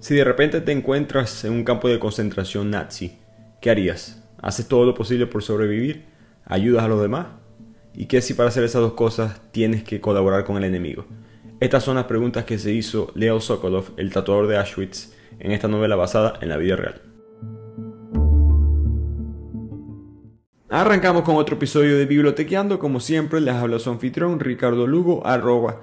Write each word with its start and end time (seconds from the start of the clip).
Si 0.00 0.14
de 0.14 0.24
repente 0.24 0.62
te 0.62 0.72
encuentras 0.72 1.44
en 1.44 1.52
un 1.52 1.62
campo 1.62 1.86
de 1.86 1.98
concentración 1.98 2.70
nazi, 2.70 3.18
¿qué 3.60 3.68
harías? 3.68 4.26
¿Haces 4.40 4.66
todo 4.66 4.86
lo 4.86 4.94
posible 4.94 5.26
por 5.26 5.42
sobrevivir? 5.42 6.06
¿Ayudas 6.46 6.84
a 6.84 6.88
los 6.88 7.02
demás? 7.02 7.26
¿Y 7.92 8.06
qué 8.06 8.22
si 8.22 8.32
para 8.32 8.48
hacer 8.48 8.64
esas 8.64 8.80
dos 8.80 8.94
cosas 8.94 9.42
tienes 9.52 9.84
que 9.84 10.00
colaborar 10.00 10.44
con 10.44 10.56
el 10.56 10.64
enemigo? 10.64 11.04
Estas 11.60 11.84
son 11.84 11.96
las 11.96 12.06
preguntas 12.06 12.46
que 12.46 12.58
se 12.58 12.72
hizo 12.72 13.12
Leo 13.14 13.40
Sokolov, 13.40 13.90
el 13.98 14.10
tatuador 14.10 14.46
de 14.46 14.56
Auschwitz, 14.56 15.12
en 15.38 15.52
esta 15.52 15.68
novela 15.68 15.96
basada 15.96 16.38
en 16.40 16.48
la 16.48 16.56
vida 16.56 16.76
real. 16.76 17.02
Arrancamos 20.70 21.24
con 21.24 21.36
otro 21.36 21.56
episodio 21.56 21.98
de 21.98 22.06
Bibliotequeando. 22.06 22.78
Como 22.78 23.00
siempre, 23.00 23.42
les 23.42 23.54
habla 23.54 23.78
su 23.78 23.90
anfitrión 23.90 24.40
Ricardo 24.40 24.86
Lugo, 24.86 25.26
arroba 25.26 25.82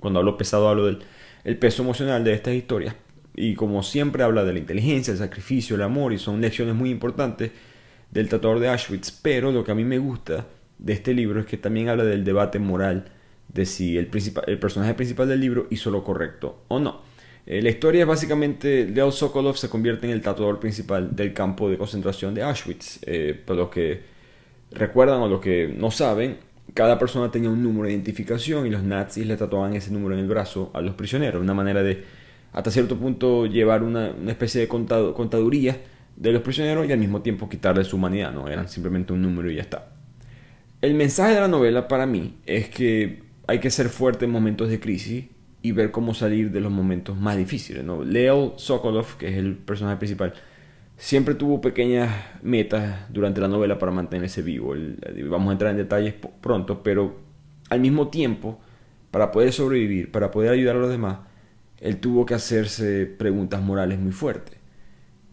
Cuando 0.00 0.18
hablo 0.18 0.36
pesado 0.36 0.68
hablo 0.68 0.86
del 0.86 0.98
el 1.44 1.56
peso 1.56 1.82
emocional 1.82 2.24
de 2.24 2.32
estas 2.32 2.54
historias. 2.54 2.94
Y 3.34 3.54
como 3.54 3.82
siempre 3.82 4.22
habla 4.22 4.44
de 4.44 4.52
la 4.52 4.58
inteligencia, 4.58 5.12
el 5.12 5.18
sacrificio, 5.18 5.76
el 5.76 5.82
amor, 5.82 6.12
y 6.12 6.18
son 6.18 6.40
lecciones 6.40 6.74
muy 6.74 6.90
importantes 6.90 7.52
del 8.10 8.28
tatuador 8.28 8.60
de 8.60 8.68
Auschwitz. 8.68 9.10
Pero 9.22 9.52
lo 9.52 9.64
que 9.64 9.72
a 9.72 9.74
mí 9.74 9.84
me 9.84 9.98
gusta 9.98 10.46
de 10.78 10.92
este 10.92 11.14
libro 11.14 11.40
es 11.40 11.46
que 11.46 11.56
también 11.56 11.88
habla 11.88 12.04
del 12.04 12.24
debate 12.24 12.58
moral 12.58 13.06
de 13.48 13.66
si 13.66 13.98
el, 13.98 14.10
el 14.46 14.58
personaje 14.58 14.94
principal 14.94 15.28
del 15.28 15.40
libro 15.40 15.66
hizo 15.70 15.90
lo 15.90 16.04
correcto 16.04 16.64
o 16.68 16.78
no. 16.78 17.00
Eh, 17.46 17.62
la 17.62 17.70
historia 17.70 18.02
es 18.02 18.06
básicamente 18.06 18.86
Leo 18.86 19.10
Sokolov 19.10 19.56
se 19.56 19.68
convierte 19.68 20.06
en 20.06 20.12
el 20.12 20.20
tatuador 20.20 20.60
principal 20.60 21.16
del 21.16 21.32
campo 21.32 21.68
de 21.70 21.78
concentración 21.78 22.34
de 22.34 22.42
Auschwitz. 22.42 23.00
Eh, 23.02 23.40
para 23.44 23.60
los 23.60 23.70
que 23.70 24.02
recuerdan 24.70 25.20
o 25.20 25.28
lo 25.28 25.40
que 25.40 25.72
no 25.76 25.90
saben, 25.90 26.38
cada 26.74 26.98
persona 26.98 27.30
tenía 27.30 27.50
un 27.50 27.62
número 27.62 27.86
de 27.86 27.92
identificación 27.92 28.66
y 28.66 28.70
los 28.70 28.82
nazis 28.82 29.26
le 29.26 29.36
tatuaban 29.36 29.74
ese 29.74 29.90
número 29.90 30.14
en 30.14 30.20
el 30.20 30.28
brazo 30.28 30.70
a 30.74 30.80
los 30.80 30.94
prisioneros, 30.94 31.42
una 31.42 31.54
manera 31.54 31.82
de 31.82 32.04
hasta 32.52 32.70
cierto 32.70 32.96
punto 32.96 33.46
llevar 33.46 33.82
una, 33.82 34.12
especie 34.28 34.60
de 34.60 34.68
contaduría 34.68 35.80
de 36.16 36.32
los 36.32 36.42
prisioneros 36.42 36.88
y 36.88 36.92
al 36.92 36.98
mismo 36.98 37.22
tiempo 37.22 37.48
quitarles 37.48 37.86
su 37.86 37.96
humanidad, 37.96 38.32
no 38.32 38.48
eran 38.48 38.68
simplemente 38.68 39.12
un 39.12 39.22
número 39.22 39.50
y 39.50 39.56
ya 39.56 39.62
está. 39.62 39.92
El 40.80 40.94
mensaje 40.94 41.34
de 41.34 41.40
la 41.40 41.48
novela 41.48 41.88
para 41.88 42.06
mí 42.06 42.36
es 42.46 42.68
que 42.68 43.22
hay 43.46 43.58
que 43.58 43.70
ser 43.70 43.88
fuerte 43.88 44.24
en 44.24 44.30
momentos 44.30 44.68
de 44.68 44.80
crisis 44.80 45.26
y 45.62 45.72
ver 45.72 45.90
cómo 45.90 46.14
salir 46.14 46.50
de 46.50 46.60
los 46.60 46.72
momentos 46.72 47.18
más 47.18 47.36
difíciles. 47.36 47.84
¿no? 47.84 48.02
Leo 48.02 48.54
Sokolov, 48.56 49.16
que 49.18 49.28
es 49.28 49.36
el 49.36 49.56
personaje 49.56 49.98
principal, 49.98 50.32
siempre 51.00 51.34
tuvo 51.34 51.62
pequeñas 51.62 52.14
metas 52.42 53.10
durante 53.10 53.40
la 53.40 53.48
novela 53.48 53.78
para 53.78 53.90
mantenerse 53.90 54.42
vivo. 54.42 54.74
vamos 55.30 55.48
a 55.48 55.52
entrar 55.52 55.70
en 55.70 55.78
detalles 55.78 56.14
pronto, 56.42 56.82
pero 56.82 57.16
al 57.70 57.80
mismo 57.80 58.08
tiempo, 58.08 58.60
para 59.10 59.32
poder 59.32 59.52
sobrevivir, 59.52 60.12
para 60.12 60.30
poder 60.30 60.52
ayudar 60.52 60.76
a 60.76 60.78
los 60.78 60.90
demás, 60.90 61.18
él 61.78 61.96
tuvo 61.96 62.26
que 62.26 62.34
hacerse 62.34 63.06
preguntas 63.06 63.62
morales 63.62 63.98
muy 63.98 64.12
fuertes. 64.12 64.58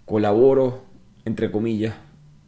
Colaboro, 0.06 0.86
entre 1.26 1.52
comillas, 1.52 1.96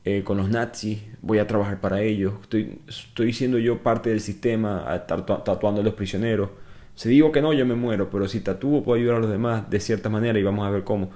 eh, 0.06 0.24
con 0.24 0.38
los 0.38 0.50
nazis, 0.50 1.01
voy 1.22 1.40
a 1.40 1.47
trabajar 1.47 1.81
para 1.81 2.01
ellos, 2.01 2.36
estoy, 2.44 2.80
estoy 2.88 3.34
siendo 3.34 3.57
yo 3.57 3.84
parte 3.84 4.09
del 4.12 4.22
sistema, 4.22 4.86
tatuando 5.06 5.81
a 5.81 5.84
los 5.84 5.94
prisioneros. 5.94 6.51
Si 6.96 7.09
digo 7.09 7.34
que 7.34 7.41
no, 7.41 7.51
yo 7.51 7.66
me 7.66 7.75
muero, 7.75 8.09
pero 8.09 8.30
si 8.30 8.40
tatúo 8.40 8.81
puedo 8.81 8.97
ayudar 8.97 9.18
a 9.18 9.19
los 9.19 9.30
demás 9.30 9.69
de 9.69 9.81
cierta 9.81 10.09
manera 10.09 10.40
y 10.40 10.44
vamos 10.44 10.66
a 10.66 10.69
ver 10.69 10.86
cómo. 10.86 11.09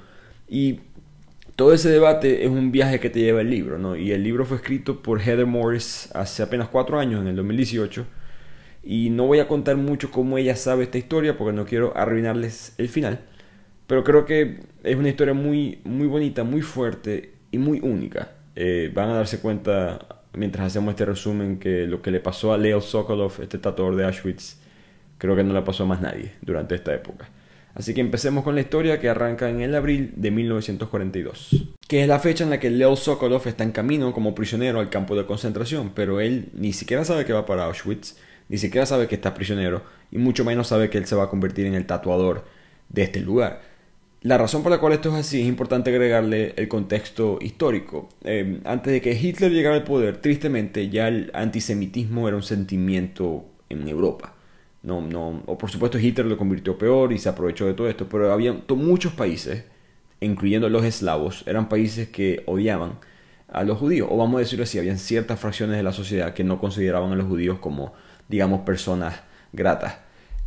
Y 0.50 0.82
todo 1.56 1.74
ese 1.74 1.90
debate 1.90 2.44
es 2.44 2.50
un 2.50 2.72
viaje 2.72 3.00
que 3.00 3.10
te 3.10 3.20
lleva 3.20 3.42
el 3.42 3.50
libro, 3.50 3.78
¿no? 3.78 3.96
Y 3.96 4.12
el 4.12 4.24
libro 4.24 4.46
fue 4.46 4.58
escrito 4.58 5.02
por 5.02 5.22
Heather 5.22 5.46
Morris 5.46 6.10
hace 6.14 6.44
apenas 6.44 6.70
cuatro 6.70 7.00
años, 7.00 7.22
en 7.22 7.28
el 7.28 7.36
2018. 7.36 8.06
Y 8.84 9.10
no 9.12 9.28
voy 9.28 9.40
a 9.40 9.48
contar 9.48 9.78
mucho 9.78 10.12
cómo 10.12 10.38
ella 10.38 10.56
sabe 10.56 10.84
esta 10.84 10.98
historia 10.98 11.38
porque 11.38 11.54
no 11.54 11.66
quiero 11.66 11.96
arruinarles 11.96 12.74
el 12.78 12.90
final. 12.90 13.22
Pero 13.88 14.04
creo 14.04 14.26
que 14.26 14.62
es 14.84 14.96
una 14.96 15.10
historia 15.10 15.34
muy, 15.34 15.80
muy 15.84 16.08
bonita, 16.08 16.44
muy 16.44 16.62
fuerte 16.62 17.34
y 17.52 17.58
muy 17.60 17.80
única. 17.82 18.32
Eh, 18.56 18.92
van 18.94 19.10
a 19.10 19.14
darse 19.16 19.40
cuenta 19.40 20.24
mientras 20.34 20.68
hacemos 20.68 20.92
este 20.92 21.06
resumen 21.06 21.60
que 21.60 21.86
lo 21.88 22.02
que 22.02 22.12
le 22.12 22.20
pasó 22.20 22.54
a 22.54 22.58
Leo 22.58 22.82
Sokolov, 22.82 23.42
este 23.42 23.58
tatuador 23.60 23.96
de 23.96 24.06
Auschwitz, 24.06 24.58
creo 25.18 25.36
que 25.36 25.44
no 25.44 25.54
le 25.54 25.62
pasó 25.62 25.84
a 25.84 25.86
más 25.86 26.02
nadie 26.02 26.34
durante 26.42 26.76
esta 26.76 26.94
época. 26.94 27.30
Así 27.76 27.94
que 27.94 28.02
empecemos 28.02 28.44
con 28.44 28.56
la 28.56 28.62
historia 28.62 29.00
que 29.00 29.10
arranca 29.10 29.50
en 29.50 29.62
el 29.62 29.74
abril 29.74 30.14
de 30.16 30.30
1942, 30.30 31.74
que 31.88 32.04
es 32.04 32.08
la 32.08 32.20
fecha 32.20 32.44
en 32.44 32.52
la 32.52 32.60
que 32.60 32.70
Leo 32.70 32.96
Sokolov 32.96 33.48
está 33.48 33.64
en 33.64 33.72
camino 33.72 34.14
como 34.14 34.36
prisionero 34.36 34.80
al 34.80 34.92
campo 34.92 35.16
de 35.16 35.26
concentración, 35.26 35.92
pero 35.96 36.22
él 36.22 36.50
ni 36.54 36.72
siquiera 36.74 37.04
sabe 37.04 37.26
que 37.26 37.34
va 37.34 37.48
para 37.48 37.66
Auschwitz, 37.66 38.16
ni 38.48 38.60
siquiera 38.60 38.86
sabe 38.86 39.08
que 39.08 39.16
está 39.16 39.34
prisionero, 39.34 39.82
y 40.12 40.20
mucho 40.20 40.46
menos 40.46 40.68
sabe 40.68 40.92
que 40.92 41.00
él 41.00 41.08
se 41.08 41.16
va 41.16 41.24
a 41.24 41.30
convertir 41.30 41.66
en 41.66 41.74
el 41.74 41.88
tatuador 41.88 42.46
de 42.90 43.02
este 43.02 43.22
lugar. 43.22 43.62
La 44.22 44.38
razón 44.38 44.62
por 44.62 44.72
la 44.72 44.78
cual 44.78 44.94
esto 44.94 45.10
es 45.10 45.16
así 45.16 45.42
es 45.42 45.48
importante 45.48 45.90
agregarle 45.90 46.54
el 46.56 46.70
contexto 46.70 47.40
histórico. 47.42 48.08
Eh, 48.24 48.62
antes 48.64 48.94
de 48.94 49.02
que 49.02 49.14
Hitler 49.14 49.52
llegara 49.52 49.76
al 49.76 49.84
poder, 49.84 50.22
tristemente 50.22 50.90
ya 50.90 51.10
el 51.10 51.32
antisemitismo 51.34 52.28
era 52.28 52.38
un 52.38 52.44
sentimiento 52.44 53.46
en 53.68 53.88
Europa. 53.88 54.36
No, 54.84 55.02
no, 55.02 55.42
o 55.46 55.58
por 55.58 55.72
supuesto 55.72 55.98
Hitler 55.98 56.26
lo 56.26 56.38
convirtió 56.38 56.78
peor 56.78 57.14
y 57.14 57.18
se 57.18 57.30
aprovechó 57.30 57.66
de 57.66 57.74
todo 57.74 57.88
esto, 57.88 58.08
pero 58.10 58.34
había 58.34 58.54
muchos 58.76 59.14
países, 59.14 59.64
incluyendo 60.20 60.68
los 60.70 60.84
eslavos, 60.84 61.44
eran 61.48 61.70
países 61.70 62.10
que 62.10 62.44
odiaban 62.48 63.00
a 63.48 63.64
los 63.64 63.78
judíos, 63.78 64.10
o 64.12 64.18
vamos 64.18 64.38
a 64.38 64.40
decirlo 64.40 64.64
así, 64.64 64.80
habían 64.80 65.00
ciertas 65.00 65.40
fracciones 65.40 65.78
de 65.78 65.84
la 65.84 65.94
sociedad 65.94 66.34
que 66.34 66.44
no 66.44 66.60
consideraban 66.60 67.14
a 67.14 67.16
los 67.16 67.28
judíos 67.28 67.60
como, 67.60 67.94
digamos, 68.28 68.62
personas 68.62 69.22
gratas. 69.54 70.00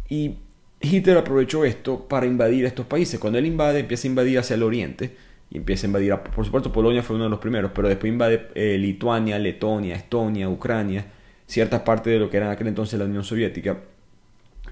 Y 0.09 0.37
Hitler 0.81 1.17
aprovechó 1.17 1.65
esto 1.65 2.07
para 2.07 2.27
invadir 2.27 2.67
estos 2.67 2.85
países. 2.87 3.19
Cuando 3.19 3.39
él 3.39 3.47
invade, 3.47 3.81
empieza 3.81 4.07
a 4.07 4.11
invadir 4.11 4.39
hacia 4.39 4.55
el 4.55 4.63
oriente, 4.63 5.17
y 5.51 5.59
empieza 5.59 5.87
a 5.87 5.89
invadir, 5.89 6.15
por 6.35 6.45
supuesto, 6.45 6.73
Polonia 6.73 7.03
fue 7.03 7.17
uno 7.17 7.25
de 7.25 7.31
los 7.31 7.39
primeros, 7.39 7.71
pero 7.75 7.89
después 7.89 8.13
invade 8.13 8.49
eh, 8.55 8.77
Lituania, 8.77 9.39
Letonia, 9.39 9.95
Estonia, 9.95 10.49
Ucrania, 10.49 11.07
ciertas 11.47 11.83
partes 11.83 12.13
de 12.13 12.19
lo 12.19 12.29
que 12.29 12.37
era 12.37 12.47
en 12.47 12.53
aquel 12.53 12.67
entonces 12.67 12.99
la 12.99 13.05
Unión 13.05 13.25
Soviética 13.25 13.79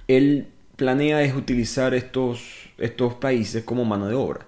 él 0.08 0.48
planea 0.76 1.22
es 1.22 1.34
utilizar 1.34 1.94
estos, 1.94 2.70
estos 2.78 3.14
países 3.14 3.64
como 3.64 3.84
mano 3.84 4.08
de 4.08 4.14
obra. 4.14 4.46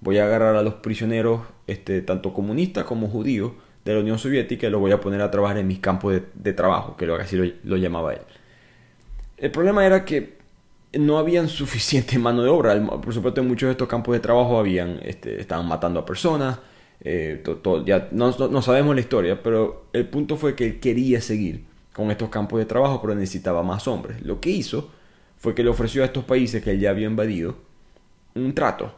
Voy 0.00 0.18
a 0.18 0.24
agarrar 0.24 0.56
a 0.56 0.62
los 0.62 0.74
prisioneros, 0.74 1.42
este, 1.66 2.00
tanto 2.00 2.32
comunistas 2.32 2.84
como 2.84 3.08
judíos, 3.08 3.52
de 3.84 3.94
la 3.94 4.00
Unión 4.00 4.18
Soviética 4.18 4.66
y 4.66 4.70
los 4.70 4.80
voy 4.80 4.92
a 4.92 5.00
poner 5.00 5.22
a 5.22 5.30
trabajar 5.30 5.58
en 5.58 5.66
mis 5.66 5.78
campos 5.78 6.20
de, 6.34 6.52
trabajo, 6.52 6.96
que 6.96 7.10
así 7.12 7.36
lo, 7.36 7.50
lo, 7.64 7.76
llamaba 7.76 8.12
él. 8.12 8.20
El 9.38 9.50
problema 9.50 9.86
era 9.86 10.04
que 10.04 10.38
no 10.98 11.18
habían 11.18 11.48
suficiente 11.48 12.18
mano 12.18 12.42
de 12.42 12.48
obra. 12.48 12.80
Por 13.00 13.12
supuesto, 13.14 13.40
en 13.40 13.48
muchos 13.48 13.68
de 13.68 13.72
estos 13.72 13.88
campos 13.88 14.14
de 14.14 14.20
trabajo 14.20 14.58
habían, 14.58 15.00
este, 15.02 15.40
estaban 15.40 15.66
matando 15.66 16.00
a 16.00 16.06
personas. 16.06 16.58
Eh, 17.02 17.42
ya 17.86 18.08
no, 18.12 18.30
no, 18.30 18.60
sabemos 18.60 18.94
la 18.94 19.00
historia, 19.00 19.42
pero 19.42 19.86
el 19.94 20.06
punto 20.06 20.36
fue 20.36 20.54
que 20.54 20.66
él 20.66 20.80
quería 20.80 21.22
seguir 21.22 21.64
con 21.92 22.10
estos 22.10 22.28
campos 22.28 22.58
de 22.58 22.66
trabajo, 22.66 23.00
pero 23.00 23.14
necesitaba 23.14 23.62
más 23.62 23.86
hombres. 23.88 24.22
Lo 24.22 24.40
que 24.40 24.50
hizo 24.50 24.90
fue 25.36 25.54
que 25.54 25.62
le 25.62 25.70
ofreció 25.70 26.02
a 26.02 26.06
estos 26.06 26.24
países 26.24 26.62
que 26.62 26.72
él 26.72 26.80
ya 26.80 26.90
había 26.90 27.06
invadido 27.06 27.56
un 28.34 28.54
trato. 28.54 28.94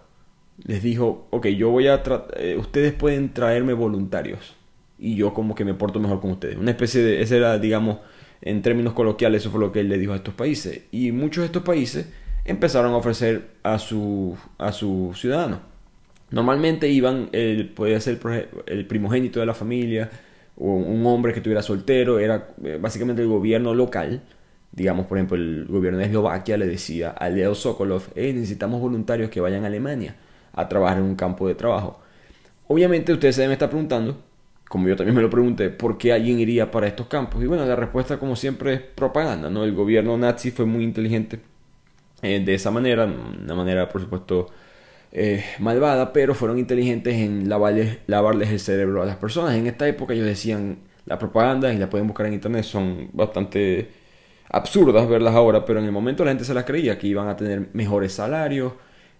Les 0.65 0.83
dijo, 0.83 1.27
ok, 1.31 1.47
yo 1.49 1.71
voy 1.71 1.89
a 1.89 2.03
eh, 2.37 2.57
ustedes 2.59 2.93
pueden 2.93 3.33
traerme 3.33 3.73
voluntarios 3.73 4.55
y 4.99 5.17
yo 5.17 5.35
como 5.35 5.55
que 5.55 5.65
me 5.65 5.75
porto 5.75 5.99
mejor 5.99 6.21
con 6.21 6.33
ustedes. 6.33 6.57
Una 6.57 6.71
especie 6.71 7.03
de, 7.03 7.23
ese 7.23 7.39
era, 7.39 7.59
digamos, 7.59 7.99
en 8.41 8.63
términos 8.63 8.93
coloquiales, 8.93 9.43
eso 9.43 9.51
fue 9.51 9.61
lo 9.61 9.73
que 9.73 9.81
él 9.81 9.89
le 9.89 9.99
dijo 9.99 10.13
a 10.13 10.17
estos 10.17 10.35
países. 10.35 10.83
Y 10.93 11.13
muchos 11.13 11.43
de 11.43 11.47
estos 11.47 11.63
países 11.63 12.07
empezaron 12.45 12.93
a 12.93 12.97
ofrecer 12.97 13.51
a 13.63 13.79
sus 13.79 14.39
a 14.59 14.73
su 14.73 15.13
ciudadanos. 15.15 15.61
Normalmente 16.31 16.89
iban, 16.89 17.29
el, 17.33 17.69
podía 17.69 18.01
ser 18.01 18.19
el 18.67 18.87
primogénito 18.87 19.41
de 19.41 19.47
la 19.47 19.55
familia, 19.55 20.11
un 20.71 21.05
hombre 21.07 21.33
que 21.33 21.41
estuviera 21.41 21.63
soltero, 21.63 22.19
era 22.19 22.49
eh, 22.65 22.79
básicamente 22.81 23.23
el 23.23 23.29
gobierno 23.29 23.75
local, 23.75 24.23
digamos 24.73 25.07
por 25.07 25.19
ejemplo 25.19 25.37
el 25.37 25.67
gobierno 25.67 25.99
de 25.99 26.07
Eslovaquia 26.07 26.57
le 26.57 26.67
decía 26.67 27.11
a 27.11 27.29
Leo 27.29 27.55
Sokolov, 27.55 28.05
necesitamos 28.15 28.81
voluntarios 28.81 29.31
que 29.31 29.41
vayan 29.41 29.65
a 29.65 29.67
Alemania 29.67 30.17
a 30.53 30.69
trabajar 30.69 30.99
en 30.99 31.05
un 31.05 31.17
campo 31.17 31.49
de 31.49 31.55
trabajo. 31.55 32.01
Obviamente 32.69 33.13
ustedes 33.13 33.35
se 33.35 33.43
deben 33.43 33.53
estar 33.55 33.69
preguntando, 33.69 34.17
como 34.69 34.89
yo 34.89 34.97
también 34.97 35.17
me 35.17 35.23
lo 35.23 35.31
pregunté, 35.31 35.69
¿por 35.71 35.99
qué 35.99 36.13
alguien 36.13 36.39
iría 36.41 36.71
para 36.71 36.87
estos 36.87 37.07
campos? 37.07 37.43
Y 37.43 37.47
bueno, 37.47 37.67
la 37.67 37.77
respuesta 37.77 38.19
como 38.19 38.37
siempre 38.37 38.75
es 38.75 38.81
propaganda, 38.81 39.51
¿no? 39.51 39.65
El 39.65 39.75
gobierno 39.75 40.17
nazi 40.17 40.51
fue 40.51 40.65
muy 40.65 40.85
inteligente 40.85 41.41
eh, 42.23 42.41
de 42.45 42.55
esa 42.55 42.71
manera, 42.71 43.05
una 43.05 43.55
manera 43.55 43.89
por 43.89 44.01
supuesto 44.01 44.49
eh, 45.13 45.45
malvada, 45.59 46.13
pero 46.13 46.35
fueron 46.35 46.59
inteligentes 46.59 47.15
en 47.15 47.49
lavarles, 47.49 47.99
lavarles 48.07 48.51
el 48.51 48.61
cerebro 48.61 49.03
a 49.03 49.07
las 49.07 49.17
personas. 49.17 49.55
En 49.55 49.67
esta 49.67 49.87
época 49.87 50.15
ellos 50.15 50.27
decían, 50.27 50.79
la 51.05 51.19
propaganda, 51.19 51.73
y 51.73 51.79
la 51.79 51.91
pueden 51.91 52.07
buscar 52.07 52.27
en 52.27 52.33
internet, 52.35 52.65
son 52.65 53.11
bastante 53.13 53.91
absurdas 54.49 55.09
verlas 55.09 55.35
ahora, 55.35 55.65
pero 55.65 55.81
en 55.81 55.87
el 55.87 55.93
momento 55.93 56.25
la 56.25 56.31
gente 56.31 56.45
se 56.45 56.55
las 56.55 56.65
creía, 56.65 56.99
que 56.99 57.07
iban 57.07 57.29
a 57.29 57.37
tener 57.37 57.69
mejores 57.73 58.13
salarios, 58.13 58.73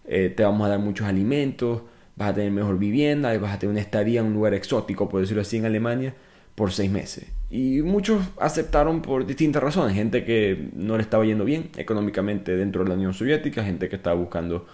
eh, 0.07 0.33
te 0.35 0.43
vamos 0.45 0.67
a 0.67 0.71
dar 0.71 0.79
muchos 0.79 1.07
alimentos, 1.07 1.83
vas 2.17 2.31
a 2.31 2.35
tener 2.35 2.51
mejor 2.51 2.79
vivienda 2.79 3.35
y 3.35 3.39
vas 3.39 3.55
a 3.55 3.59
tener 3.59 3.73
una 3.73 3.81
estadía 3.81 4.21
en 4.21 4.27
un 4.27 4.35
lugar 4.35 4.55
exótico, 4.55 5.09
por 5.09 5.21
decirlo 5.21 5.43
así, 5.43 5.59
en 5.59 5.67
Alemania, 5.67 6.15
por 6.55 6.73
seis 6.73 6.91
meses. 6.91 7.27
Y 7.51 7.83
muchos 7.83 8.23
aceptaron 8.39 9.03
por 9.03 9.27
distintas 9.27 9.63
razones, 9.63 9.95
gente 9.95 10.25
que 10.25 10.71
no 10.75 10.97
le 10.97 11.03
estaba 11.03 11.25
yendo 11.25 11.45
bien 11.45 11.71
económicamente 11.77 12.57
dentro 12.57 12.83
de 12.83 12.89
la 12.89 12.95
Unión 12.95 13.13
Soviética, 13.15 13.63
gente 13.63 13.89
que 13.89 13.97
estaba 13.97 14.17
buscando 14.17 14.67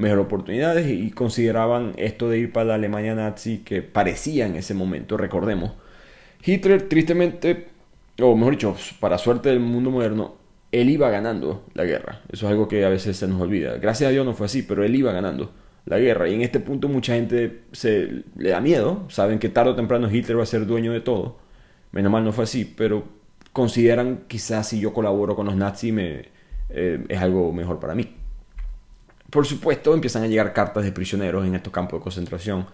mejor 0.00 0.18
oportunidades 0.18 0.90
y 0.90 1.10
consideraban 1.10 1.92
esto 1.96 2.28
de 2.28 2.38
ir 2.38 2.52
para 2.52 2.66
la 2.66 2.74
Alemania 2.74 3.14
nazi 3.14 3.58
que 3.58 3.82
parecía 3.82 4.46
en 4.46 4.56
ese 4.56 4.74
momento, 4.74 5.16
recordemos. 5.16 5.72
Hitler 6.44 6.88
tristemente, 6.88 7.68
o 8.20 8.34
mejor 8.34 8.54
dicho, 8.54 8.76
para 8.98 9.18
suerte 9.18 9.50
del 9.50 9.60
mundo 9.60 9.90
moderno, 9.90 10.34
él 10.72 10.88
iba 10.88 11.10
ganando 11.10 11.64
la 11.74 11.84
guerra. 11.84 12.20
Eso 12.30 12.46
es 12.46 12.52
algo 12.52 12.68
que 12.68 12.84
a 12.84 12.88
veces 12.88 13.16
se 13.16 13.28
nos 13.28 13.40
olvida. 13.40 13.76
Gracias 13.76 14.08
a 14.08 14.10
Dios 14.12 14.24
no 14.24 14.32
fue 14.34 14.46
así, 14.46 14.62
pero 14.62 14.84
él 14.84 14.94
iba 14.94 15.12
ganando 15.12 15.52
la 15.84 15.98
guerra. 15.98 16.28
Y 16.28 16.34
en 16.34 16.42
este 16.42 16.60
punto 16.60 16.88
mucha 16.88 17.14
gente 17.14 17.62
se 17.72 18.24
le 18.36 18.50
da 18.50 18.60
miedo. 18.60 19.04
Saben 19.08 19.38
que 19.38 19.48
tarde 19.48 19.72
o 19.72 19.76
temprano 19.76 20.10
Hitler 20.10 20.38
va 20.38 20.44
a 20.44 20.46
ser 20.46 20.66
dueño 20.66 20.92
de 20.92 21.00
todo. 21.00 21.38
Menos 21.92 22.12
mal 22.12 22.24
no 22.24 22.32
fue 22.32 22.44
así, 22.44 22.64
pero 22.64 23.04
consideran 23.52 24.24
quizás 24.28 24.68
si 24.68 24.80
yo 24.80 24.92
colaboro 24.92 25.34
con 25.34 25.46
los 25.46 25.56
nazis 25.56 25.92
me, 25.92 26.28
eh, 26.70 27.04
es 27.08 27.20
algo 27.20 27.52
mejor 27.52 27.80
para 27.80 27.94
mí. 27.94 28.19
Por 29.30 29.46
supuesto, 29.46 29.94
empiezan 29.94 30.24
a 30.24 30.26
llegar 30.26 30.52
cartas 30.52 30.84
de 30.84 30.92
prisioneros 30.92 31.46
en 31.46 31.54
estos 31.54 31.72
campos 31.72 32.00
de 32.00 32.02
concentración 32.02 32.66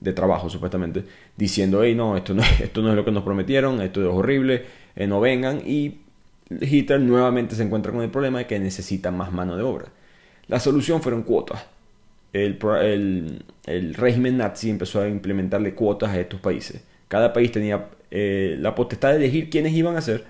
de 0.00 0.12
trabajo, 0.12 0.48
supuestamente, 0.48 1.04
diciendo, 1.36 1.82
hey, 1.82 1.94
no, 1.94 2.16
esto 2.16 2.34
no, 2.34 2.42
esto 2.62 2.82
no 2.82 2.90
es 2.90 2.96
lo 2.96 3.04
que 3.04 3.12
nos 3.12 3.24
prometieron, 3.24 3.80
esto 3.80 4.00
es 4.00 4.08
horrible, 4.08 4.66
eh, 4.96 5.06
no 5.06 5.20
vengan. 5.20 5.62
Y 5.66 5.98
Hitler 6.60 7.00
nuevamente 7.00 7.54
se 7.54 7.62
encuentra 7.62 7.92
con 7.92 8.02
el 8.02 8.10
problema 8.10 8.38
de 8.38 8.46
que 8.46 8.58
necesita 8.58 9.10
más 9.10 9.32
mano 9.32 9.56
de 9.56 9.62
obra. 9.62 9.86
La 10.46 10.60
solución 10.60 11.02
fueron 11.02 11.22
cuotas. 11.22 11.66
El, 12.32 12.58
régimen 13.94 14.36
nazi 14.38 14.68
empezó 14.68 15.00
a 15.00 15.08
implementarle 15.08 15.74
cuotas 15.74 16.10
a 16.10 16.20
estos 16.20 16.40
países. 16.40 16.82
Cada 17.08 17.32
país 17.32 17.52
tenía 17.52 17.88
eh, 18.10 18.56
la 18.58 18.74
potestad 18.74 19.10
de 19.10 19.16
elegir 19.16 19.50
quiénes 19.50 19.72
iban 19.72 19.96
a 19.96 20.00
ser, 20.00 20.24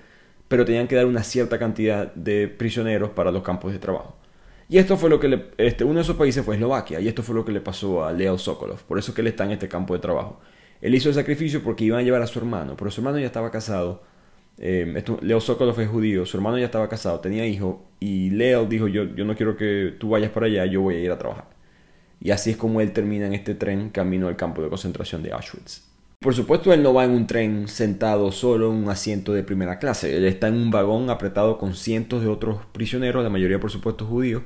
pero 0.47 0.65
tenían 0.65 0.87
que 0.87 0.95
dar 0.95 1.07
una 1.07 1.23
cierta 1.23 1.57
cantidad 1.57 2.13
de 2.13 2.47
prisioneros 2.47 3.09
para 3.09 3.31
los 3.31 3.43
campos 3.43 3.73
de 3.73 3.79
trabajo. 3.79 4.15
Y 4.67 4.77
esto 4.77 4.97
fue 4.97 5.09
lo 5.09 5.19
que 5.19 5.27
le, 5.27 5.45
este, 5.57 5.83
uno 5.83 5.95
de 5.95 6.01
esos 6.01 6.15
países 6.15 6.43
fue 6.43 6.55
Eslovaquia, 6.55 6.99
y 6.99 7.07
esto 7.07 7.23
fue 7.23 7.35
lo 7.35 7.45
que 7.45 7.51
le 7.51 7.61
pasó 7.61 8.03
a 8.03 8.11
Leo 8.11 8.37
Sokolov. 8.37 8.83
Por 8.83 8.97
eso 8.97 9.13
que 9.13 9.21
él 9.21 9.27
está 9.27 9.45
en 9.45 9.51
este 9.51 9.67
campo 9.67 9.93
de 9.93 9.99
trabajo. 9.99 10.39
Él 10.81 10.95
hizo 10.95 11.09
el 11.09 11.15
sacrificio 11.15 11.63
porque 11.63 11.85
iban 11.85 11.99
a 11.99 12.03
llevar 12.03 12.21
a 12.21 12.27
su 12.27 12.39
hermano, 12.39 12.75
pero 12.77 12.91
su 12.91 13.01
hermano 13.01 13.19
ya 13.19 13.27
estaba 13.27 13.51
casado 13.51 14.01
eh, 14.57 15.03
Leo 15.21 15.41
Sokolov 15.41 15.79
es 15.81 15.89
judío, 15.89 16.25
su 16.25 16.37
hermano 16.37 16.57
ya 16.57 16.65
estaba 16.65 16.87
casado, 16.87 17.19
tenía 17.19 17.45
hijo, 17.45 17.85
y 17.99 18.29
Leo 18.29 18.65
dijo, 18.65 18.87
yo, 18.87 19.03
yo 19.03 19.25
no 19.25 19.35
quiero 19.35 19.57
que 19.57 19.93
tú 19.99 20.09
vayas 20.09 20.31
para 20.31 20.45
allá, 20.45 20.65
yo 20.65 20.81
voy 20.81 20.95
a 20.95 20.99
ir 20.99 21.11
a 21.11 21.17
trabajar. 21.17 21.49
Y 22.21 22.31
así 22.31 22.51
es 22.51 22.57
como 22.57 22.81
él 22.81 22.93
termina 22.93 23.27
en 23.27 23.33
este 23.33 23.55
tren 23.55 23.89
camino 23.89 24.27
al 24.27 24.37
campo 24.37 24.61
de 24.61 24.69
concentración 24.69 25.21
de 25.21 25.33
Auschwitz. 25.33 25.83
Por 26.19 26.33
supuesto, 26.33 26.73
él 26.73 26.81
no 26.81 26.93
va 26.93 27.03
en 27.03 27.11
un 27.11 27.27
tren 27.27 27.67
sentado 27.67 28.31
solo 28.31 28.71
en 28.71 28.77
un 28.77 28.89
asiento 28.89 29.33
de 29.33 29.43
primera 29.43 29.77
clase. 29.77 30.15
Él 30.15 30.23
está 30.23 30.47
en 30.47 30.55
un 30.55 30.71
vagón 30.71 31.09
apretado 31.09 31.57
con 31.57 31.75
cientos 31.75 32.21
de 32.21 32.29
otros 32.29 32.65
prisioneros, 32.71 33.23
la 33.23 33.29
mayoría 33.29 33.59
por 33.59 33.69
supuesto 33.69 34.05
judíos, 34.05 34.43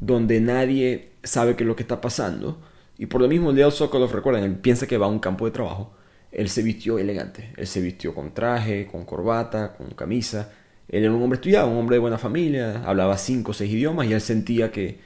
donde 0.00 0.40
nadie 0.40 1.10
sabe 1.22 1.56
qué 1.56 1.64
es 1.64 1.68
lo 1.68 1.76
que 1.76 1.82
está 1.82 2.00
pasando. 2.00 2.58
Y 2.98 3.06
por 3.06 3.20
lo 3.20 3.28
mismo, 3.28 3.52
Leo 3.52 3.70
Sokolov, 3.70 4.12
recuerden, 4.12 4.44
él 4.44 4.56
piensa 4.56 4.86
que 4.86 4.98
va 4.98 5.06
a 5.06 5.10
un 5.10 5.18
campo 5.18 5.44
de 5.44 5.52
trabajo 5.52 5.98
él 6.32 6.48
se 6.48 6.62
vistió 6.62 6.98
elegante. 6.98 7.50
Él 7.56 7.66
se 7.66 7.80
vistió 7.80 8.14
con 8.14 8.32
traje, 8.34 8.86
con 8.86 9.04
corbata, 9.04 9.74
con 9.76 9.90
camisa. 9.90 10.52
Él 10.88 11.04
era 11.04 11.12
un 11.12 11.22
hombre 11.22 11.36
estudiado, 11.36 11.68
un 11.68 11.78
hombre 11.78 11.96
de 11.96 12.00
buena 12.00 12.18
familia, 12.18 12.82
hablaba 12.84 13.16
cinco 13.18 13.50
o 13.52 13.54
seis 13.54 13.72
idiomas 13.72 14.06
y 14.06 14.12
él 14.12 14.20
sentía 14.20 14.70
que, 14.70 14.98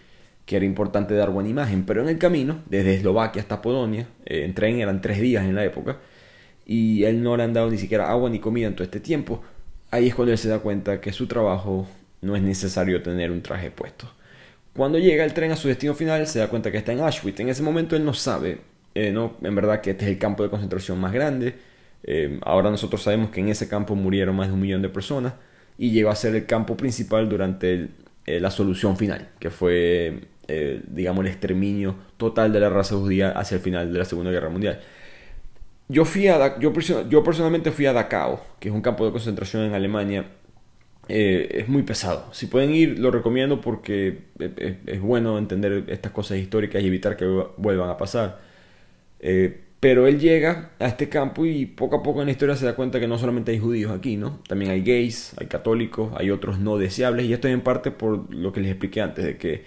que 0.44 0.56
era 0.56 0.64
importante 0.64 1.14
dar 1.14 1.30
buena 1.30 1.48
imagen. 1.48 1.84
Pero 1.84 2.02
en 2.02 2.08
el 2.08 2.18
camino, 2.18 2.62
desde 2.66 2.94
Eslovaquia 2.94 3.42
hasta 3.42 3.62
Polonia, 3.62 4.08
eh, 4.24 4.44
en 4.44 4.54
tren 4.54 4.80
eran 4.80 5.00
tres 5.00 5.20
días 5.20 5.44
en 5.44 5.54
la 5.54 5.64
época, 5.64 5.98
y 6.64 7.04
él 7.04 7.22
no 7.22 7.36
le 7.36 7.42
han 7.42 7.52
dado 7.52 7.70
ni 7.70 7.78
siquiera 7.78 8.10
agua 8.10 8.30
ni 8.30 8.38
comida 8.38 8.68
en 8.68 8.74
todo 8.74 8.84
este 8.84 9.00
tiempo, 9.00 9.42
ahí 9.90 10.08
es 10.08 10.14
cuando 10.14 10.32
él 10.32 10.38
se 10.38 10.48
da 10.48 10.60
cuenta 10.60 11.00
que 11.00 11.12
su 11.12 11.26
trabajo 11.26 11.88
no 12.20 12.36
es 12.36 12.42
necesario 12.42 13.02
tener 13.02 13.32
un 13.32 13.42
traje 13.42 13.70
puesto. 13.72 14.08
Cuando 14.76 14.98
llega 14.98 15.24
el 15.24 15.34
tren 15.34 15.52
a 15.52 15.56
su 15.56 15.68
destino 15.68 15.94
final, 15.94 16.26
se 16.26 16.38
da 16.38 16.48
cuenta 16.48 16.70
que 16.70 16.78
está 16.78 16.92
en 16.92 17.00
Auschwitz. 17.00 17.40
En 17.40 17.48
ese 17.48 17.62
momento 17.62 17.96
él 17.96 18.04
no 18.04 18.14
sabe 18.14 18.72
eh, 18.94 19.10
no, 19.10 19.36
en 19.42 19.54
verdad 19.54 19.80
que 19.80 19.92
este 19.92 20.04
es 20.04 20.10
el 20.10 20.18
campo 20.18 20.42
de 20.42 20.50
concentración 20.50 21.00
más 21.00 21.12
grande. 21.12 21.54
Eh, 22.04 22.38
ahora 22.42 22.70
nosotros 22.70 23.02
sabemos 23.02 23.30
que 23.30 23.40
en 23.40 23.48
ese 23.48 23.68
campo 23.68 23.94
murieron 23.94 24.36
más 24.36 24.48
de 24.48 24.54
un 24.54 24.60
millón 24.60 24.82
de 24.82 24.88
personas 24.88 25.34
y 25.78 25.90
llegó 25.90 26.10
a 26.10 26.16
ser 26.16 26.34
el 26.34 26.46
campo 26.46 26.76
principal 26.76 27.28
durante 27.28 27.88
eh, 28.26 28.40
la 28.40 28.50
solución 28.50 28.96
final, 28.96 29.30
que 29.38 29.50
fue, 29.50 30.28
digamos, 30.88 31.24
el 31.24 31.30
exterminio 31.30 31.96
total 32.18 32.52
de 32.52 32.60
la 32.60 32.68
raza 32.68 32.94
judía 32.94 33.30
hacia 33.30 33.56
el 33.56 33.60
final 33.62 33.92
de 33.92 33.98
la 33.98 34.04
Segunda 34.04 34.30
Guerra 34.30 34.50
Mundial. 34.50 34.80
Yo, 35.88 36.04
fui 36.04 36.28
a, 36.28 36.58
yo, 36.58 36.72
yo 37.08 37.24
personalmente 37.24 37.70
fui 37.70 37.86
a 37.86 37.92
Dachau, 37.92 38.40
que 38.60 38.68
es 38.68 38.74
un 38.74 38.82
campo 38.82 39.06
de 39.06 39.12
concentración 39.12 39.62
en 39.62 39.74
Alemania. 39.74 40.26
Es 41.12 41.68
muy 41.68 41.82
pesado. 41.82 42.32
Si 42.32 42.46
pueden 42.46 42.74
ir, 42.74 42.98
lo 42.98 43.10
recomiendo 43.10 43.60
porque 43.60 44.18
es 44.86 45.00
bueno 45.00 45.38
entender 45.38 45.84
estas 45.88 46.12
cosas 46.12 46.38
históricas 46.38 46.82
y 46.82 46.86
evitar 46.86 47.16
que 47.16 47.26
vuelvan 47.56 47.90
a 47.90 47.96
pasar. 47.96 48.40
Eh, 49.20 49.60
pero 49.80 50.06
él 50.06 50.20
llega 50.20 50.70
a 50.78 50.86
este 50.86 51.08
campo 51.08 51.44
y 51.44 51.66
poco 51.66 51.96
a 51.96 52.02
poco 52.02 52.20
en 52.20 52.26
la 52.26 52.32
historia 52.32 52.56
se 52.56 52.64
da 52.64 52.76
cuenta 52.76 53.00
que 53.00 53.08
no 53.08 53.18
solamente 53.18 53.50
hay 53.52 53.58
judíos 53.58 53.90
aquí, 53.90 54.16
¿no? 54.16 54.40
También 54.48 54.70
hay 54.70 54.82
gays, 54.82 55.34
hay 55.38 55.48
católicos, 55.48 56.12
hay 56.16 56.30
otros 56.30 56.60
no 56.60 56.78
deseables. 56.78 57.26
Y 57.26 57.32
esto 57.32 57.48
es 57.48 57.54
en 57.54 57.62
parte 57.62 57.90
por 57.90 58.32
lo 58.34 58.52
que 58.52 58.60
les 58.60 58.70
expliqué 58.70 59.00
antes, 59.02 59.24
de 59.24 59.36
que 59.36 59.64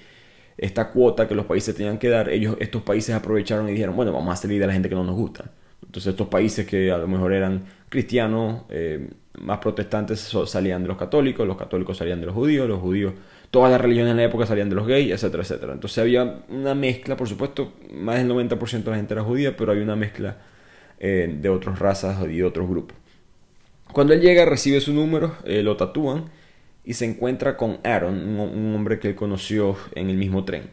esta 0.57 0.91
cuota 0.91 1.27
que 1.27 1.35
los 1.35 1.45
países 1.45 1.75
tenían 1.75 1.97
que 1.99 2.09
dar, 2.09 2.29
ellos, 2.29 2.55
estos 2.59 2.81
países 2.83 3.13
aprovecharon 3.13 3.67
y 3.69 3.73
dijeron, 3.73 3.95
bueno, 3.95 4.13
vamos 4.13 4.33
a 4.33 4.37
salir 4.37 4.59
de 4.61 4.67
la 4.67 4.73
gente 4.73 4.89
que 4.89 4.95
no 4.95 5.03
nos 5.03 5.15
gusta. 5.15 5.51
Entonces 5.95 6.11
estos 6.11 6.27
países 6.27 6.67
que 6.67 6.91
a 6.91 6.97
lo 6.97 7.07
mejor 7.07 7.31
eran 7.31 7.63
cristianos, 7.87 8.63
eh, 8.69 9.07
más 9.39 9.59
protestantes, 9.59 10.19
salían 10.45 10.81
de 10.81 10.89
los 10.89 10.97
católicos, 10.97 11.47
los 11.47 11.55
católicos 11.55 11.97
salían 11.97 12.19
de 12.19 12.25
los 12.25 12.35
judíos, 12.35 12.67
los 12.67 12.81
judíos 12.81 13.13
todas 13.55 13.71
las 13.71 13.79
religiones 13.79 14.11
en 14.11 14.17
la 14.17 14.23
época 14.25 14.45
salían 14.45 14.67
de 14.67 14.75
los 14.75 14.85
gays, 14.85 15.13
etcétera, 15.13 15.43
etcétera. 15.43 15.71
Entonces 15.71 15.97
había 15.99 16.41
una 16.49 16.75
mezcla, 16.75 17.15
por 17.15 17.29
supuesto, 17.29 17.71
más 17.93 18.17
del 18.17 18.29
90% 18.29 18.83
de 18.83 18.91
la 18.91 18.97
gente 18.97 19.13
era 19.13 19.23
judía, 19.23 19.55
pero 19.55 19.71
había 19.71 19.83
una 19.85 19.95
mezcla 19.95 20.35
eh, 20.99 21.33
de 21.39 21.47
otras 21.47 21.79
razas 21.79 22.21
y 22.29 22.35
de 22.35 22.43
otros 22.43 22.67
grupos. 22.67 22.97
Cuando 23.93 24.11
él 24.11 24.19
llega, 24.19 24.43
recibe 24.43 24.81
su 24.81 24.91
número, 24.91 25.37
eh, 25.45 25.63
lo 25.63 25.77
tatúan 25.77 26.25
y 26.83 26.95
se 26.95 27.05
encuentra 27.05 27.55
con 27.55 27.77
Aaron, 27.85 28.37
un, 28.37 28.75
hombre 28.75 28.99
que 28.99 29.07
él 29.07 29.15
conoció 29.15 29.77
en 29.93 30.09
el 30.09 30.17
mismo 30.17 30.43
tren, 30.43 30.63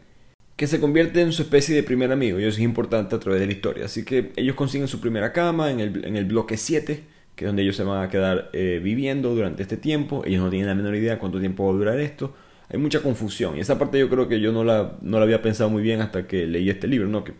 que 0.56 0.66
se 0.66 0.80
convierte 0.80 1.20
en 1.20 1.32
su 1.32 1.42
especie 1.42 1.74
de 1.74 1.82
primer 1.82 2.12
amigo, 2.12 2.38
y 2.38 2.44
eso 2.44 2.56
es 2.56 2.62
importante 2.62 3.16
a 3.16 3.18
través 3.18 3.40
de 3.40 3.46
la 3.46 3.52
historia. 3.52 3.84
Así 3.86 4.04
que 4.04 4.32
ellos 4.36 4.54
consiguen 4.54 4.88
su 4.88 5.00
primera 5.00 5.32
cama 5.32 5.70
en 5.70 5.80
el, 5.80 6.04
en 6.04 6.16
el 6.16 6.24
bloque 6.24 6.56
7, 6.56 7.02
que 7.34 7.44
es 7.44 7.48
donde 7.48 7.62
ellos 7.62 7.76
se 7.76 7.84
van 7.84 8.04
a 8.04 8.08
quedar 8.10 8.50
eh, 8.52 8.80
viviendo 8.82 9.34
durante 9.34 9.62
este 9.62 9.76
tiempo. 9.76 10.22
Ellos 10.26 10.42
no 10.42 10.50
tienen 10.50 10.68
la 10.68 10.74
menor 10.74 10.94
idea 10.94 11.18
cuánto 11.18 11.40
tiempo 11.40 11.64
va 11.64 11.70
a 11.70 11.74
durar 11.74 12.00
esto 12.00 12.34
hay 12.72 12.78
mucha 12.78 13.00
confusión. 13.00 13.56
Y 13.56 13.60
esa 13.60 13.78
parte 13.78 13.98
yo 13.98 14.08
creo 14.08 14.28
que 14.28 14.40
yo 14.40 14.50
no 14.50 14.64
la, 14.64 14.94
no 15.02 15.18
la 15.18 15.24
había 15.24 15.42
pensado 15.42 15.68
muy 15.68 15.82
bien 15.82 16.00
hasta 16.00 16.26
que 16.26 16.46
leí 16.46 16.70
este 16.70 16.88
libro, 16.88 17.08
¿no? 17.08 17.22
Que 17.22 17.34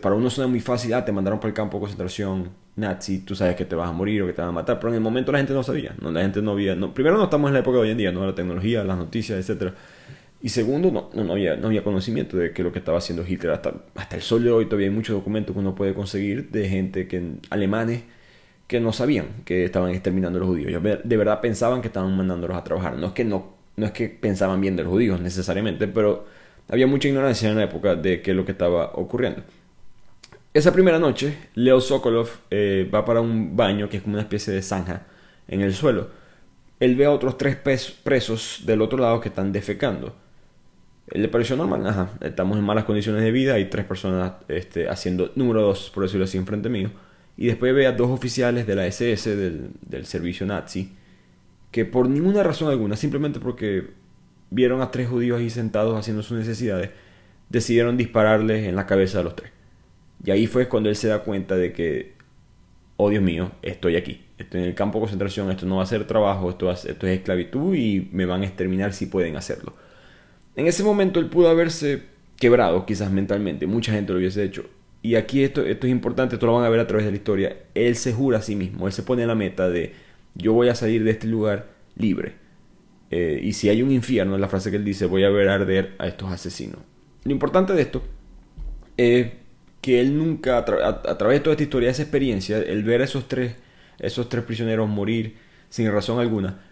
para 0.00 0.14
uno 0.14 0.30
suena 0.30 0.48
muy 0.48 0.60
fácil, 0.60 0.94
ah, 0.94 1.04
te 1.04 1.12
mandaron 1.12 1.38
para 1.38 1.48
el 1.48 1.54
campo 1.54 1.76
de 1.76 1.80
concentración 1.80 2.50
nazi, 2.76 3.20
tú 3.20 3.34
sabes 3.34 3.56
que 3.56 3.64
te 3.64 3.74
vas 3.74 3.88
a 3.88 3.92
morir 3.92 4.22
o 4.22 4.26
que 4.26 4.32
te 4.32 4.40
van 4.40 4.50
a 4.50 4.52
matar, 4.52 4.78
pero 4.78 4.90
en 4.90 4.96
el 4.96 5.00
momento 5.00 5.32
la 5.32 5.38
gente 5.38 5.52
no 5.52 5.62
sabía. 5.62 5.94
La 6.00 6.22
gente 6.22 6.40
no 6.40 6.52
había, 6.52 6.76
primero 6.94 7.16
no 7.16 7.24
estamos 7.24 7.48
en 7.48 7.54
la 7.54 7.60
época 7.60 7.76
de 7.76 7.82
hoy 7.82 7.90
en 7.90 7.98
día, 7.98 8.12
¿no? 8.12 8.24
La 8.24 8.34
tecnología, 8.34 8.84
las 8.84 8.96
noticias, 8.96 9.38
etcétera. 9.38 9.74
Y 10.46 10.50
segundo, 10.50 10.92
no, 10.92 11.10
no, 11.24 11.32
había, 11.32 11.56
no 11.56 11.66
había 11.66 11.82
conocimiento 11.82 12.36
de 12.36 12.52
que 12.52 12.62
lo 12.62 12.70
que 12.70 12.78
estaba 12.78 12.98
haciendo 12.98 13.26
Hitler. 13.26 13.50
Hasta, 13.50 13.74
hasta 13.96 14.14
el 14.14 14.22
sol 14.22 14.44
de 14.44 14.52
hoy 14.52 14.66
todavía 14.66 14.86
hay 14.86 14.94
muchos 14.94 15.16
documentos 15.16 15.52
que 15.52 15.58
uno 15.58 15.74
puede 15.74 15.92
conseguir 15.92 16.50
de 16.50 16.68
gente 16.68 17.08
que, 17.08 17.32
alemanes 17.50 18.04
que 18.68 18.78
no 18.78 18.92
sabían 18.92 19.26
que 19.44 19.64
estaban 19.64 19.90
exterminando 19.90 20.38
a 20.38 20.42
los 20.42 20.48
judíos. 20.48 20.80
de 21.02 21.16
verdad 21.16 21.40
pensaban 21.40 21.80
que 21.80 21.88
estaban 21.88 22.16
mandándolos 22.16 22.56
a 22.56 22.62
trabajar. 22.62 22.96
No 22.96 23.08
es 23.08 23.12
que 23.12 23.24
no 23.24 23.56
no 23.74 23.86
es 23.86 23.90
que 23.90 24.08
pensaban 24.08 24.60
bien 24.60 24.76
de 24.76 24.84
los 24.84 24.92
judíos 24.92 25.20
necesariamente, 25.20 25.88
pero 25.88 26.26
había 26.68 26.86
mucha 26.86 27.08
ignorancia 27.08 27.50
en 27.50 27.56
la 27.56 27.64
época 27.64 27.96
de 27.96 28.22
qué 28.22 28.30
es 28.30 28.36
lo 28.36 28.44
que 28.44 28.52
estaba 28.52 28.92
ocurriendo. 28.94 29.42
Esa 30.54 30.72
primera 30.72 31.00
noche, 31.00 31.36
Leo 31.56 31.80
Sokolov 31.80 32.28
eh, 32.52 32.88
va 32.94 33.04
para 33.04 33.20
un 33.20 33.56
baño 33.56 33.88
que 33.88 33.96
es 33.96 34.02
como 34.04 34.14
una 34.14 34.22
especie 34.22 34.52
de 34.52 34.62
zanja 34.62 35.08
en 35.48 35.60
el 35.62 35.74
suelo. 35.74 36.08
Él 36.78 36.94
ve 36.94 37.06
a 37.06 37.10
otros 37.10 37.36
tres 37.36 37.56
presos 37.56 38.62
del 38.64 38.80
otro 38.80 38.96
lado 38.96 39.20
que 39.20 39.30
están 39.30 39.50
defecando. 39.50 40.14
Él 41.08 41.22
le 41.22 41.28
pareció 41.28 41.56
normal, 41.56 41.86
ajá, 41.86 42.10
estamos 42.20 42.58
en 42.58 42.64
malas 42.64 42.84
condiciones 42.84 43.22
de 43.22 43.30
vida, 43.30 43.54
hay 43.54 43.66
tres 43.66 43.84
personas 43.84 44.32
este, 44.48 44.88
haciendo 44.88 45.30
número 45.36 45.62
dos, 45.62 45.90
por 45.94 46.02
decirlo 46.02 46.24
así, 46.24 46.36
enfrente 46.36 46.68
mío. 46.68 46.90
Y 47.36 47.46
después 47.46 47.74
ve 47.74 47.86
a 47.86 47.92
dos 47.92 48.10
oficiales 48.10 48.66
de 48.66 48.74
la 48.74 48.86
SS, 48.86 49.36
del, 49.36 49.70
del 49.82 50.06
servicio 50.06 50.46
nazi, 50.46 50.92
que 51.70 51.84
por 51.84 52.08
ninguna 52.08 52.42
razón 52.42 52.70
alguna, 52.70 52.96
simplemente 52.96 53.38
porque 53.38 53.90
vieron 54.50 54.80
a 54.80 54.90
tres 54.90 55.08
judíos 55.08 55.38
ahí 55.38 55.50
sentados 55.50 55.98
haciendo 55.98 56.22
sus 56.22 56.38
necesidades, 56.38 56.90
decidieron 57.48 57.96
dispararles 57.96 58.66
en 58.66 58.76
la 58.76 58.86
cabeza 58.86 59.20
a 59.20 59.22
los 59.22 59.36
tres. 59.36 59.52
Y 60.24 60.30
ahí 60.30 60.46
fue 60.46 60.68
cuando 60.68 60.88
él 60.88 60.96
se 60.96 61.08
da 61.08 61.20
cuenta 61.20 61.56
de 61.56 61.72
que, 61.72 62.14
oh 62.96 63.10
Dios 63.10 63.22
mío, 63.22 63.52
estoy 63.62 63.96
aquí, 63.96 64.24
estoy 64.38 64.62
en 64.62 64.66
el 64.68 64.74
campo 64.74 64.98
de 64.98 65.02
concentración, 65.02 65.50
esto 65.50 65.66
no 65.66 65.76
va 65.76 65.82
a 65.82 65.86
ser 65.86 66.06
trabajo, 66.06 66.50
esto, 66.50 66.70
esto 66.70 67.06
es 67.06 67.18
esclavitud 67.18 67.74
y 67.74 68.08
me 68.12 68.26
van 68.26 68.42
a 68.42 68.46
exterminar 68.46 68.92
si 68.92 69.06
pueden 69.06 69.36
hacerlo. 69.36 69.74
En 70.56 70.66
ese 70.66 70.82
momento 70.82 71.20
él 71.20 71.26
pudo 71.26 71.48
haberse 71.48 72.02
quebrado 72.36 72.86
quizás 72.86 73.10
mentalmente, 73.10 73.66
mucha 73.66 73.92
gente 73.92 74.12
lo 74.12 74.18
hubiese 74.18 74.42
hecho. 74.42 74.64
Y 75.02 75.14
aquí 75.14 75.44
esto, 75.44 75.64
es 75.64 75.84
importante, 75.84 76.34
esto 76.34 76.46
lo 76.46 76.54
van 76.54 76.64
a 76.64 76.68
ver 76.68 76.80
a 76.80 76.86
través 76.86 77.04
de 77.04 77.12
la 77.12 77.16
historia. 77.16 77.56
Él 77.74 77.94
se 77.94 78.12
jura 78.12 78.38
a 78.38 78.42
sí 78.42 78.56
mismo, 78.56 78.86
él 78.86 78.92
se 78.92 79.02
pone 79.02 79.24
la 79.26 79.34
meta 79.34 79.68
de 79.68 79.92
yo 80.34 80.52
voy 80.52 80.68
a 80.68 80.74
salir 80.74 81.04
de 81.04 81.12
este 81.12 81.26
lugar 81.26 81.68
libre. 81.96 82.34
Eh, 83.10 83.40
y 83.42 83.52
si 83.52 83.68
hay 83.68 83.82
un 83.82 83.92
infierno, 83.92 84.34
es 84.34 84.40
la 84.40 84.48
frase 84.48 84.70
que 84.70 84.76
él 84.76 84.84
dice, 84.84 85.06
voy 85.06 85.24
a 85.24 85.30
ver 85.30 85.48
arder 85.48 85.94
a 85.98 86.06
estos 86.08 86.32
asesinos. 86.32 86.80
Lo 87.24 87.32
importante 87.32 87.72
de 87.72 87.82
esto 87.82 88.02
es 88.96 89.28
que 89.80 90.00
él 90.00 90.18
nunca, 90.18 90.58
a, 90.58 90.64
través 90.64 91.38
de 91.38 91.40
toda 91.40 91.52
esta 91.52 91.62
historia, 91.62 91.90
esa 91.90 92.02
experiencia, 92.02 92.58
el 92.58 92.82
ver 92.82 93.02
a 93.02 93.04
esos 93.04 93.28
tres, 93.28 93.54
esos 93.98 94.28
tres 94.28 94.44
prisioneros 94.44 94.88
morir 94.88 95.36
sin 95.68 95.90
razón 95.92 96.18
alguna, 96.18 96.62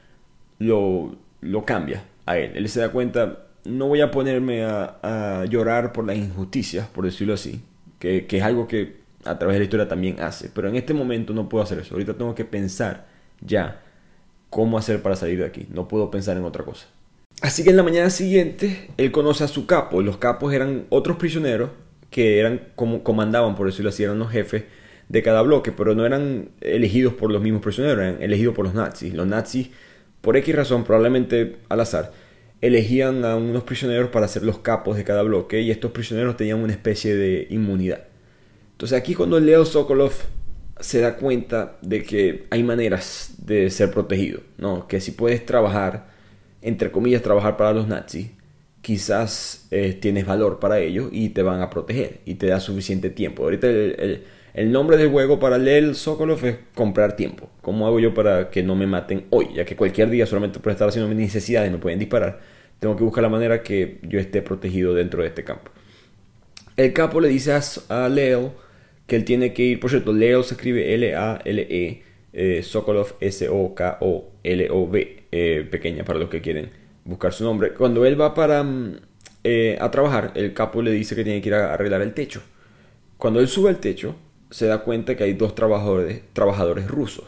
lo, 0.59 1.17
lo 1.41 1.65
cambia 1.65 2.05
a 2.27 2.39
él. 2.39 2.53
Él 2.57 2.69
se 2.69 2.81
da 2.81 2.91
cuenta, 2.91 3.44
no 3.65 3.87
voy 3.89 4.01
a 4.01 4.11
ponerme 4.11 4.65
a, 4.65 5.45
llorar 5.49 5.93
por 5.93 6.07
las 6.07 6.17
injusticias, 6.17 6.87
por 6.89 7.05
decirlo 7.05 7.35
así, 7.35 7.63
que, 7.99 8.27
que, 8.27 8.39
es 8.39 8.43
algo 8.43 8.69
que 8.69 8.97
a 9.25 9.39
través 9.39 9.55
de 9.55 9.61
la 9.61 9.65
historia 9.65 9.89
también 9.89 10.21
hace, 10.21 10.51
pero 10.55 10.69
en 10.69 10.77
este 10.77 10.95
momento 10.95 11.33
no 11.33 11.49
puedo 11.49 11.65
hacer 11.65 11.79
eso. 11.79 11.95
Ahorita 11.95 12.15
tengo 12.15 12.35
que 12.35 12.45
pensar 12.45 13.07
ya 13.41 13.81
cómo 14.51 14.79
hacer 14.79 15.03
para 15.03 15.17
salir 15.17 15.39
de 15.39 15.47
aquí. 15.47 15.67
No 15.73 15.89
puedo 15.89 16.11
pensar 16.11 16.37
en 16.37 16.45
otra 16.45 16.65
cosa. 16.65 16.87
Así 17.41 17.65
que 17.65 17.71
en 17.71 17.77
la 17.77 17.83
mañana 17.83 18.11
siguiente 18.11 18.91
él 18.97 19.11
conoce 19.11 19.45
a 19.45 19.49
su 19.49 19.67
capo. 19.67 20.01
Los 20.03 20.19
capos 20.19 20.53
eran 20.53 20.87
otros 20.91 21.17
prisioneros 21.17 21.71
que 22.11 22.39
eran 22.39 22.69
como 22.77 23.03
comandaban, 23.03 23.57
por 23.57 23.67
decirlo 23.67 23.89
así, 23.89 24.05
eran 24.05 24.19
los 24.19 24.31
jefes 24.31 24.65
de 25.09 25.23
cada 25.23 25.43
bloque, 25.43 25.73
pero 25.73 25.95
no 25.95 26.07
eran 26.07 26.51
elegidos 26.61 27.15
por 27.15 27.33
los 27.33 27.43
mismos 27.43 27.61
prisioneros, 27.61 27.99
eran 27.99 28.23
elegidos 28.23 28.55
por 28.55 28.65
los 28.65 28.75
nazis. 28.75 29.13
Los 29.13 29.27
nazis, 29.27 29.71
por 30.21 30.37
X 30.37 30.55
razón, 30.55 30.85
probablemente 30.85 31.57
al 31.69 31.81
azar, 31.81 32.13
elegían 32.67 33.27
a 33.27 33.37
unos 33.37 33.63
prisioneros 33.65 34.09
para 34.09 34.27
ser 34.27 34.43
los 34.43 34.59
capos 34.59 34.97
de 34.97 35.05
cada 35.05 35.23
bloque 35.23 35.61
y 35.61 35.71
estos 35.71 35.91
prisioneros 35.91 36.39
tenían 36.39 36.61
una 36.61 36.73
especie 36.73 37.15
de 37.15 37.47
inmunidad. 37.51 38.05
Entonces 38.73 38.99
aquí 38.99 39.15
cuando 39.15 39.39
Leo 39.39 39.67
Sokolov 39.67 40.13
se 40.81 41.01
da 41.01 41.17
cuenta 41.17 41.77
de 41.83 42.03
que 42.03 42.47
hay 42.51 42.63
maneras 42.63 43.35
de 43.39 43.69
ser 43.69 43.91
protegido, 43.91 44.41
¿no? 44.57 44.89
Que 44.89 45.01
si 45.03 45.13
puedes 45.13 45.45
trabajar, 45.45 46.07
entre 46.63 46.91
comillas, 46.91 47.21
trabajar 47.21 47.59
para 47.59 47.75
los 47.75 47.87
nazis, 47.87 48.31
quizás 48.81 49.67
eh, 49.71 49.93
tienes 50.01 50.25
valor 50.25 50.59
para 50.59 50.79
ellos 50.79 51.11
y 51.13 51.29
te 51.31 51.43
van 51.43 51.61
a 51.61 51.69
proteger 51.69 52.21
y 52.25 52.37
te 52.37 52.47
da 52.47 52.61
suficiente 52.61 53.11
tiempo. 53.11 53.45
Ahorita 53.45 53.69
el, 53.69 54.73
nombre 54.73 54.97
del 54.97 55.11
juego 55.11 55.39
para 55.39 55.59
leer 55.59 55.95
Sokolov 55.95 56.43
es 56.47 56.57
comprar 56.75 57.15
tiempo. 57.15 57.51
¿Cómo 57.61 57.87
hago 57.87 58.01
yo 58.01 58.15
para 58.15 58.49
que 58.49 58.63
no 58.63 58.75
me 58.75 58.87
maten 58.87 59.27
hoy? 59.29 59.49
Ya 59.55 59.67
que 59.67 59.77
cualquier 59.77 60.09
día 60.09 60.25
solamente 60.25 60.61
por 60.61 60.73
estar 60.73 60.89
haciendo 60.89 61.09
mis 61.09 61.19
necesidades 61.19 61.71
me 61.71 61.79
pueden 61.79 61.99
disparar. 61.99 62.54
Tengo 62.81 62.97
que 62.97 63.05
buscar 63.05 63.23
la 63.23 63.29
manera 63.29 63.63
que 63.63 63.99
yo 64.03 64.19
esté 64.19 64.43
protegido 64.43 64.95
dentro 64.95 65.23
de 65.23 65.29
este 65.29 65.45
campo. 65.45 65.71
El 66.77 66.93
capo 66.93 67.21
le 67.21 67.29
dice 67.29 67.53
a, 67.89 68.09
Leo 68.09 68.55
que 69.07 69.17
él 69.17 69.25
tiene 69.25 69.53
que 69.53 69.63
ir, 69.63 69.81
por 69.81 69.91
cierto, 69.91 70.13
Leo 70.13 70.43
se 70.43 70.55
escribe 70.55 70.95
L-A-L-E, 70.95 72.03
eh, 72.33 72.63
Sokolov 72.63 73.15
S-O-K-O-L-O-V, 73.21 75.23
eh, 75.31 75.69
pequeña 75.71 76.05
para 76.05 76.19
los 76.19 76.29
que 76.29 76.41
quieren 76.41 76.71
buscar 77.05 77.33
su 77.33 77.45
nombre. 77.45 77.75
Cuando 77.75 78.05
él 78.05 78.21
va 78.21 78.35
para 78.35 78.63
mm, 78.63 78.97
eh, 79.45 79.79
a 79.81 79.91
trabajar, 79.91 80.33
el 80.35 80.53
capo 80.53 80.83
le 80.83 80.91
dice 80.91 81.15
que 81.15 81.23
tiene 81.23 81.41
que 81.41 81.49
ir 81.49 81.55
a 81.55 81.75
arreglar 81.75 82.03
el 82.03 82.15
techo. 82.15 82.43
Cuando 83.19 83.41
él 83.41 83.49
sube 83.49 83.71
al 83.71 83.79
techo, 83.79 84.17
se 84.51 84.67
da 84.67 84.79
cuenta 84.79 85.17
que 85.17 85.25
hay 85.25 85.35
dos 85.35 85.55
trabajadores, 85.55 86.23
trabajadores 86.33 86.89
rusos. 86.89 87.25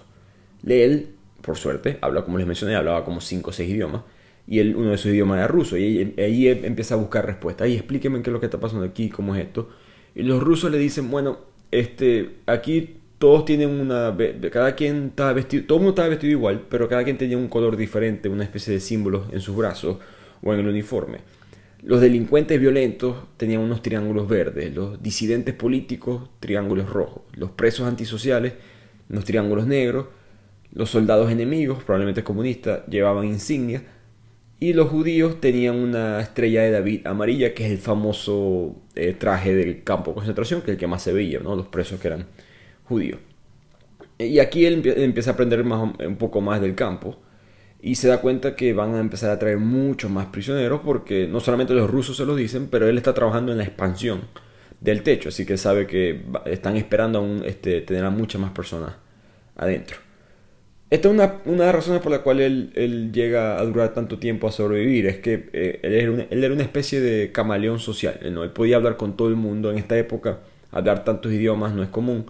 Él, 0.67 1.11
por 1.43 1.57
suerte, 1.57 1.99
habla 2.01 2.25
como 2.25 2.39
les 2.39 2.47
mencioné, 2.47 2.75
hablaba 2.75 3.05
como 3.05 3.21
5 3.21 3.51
o 3.51 3.53
6 3.53 3.71
idiomas. 3.71 4.03
Y 4.47 4.61
él, 4.61 4.77
uno 4.77 4.91
de 4.91 4.99
sus 4.99 5.13
idiomas 5.13 5.39
era 5.39 5.49
ruso. 5.49 5.77
Y 5.77 6.15
ahí, 6.19 6.49
empieza 6.49 6.95
a 6.95 6.99
buscar 6.99 7.27
respuestas. 7.27 7.69
Y 7.69 7.75
explíqueme 7.75 8.23
qué 8.23 8.31
es 8.31 8.33
lo 8.33 8.41
que 8.41 8.47
está 8.47 8.61
pasando 8.61 8.85
aquí, 8.85 9.09
cómo 9.09 9.35
es 9.35 9.45
esto. 9.45 9.69
Y 10.15 10.23
los 10.23 10.43
rusos 10.43 10.71
le 10.71 10.79
dicen, 10.79 11.11
bueno, 11.11 11.39
este, 11.71 12.37
aquí 12.47 12.97
todos 13.19 13.45
tienen 13.45 13.71
una, 13.71 14.17
cada 14.51 14.75
quien 14.75 15.07
estaba 15.07 15.33
vestido, 15.33 15.65
todo 15.67 15.79
el 15.79 15.85
mundo 15.85 15.93
estaba 15.93 16.09
vestido 16.09 16.31
igual, 16.31 16.67
pero 16.69 16.89
cada 16.89 17.03
quien 17.05 17.19
tenía 17.19 17.37
un 17.37 17.49
color 17.49 17.77
diferente, 17.77 18.29
una 18.29 18.45
especie 18.45 18.73
de 18.73 18.81
símbolos 18.81 19.33
en 19.33 19.41
sus 19.41 19.57
brazos 19.57 19.99
o 20.43 20.55
en 20.55 20.61
el 20.61 20.69
uniforme. 20.69 21.19
Los 21.83 22.01
delincuentes 22.01 22.61
violentos 22.61 23.17
tenían 23.37 23.61
unos 23.61 23.83
triángulos 23.83 24.29
verdes, 24.29 24.75
los 24.75 25.03
disidentes 25.03 25.55
políticos 25.55 26.29
triángulos 26.41 26.91
rojos, 26.91 27.23
los 27.35 27.51
presos 27.51 27.87
antisociales 27.87 28.55
unos 29.09 29.25
triángulos 29.25 29.67
negros, 29.67 30.07
los 30.73 30.91
soldados 30.91 31.31
enemigos, 31.31 31.83
probablemente 31.85 32.25
comunistas, 32.25 32.81
llevaban 32.87 33.27
insignias 33.27 33.83
y 34.59 34.73
los 34.73 34.89
judíos 34.89 35.41
tenían 35.41 35.77
una 35.77 36.21
estrella 36.21 36.63
de 36.63 36.71
David 36.71 37.07
amarilla, 37.07 37.55
que 37.55 37.67
es 37.67 37.73
el 37.73 37.79
famoso 37.79 38.77
eh, 38.95 39.15
traje 39.19 39.55
del 39.55 39.85
campo 39.85 40.11
de 40.11 40.15
concentración, 40.17 40.63
que 40.63 40.71
es 40.71 40.75
el 40.75 40.79
que 40.79 40.87
más 40.87 41.03
se 41.03 41.13
veía, 41.13 41.41
¿no? 41.41 41.55
los 41.55 41.67
presos 41.69 42.01
que 42.01 42.09
eran 42.09 42.27
judíos. 42.85 43.21
Y 44.19 44.39
aquí 44.39 44.65
él, 44.65 44.83
empieza 44.97 45.31
a 45.31 45.35
aprender 45.35 45.63
más, 45.65 45.93
un 45.99 46.17
poco 46.17 46.41
más 46.41 46.61
del 46.63 46.75
campo 46.75 47.19
y 47.83 47.97
se 47.97 48.09
da 48.09 48.23
cuenta 48.23 48.57
que 48.57 48.73
van 48.73 48.95
a 48.95 49.01
empezar 49.01 49.31
a 49.31 49.39
traer 49.39 49.59
muchos 49.59 50.11
más 50.11 50.27
prisioneros 50.27 50.81
porque 50.83 51.29
no 51.29 51.41
solamente 51.41 51.75
los 51.75 51.91
rusos 51.91 52.17
se 52.17 52.25
lo 52.25 52.35
dicen, 52.35 52.69
pero 52.71 52.89
él 52.89 52.97
está 52.97 53.13
trabajando 53.13 53.53
en 53.53 53.59
la 53.59 53.65
expansión 53.65 54.23
del 54.81 55.03
techo, 55.03 55.29
así 55.29 55.45
que 55.45 55.59
sabe 55.59 55.87
que 55.87 56.25
están 56.47 56.77
esperando 56.77 57.19
aún 57.19 57.43
este, 57.45 57.83
tener 57.83 58.05
a 58.05 58.11
muchas 58.11 58.41
más 58.41 58.53
personas 58.53 58.95
adentro. 59.57 60.06
Esta 60.89 61.09
es 61.09 61.15
una, 61.15 61.41
una, 61.47 61.59
de 61.59 61.67
las 61.67 61.75
razones 61.75 62.01
por 62.01 62.13
la 62.13 62.23
cual 62.23 62.41
él, 62.41 63.11
llega 63.13 63.59
a 63.59 63.65
durar 63.65 63.93
tanto 63.93 64.19
tiempo 64.19 64.47
a 64.47 64.53
sobrevivir. 64.53 65.07
Es 65.07 65.19
que 65.19 65.49
eh, 65.53 65.81
él, 65.83 65.95
era 66.31 66.53
una, 66.53 66.63
especie 66.63 67.01
de 67.01 67.33
camaleón 67.33 67.81
social. 67.81 68.21
¿no? 68.33 68.45
Él 68.45 68.51
podía 68.51 68.77
hablar 68.77 68.97
con 68.97 69.17
todo 69.17 69.29
el 69.29 69.37
mundo. 69.37 69.71
En 69.73 69.79
esta 69.79 69.99
época, 69.99 70.41
hablar 70.71 71.05
tantos 71.05 71.33
idiomas 71.33 71.75
no 71.75 71.83
es 71.83 71.89
común. 71.89 72.27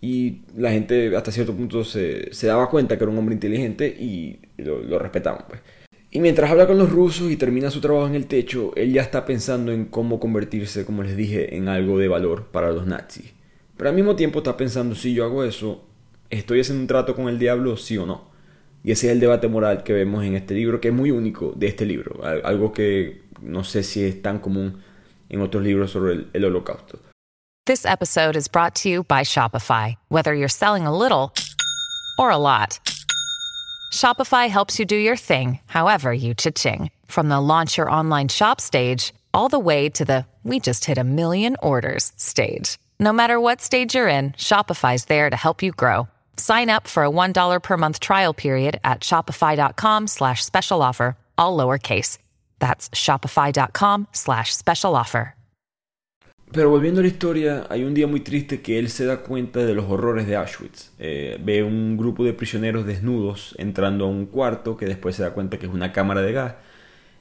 Y 0.00 0.42
la 0.56 0.70
gente 0.70 1.16
hasta 1.16 1.32
cierto 1.32 1.54
punto 1.54 1.82
se, 1.82 2.30
daba 2.42 2.70
cuenta 2.70 2.96
que 2.96 3.02
era 3.02 3.10
un 3.10 3.18
hombre 3.18 3.34
inteligente 3.34 3.88
y 3.88 4.38
lo, 4.58 4.80
lo 4.80 5.00
respetaban. 5.00 5.44
Pues. 5.48 5.60
Y 6.10 6.20
mientras 6.20 6.50
habla 6.50 6.66
con 6.66 6.78
los 6.78 6.90
rusos 6.90 7.30
y 7.30 7.36
termina 7.36 7.70
su 7.70 7.80
trabajo 7.80 8.06
en 8.06 8.14
el 8.14 8.26
techo, 8.26 8.72
él 8.76 8.92
ya 8.92 9.02
está 9.02 9.26
pensando 9.26 9.72
en 9.72 9.86
cómo 9.86 10.20
convertirse, 10.20 10.86
como 10.86 11.02
les 11.02 11.16
dije, 11.16 11.56
en 11.56 11.68
algo 11.68 11.98
de 11.98 12.08
valor 12.08 12.46
para 12.46 12.70
los 12.70 12.86
nazis. 12.86 13.34
Pero 13.76 13.90
al 13.90 13.96
mismo 13.96 14.16
tiempo 14.16 14.38
está 14.38 14.56
pensando, 14.56 14.94
si 14.94 15.12
yo 15.12 15.24
hago 15.24 15.44
eso, 15.44 15.84
¿estoy 16.30 16.60
haciendo 16.60 16.82
un 16.82 16.86
trato 16.86 17.14
con 17.14 17.28
el 17.28 17.38
diablo, 17.38 17.76
sí 17.76 17.96
o 17.98 18.06
no? 18.06 18.28
Y 18.84 18.92
ese 18.92 19.08
es 19.08 19.12
el 19.12 19.20
debate 19.20 19.48
moral 19.48 19.82
que 19.82 19.92
vemos 19.92 20.24
en 20.24 20.34
este 20.34 20.54
libro, 20.54 20.80
que 20.80 20.88
es 20.88 20.94
muy 20.94 21.10
único 21.10 21.52
de 21.56 21.66
este 21.66 21.84
libro, 21.84 22.20
algo 22.44 22.72
que 22.72 23.22
no 23.42 23.64
sé 23.64 23.82
si 23.82 24.04
es 24.04 24.22
tan 24.22 24.38
común 24.38 24.82
en 25.28 25.40
otros 25.40 25.62
libros 25.62 25.90
sobre 25.90 26.12
el, 26.12 26.30
el 26.32 26.44
holocausto. 26.44 26.98
This 27.66 27.84
episode 27.84 28.34
is 28.34 28.48
brought 28.48 28.74
to 28.76 28.88
you 28.88 29.04
by 29.04 29.24
Shopify. 29.24 29.96
Whether 30.08 30.32
you're 30.32 30.48
selling 30.48 30.86
a 30.86 30.96
little 30.96 31.34
or 32.18 32.30
a 32.30 32.38
lot, 32.38 32.78
Shopify 33.92 34.48
helps 34.48 34.78
you 34.78 34.86
do 34.86 34.96
your 34.96 35.16
thing, 35.16 35.60
however 35.66 36.12
you 36.12 36.34
cha-ching. 36.34 36.90
From 37.06 37.28
the 37.28 37.40
launch 37.40 37.76
your 37.76 37.90
online 37.90 38.28
shop 38.28 38.60
stage, 38.60 39.12
all 39.34 39.50
the 39.50 39.58
way 39.58 39.90
to 39.90 40.04
the 40.04 40.24
we 40.44 40.60
just 40.60 40.86
hit 40.86 40.96
a 40.96 41.04
million 41.04 41.56
orders 41.62 42.12
stage. 42.16 42.78
No 42.98 43.12
matter 43.12 43.38
what 43.38 43.60
stage 43.60 43.94
you're 43.94 44.08
in, 44.08 44.32
Shopify's 44.32 45.04
there 45.04 45.28
to 45.28 45.36
help 45.36 45.62
you 45.62 45.72
grow. 45.72 46.08
Sign 46.38 46.70
up 46.70 46.86
for 46.86 47.02
a 47.02 47.10
$1 47.10 47.60
per 47.62 47.76
month 47.76 48.00
trial 48.00 48.32
period 48.32 48.78
at 48.84 49.00
shopify.com 49.00 50.06
slash 50.06 50.44
special 50.44 50.82
offer, 50.82 51.16
all 51.36 51.56
lowercase. 51.56 52.18
That's 52.60 52.88
shopify.com 52.90 54.06
slash 54.12 54.54
special 54.54 54.94
offer. 54.94 55.34
Pero 56.50 56.70
volviendo 56.70 57.00
a 57.00 57.02
la 57.02 57.08
historia, 57.08 57.66
hay 57.68 57.84
un 57.84 57.92
día 57.92 58.06
muy 58.06 58.20
triste 58.20 58.62
que 58.62 58.78
él 58.78 58.88
se 58.88 59.04
da 59.04 59.18
cuenta 59.18 59.66
de 59.66 59.74
los 59.74 59.84
horrores 59.84 60.26
de 60.26 60.36
Auschwitz. 60.36 60.92
Eh, 60.98 61.36
ve 61.42 61.62
un 61.62 61.98
grupo 61.98 62.24
de 62.24 62.32
prisioneros 62.32 62.86
desnudos 62.86 63.54
entrando 63.58 64.06
a 64.06 64.08
un 64.08 64.24
cuarto 64.24 64.76
que 64.76 64.86
después 64.86 65.14
se 65.14 65.22
da 65.22 65.34
cuenta 65.34 65.58
que 65.58 65.66
es 65.66 65.72
una 65.72 65.92
cámara 65.92 66.22
de 66.22 66.32
gas. 66.32 66.54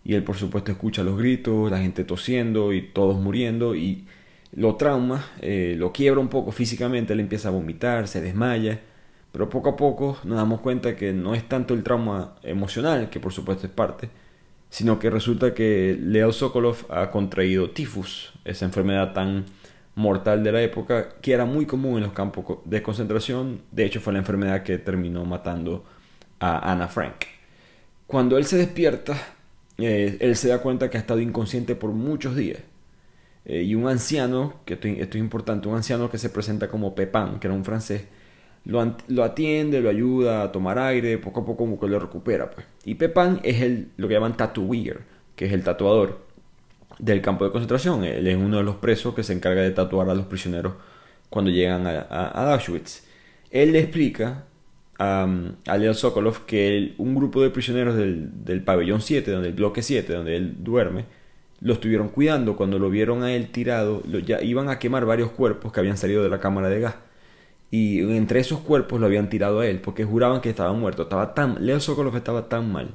Y 0.06 0.14
él 0.14 0.24
por 0.24 0.38
supuesto 0.38 0.72
escucha 0.72 1.04
los 1.04 1.18
gritos, 1.18 1.70
la 1.70 1.80
gente 1.80 2.06
tosiendo 2.06 2.72
y 2.72 2.84
todos 2.94 3.20
muriendo 3.20 3.76
y 3.76 4.08
lo 4.54 4.76
trauma, 4.76 5.26
eh, 5.42 5.76
lo 5.78 5.92
quiebra 5.92 6.22
un 6.22 6.30
poco 6.30 6.52
físicamente, 6.54 7.12
él 7.12 7.20
empieza 7.20 7.50
a 7.50 7.52
vomitar, 7.52 8.08
se 8.08 8.22
desmaya, 8.22 8.80
pero 9.38 9.52
poco 9.52 9.70
a 9.70 9.76
poco 9.76 10.18
nos 10.24 10.36
damos 10.36 10.62
cuenta 10.62 10.96
que 10.96 11.14
no 11.14 11.36
es 11.36 11.48
tanto 11.48 11.76
el 11.76 11.84
trauma 11.84 12.34
emocional, 12.42 13.12
que 13.12 13.20
por 13.20 13.32
supuesto 13.32 13.68
es 13.68 13.72
parte, 13.72 14.10
sino 14.72 14.98
que 14.98 15.12
resulta 15.12 15.54
que 15.54 15.96
Leo 16.02 16.34
Sokolov 16.34 16.78
ha 16.90 17.12
contraído 17.12 17.70
tifus, 17.70 18.34
esa 18.46 18.66
enfermedad 18.66 19.14
tan 19.14 19.46
mortal 19.94 20.44
de 20.44 20.52
la 20.52 20.64
época, 20.64 21.10
que 21.22 21.34
era 21.34 21.46
muy 21.46 21.68
común 21.68 21.98
en 21.98 22.06
los 22.06 22.14
campos 22.14 22.62
de 22.66 22.82
concentración, 22.82 23.62
de 23.72 23.86
hecho 23.86 24.02
fue 24.02 24.12
la 24.12 24.18
enfermedad 24.18 24.64
que 24.64 24.80
terminó 24.80 25.24
matando 25.24 25.86
a 26.40 26.72
Anna 26.72 26.88
Frank. 26.88 27.26
Cuando 28.08 28.40
él 28.40 28.46
se 28.46 28.58
despierta, 28.58 29.16
eh, 29.78 30.18
él 30.20 30.36
se 30.36 30.48
da 30.48 30.64
cuenta 30.64 30.90
que 30.90 30.98
ha 30.98 31.02
estado 31.02 31.20
inconsciente 31.20 31.76
por 31.76 31.92
muchos 31.92 32.36
días 32.36 32.62
eh, 33.46 33.62
y 33.62 33.76
un 33.76 33.88
anciano, 33.88 34.62
que 34.66 34.74
esto, 34.74 34.88
esto, 34.88 35.18
es 35.20 35.24
importante, 35.24 35.68
un 35.68 35.76
anciano 35.76 36.10
que 36.10 36.18
se 36.18 36.32
presenta 36.32 36.70
como 36.70 36.96
Pepán, 36.96 37.40
que 37.40 37.46
era 37.46 37.54
un 37.54 37.64
francés, 37.64 38.06
lo, 38.68 39.24
atiende, 39.24 39.82
lo 39.82 39.90
ayuda 39.90 40.44
a 40.44 40.52
tomar 40.52 40.78
aire, 40.78 41.18
poco 41.18 41.42
a 41.42 41.46
poco 41.46 41.88
lo 41.88 42.00
recupera. 42.00 42.52
Pues. 42.52 42.66
Y 42.84 42.96
Pepán 42.96 43.40
es 43.44 43.62
el, 43.62 43.90
lo 43.96 44.08
que 44.08 44.16
llaman 44.16 44.36
tattooer, 44.36 45.00
que 45.36 45.46
es 45.46 45.54
el 45.54 45.64
tatuador 45.64 46.20
del 47.00 47.22
campo 47.22 47.46
de 47.46 47.52
concentración. 47.52 48.04
Él 48.04 48.28
es 48.28 48.36
uno 48.36 48.58
de 48.58 48.64
los 48.64 48.76
presos 48.76 49.16
que 49.16 49.24
se 49.24 49.34
encarga 49.34 49.62
de 49.62 49.72
tatuar 49.72 50.10
a 50.10 50.16
los 50.16 50.26
prisioneros 50.26 50.74
cuando 51.30 51.50
llegan 51.50 51.88
a, 51.88 52.52
Auschwitz. 52.54 53.04
Él 53.52 53.72
le 53.72 53.80
explica 53.80 54.46
a, 55.00 55.28
Leo 55.78 55.94
Sokolov 55.94 56.46
que 56.46 56.94
un 56.98 57.16
grupo 57.16 57.42
de 57.42 57.50
prisioneros 57.50 57.96
del, 57.96 58.62
pabellón 58.66 59.02
7, 59.02 59.32
donde 59.32 59.48
el 59.50 59.56
bloque 59.56 59.82
7, 59.82 60.12
donde 60.12 60.36
él 60.36 60.56
duerme, 60.60 61.06
lo 61.62 61.72
estuvieron 61.72 62.10
cuidando. 62.10 62.58
Cuando 62.58 62.80
lo 62.80 62.90
vieron 62.90 63.24
a 63.24 63.34
él 63.34 63.48
tirado, 63.50 64.04
ya 64.04 64.42
iban 64.42 64.70
a 64.70 64.78
quemar 64.78 65.06
varios 65.06 65.32
cuerpos 65.32 65.72
que 65.72 65.80
habían 65.80 65.98
salido 65.98 66.22
de 66.22 66.30
la 66.30 66.40
cámara 66.42 66.68
de 66.68 66.82
gas. 66.82 66.96
Y 67.70 68.00
entre 68.16 68.40
esos 68.40 68.60
cuerpos 68.60 69.00
lo 69.00 69.08
habían 69.08 69.30
tirado 69.30 69.60
a 69.60 69.68
él, 69.68 69.82
porque 69.82 70.06
juraban 70.06 70.42
que 70.42 70.50
estaba 70.50 70.74
muerto. 70.74 71.04
Estaba 71.04 71.34
tan, 71.34 71.66
Leo 71.66 71.80
Sokolov 71.80 72.16
estaba 72.16 72.48
tan 72.50 72.72
mal 72.72 72.94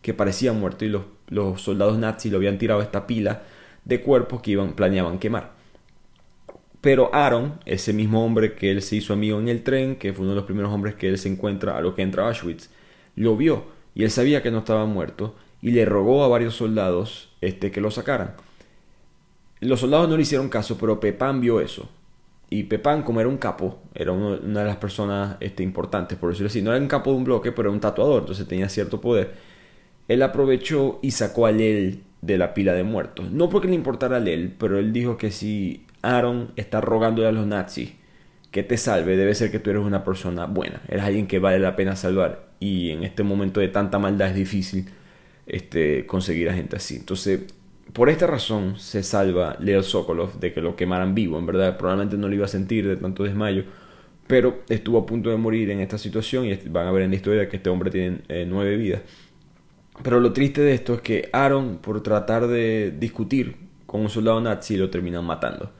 que 0.00 0.14
parecía 0.14 0.52
muerto 0.52 0.84
y 0.84 0.88
los, 0.88 1.02
los 1.28 1.62
soldados 1.62 1.98
nazis 1.98 2.30
lo 2.30 2.38
habían 2.38 2.58
tirado 2.58 2.80
a 2.80 2.84
esta 2.84 3.06
pila 3.06 3.42
de 3.84 4.00
cuerpos 4.00 4.42
que 4.42 4.52
iban, 4.52 4.74
planeaban 4.74 5.18
quemar. 5.18 5.52
Pero 6.80 7.14
Aaron, 7.14 7.60
ese 7.64 7.92
mismo 7.92 8.24
hombre 8.24 8.54
que 8.54 8.72
él 8.72 8.82
se 8.82 8.96
hizo 8.96 9.12
amigo 9.12 9.38
en 9.38 9.48
el 9.48 9.62
tren, 9.62 9.96
que 9.96 10.12
fue 10.12 10.24
uno 10.24 10.32
de 10.32 10.36
los 10.36 10.44
primeros 10.44 10.72
hombres 10.72 10.96
que 10.96 11.08
él 11.08 11.18
se 11.18 11.28
encuentra 11.28 11.76
a 11.76 11.80
lo 11.80 11.94
que 11.94 12.02
entra 12.02 12.24
a 12.24 12.28
Auschwitz, 12.28 12.70
lo 13.14 13.36
vio 13.36 13.66
y 13.94 14.02
él 14.02 14.10
sabía 14.10 14.42
que 14.42 14.50
no 14.50 14.58
estaba 14.58 14.84
muerto 14.86 15.36
y 15.60 15.70
le 15.70 15.84
rogó 15.84 16.24
a 16.24 16.28
varios 16.28 16.56
soldados 16.56 17.30
este, 17.40 17.70
que 17.70 17.80
lo 17.80 17.90
sacaran. 17.92 18.34
Los 19.60 19.80
soldados 19.80 20.08
no 20.08 20.16
le 20.16 20.22
hicieron 20.22 20.48
caso, 20.48 20.76
pero 20.76 20.98
Pepán 20.98 21.40
vio 21.40 21.60
eso. 21.60 21.88
Y 22.52 22.64
Pepán, 22.64 23.02
como 23.02 23.18
era 23.18 23.30
un 23.30 23.38
capo, 23.38 23.78
era 23.94 24.12
una 24.12 24.60
de 24.60 24.66
las 24.66 24.76
personas 24.76 25.38
este, 25.40 25.62
importantes, 25.62 26.18
por 26.18 26.28
decirlo 26.28 26.48
así. 26.48 26.60
No 26.60 26.70
era 26.70 26.82
un 26.82 26.86
capo 26.86 27.10
de 27.10 27.16
un 27.16 27.24
bloque, 27.24 27.50
pero 27.50 27.70
era 27.70 27.74
un 27.74 27.80
tatuador, 27.80 28.20
entonces 28.20 28.46
tenía 28.46 28.68
cierto 28.68 29.00
poder. 29.00 29.32
Él 30.06 30.22
aprovechó 30.22 30.98
y 31.00 31.12
sacó 31.12 31.46
a 31.46 31.50
Lel 31.50 32.02
de 32.20 32.36
la 32.36 32.52
pila 32.52 32.74
de 32.74 32.82
muertos. 32.82 33.30
No 33.30 33.48
porque 33.48 33.68
le 33.68 33.74
importara 33.74 34.18
a 34.18 34.20
Lel, 34.20 34.54
pero 34.58 34.78
él 34.78 34.92
dijo 34.92 35.16
que 35.16 35.30
si 35.30 35.86
Aaron 36.02 36.52
está 36.56 36.82
rogándole 36.82 37.26
a 37.26 37.32
los 37.32 37.46
nazis 37.46 37.94
que 38.50 38.62
te 38.62 38.76
salve, 38.76 39.16
debe 39.16 39.34
ser 39.34 39.50
que 39.50 39.58
tú 39.58 39.70
eres 39.70 39.82
una 39.82 40.04
persona 40.04 40.44
buena, 40.44 40.82
eres 40.88 41.04
alguien 41.04 41.26
que 41.28 41.38
vale 41.38 41.58
la 41.58 41.74
pena 41.74 41.96
salvar. 41.96 42.50
Y 42.60 42.90
en 42.90 43.02
este 43.02 43.22
momento 43.22 43.60
de 43.60 43.68
tanta 43.68 43.98
maldad 43.98 44.28
es 44.28 44.34
difícil 44.34 44.90
este, 45.46 46.04
conseguir 46.04 46.50
a 46.50 46.52
gente 46.52 46.76
así. 46.76 46.96
Entonces, 46.96 47.44
por 47.92 48.08
esta 48.08 48.26
razón 48.26 48.78
se 48.78 49.02
salva 49.02 49.56
Leo 49.60 49.82
Sokolov 49.82 50.38
de 50.38 50.52
que 50.52 50.60
lo 50.60 50.76
quemaran 50.76 51.14
vivo. 51.14 51.38
En 51.38 51.46
verdad, 51.46 51.76
probablemente 51.76 52.16
no 52.16 52.28
lo 52.28 52.34
iba 52.34 52.46
a 52.46 52.48
sentir 52.48 52.86
de 52.86 52.96
tanto 52.96 53.24
desmayo, 53.24 53.64
pero 54.26 54.62
estuvo 54.68 54.98
a 54.98 55.06
punto 55.06 55.30
de 55.30 55.36
morir 55.36 55.70
en 55.70 55.80
esta 55.80 55.98
situación 55.98 56.46
y 56.46 56.54
van 56.68 56.86
a 56.86 56.92
ver 56.92 57.02
en 57.02 57.10
la 57.10 57.16
historia 57.16 57.48
que 57.48 57.56
este 57.56 57.70
hombre 57.70 57.90
tiene 57.90 58.18
eh, 58.28 58.46
nueve 58.48 58.76
vidas. 58.76 59.02
Pero 60.02 60.20
lo 60.20 60.32
triste 60.32 60.62
de 60.62 60.74
esto 60.74 60.94
es 60.94 61.00
que 61.02 61.28
Aaron, 61.32 61.78
por 61.78 62.02
tratar 62.02 62.46
de 62.46 62.94
discutir 62.98 63.56
con 63.86 64.00
un 64.00 64.08
soldado 64.08 64.40
nazi, 64.40 64.76
lo 64.76 64.90
terminan 64.90 65.24
matando. 65.24 65.70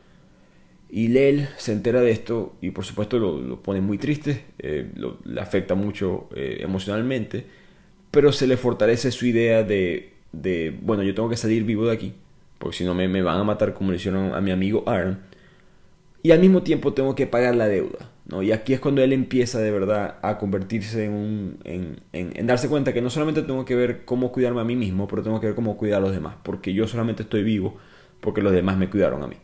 Y 0.90 1.08
Lel 1.08 1.48
se 1.56 1.72
entera 1.72 2.02
de 2.02 2.10
esto 2.10 2.54
y 2.60 2.70
por 2.70 2.84
supuesto 2.84 3.18
lo, 3.18 3.62
pone 3.62 3.80
muy 3.80 3.96
triste, 3.96 4.44
eh, 4.58 4.90
le 5.24 5.40
afecta 5.40 5.74
mucho 5.74 6.28
eh, 6.34 6.58
emocionalmente 6.60 7.46
pero 8.12 8.30
se 8.30 8.46
le 8.46 8.56
fortalece 8.58 9.10
su 9.10 9.26
idea 9.26 9.64
de, 9.64 10.12
de, 10.32 10.78
bueno, 10.82 11.02
yo 11.02 11.14
tengo 11.14 11.28
que 11.28 11.36
salir 11.36 11.64
vivo 11.64 11.86
de 11.86 11.92
aquí, 11.92 12.14
porque 12.58 12.78
si 12.78 12.84
no 12.84 12.94
me, 12.94 13.08
me 13.08 13.22
van 13.22 13.38
a 13.40 13.44
matar 13.44 13.74
como 13.74 13.90
le 13.90 13.96
hicieron 13.96 14.34
a 14.34 14.40
mi 14.40 14.50
amigo 14.50 14.84
Aaron, 14.86 15.20
y 16.22 16.30
al 16.30 16.40
mismo 16.40 16.62
tiempo 16.62 16.92
tengo 16.92 17.14
que 17.14 17.26
pagar 17.26 17.54
la 17.56 17.66
deuda. 17.66 18.10
¿no? 18.26 18.42
Y 18.42 18.52
aquí 18.52 18.72
es 18.72 18.80
cuando 18.80 19.02
él 19.02 19.12
empieza 19.12 19.58
de 19.58 19.70
verdad 19.72 20.18
a 20.22 20.38
convertirse 20.38 21.04
en, 21.04 21.56
en, 21.64 21.96
en, 22.12 22.46
darse 22.46 22.68
cuenta 22.68 22.92
que 22.92 23.02
no 23.02 23.10
solamente 23.10 23.42
tengo 23.42 23.64
que 23.64 23.74
ver 23.74 24.04
cómo 24.04 24.30
cuidarme 24.30 24.60
a 24.60 24.64
mí 24.64 24.76
mismo, 24.76 25.08
pero 25.08 25.22
tengo 25.22 25.40
que 25.40 25.46
ver 25.46 25.56
cómo 25.56 25.76
cuidar 25.76 25.98
a 25.98 26.02
los 26.02 26.12
demás, 26.12 26.36
porque 26.42 26.72
yo 26.72 26.86
solamente 26.86 27.24
estoy 27.24 27.42
vivo 27.42 27.76
porque 28.20 28.40
los 28.40 28.52
demás 28.52 28.76
me 28.76 28.88
cuidaron 28.88 29.22
a 29.22 29.26
mí. 29.26 29.36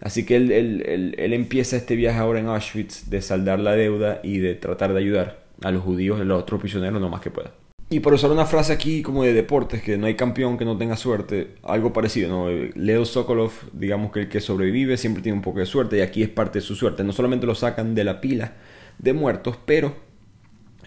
Así 0.00 0.24
que 0.26 0.36
él, 0.36 0.52
él, 0.52 1.14
él, 1.18 1.32
empieza 1.32 1.76
este 1.76 1.96
viaje 1.96 2.18
ahora 2.18 2.38
en 2.38 2.46
Auschwitz 2.46 3.10
de 3.10 3.22
saldar 3.22 3.58
la 3.58 3.72
deuda 3.72 4.20
y 4.22 4.38
de 4.38 4.54
tratar 4.54 4.92
de 4.92 5.00
ayudar 5.00 5.44
a 5.62 5.70
los 5.70 5.82
judíos 5.82 6.20
a 6.20 6.24
los 6.24 6.42
otros 6.42 6.60
prisioneros 6.60 7.00
lo 7.00 7.08
más 7.08 7.20
que 7.20 7.30
pueda. 7.30 7.52
Y 7.94 8.00
por 8.00 8.12
usar 8.12 8.32
una 8.32 8.44
frase 8.44 8.72
aquí 8.72 9.02
como 9.02 9.22
de 9.22 9.32
deportes, 9.32 9.80
que 9.80 9.96
no 9.96 10.06
hay 10.06 10.16
campeón 10.16 10.58
que 10.58 10.64
no 10.64 10.76
tenga 10.76 10.96
suerte, 10.96 11.54
algo 11.62 11.92
parecido, 11.92 12.28
¿no? 12.28 12.50
Leo 12.74 13.04
Sokolov, 13.04 13.52
digamos 13.72 14.10
que 14.10 14.22
el 14.22 14.28
que 14.28 14.40
sobrevive 14.40 14.96
siempre 14.96 15.22
tiene 15.22 15.38
un 15.38 15.42
poco 15.42 15.60
de 15.60 15.66
suerte 15.66 15.98
y 15.98 16.00
aquí 16.00 16.24
es 16.24 16.28
parte 16.28 16.58
de 16.58 16.64
su 16.64 16.74
suerte. 16.74 17.04
No 17.04 17.12
solamente 17.12 17.46
lo 17.46 17.54
sacan 17.54 17.94
de 17.94 18.02
la 18.02 18.20
pila 18.20 18.54
de 18.98 19.12
muertos, 19.12 19.60
pero 19.64 19.94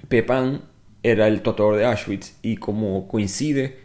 Pepán 0.10 0.63
era 1.02 1.30
el 1.30 1.41
tatuador 1.43 1.78
de 1.78 1.86
Auschwitz 1.86 2.39
y 2.41 2.58
como 2.58 3.08
coincide 3.08 3.78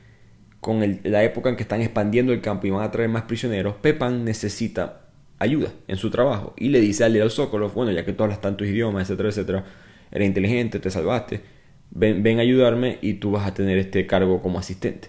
con 0.59 0.81
la 1.05 1.23
época 1.23 1.49
en 1.49 1.55
que 1.55 1.63
están 1.63 1.81
expandiendo 1.81 2.33
el 2.33 2.41
campo 2.41 2.67
y 2.67 2.71
van 2.71 2.83
a 2.83 2.91
traer 2.91 3.09
más 3.09 3.23
prisioneros, 3.23 3.77
Pepán 3.77 4.25
necesita 4.25 5.03
ayuda 5.39 5.69
en 5.87 5.97
su 5.97 6.11
trabajo 6.11 6.55
y 6.57 6.71
le 6.71 6.81
dice 6.81 7.05
a 7.05 7.09
Leo 7.09 7.31
Sokolov, 7.31 7.73
bueno, 7.73 7.93
ya 7.93 8.05
que 8.05 8.15
tú 8.15 8.25
hablas 8.25 8.41
tantos 8.41 8.67
idiomas, 8.67 9.05
etcétera, 9.05 9.29
etcétera, 9.29 9.65
eres 10.11 10.27
inteligente, 10.27 10.81
te 10.81 10.91
salvaste 10.91 11.52
ven, 11.95 12.39
a 12.39 12.43
ayudarme 12.43 12.99
y 13.03 13.15
tú 13.15 13.31
vas 13.31 13.47
a 13.47 13.55
tener 13.55 13.79
este 13.79 14.07
cargo 14.07 14.43
como 14.43 14.59
asistente. 14.59 15.09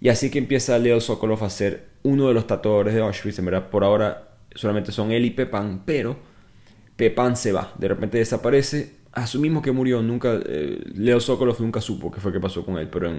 Y 0.00 0.08
así 0.08 0.30
que 0.30 0.38
empieza 0.38 0.78
Leo 0.78 1.00
Sokolov 1.00 1.42
a 1.44 1.50
ser 1.50 1.86
uno 2.02 2.28
de 2.28 2.34
los 2.34 2.46
tatuadores 2.46 2.94
de 2.94 3.00
Auschwitz. 3.00 3.38
En 3.38 3.46
verdad, 3.46 3.70
por 3.70 3.84
ahora 3.84 4.36
solamente 4.54 4.92
son 4.92 5.12
él 5.12 5.24
y 5.24 5.30
Pepan, 5.30 5.82
pero 5.86 6.16
Pepan 6.96 7.36
se 7.36 7.52
va. 7.52 7.72
De 7.78 7.88
repente 7.88 8.18
desaparece. 8.18 8.96
Asumimos 9.12 9.62
que 9.62 9.72
murió. 9.72 10.02
Nunca, 10.02 10.40
eh, 10.44 10.82
Leo 10.94 11.20
Sokolov 11.20 11.60
nunca 11.60 11.80
supo 11.80 12.10
qué 12.10 12.20
fue 12.20 12.32
que 12.32 12.40
pasó 12.40 12.66
con 12.66 12.78
él, 12.78 12.88
pero 12.88 13.10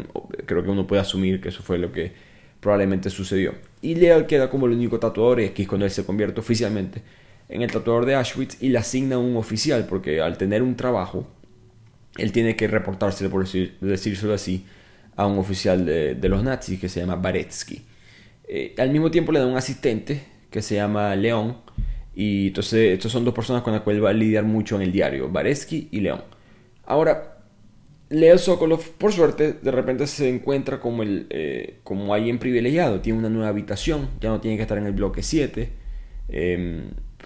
creo 0.45 0.63
que 0.63 0.69
uno 0.69 0.85
puede 0.85 1.01
asumir 1.01 1.41
que 1.41 1.49
eso 1.49 1.63
fue 1.63 1.79
lo 1.79 1.91
que 1.91 2.13
probablemente 2.59 3.09
sucedió. 3.09 3.53
Y 3.81 3.95
Leo 3.95 4.27
queda 4.27 4.49
como 4.49 4.67
el 4.67 4.73
único 4.73 4.99
tatuador, 4.99 5.39
y 5.39 5.45
aquí 5.45 5.63
es 5.63 5.67
cuando 5.67 5.85
él 5.85 5.91
se 5.91 6.05
convierte 6.05 6.39
oficialmente 6.39 7.01
en 7.49 7.61
el 7.61 7.71
tatuador 7.71 8.05
de 8.05 8.15
Auschwitz 8.15 8.61
y 8.61 8.69
le 8.69 8.79
asigna 8.79 9.17
un 9.17 9.37
oficial, 9.37 9.85
porque 9.87 10.21
al 10.21 10.37
tener 10.37 10.63
un 10.63 10.75
trabajo 10.75 11.27
él 12.17 12.31
tiene 12.31 12.55
que 12.55 12.67
reportarse, 12.67 13.29
por 13.29 13.43
decir, 13.43 13.77
decírselo 13.81 14.33
así, 14.33 14.65
a 15.15 15.25
un 15.27 15.37
oficial 15.37 15.85
de, 15.85 16.29
los 16.29 16.43
nazis 16.43 16.79
que 16.79 16.89
se 16.89 17.01
llama 17.01 17.15
Baretsky. 17.15 17.81
Eh, 18.47 18.75
al 18.77 18.91
mismo 18.91 19.11
tiempo 19.11 19.31
le 19.31 19.39
da 19.39 19.47
un 19.47 19.57
asistente 19.57 20.21
que 20.49 20.61
se 20.61 20.75
llama 20.75 21.15
León. 21.15 21.57
Y 22.13 22.47
entonces 22.47 22.93
estos 22.93 23.11
son 23.11 23.25
dos 23.25 23.33
personas 23.33 23.61
con 23.61 23.73
las 23.73 23.81
cuales 23.81 24.03
va 24.03 24.09
a 24.09 24.13
lidiar 24.13 24.45
mucho 24.45 24.77
en 24.77 24.83
el 24.83 24.91
diario, 24.91 25.29
Baretsky 25.29 25.89
y 25.91 25.99
León. 25.99 26.21
Ahora, 26.85 27.39
Leo 28.09 28.37
Sokolov, 28.37 28.81
por 28.97 29.11
suerte, 29.11 29.53
de 29.53 29.71
repente 29.71 30.07
se 30.07 30.29
encuentra 30.29 30.79
como, 30.79 31.03
el, 31.03 31.27
eh, 31.29 31.79
como 31.83 32.13
alguien 32.13 32.39
privilegiado. 32.39 33.01
Tiene 33.01 33.19
una 33.19 33.29
nueva 33.29 33.49
habitación, 33.49 34.09
ya 34.21 34.29
no 34.29 34.39
tiene 34.39 34.55
que 34.55 34.63
estar 34.63 34.77
en 34.77 34.85
el 34.85 34.93
bloque 34.93 35.23
7 35.23 35.69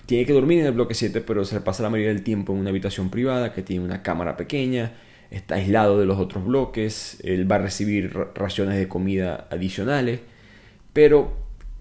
tiene 0.09 0.25
que 0.25 0.33
dormir 0.33 0.61
en 0.61 0.65
el 0.65 0.71
bloque 0.71 0.95
7, 0.95 1.21
pero 1.21 1.45
se 1.45 1.61
pasa 1.61 1.83
la 1.83 1.91
mayoría 1.91 2.11
del 2.11 2.23
tiempo 2.23 2.51
en 2.51 2.57
una 2.57 2.71
habitación 2.71 3.11
privada 3.11 3.53
que 3.53 3.61
tiene 3.61 3.85
una 3.85 4.01
cámara 4.01 4.37
pequeña, 4.37 4.93
está 5.29 5.53
aislado 5.53 5.99
de 5.99 6.07
los 6.07 6.17
otros 6.17 6.45
bloques, 6.45 7.19
él 7.23 7.49
va 7.49 7.57
a 7.57 7.59
recibir 7.59 8.11
raciones 8.33 8.79
de 8.79 8.87
comida 8.87 9.47
adicionales, 9.51 10.21
pero 10.93 11.31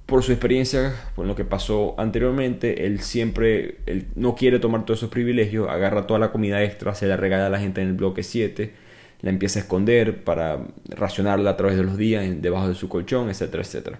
por 0.04 0.22
su 0.22 0.32
experiencia, 0.32 0.94
con 1.16 1.26
lo 1.26 1.34
que 1.34 1.46
pasó 1.46 1.94
anteriormente, 1.96 2.84
él 2.84 3.00
siempre 3.00 3.78
él 3.86 4.08
no 4.14 4.34
quiere 4.34 4.58
tomar 4.58 4.84
todos 4.84 5.00
esos 5.00 5.08
privilegios, 5.08 5.66
agarra 5.66 6.06
toda 6.06 6.20
la 6.20 6.30
comida 6.30 6.62
extra, 6.62 6.94
se 6.94 7.06
la 7.06 7.16
regala 7.16 7.46
a 7.46 7.48
la 7.50 7.58
gente 7.58 7.80
en 7.80 7.88
el 7.88 7.94
bloque 7.94 8.22
7, 8.22 8.74
la 9.22 9.30
empieza 9.30 9.60
a 9.60 9.62
esconder 9.62 10.22
para 10.22 10.66
racionarla 10.90 11.48
a 11.48 11.56
través 11.56 11.78
de 11.78 11.82
los 11.82 11.96
días 11.96 12.26
debajo 12.42 12.68
de 12.68 12.74
su 12.74 12.90
colchón, 12.90 13.30
etcétera, 13.30 13.62
etcétera. 13.62 13.98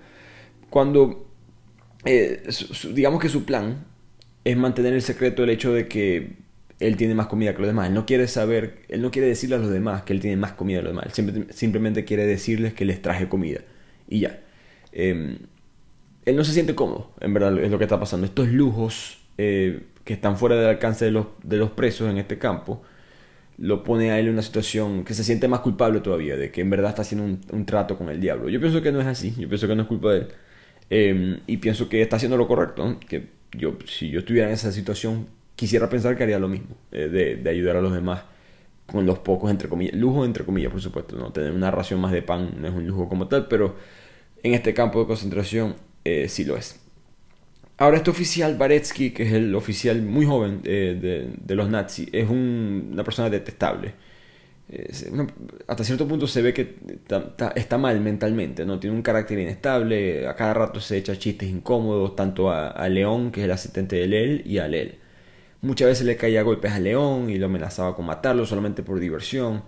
Cuando 0.69 1.27
eh, 2.05 2.43
digamos 2.93 3.23
que 3.23 3.31
su 3.31 3.47
plan 3.47 3.87
es 4.51 4.57
mantener 4.57 4.95
el 4.95 5.03
secreto 5.03 5.45
el 5.45 5.51
hecho 5.51 5.75
de 5.75 5.89
que 5.89 6.37
él 6.81 6.97
tiene 6.97 7.15
más 7.15 7.27
comida 7.27 7.53
que 7.55 7.59
los 7.59 7.69
demás. 7.69 7.89
Él 7.89 7.95
no 7.95 8.07
quiere 8.07 8.27
saber, 8.29 8.79
él 8.89 9.03
no 9.03 9.11
quiere 9.11 9.29
decirle 9.29 9.57
a 9.57 9.59
los 9.59 9.71
demás 9.71 10.05
que 10.05 10.15
él 10.15 10.21
tiene 10.21 10.37
más 10.39 10.53
comida 10.53 10.79
que 10.79 10.85
los 10.85 10.97
demás. 10.97 11.13
simplemente 11.51 12.05
quiere 12.07 12.27
decirles 12.27 12.73
que 12.73 12.87
les 12.87 13.03
traje 13.03 13.29
comida. 13.29 13.61
Y 14.09 14.21
ya. 14.21 14.41
Em, 14.93 15.39
él 16.25 16.37
no 16.37 16.45
se 16.45 16.53
siente 16.53 16.75
cómodo, 16.75 17.13
en 17.21 17.35
verdad, 17.35 17.59
es 17.59 17.71
lo 17.71 17.77
que 17.77 17.85
está 17.85 18.01
pasando. 18.01 18.27
Estos 18.27 18.49
lujos 18.49 19.19
eh, 19.37 19.83
que 20.05 20.15
están 20.15 20.39
fuera 20.39 20.57
del 20.57 20.67
alcance 20.67 21.05
de 21.05 21.11
los, 21.11 21.27
de 21.43 21.59
los 21.59 21.71
presos 21.73 22.11
en 22.11 22.17
este 22.17 22.39
campo, 22.39 22.83
lo 23.59 23.83
pone 23.85 24.13
a 24.13 24.19
él 24.19 24.29
en 24.29 24.33
una 24.35 24.43
situación 24.43 25.05
que 25.05 25.13
se 25.13 25.25
siente 25.25 25.47
más 25.49 25.61
culpable 25.61 26.01
todavía, 26.01 26.37
de 26.37 26.51
que 26.51 26.63
en 26.63 26.71
verdad 26.71 26.91
está 26.91 27.03
haciendo 27.03 27.39
un, 27.53 27.67
trato 27.67 27.99
con 27.99 28.09
el 28.09 28.21
diablo. 28.21 28.49
Yo 28.49 28.61
pienso 28.61 28.81
que 28.81 28.93
no 28.93 29.01
es 29.01 29.07
así, 29.07 29.35
yo 29.39 29.49
pienso 29.49 29.69
que 29.69 29.77
no 29.77 29.83
es 29.83 29.89
culpa 29.89 30.13
de 30.13 30.19
él. 30.21 30.29
Em, 30.91 31.41
y 31.47 31.59
pienso 31.59 31.89
que 31.89 32.01
está 32.01 32.17
haciendo 32.17 32.39
lo 32.39 32.49
correcto, 32.49 32.99
que 33.07 33.38
yo, 33.53 33.79
si 33.87 34.11
yo 34.11 34.21
estuviera 34.21 34.49
en 34.49 34.55
esa 34.55 34.73
situación, 34.73 35.27
quisiera 35.57 35.89
pensar 35.89 36.17
que 36.17 36.23
haría 36.23 36.39
lo 36.39 36.49
mismo, 36.49 36.77
eh, 36.93 37.39
de, 37.43 37.51
ayudar 37.51 37.77
a 37.77 37.81
los 37.81 37.93
demás 37.93 38.23
con 38.87 39.05
los 39.07 39.19
pocos, 39.19 39.51
entre 39.51 39.69
comillas, 39.69 39.95
lujo 39.95 40.25
entre 40.25 40.45
comillas, 40.45 40.73
por 40.73 40.81
supuesto, 40.81 41.17
no 41.17 41.33
tener 41.33 41.53
una 41.53 41.71
ración 41.71 42.01
más 42.01 42.13
de 42.13 42.23
pan 42.23 42.55
no 42.59 42.69
es 42.69 42.75
un 42.75 42.87
lujo 42.87 43.09
como 43.09 43.29
tal, 43.29 43.47
pero 43.49 43.77
en 44.43 44.55
este 44.55 44.73
campo 44.73 45.01
de 45.01 45.07
concentración 45.07 45.77
eh, 46.05 46.29
sí 46.29 46.45
lo 46.45 46.57
es. 46.57 46.81
Ahora 47.77 47.99
este 47.99 48.11
oficial 48.11 48.57
Baretsky, 48.57 49.11
que 49.11 49.25
es 49.25 49.33
el 49.33 49.55
oficial 49.55 50.03
muy 50.03 50.27
joven 50.27 50.63
de, 50.63 51.55
los 51.55 51.69
nazis, 51.69 52.09
es 52.13 52.29
una 52.29 53.05
persona 53.05 53.31
detestable. 53.31 53.95
Hasta 55.67 55.83
cierto 55.83 56.07
punto 56.07 56.27
se 56.27 56.43
ve 56.43 56.53
que 56.53 56.77
está, 57.55 57.79
mal 57.79 58.01
mentalmente, 58.01 58.67
¿no? 58.67 58.79
Tiene 58.79 58.97
un 58.97 59.03
carácter 59.03 59.39
inestable, 59.39 60.27
a 60.29 60.37
cada 60.37 60.53
rato 60.53 60.81
se 60.81 60.99
echa 60.99 61.19
chistes 61.19 61.49
incómodos, 61.49 62.15
tanto 62.15 62.51
a, 62.51 62.89
León, 62.89 63.33
que 63.33 63.41
es 63.41 63.45
el 63.45 63.53
asistente 63.53 63.97
de 63.97 64.07
Lel, 64.07 64.43
y 64.45 64.59
a 64.59 64.69
Lel. 64.69 64.97
Muchas 65.63 65.89
veces 65.89 66.07
le 66.07 66.17
caía 66.17 66.43
golpes 66.43 66.73
a 66.73 66.81
León 66.81 67.31
y 67.31 67.39
lo 67.39 67.47
amenazaba 67.47 67.97
con 67.97 68.07
matarlo 68.07 68.45
solamente 68.47 68.83
por 68.83 69.01
diversión. 69.01 69.63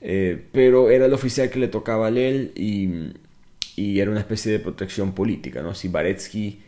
Eh, 0.00 0.46
pero 0.52 0.90
era 0.90 1.06
el 1.06 1.12
oficial 1.12 1.50
que 1.50 1.58
le 1.58 1.68
tocaba 1.68 2.06
a 2.06 2.10
Lel 2.10 2.52
y, 2.54 3.12
era 3.76 4.10
una 4.10 4.20
especie 4.20 4.52
de 4.52 4.58
protección 4.60 5.12
política, 5.14 5.62
¿no? 5.62 5.74
Si 5.74 5.88
Baretsky 5.88 6.60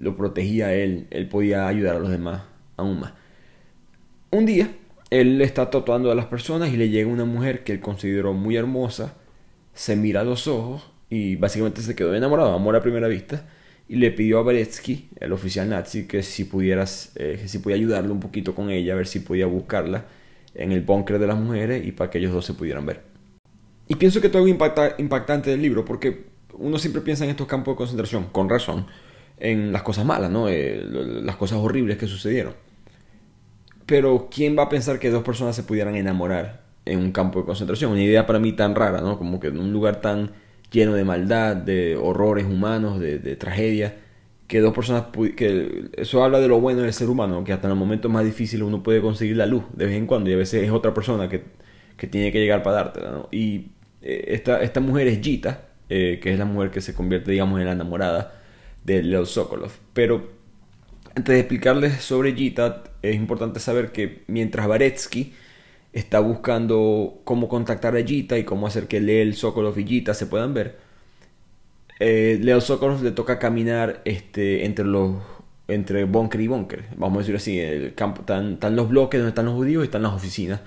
lo 0.00 0.16
protegía 0.16 0.66
a 0.66 0.74
él, 0.74 1.06
él 1.10 1.26
podía 1.28 1.66
ayudar 1.66 1.96
a 1.96 1.98
los 1.98 2.10
demás 2.10 2.42
aún 2.76 3.00
más. 3.00 3.14
Un 4.30 4.44
día, 4.46 4.70
él 5.10 5.40
está 5.40 5.70
tatuando 5.70 6.10
a 6.10 6.14
las 6.14 6.26
personas 6.26 6.72
y 6.72 6.76
le 6.76 6.90
llega 6.90 7.08
una 7.08 7.24
mujer 7.24 7.64
que 7.64 7.72
él 7.72 7.80
consideró 7.80 8.34
muy 8.34 8.56
hermosa, 8.56 9.14
se 9.72 9.96
mira 9.96 10.20
a 10.20 10.24
los 10.24 10.46
ojos 10.48 10.90
y 11.08 11.36
básicamente 11.36 11.80
se 11.82 11.94
quedó 11.94 12.14
enamorado, 12.14 12.52
amor 12.52 12.76
a 12.76 12.82
primera 12.82 13.08
vista, 13.08 13.46
y 13.88 13.96
le 13.96 14.10
pidió 14.10 14.38
a 14.38 14.42
Beretsky, 14.42 15.08
el 15.18 15.32
oficial 15.32 15.68
nazi, 15.70 16.06
que 16.06 16.22
si 16.22 16.44
pudieras, 16.44 17.12
eh, 17.16 17.42
si 17.46 17.58
podía 17.58 17.76
ayudarle 17.76 18.12
un 18.12 18.20
poquito 18.20 18.54
con 18.54 18.70
ella, 18.70 18.92
a 18.92 18.96
ver 18.96 19.06
si 19.06 19.20
podía 19.20 19.46
buscarla 19.46 20.04
en 20.54 20.72
el 20.72 20.82
búnker 20.82 21.18
de 21.18 21.26
las 21.26 21.38
mujeres 21.38 21.86
y 21.86 21.92
para 21.92 22.10
que 22.10 22.18
ellos 22.18 22.32
dos 22.32 22.44
se 22.44 22.52
pudieran 22.52 22.84
ver. 22.84 23.00
Y 23.86 23.94
pienso 23.94 24.20
que 24.20 24.28
todo 24.28 24.46
impacta, 24.46 24.96
impactante 24.98 25.50
del 25.50 25.62
libro, 25.62 25.84
porque 25.86 26.26
uno 26.52 26.78
siempre 26.78 27.00
piensa 27.00 27.24
en 27.24 27.30
estos 27.30 27.46
campos 27.46 27.74
de 27.74 27.76
concentración, 27.78 28.26
con 28.30 28.50
razón, 28.50 28.86
en 29.38 29.72
las 29.72 29.82
cosas 29.82 30.04
malas, 30.04 30.30
¿no? 30.30 30.48
Eh, 30.50 30.82
las 31.22 31.36
cosas 31.36 31.58
horribles 31.58 31.96
que 31.96 32.06
sucedieron. 32.06 32.54
Pero 33.88 34.28
¿quién 34.30 34.54
va 34.54 34.64
a 34.64 34.68
pensar 34.68 34.98
que 34.98 35.08
dos 35.08 35.22
personas 35.22 35.56
se 35.56 35.62
pudieran 35.62 35.96
enamorar 35.96 36.60
en 36.84 36.98
un 36.98 37.10
campo 37.10 37.40
de 37.40 37.46
concentración? 37.46 37.90
Una 37.90 38.02
idea 38.02 38.26
para 38.26 38.38
mí 38.38 38.52
tan 38.52 38.74
rara, 38.74 39.00
¿no? 39.00 39.16
Como 39.16 39.40
que 39.40 39.46
en 39.46 39.58
un 39.58 39.72
lugar 39.72 40.02
tan 40.02 40.32
lleno 40.70 40.92
de 40.92 41.04
maldad, 41.04 41.56
de 41.56 41.96
horrores 41.96 42.44
humanos, 42.44 43.00
de, 43.00 43.18
tragedia, 43.36 43.96
que 44.46 44.60
dos 44.60 44.74
personas, 44.74 45.04
que 45.34 45.88
eso 45.96 46.22
habla 46.22 46.38
de 46.38 46.48
lo 46.48 46.60
bueno 46.60 46.82
del 46.82 46.92
ser 46.92 47.08
humano, 47.08 47.44
que 47.44 47.54
hasta 47.54 47.66
en 47.66 47.70
los 47.70 47.78
momentos 47.78 48.10
más 48.10 48.26
difíciles 48.26 48.66
uno 48.66 48.82
puede 48.82 49.00
conseguir 49.00 49.38
la 49.38 49.46
luz 49.46 49.64
de 49.72 49.86
vez 49.86 49.96
en 49.96 50.06
cuando 50.06 50.28
y 50.28 50.34
a 50.34 50.36
veces 50.36 50.64
es 50.64 50.70
otra 50.70 50.92
persona 50.92 51.30
que, 51.30 51.42
tiene 52.08 52.30
que 52.30 52.40
llegar 52.40 52.62
para 52.62 52.76
dártela, 52.76 53.10
¿no? 53.10 53.28
Y 53.32 53.68
eh, 54.02 54.26
esta, 54.28 54.62
esta 54.62 54.80
mujer 54.80 55.08
es 55.08 55.22
Gita, 55.22 55.68
eh, 55.88 56.20
que 56.22 56.34
es 56.34 56.38
la 56.38 56.44
mujer 56.44 56.70
que 56.70 56.82
se 56.82 56.92
convierte, 56.92 57.30
digamos, 57.30 57.58
en 57.58 57.64
la 57.64 57.72
enamorada 57.72 58.34
de 58.84 59.02
Leo 59.02 59.24
Sokolov. 59.24 59.72
Pero 59.94 60.37
antes 61.14 61.34
de 61.34 61.40
explicarles 61.40 62.02
sobre 62.02 62.34
Gita, 62.34 62.84
es 63.02 63.14
importante 63.16 63.60
saber 63.60 63.92
que 63.92 64.22
mientras 64.26 64.66
Baretsky 64.66 65.32
está 65.92 66.20
buscando 66.20 67.20
cómo 67.24 67.48
contactar 67.48 67.96
a 67.96 68.02
Gita 68.02 68.38
y 68.38 68.44
cómo 68.44 68.66
hacer 68.66 68.88
que 68.88 69.00
Leo 69.00 69.32
Sokolov 69.32 69.78
y 69.78 69.84
Gita 69.86 70.14
se 70.14 70.26
puedan 70.26 70.54
ver, 70.54 70.78
eh, 72.00 72.38
Leo 72.40 72.60
Sokolov 72.60 73.02
le 73.02 73.10
toca 73.12 73.38
caminar 73.38 74.02
este, 74.04 74.64
entre 74.64 74.84
los 74.84 75.16
entre 75.68 76.04
bunker 76.04 76.40
y 76.40 76.46
bunker, 76.46 76.84
vamos 76.96 77.18
a 77.18 77.20
decir 77.20 77.36
así, 77.36 77.60
el 77.60 77.94
campo, 77.94 78.22
están, 78.22 78.58
los 78.74 78.88
bloques 78.88 79.20
donde 79.20 79.30
están 79.30 79.44
los 79.44 79.54
judíos 79.54 79.84
y 79.84 79.86
están 79.86 80.02
las 80.02 80.14
oficinas, 80.14 80.60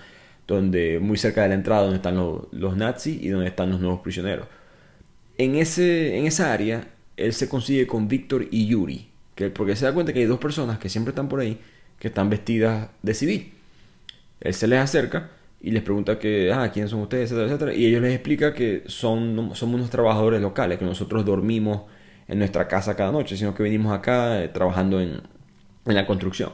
donde 0.47 0.99
muy 0.99 1.17
cerca 1.17 1.41
de 1.41 1.49
la 1.49 1.55
entrada 1.55 1.83
donde 1.83 1.97
están 1.97 2.15
los, 2.15 2.43
los 2.51 2.77
nazis 2.77 3.19
y 3.19 3.29
donde 3.29 3.47
están 3.47 3.71
los 3.71 3.79
nuevos 3.79 4.01
prisioneros. 4.01 4.47
En, 5.39 5.55
ese, 5.55 6.19
en 6.19 6.27
esa 6.27 6.53
área 6.53 6.87
él 7.17 7.33
se 7.33 7.49
consigue 7.49 7.87
con 7.87 8.07
Víctor 8.07 8.47
y 8.51 8.67
Yuri, 8.67 9.10
que, 9.35 9.49
porque 9.49 9.75
se 9.75 9.85
da 9.85 9.93
cuenta 9.93 10.13
que 10.13 10.19
hay 10.19 10.25
dos 10.25 10.39
personas 10.39 10.79
que 10.79 10.89
siempre 10.89 11.11
están 11.11 11.29
por 11.29 11.39
ahí, 11.39 11.59
que 11.99 12.09
están 12.09 12.29
vestidas 12.29 12.89
de 13.01 13.13
civil. 13.13 13.53
Él 14.41 14.53
se 14.53 14.67
les 14.67 14.79
acerca 14.79 15.31
y 15.61 15.71
les 15.71 15.83
pregunta 15.83 16.17
que, 16.17 16.51
ah, 16.51 16.71
¿quiénes 16.71 16.91
son 16.91 17.01
ustedes? 17.01 17.31
etcétera, 17.31 17.47
etcétera. 17.47 17.73
Y 17.73 17.85
ellos 17.85 18.01
les 18.01 18.13
explica 18.13 18.53
que 18.53 18.83
son, 18.87 19.51
somos 19.53 19.75
unos 19.75 19.89
trabajadores 19.89 20.41
locales, 20.41 20.79
que 20.79 20.85
nosotros 20.85 21.23
dormimos 21.25 21.83
en 22.27 22.39
nuestra 22.39 22.67
casa 22.67 22.95
cada 22.95 23.11
noche, 23.11 23.37
sino 23.37 23.53
que 23.53 23.63
venimos 23.63 23.93
acá 23.93 24.43
eh, 24.43 24.47
trabajando 24.47 24.99
en, 24.99 25.21
en 25.85 25.95
la 25.95 26.07
construcción. 26.07 26.51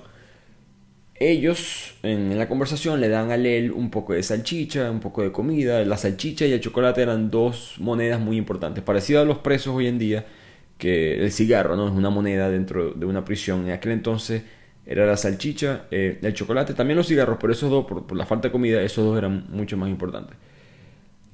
Ellos 1.19 1.95
en 2.03 2.37
la 2.37 2.47
conversación 2.47 3.01
le 3.01 3.09
dan 3.09 3.31
a 3.31 3.37
Lel 3.37 3.71
un 3.71 3.89
poco 3.89 4.13
de 4.13 4.21
salchicha, 4.21 4.91
un 4.91 4.99
poco 4.99 5.23
de 5.23 5.31
comida. 5.31 5.83
La 5.83 5.97
salchicha 5.97 6.45
y 6.45 6.51
el 6.51 6.61
chocolate 6.61 7.01
eran 7.01 7.31
dos 7.31 7.75
monedas 7.79 8.19
muy 8.19 8.37
importantes, 8.37 8.83
parecidas 8.83 9.23
a 9.23 9.25
los 9.25 9.39
presos 9.39 9.75
hoy 9.75 9.87
en 9.87 9.97
día, 9.97 10.27
que 10.77 11.23
el 11.23 11.31
cigarro 11.31 11.75
no 11.75 11.87
es 11.87 11.93
una 11.93 12.09
moneda 12.09 12.49
dentro 12.49 12.91
de 12.91 13.05
una 13.05 13.25
prisión. 13.25 13.65
En 13.65 13.71
aquel 13.71 13.93
entonces 13.93 14.43
era 14.85 15.05
la 15.05 15.17
salchicha, 15.17 15.85
eh, 15.91 16.19
el 16.21 16.33
chocolate, 16.33 16.73
también 16.73 16.97
los 16.97 17.07
cigarros, 17.07 17.37
pero 17.39 17.51
esos 17.51 17.69
dos, 17.69 17.85
por, 17.85 18.15
la 18.15 18.25
falta 18.25 18.47
de 18.47 18.51
comida, 18.51 18.81
esos 18.81 19.05
dos 19.05 19.17
eran 19.17 19.47
mucho 19.49 19.75
más 19.77 19.89
importantes. 19.89 20.37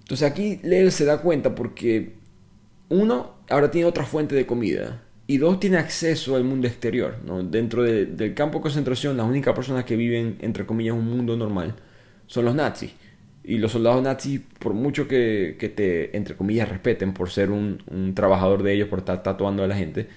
Entonces 0.01 0.29
aquí 0.29 0.59
Lel 0.63 0.91
se 0.91 1.05
da 1.05 1.21
cuenta 1.21 1.53
porque 1.55 2.13
uno 2.89 3.35
ahora 3.49 3.71
tiene 3.71 3.87
otra 3.87 4.05
fuente 4.05 4.35
de 4.35 4.45
comida 4.45 5.01
y 5.27 5.37
dos 5.37 5.59
tiene 5.59 5.77
acceso 5.77 6.35
al 6.35 6.43
mundo 6.43 6.67
exterior. 6.67 7.17
¿no? 7.25 7.43
Dentro 7.43 7.83
del 7.83 8.33
campo 8.33 8.57
de 8.57 8.63
concentración, 8.63 9.17
las 9.17 9.25
únicas 9.25 9.53
personas 9.53 9.85
que 9.85 9.95
viven, 9.95 10.37
entre 10.41 10.65
comillas, 10.65 10.95
un 10.95 11.07
mundo 11.07 11.37
normal 11.37 11.75
son 12.27 12.45
los 12.45 12.55
nazis. 12.55 12.91
Y 13.43 13.57
los 13.57 13.73
soldados 13.73 14.01
nazis, 14.01 14.41
por 14.59 14.73
mucho 14.73 15.07
que, 15.07 15.73
te, 15.75 16.15
entre 16.15 16.35
comillas, 16.35 16.69
respeten 16.69 17.13
por 17.13 17.29
ser 17.29 17.51
un, 17.51 18.13
trabajador 18.15 18.63
de 18.63 18.73
ellos, 18.73 18.87
por 18.87 18.99
estar 18.99 19.21
tatuando 19.21 19.63
a 19.63 19.67
la 19.67 19.75
gente, 19.75 20.07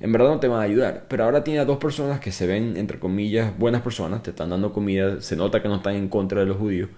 en 0.00 0.12
verdad 0.12 0.28
no 0.30 0.40
te 0.40 0.48
van 0.48 0.60
a 0.60 0.64
ayudar. 0.64 1.06
Pero 1.08 1.24
ahora 1.24 1.44
tiene 1.44 1.60
a 1.60 1.64
dos 1.64 1.78
personas 1.78 2.18
que 2.20 2.32
se 2.32 2.46
ven, 2.46 2.76
entre 2.76 2.98
comillas, 2.98 3.56
buenas 3.56 3.82
personas, 3.82 4.22
te 4.22 4.30
están 4.30 4.50
dando 4.50 4.72
comida, 4.72 5.20
se 5.20 5.36
nota 5.36 5.62
que 5.62 5.68
no 5.68 5.76
están 5.76 5.94
en 5.94 6.08
contra 6.08 6.40
de 6.40 6.46
los 6.46 6.56
judíos. 6.56 6.90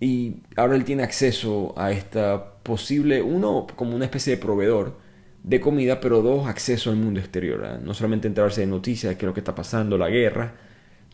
Y 0.00 0.36
ahora 0.56 0.76
él 0.76 0.84
tiene 0.84 1.02
acceso 1.02 1.74
a 1.76 1.92
esta 1.92 2.54
posible, 2.62 3.20
uno 3.20 3.66
como 3.76 3.94
una 3.94 4.06
especie 4.06 4.36
de 4.36 4.42
proveedor 4.42 4.96
de 5.42 5.60
comida, 5.60 6.00
pero 6.00 6.22
dos, 6.22 6.48
acceso 6.48 6.90
al 6.90 6.96
mundo 6.96 7.20
exterior. 7.20 7.80
No 7.82 7.92
solamente 7.94 8.28
enterarse 8.28 8.62
de 8.62 8.66
noticias 8.66 9.10
de 9.10 9.18
qué 9.18 9.26
es 9.26 9.28
lo 9.28 9.34
que 9.34 9.40
está 9.40 9.54
pasando, 9.54 9.98
la 9.98 10.08
guerra, 10.08 10.54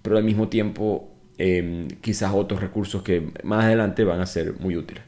pero 0.03 0.19
al 0.19 0.25
mismo 0.25 0.49
tiempo 0.49 1.16
Em, 1.39 1.89
quizás 2.01 2.33
otros 2.35 2.61
recursos 2.61 3.03
que 3.03 3.31
más 3.43 3.65
adelante 3.65 4.05
van 4.05 4.21
a 4.21 4.27
ser 4.27 4.55
muy 4.59 4.77
útiles. 4.77 5.03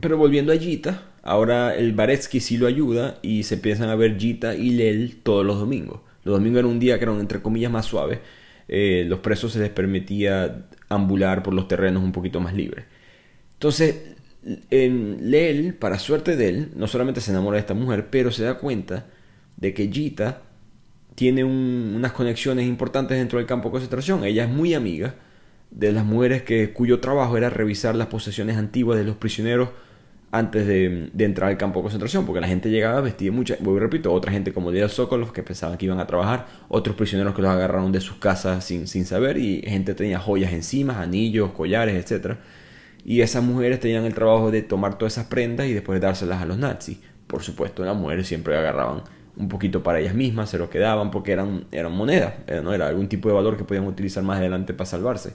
Pero 0.00 0.16
volviendo 0.18 0.52
a 0.52 0.56
Gita, 0.56 1.04
ahora 1.22 1.76
el 1.76 1.92
Baretsky 1.92 2.40
sí 2.40 2.56
lo 2.56 2.66
ayuda 2.66 3.18
y 3.22 3.44
se 3.44 3.54
empiezan 3.54 3.88
a 3.88 3.94
ver 3.94 4.18
Gita 4.18 4.54
y 4.56 4.70
Lel 4.70 5.18
todos 5.22 5.46
los 5.46 5.60
domingos. 5.60 6.00
Los 6.24 6.38
domingos 6.38 6.60
era 6.60 6.68
un 6.68 6.80
día 6.80 6.98
que 6.98 7.04
eran 7.04 7.20
entre 7.20 7.40
comillas 7.40 7.70
más 7.70 7.86
suaves. 7.86 8.18
Eh, 8.66 9.04
los 9.06 9.20
presos 9.20 9.52
se 9.52 9.60
les 9.60 9.70
permitía 9.70 10.66
ambular 10.88 11.42
por 11.42 11.54
los 11.54 11.68
terrenos 11.68 12.02
un 12.02 12.12
poquito 12.12 12.40
más 12.40 12.54
libres. 12.54 12.84
Entonces, 13.54 14.16
en 14.70 15.30
Lel, 15.30 15.74
para 15.74 15.98
suerte 15.98 16.36
de 16.36 16.48
él, 16.48 16.70
no 16.74 16.88
solamente 16.88 17.20
se 17.20 17.30
enamora 17.30 17.56
de 17.56 17.60
esta 17.60 17.74
mujer, 17.74 18.08
pero 18.10 18.32
se 18.32 18.42
da 18.42 18.58
cuenta 18.58 19.06
de 19.56 19.72
que 19.72 19.88
Gita 19.88 20.42
tiene 21.14 21.44
unas 21.44 22.12
conexiones 22.12 22.66
importantes 22.66 23.18
dentro 23.18 23.38
del 23.38 23.46
campo 23.46 23.68
de 23.68 23.72
concentración. 23.72 24.24
Ella 24.24 24.44
es 24.44 24.50
muy 24.50 24.74
amiga 24.74 25.14
de 25.70 25.92
las 25.92 26.04
mujeres 26.04 26.42
que, 26.42 26.72
cuyo 26.72 27.00
trabajo 27.00 27.36
era 27.36 27.50
revisar 27.50 27.94
las 27.94 28.08
posesiones 28.08 28.56
antiguas 28.56 28.98
de 28.98 29.04
los 29.04 29.16
prisioneros 29.16 29.70
antes 30.32 30.66
de, 30.66 31.10
entrar 31.18 31.50
al 31.50 31.56
campo 31.56 31.80
de 31.80 31.84
concentración, 31.84 32.24
porque 32.24 32.40
la 32.40 32.46
gente 32.46 32.70
llegaba 32.70 33.00
vestida 33.00 33.32
mucha, 33.32 33.56
voy 33.60 33.76
y 33.76 33.80
repito, 33.80 34.12
otra 34.12 34.30
gente 34.30 34.52
como 34.52 34.70
Leo 34.70 34.88
Sokolov 34.88 35.32
que 35.32 35.42
pensaban 35.42 35.76
que 35.76 35.86
iban 35.86 35.98
a 35.98 36.06
trabajar, 36.06 36.46
otros 36.68 36.94
prisioneros 36.94 37.34
que 37.34 37.42
los 37.42 37.50
agarraron 37.50 37.90
de 37.90 38.00
sus 38.00 38.16
casas 38.16 38.64
sin, 38.64 38.86
sin 38.86 39.04
saber 39.06 39.38
y 39.38 39.62
gente 39.62 39.94
tenía 39.94 40.20
joyas 40.20 40.52
encima, 40.52 41.00
anillos, 41.02 41.50
collares, 41.50 42.10
etc. 42.10 42.36
Y 43.04 43.22
esas 43.22 43.42
mujeres 43.42 43.80
tenían 43.80 44.04
el 44.04 44.14
trabajo 44.14 44.50
de 44.52 44.62
tomar 44.62 44.98
todas 44.98 45.14
esas 45.14 45.26
prendas 45.26 45.66
y 45.66 45.72
después 45.72 46.00
dárselas 46.00 46.40
a 46.40 46.44
los 46.44 46.58
nazis. 46.58 46.98
Por 47.26 47.42
supuesto, 47.42 47.84
las 47.84 47.96
mujeres 47.96 48.28
siempre 48.28 48.56
agarraban 48.56 49.02
un 49.36 49.48
poquito 49.48 49.82
para 49.82 50.00
ellas 50.00 50.14
mismas, 50.14 50.50
se 50.50 50.58
lo 50.58 50.68
quedaban 50.68 51.10
porque 51.10 51.32
eran, 51.32 51.64
eran 51.72 51.92
monedas, 51.92 52.34
eh, 52.46 52.60
¿no? 52.62 52.74
era 52.74 52.88
algún 52.88 53.08
tipo 53.08 53.28
de 53.28 53.34
valor 53.34 53.56
que 53.56 53.64
podían 53.64 53.86
utilizar 53.86 54.22
más 54.22 54.38
adelante 54.38 54.74
para 54.74 54.86
salvarse. 54.86 55.32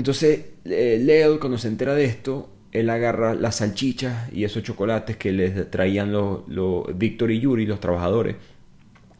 Entonces, 0.00 0.46
eh, 0.64 0.98
Leo, 0.98 1.38
cuando 1.38 1.58
se 1.58 1.68
entera 1.68 1.94
de 1.94 2.06
esto, 2.06 2.48
él 2.72 2.88
agarra 2.88 3.34
las 3.34 3.56
salchichas 3.56 4.32
y 4.32 4.44
esos 4.44 4.62
chocolates 4.62 5.18
que 5.18 5.30
les 5.30 5.70
traían 5.70 6.10
los, 6.10 6.48
los 6.48 6.86
Víctor 6.96 7.30
y 7.30 7.38
Yuri, 7.38 7.66
los 7.66 7.80
trabajadores, 7.80 8.36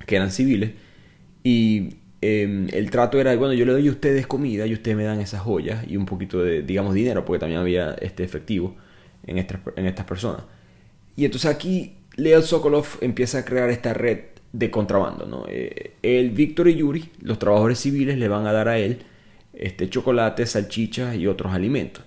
que 0.06 0.16
eran 0.16 0.30
civiles, 0.30 0.70
y 1.44 1.96
em, 2.22 2.66
el 2.72 2.90
trato 2.90 3.20
era, 3.20 3.36
bueno, 3.36 3.52
yo 3.52 3.66
le 3.66 3.72
doy 3.72 3.88
a 3.88 3.90
ustedes 3.90 4.26
comida 4.26 4.66
y 4.66 4.72
ustedes 4.72 4.96
me 4.96 5.04
dan 5.04 5.20
esas 5.20 5.42
joyas 5.42 5.84
y 5.86 5.98
un 5.98 6.06
poquito 6.06 6.42
de, 6.42 6.62
digamos, 6.62 6.94
dinero, 6.94 7.26
porque 7.26 7.40
también 7.40 7.60
había 7.60 7.92
este 8.00 8.24
efectivo 8.24 8.74
en 9.26 9.36
estas, 9.36 9.60
en 9.76 9.84
estas 9.84 10.06
personas. 10.06 10.44
Y 11.14 11.26
entonces 11.26 11.50
aquí 11.50 11.92
Leo 12.16 12.40
Sokolov 12.40 12.86
empieza 13.02 13.40
a 13.40 13.44
crear 13.44 13.68
esta 13.68 13.92
red 13.92 14.20
de 14.54 14.70
contrabando, 14.70 15.26
¿no? 15.26 15.44
Eh, 15.46 15.92
el 16.02 16.30
Víctor 16.30 16.68
y 16.68 16.76
Yuri, 16.76 17.10
los 17.20 17.38
trabajadores 17.38 17.78
civiles, 17.80 18.16
le 18.16 18.28
van 18.28 18.46
a 18.46 18.52
dar 18.54 18.68
a 18.68 18.78
él 18.78 19.09
este, 19.60 19.90
chocolate, 19.90 20.46
salchichas 20.46 21.16
y 21.16 21.26
otros 21.26 21.52
alimentos. 21.52 22.02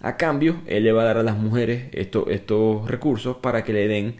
A 0.00 0.16
cambio, 0.16 0.62
él 0.66 0.84
le 0.84 0.92
va 0.92 1.02
a 1.02 1.04
dar 1.04 1.18
a 1.18 1.22
las 1.22 1.36
mujeres 1.36 1.88
estos 1.92 2.90
recursos 2.90 3.36
para 3.36 3.64
que 3.64 3.74
le 3.74 3.86
den 3.86 4.16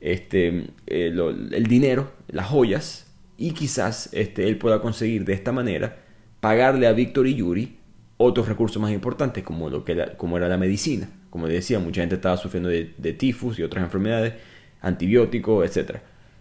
este, 0.00 0.66
el 0.86 1.66
dinero, 1.68 2.10
las 2.26 2.48
joyas 2.48 3.06
y 3.36 3.52
quizás 3.52 4.10
este, 4.12 4.48
él 4.48 4.58
pueda 4.58 4.80
conseguir 4.80 5.24
de 5.24 5.34
esta 5.34 5.52
manera 5.52 5.98
pagarle 6.40 6.88
a 6.88 6.92
Víctor 6.92 7.28
y 7.28 7.36
Yuri 7.36 7.76
otros 8.16 8.48
recursos 8.48 8.82
más 8.82 8.90
importantes 8.90 9.44
como, 9.44 9.70
lo 9.70 9.84
que 9.84 9.96
como 10.16 10.36
era 10.36 10.48
la 10.48 10.58
medicina. 10.58 11.08
Como 11.30 11.46
decía, 11.46 11.78
mucha 11.78 12.00
gente 12.00 12.16
estaba 12.16 12.36
sufriendo 12.36 12.68
de, 12.68 12.92
de 12.98 13.12
tifus 13.12 13.56
y 13.60 13.62
otras 13.62 13.84
enfermedades, 13.84 14.34
antibióticos, 14.80 15.64
etc. 15.64 15.98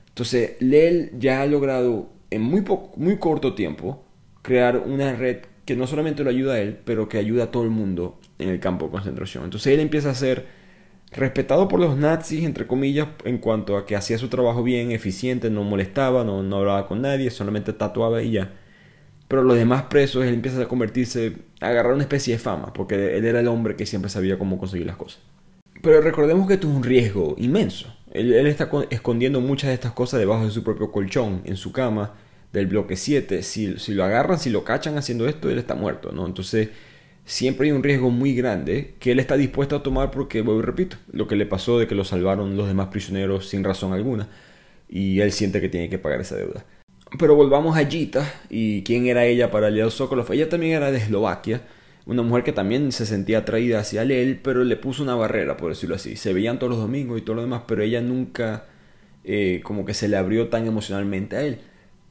Entonces, 0.07 0.59
Lel 0.61 1.11
ya 1.19 1.43
ha 1.43 1.45
logrado 1.45 2.09
en 2.31 2.41
muy, 2.41 2.65
muy 2.95 3.17
corto 3.19 3.53
tiempo 3.53 4.03
crear 4.41 4.77
una 4.77 5.13
red 5.13 5.41
que 5.69 5.75
no 5.75 5.85
solamente 5.85 6.23
lo 6.23 6.31
ayuda 6.31 6.53
a 6.55 6.59
él, 6.59 6.79
pero 6.83 7.07
que 7.07 7.19
ayuda 7.19 7.43
a 7.43 7.51
todo 7.51 7.61
el 7.61 7.69
mundo 7.69 8.19
en 8.39 8.49
el 8.49 8.59
campo 8.59 8.85
de 8.85 8.91
concentración. 8.91 9.43
Entonces 9.43 9.71
él 9.71 9.79
empieza 9.79 10.09
a 10.09 10.15
ser 10.15 10.47
respetado 11.11 11.67
por 11.67 11.79
los 11.79 11.95
nazis, 11.95 12.43
entre 12.43 12.65
comillas, 12.65 13.09
en 13.23 13.37
cuanto 13.37 13.77
a 13.77 13.85
que 13.85 13.95
hacía 13.95 14.17
su 14.17 14.29
trabajo 14.29 14.63
bien, 14.63 14.91
eficiente, 14.91 15.51
no 15.51 15.63
molestaba, 15.63 16.23
no, 16.23 16.41
no 16.41 16.57
hablaba 16.57 16.87
con 16.87 17.03
nadie, 17.03 17.29
solamente 17.29 17.71
tatuaba 17.71 18.23
y 18.23 18.31
ya. 18.31 18.51
Pero 19.27 19.43
los 19.43 19.57
demás 19.57 19.83
presos, 19.83 20.25
él 20.25 20.33
empieza 20.33 20.59
a 20.59 20.67
convertirse, 20.67 21.33
a 21.61 21.67
agarrar 21.67 21.93
una 21.93 22.01
especie 22.01 22.33
de 22.33 22.39
fama, 22.39 22.73
porque 22.73 23.17
él 23.17 23.25
era 23.25 23.39
el 23.39 23.47
hombre 23.47 23.75
que 23.75 23.85
siempre 23.85 24.09
sabía 24.09 24.39
cómo 24.39 24.57
conseguir 24.57 24.87
las 24.87 24.97
cosas. 24.97 25.21
Pero 25.83 26.01
recordemos 26.01 26.47
que 26.47 26.55
esto 26.55 26.67
es 26.67 26.75
un 26.75 26.83
riesgo 26.83 27.35
inmenso. 27.37 27.95
Él, 28.11 28.33
él 28.33 28.47
está 28.47 28.71
escondiendo 28.89 29.39
muchas 29.39 29.67
de 29.67 29.75
estas 29.75 29.91
cosas 29.91 30.19
debajo 30.19 30.45
de 30.45 30.51
su 30.51 30.63
propio 30.63 30.91
colchón, 30.91 31.41
en 31.45 31.57
su 31.57 31.71
cama, 31.71 32.15
del 32.53 32.67
bloque 32.67 32.95
7. 32.95 33.43
Si, 33.43 33.77
si 33.77 33.93
lo 33.93 34.03
agarran, 34.03 34.39
si 34.39 34.49
lo 34.49 34.63
cachan 34.63 34.97
haciendo 34.97 35.27
esto, 35.27 35.49
él 35.49 35.57
está 35.59 35.75
muerto, 35.75 36.11
¿no? 36.11 36.25
Entonces, 36.25 36.69
siempre 37.25 37.67
hay 37.67 37.71
un 37.71 37.83
riesgo 37.83 38.09
muy 38.09 38.35
grande 38.35 38.95
que 38.99 39.11
él 39.11 39.19
está 39.19 39.37
dispuesto 39.37 39.75
a 39.75 39.83
tomar 39.83 40.11
porque, 40.11 40.41
voy 40.41 40.61
repito, 40.61 40.97
lo 41.11 41.27
que 41.27 41.35
le 41.35 41.45
pasó 41.45 41.79
de 41.79 41.87
que 41.87 41.95
lo 41.95 42.03
salvaron 42.03 42.57
los 42.57 42.67
demás 42.67 42.87
prisioneros 42.87 43.47
sin 43.47 43.63
razón 43.63 43.93
alguna. 43.93 44.29
Y 44.89 45.19
él 45.19 45.31
siente 45.31 45.61
que 45.61 45.69
tiene 45.69 45.89
que 45.89 45.99
pagar 45.99 46.21
esa 46.21 46.35
deuda. 46.35 46.65
Pero 47.17 47.35
volvamos 47.35 47.77
a 47.77 47.85
Gita 47.85 48.31
y 48.49 48.83
quién 48.83 49.07
era 49.07 49.25
ella 49.25 49.51
para 49.51 49.69
Leo 49.69 49.89
Sokolov. 49.91 50.31
Ella 50.31 50.49
también 50.49 50.73
era 50.73 50.91
de 50.91 50.97
Eslovaquia, 50.97 51.61
una 52.05 52.23
mujer 52.23 52.43
que 52.43 52.53
también 52.53 52.91
se 52.91 53.05
sentía 53.05 53.39
atraída 53.39 53.79
hacia 53.79 54.01
él, 54.03 54.39
pero 54.43 54.63
le 54.63 54.75
puso 54.77 55.03
una 55.03 55.15
barrera, 55.15 55.57
por 55.57 55.69
decirlo 55.69 55.95
así. 55.95 56.15
Se 56.15 56.33
veían 56.33 56.57
todos 56.57 56.71
los 56.71 56.79
domingos 56.79 57.19
y 57.19 57.21
todo 57.21 57.35
lo 57.35 57.41
demás, 57.43 57.63
pero 57.67 57.83
ella 57.83 58.01
nunca 58.01 58.65
eh, 59.23 59.61
como 59.63 59.85
que 59.85 59.93
se 59.93 60.07
le 60.07 60.17
abrió 60.17 60.49
tan 60.49 60.65
emocionalmente 60.65 61.35
a 61.35 61.43
él 61.43 61.59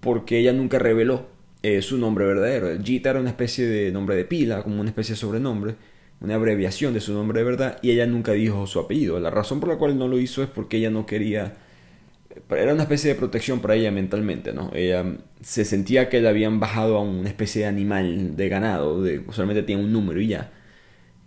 porque 0.01 0.39
ella 0.39 0.53
nunca 0.53 0.79
reveló 0.79 1.27
eh, 1.63 1.83
su 1.83 1.99
nombre 1.99 2.25
verdadero. 2.25 2.69
Gita 2.83 3.11
era 3.11 3.21
una 3.21 3.31
especie 3.31 3.67
de 3.67 3.91
nombre 3.91 4.17
de 4.17 4.25
pila, 4.25 4.63
como 4.63 4.81
una 4.81 4.91
especie 4.91 5.15
de 5.15 5.21
sobrenombre, 5.21 5.75
una 6.21 6.35
abreviación 6.37 6.95
de 6.95 7.01
su 7.01 7.13
nombre 7.13 7.41
de 7.41 7.45
verdad, 7.45 7.79
y 7.83 7.91
ella 7.91 8.07
nunca 8.07 8.33
dijo 8.33 8.67
su 8.67 8.79
apellido. 8.81 9.19
La 9.21 9.31
razón 9.31 9.61
por 9.61 9.69
la 9.69 9.77
cual 9.77 9.99
no 9.99 10.09
lo 10.09 10.19
hizo 10.19 10.43
es 10.43 10.49
porque 10.49 10.77
ella 10.79 10.91
no 10.91 11.07
quería... 11.07 11.55
Era 12.51 12.73
una 12.73 12.85
especie 12.85 13.13
de 13.13 13.19
protección 13.19 13.61
para 13.61 13.75
ella 13.75 13.91
mentalmente, 13.91 14.53
¿no? 14.53 14.71
Ella 14.73 15.05
se 15.41 15.65
sentía 15.65 16.09
que 16.09 16.21
le 16.21 16.29
habían 16.29 16.61
bajado 16.61 16.97
a 16.97 17.03
una 17.03 17.29
especie 17.29 17.63
de 17.63 17.69
animal 17.69 18.37
de 18.37 18.49
ganado, 18.49 19.03
de, 19.03 19.25
solamente 19.33 19.63
tenía 19.65 19.85
un 19.85 19.93
número 19.93 20.21
y 20.21 20.29
ya. 20.29 20.53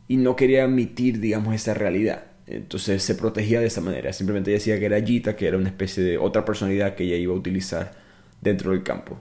Y 0.08 0.18
no 0.18 0.36
quería 0.38 0.64
admitir, 0.64 1.20
digamos, 1.20 1.54
esa 1.54 1.74
realidad. 1.74 2.26
Entonces 2.48 3.04
se 3.04 3.16
protegía 3.16 3.60
de 3.60 3.68
esa 3.68 3.82
manera. 3.82 4.14
Simplemente 4.14 4.52
decía 4.52 4.80
que 4.80 4.86
era 4.86 5.02
Gita, 5.02 5.36
que 5.36 5.48
era 5.48 5.58
una 5.58 5.70
especie 5.70 6.04
de 6.04 6.18
otra 6.18 6.46
personalidad 6.46 6.96
que 6.96 7.04
ella 7.04 7.18
iba 7.18 7.34
a 7.34 7.38
utilizar 7.38 8.01
dentro 8.42 8.72
del 8.72 8.84
campo. 8.84 9.18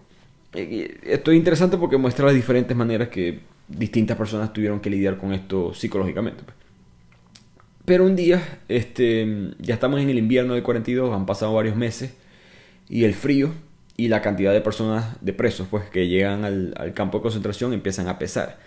Esto 0.53 1.31
es 1.31 1.37
interesante 1.37 1.77
porque 1.77 1.97
muestra 1.97 2.27
las 2.27 2.35
diferentes 2.35 2.77
maneras 2.77 3.09
que 3.09 3.41
distintas 3.69 4.17
personas 4.17 4.53
tuvieron 4.53 4.81
que 4.81 4.91
lidiar 4.91 5.17
con 5.17 5.33
esto 5.33 5.73
psicológicamente. 5.75 6.43
Pues. 6.43 6.57
Pero 7.85 8.05
un 8.05 8.17
día, 8.17 8.61
este, 8.69 9.53
ya 9.59 9.75
estamos 9.75 10.01
en 10.01 10.11
el 10.11 10.19
invierno 10.19 10.55
del 10.55 10.63
42, 10.63 11.15
han 11.15 11.27
pasado 11.27 11.55
varios 11.55 11.77
meses, 11.77 12.15
y 12.89 13.05
el 13.05 13.15
frío 13.15 13.53
y 13.97 14.09
la 14.09 14.23
cantidad 14.23 14.53
de 14.53 14.61
personas, 14.61 15.17
de 15.21 15.33
presos, 15.33 15.69
pues, 15.71 15.89
que 15.91 16.09
llegan 16.09 16.45
al, 16.45 16.93
campo 16.95 17.19
de 17.19 17.23
concentración 17.23 17.73
empiezan 17.73 18.09
a 18.09 18.19
pesar. 18.19 18.59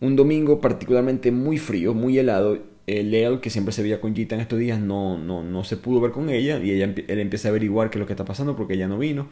Un 0.00 0.16
domingo 0.16 0.60
particularmente 0.60 1.30
muy 1.30 1.58
frío, 1.58 1.94
muy 1.94 2.18
helado, 2.18 2.58
el 2.86 3.10
Leo, 3.10 3.40
que 3.40 3.50
siempre 3.50 3.72
se 3.72 3.82
veía 3.82 4.00
con 4.00 4.14
Gita 4.14 4.34
en 4.34 4.40
estos 4.40 4.58
días, 4.58 4.80
no, 4.80 5.16
no, 5.16 5.42
no 5.42 5.64
se 5.64 5.76
pudo 5.76 6.00
ver 6.00 6.10
con 6.10 6.28
ella, 6.28 6.58
y 6.58 6.72
ella, 6.72 6.92
él 7.06 7.18
empieza 7.20 7.48
a 7.48 7.50
averiguar 7.50 7.88
qué 7.88 7.98
es 7.98 8.00
lo 8.00 8.06
que 8.06 8.12
está 8.12 8.24
pasando 8.24 8.56
porque 8.56 8.74
ella 8.74 8.88
no 8.88 8.98
vino 8.98 9.28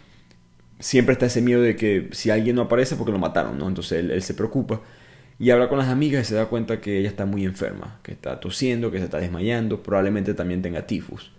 siempre 0.83 1.13
está 1.13 1.27
ese 1.27 1.41
miedo 1.41 1.63
de 1.63 1.77
que 1.77 2.09
si 2.11 2.31
alguien 2.31 2.57
no 2.57 2.63
aparece 2.63 2.97
porque 2.97 3.13
lo 3.13 3.19
mataron, 3.19 3.57
¿no? 3.57 3.69
Entonces 3.69 4.01
él, 4.01 4.23
se 4.23 4.35
preocupa 4.35 4.81
y 5.39 5.51
habla 5.51 5.69
con 5.69 5.79
las 5.79 5.89
amigas 5.89 6.27
y 6.27 6.29
se 6.29 6.35
da 6.35 6.47
cuenta 6.47 6.81
que 6.81 6.99
ella 6.99 7.09
está 7.09 7.25
muy 7.25 7.45
enferma, 7.45 8.01
que 8.03 8.13
está 8.13 8.41
tosiendo, 8.41 8.91
que 8.91 8.99
se 8.99 9.05
está 9.05 9.19
desmayando, 9.19 9.83
probablemente 9.83 10.35
también 10.35 10.61
tenga 10.61 10.87
tifus. 10.87 11.31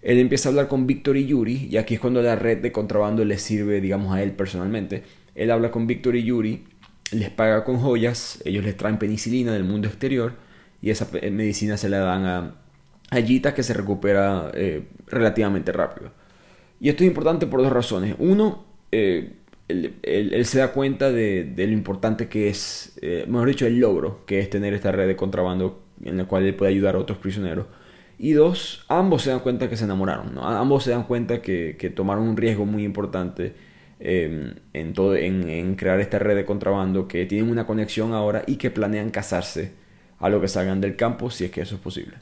Él 0.00 0.18
empieza 0.18 0.48
a 0.48 0.50
hablar 0.50 0.68
con 0.68 0.86
Víctor 0.86 1.18
y 1.18 1.26
Yuri 1.26 1.68
y 1.70 1.76
aquí 1.76 1.94
es 1.94 2.00
cuando 2.00 2.22
la 2.22 2.36
red 2.36 2.58
de 2.58 2.72
contrabando 2.72 3.24
le 3.24 3.36
sirve, 3.36 3.80
digamos, 3.82 4.14
a 4.14 4.22
él 4.22 4.32
personalmente. 4.32 5.02
Él 5.34 5.50
habla 5.50 5.70
con 5.70 5.86
Víctor 5.86 6.16
y 6.16 6.24
Yuri, 6.24 6.64
les 7.12 7.30
paga 7.30 7.64
con 7.64 7.76
joyas, 7.76 8.40
ellos 8.46 8.64
les 8.64 8.76
traen 8.76 8.98
penicilina 8.98 9.52
del 9.52 9.64
mundo 9.64 9.88
exterior 9.88 10.32
y 10.80 10.90
esa 10.90 11.06
medicina 11.30 11.76
se 11.76 11.90
la 11.90 11.98
dan 11.98 12.24
a, 12.24 12.54
a 13.10 13.16
Gita 13.20 13.52
que 13.52 13.62
se 13.62 13.74
recupera 13.74 14.50
eh, 14.54 14.84
relativamente 15.06 15.70
rápido. 15.72 16.12
Y 16.80 16.88
esto 16.88 17.02
es 17.04 17.08
importante 17.08 17.46
por 17.46 17.60
dos 17.60 17.72
razones. 17.72 18.14
Uno, 18.18 18.64
eh, 18.92 19.32
él, 19.68 20.44
se 20.46 20.58
da 20.58 20.72
cuenta 20.72 21.10
de, 21.10 21.52
lo 21.56 21.72
importante 21.72 22.28
que 22.28 22.48
es, 22.48 22.98
eh, 23.02 23.24
mejor 23.28 23.48
dicho, 23.48 23.66
el 23.66 23.78
logro 23.78 24.24
que 24.26 24.40
es 24.40 24.48
tener 24.48 24.74
esta 24.74 24.92
red 24.92 25.06
de 25.06 25.16
contrabando 25.16 25.82
en 26.04 26.16
la 26.16 26.24
cual 26.24 26.44
él 26.44 26.54
puede 26.54 26.72
ayudar 26.72 26.94
a 26.94 26.98
otros 26.98 27.18
prisioneros. 27.18 27.66
Y 28.18 28.32
dos, 28.32 28.84
ambos 28.88 29.22
se 29.22 29.30
dan 29.30 29.40
cuenta 29.40 29.68
que 29.68 29.76
se 29.76 29.84
enamoraron, 29.84 30.34
¿no? 30.34 30.44
ambos 30.44 30.84
se 30.84 30.90
dan 30.90 31.04
cuenta 31.04 31.40
que, 31.40 31.92
tomaron 31.94 32.28
un 32.28 32.36
riesgo 32.36 32.66
muy 32.66 32.82
importante 32.82 33.54
em, 34.00 34.54
en, 34.72 34.92
todo, 34.92 35.14
en, 35.14 35.76
crear 35.76 36.00
esta 36.00 36.18
red 36.18 36.34
de 36.34 36.44
contrabando, 36.44 37.06
que 37.06 37.26
tienen 37.26 37.48
una 37.48 37.64
conexión 37.64 38.14
ahora 38.14 38.42
y 38.46 38.56
que 38.56 38.70
planean 38.72 39.10
casarse 39.10 39.72
a 40.18 40.28
lo 40.28 40.40
que 40.40 40.48
salgan 40.48 40.80
del 40.80 40.96
campo 40.96 41.30
si 41.30 41.44
es 41.44 41.52
que 41.52 41.60
eso 41.60 41.76
es 41.76 41.80
posible. 41.80 42.16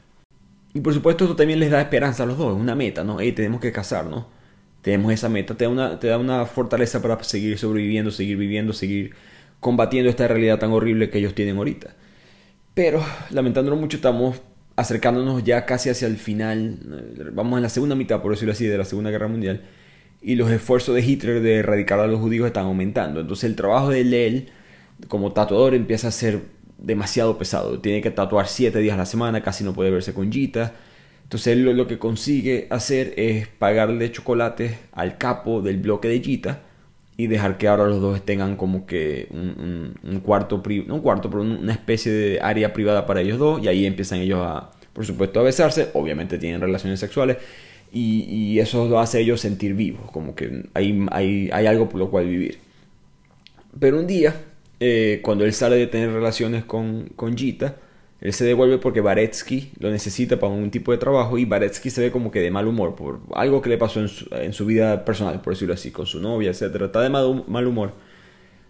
Y 0.75 0.81
por 0.81 0.93
supuesto 0.93 1.23
esto 1.23 1.35
también 1.35 1.59
les 1.59 1.71
da 1.71 1.81
esperanza 1.81 2.23
a 2.23 2.25
los 2.27 2.37
dos, 2.37 2.55
es 2.55 2.61
una 2.61 2.75
meta, 2.75 3.03
¿no? 3.03 3.19
Hey, 3.19 3.31
tenemos 3.31 3.59
que 3.59 3.71
casarnos 3.71 4.25
tenemos 4.87 5.11
esa 5.11 5.27
meta, 5.27 5.53
te 5.53 5.65
da, 5.65 5.69
una, 5.69 5.99
te 5.99 6.07
da 6.07 6.17
una 6.17 6.45
fortaleza 6.45 7.01
para 7.01 7.21
seguir 7.21 7.57
sobreviviendo, 7.57 8.09
seguir 8.09 8.37
viviendo, 8.37 8.71
seguir 8.71 9.13
combatiendo 9.59 10.09
esta 10.09 10.29
realidad 10.29 10.59
tan 10.59 10.71
horrible 10.71 11.09
que 11.09 11.17
ellos 11.17 11.35
tienen 11.35 11.57
ahorita. 11.57 11.93
Pero, 12.73 13.03
lamentándolo 13.31 13.75
mucho, 13.75 13.97
estamos 13.97 14.39
acercándonos 14.77 15.43
ya 15.43 15.65
casi 15.65 15.89
hacia 15.89 16.07
el 16.07 16.15
final, 16.15 16.77
vamos 17.33 17.57
en 17.57 17.63
la 17.63 17.69
segunda 17.69 17.95
mitad, 17.95 18.21
por 18.21 18.31
decirlo 18.31 18.53
así, 18.53 18.65
de 18.65 18.77
la 18.77 18.85
Segunda 18.85 19.11
Guerra 19.11 19.27
Mundial, 19.27 19.63
y 20.21 20.35
los 20.35 20.49
esfuerzos 20.49 20.95
de 20.95 21.01
Hitler 21.01 21.41
de 21.41 21.55
erradicar 21.55 21.99
a 21.99 22.07
los 22.07 22.21
judíos 22.21 22.47
están 22.47 22.67
aumentando. 22.67 23.19
Entonces 23.19 23.43
el 23.43 23.57
trabajo 23.57 23.89
de 23.89 23.99
él 23.99 24.49
como 25.09 25.33
tatuador 25.33 25.75
empieza 25.75 26.07
a 26.07 26.11
ser 26.11 26.43
demasiado 26.77 27.37
pesado. 27.37 27.81
Tiene 27.81 27.99
que 27.99 28.11
tatuar 28.11 28.47
siete 28.47 28.79
días 28.79 28.93
a 28.93 28.99
la 28.99 29.05
semana, 29.05 29.43
casi 29.43 29.65
no 29.65 29.73
puede 29.73 29.91
verse 29.91 30.13
con 30.13 30.31
Gita 30.31 30.75
entonces 31.27 31.57
él 31.57 31.65
lo, 31.65 31.87
que 31.87 31.99
consigue 31.99 32.67
hacer 32.69 33.13
es 33.17 33.49
pagarle 33.49 34.09
chocolates 34.13 34.77
al 34.93 35.17
capo 35.17 35.61
del 35.61 35.75
bloque 35.75 36.07
de 36.07 36.21
Gita 36.21 36.61
y 37.17 37.27
dejar 37.27 37.57
que 37.57 37.67
ahora 37.67 37.85
los 37.85 37.99
dos 37.99 38.25
tengan 38.25 38.55
como 38.55 38.85
que 38.85 39.27
un, 39.31 40.21
cuarto, 40.23 40.63
no 40.85 40.95
un 40.95 41.01
cuarto, 41.01 41.29
pero 41.29 41.41
una 41.41 41.73
especie 41.73 42.13
de 42.13 42.39
área 42.39 42.71
privada 42.71 43.05
para 43.05 43.19
ellos 43.19 43.39
dos 43.39 43.61
y 43.61 43.67
ahí 43.67 43.85
empiezan 43.85 44.19
ellos 44.19 44.39
a, 44.41 44.71
por 44.93 45.05
supuesto, 45.05 45.41
a 45.41 45.43
besarse, 45.43 45.89
obviamente 45.95 46.37
tienen 46.37 46.61
relaciones 46.61 46.97
sexuales 47.01 47.35
y, 47.91 48.57
eso 48.59 48.87
lo 48.87 48.97
hace 48.97 49.19
ellos 49.19 49.41
sentir 49.41 49.73
vivos, 49.73 50.09
como 50.11 50.33
que 50.33 50.63
hay, 50.73 51.05
hay, 51.11 51.49
hay 51.51 51.65
algo 51.65 51.89
por 51.89 51.99
lo 51.99 52.09
cual 52.09 52.25
vivir. 52.25 52.59
Pero 53.77 53.99
un 53.99 54.07
día, 54.07 54.33
eh, 54.79 55.19
cuando 55.21 55.43
él 55.43 55.51
sale 55.51 55.75
de 55.75 55.87
tener 55.87 56.09
relaciones 56.13 56.63
con, 56.63 57.09
con 57.17 57.35
Gita, 57.37 57.75
él 58.19 58.33
se 58.33 58.45
devuelve 58.45 58.79
porque 58.79 59.01
Baretsky 59.01 59.73
lo 59.79 59.91
necesita 59.91 60.39
para 60.39 60.51
un 60.51 60.71
tipo 60.71 60.91
de 60.91 60.97
trabajo 60.97 61.37
y 61.37 61.45
Baretsky 61.45 61.89
se 61.91 62.01
ve 62.01 62.11
como 62.11 62.31
que 62.31 62.39
de 62.39 62.49
mal 62.49 62.67
humor 62.67 62.95
por 62.95 63.19
algo 63.35 63.61
que 63.61 63.69
le 63.69 63.77
pasó 63.77 63.99
en 64.01 64.53
su, 64.53 64.65
vida 64.65 65.05
personal, 65.05 65.41
por 65.41 65.53
decirlo 65.53 65.75
así, 65.75 65.91
con 65.91 66.07
su 66.07 66.19
novia, 66.19 66.49
etc. 66.49 66.81
Está 66.81 67.01
de 67.01 67.09
mal, 67.09 67.67
humor. 67.67 67.93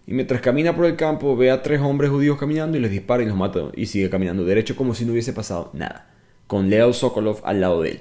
Y 0.06 0.12
mientras 0.12 0.40
camina 0.42 0.76
por 0.76 0.84
el 0.84 0.96
campo 0.96 1.34
ve 1.36 1.50
a 1.50 1.62
tres 1.62 1.80
hombres 1.80 2.10
judíos 2.10 2.38
caminando 2.38 2.76
y 2.76 2.80
les 2.80 2.90
dispara 2.90 3.22
y 3.22 3.26
los 3.26 3.36
mata 3.36 3.60
y 3.74 3.86
sigue 3.86 4.10
caminando 4.10 4.44
derecho 4.44 4.76
como 4.76 4.94
si 4.94 5.04
no 5.06 5.12
hubiese 5.12 5.32
pasado 5.32 5.70
nada. 5.72 6.10
Con 6.46 6.68
Leo 6.68 6.92
Sokolov 6.92 7.40
al 7.44 7.60
lado 7.60 7.82
de 7.82 7.90
él. 7.92 8.00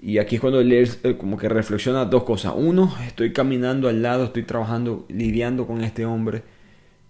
Y 0.00 0.18
aquí 0.18 0.36
es 0.36 0.40
cuando 0.40 0.60
él 0.60 0.88
como 1.18 1.36
que 1.36 1.48
reflexiona 1.48 2.04
dos 2.04 2.24
cosas. 2.24 2.54
Uno, 2.56 2.92
estoy 3.06 3.32
caminando 3.32 3.88
al 3.88 4.02
lado, 4.02 4.24
estoy 4.24 4.42
trabajando, 4.42 5.04
lidiando 5.08 5.66
con 5.66 5.82
este 5.82 6.04
hombre 6.04 6.42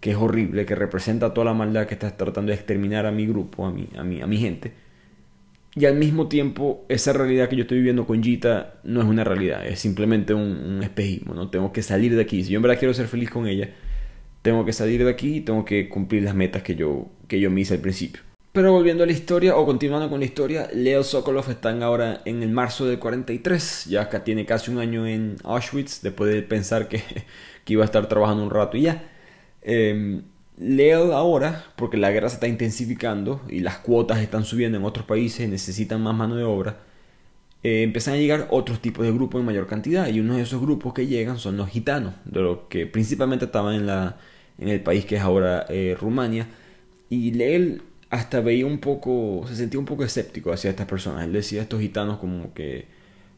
que 0.01 0.11
es 0.11 0.17
horrible, 0.17 0.67
que 0.67 0.75
representa 0.75 1.35
toda 1.35 1.47
la 1.47 1.55
maldad 1.55 1.87
que 1.87 1.95
está 1.95 2.17
tratando 2.17 2.51
de 2.51 2.57
exterminar 2.57 3.07
a 3.07 3.13
mi 3.13 3.27
grupo, 3.27 3.67
a 3.67 3.73
mi, 3.73 3.89
a 3.97 4.05
mi, 4.05 4.21
a 4.21 4.27
mi 4.27 4.37
gente. 4.39 4.73
Y 5.79 5.85
al 5.85 5.97
mismo 5.97 6.27
tiempo, 6.27 6.87
esa 6.89 7.13
realidad 7.13 7.51
que 7.51 7.57
yo 7.57 7.63
estoy 7.63 7.77
viviendo 7.77 8.07
con 8.07 8.23
Gita 8.23 8.77
no 8.83 9.03
es 9.03 9.07
una 9.07 9.25
realidad, 9.25 9.67
es 9.67 9.79
simplemente 9.79 10.33
un, 10.33 10.83
espejismo, 10.83 11.35
¿no? 11.35 11.51
Tengo 11.51 11.71
que 11.71 11.83
salir 11.83 12.17
de 12.17 12.23
aquí. 12.23 12.43
Si 12.43 12.53
yo 12.53 12.57
en 12.57 12.63
verdad 12.63 12.79
quiero 12.79 12.95
ser 12.95 13.09
feliz 13.09 13.29
con 13.29 13.47
ella, 13.47 13.75
tengo 14.41 14.65
que 14.65 14.73
salir 14.73 15.05
de 15.05 15.11
aquí 15.11 15.37
y 15.37 15.41
tengo 15.43 15.67
que 15.67 15.91
cumplir 15.91 16.23
las 16.23 16.35
metas 16.35 16.63
que 16.63 16.77
yo, 16.77 17.09
que 17.29 17.41
yo 17.41 17.51
me 17.51 17.61
hice 17.61 17.75
al 17.75 17.81
principio. 17.81 18.23
Pero 18.53 18.73
volviendo 18.73 19.05
a 19.05 19.07
la 19.07 19.13
historia, 19.13 19.55
o 19.55 19.67
continuando 19.67 20.09
con 20.09 20.19
la 20.19 20.25
historia, 20.25 20.71
Leo 20.73 21.05
Sokolov 21.05 21.51
está 21.51 21.73
ahora 21.85 22.23
en 22.25 22.43
el 22.43 22.49
marzo 22.49 22.87
del 22.87 22.99
43, 22.99 23.85
ya 23.85 24.01
acá 24.01 24.25
tiene 24.25 24.47
casi 24.47 24.71
un 24.71 24.79
año 24.79 25.07
en 25.07 25.37
Auschwitz, 25.45 26.01
después 26.01 26.33
de 26.33 26.41
pensar 26.41 26.89
que, 26.89 27.03
que 27.67 27.73
iba 27.75 27.83
a 27.83 27.85
estar 27.85 28.09
trabajando 28.09 28.43
un 28.43 28.51
rato 28.51 28.79
y 28.79 28.83
ya. 28.83 29.11
Eh, 29.67 30.23
ahora, 31.13 31.65
porque 31.77 31.97
la 31.99 32.11
guerra 32.11 32.29
se 32.29 32.37
está 32.37 32.49
intensificando 32.49 33.43
y 33.49 33.61
las 33.61 33.79
cuotas 33.79 34.21
están 34.21 34.45
subiendo 34.45 34.79
en 34.79 34.85
otros 34.85 35.05
países, 35.07 35.49
necesitan 35.49 36.01
más 36.03 36.15
mano 36.15 36.37
de 36.37 36.45
obra, 36.45 36.79
eh, 37.63 37.83
empiezan 37.83 38.15
a 38.15 38.17
llegar 38.19 38.49
otros 38.51 38.81
tipos 38.81 39.05
de 39.05 39.13
grupos 39.13 39.41
en 39.41 39.47
mayor 39.47 39.67
cantidad. 39.67 40.09
Y 40.09 40.21
uno 40.21 40.37
de 40.37 40.43
esos 40.43 40.61
grupos 40.63 40.95
que 40.95 41.07
llegan 41.07 41.39
son 41.39 41.57
los 41.57 41.69
gitanos, 41.69 42.15
de 42.25 42.41
los 42.41 42.59
que 42.69 42.87
principalmente 42.87 43.47
estaban 43.47 43.75
en, 43.75 43.87
la, 43.87 44.19
en 44.59 44.69
el 44.69 44.81
país 44.81 45.05
que 45.05 45.17
es 45.17 45.23
ahora 45.23 45.67
eh, 45.69 45.97
Rumania. 46.01 46.49
Y 47.11 47.33
hasta 48.11 48.41
veía 48.41 48.67
un 48.67 48.79
poco, 48.79 49.45
se 49.49 49.57
sentía 49.57 49.81
un 49.81 49.87
poco 49.87 50.05
escéptico 50.05 50.53
hacia 50.53 50.71
estas 50.71 50.87
personas. 50.87 51.25
Él 51.25 51.33
decía 51.33 51.63
estos 51.63 51.81
gitanos 51.81 52.19
como 52.19 52.55
que 52.55 52.87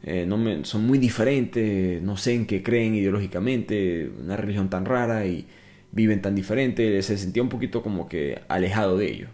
eh, 0.05 0.25
no 0.27 0.37
me, 0.39 0.65
son 0.65 0.87
muy 0.87 0.99
diferentes, 0.99 2.03
no 2.03 2.17
sé 2.17 2.35
en 2.35 2.47
qué 2.47 2.63
creen 2.63 2.95
ideológicamente, 2.95 4.11
una 4.21 4.37
religión 4.37 4.71
tan 4.71 4.85
rara 4.85 5.27
y 5.27 5.47
viven 5.93 6.23
tan 6.23 6.35
diferente, 6.35 7.03
se 7.03 7.19
sentía 7.19 7.43
un 7.43 7.49
poquito 7.49 7.83
como 7.83 8.09
que 8.09 8.41
alejado 8.49 8.99
de 8.99 9.11
ellos. 9.11 9.31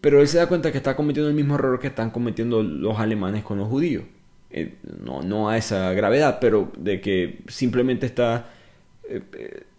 Pero 0.00 0.20
él 0.20 0.28
se 0.28 0.38
da 0.38 0.46
cuenta 0.46 0.70
que 0.70 0.78
está 0.78 0.94
cometiendo 0.94 1.28
el 1.28 1.34
mismo 1.34 1.56
error 1.56 1.80
que 1.80 1.88
están 1.88 2.10
cometiendo 2.10 2.62
los 2.62 2.98
alemanes 2.98 3.42
con 3.42 3.58
los 3.58 3.68
judíos. 3.68 4.04
Eh, 4.50 4.74
no, 5.04 5.22
no 5.22 5.48
a 5.48 5.56
esa 5.56 5.92
gravedad, 5.92 6.38
pero 6.40 6.70
de 6.78 7.00
que 7.00 7.40
simplemente 7.48 8.06
está 8.06 8.50
eh, 9.08 9.20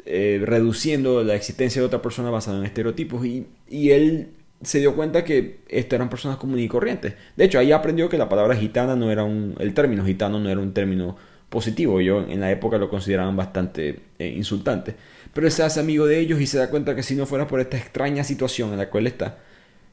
eh, 0.06 0.42
reduciendo 0.44 1.24
la 1.24 1.36
existencia 1.36 1.82
de 1.82 1.86
otra 1.86 2.02
persona 2.02 2.30
basada 2.30 2.58
en 2.58 2.66
estereotipos. 2.66 3.26
Y, 3.26 3.48
y 3.70 3.92
él 3.92 4.32
se 4.62 4.80
dio 4.80 4.96
cuenta 4.96 5.24
que 5.24 5.60
estas 5.70 5.94
eran 5.94 6.10
personas 6.10 6.38
comunes 6.38 6.66
y 6.66 6.68
corrientes. 6.68 7.14
De 7.36 7.46
hecho, 7.46 7.60
ahí 7.60 7.72
aprendió 7.72 8.10
que 8.10 8.18
la 8.18 8.28
palabra 8.28 8.56
gitana 8.56 8.96
no 8.96 9.12
era 9.12 9.24
un. 9.24 9.56
El 9.60 9.74
término 9.74 10.04
gitano 10.04 10.40
no 10.40 10.50
era 10.50 10.60
un 10.60 10.74
término 10.74 11.16
positivo. 11.50 12.02
Yo 12.02 12.26
en 12.28 12.42
la 12.42 12.52
época 12.52 12.78
lo 12.78 12.90
consideraban 12.90 13.38
bastante 13.38 14.00
insultante 14.20 14.96
pero 15.38 15.52
se 15.52 15.62
hace 15.62 15.80
amigo 15.80 16.08
de 16.08 16.18
ellos 16.18 16.42
y 16.42 16.48
se 16.48 16.58
da 16.58 16.72
cuenta 16.72 16.96
que 16.96 17.04
si 17.04 17.14
no 17.14 17.28
fuera 17.28 17.46
por 17.46 17.60
esta 17.60 17.78
extraña 17.78 18.24
situación 18.24 18.72
en 18.72 18.80
la 18.80 18.90
cual 18.90 19.06
está, 19.06 19.38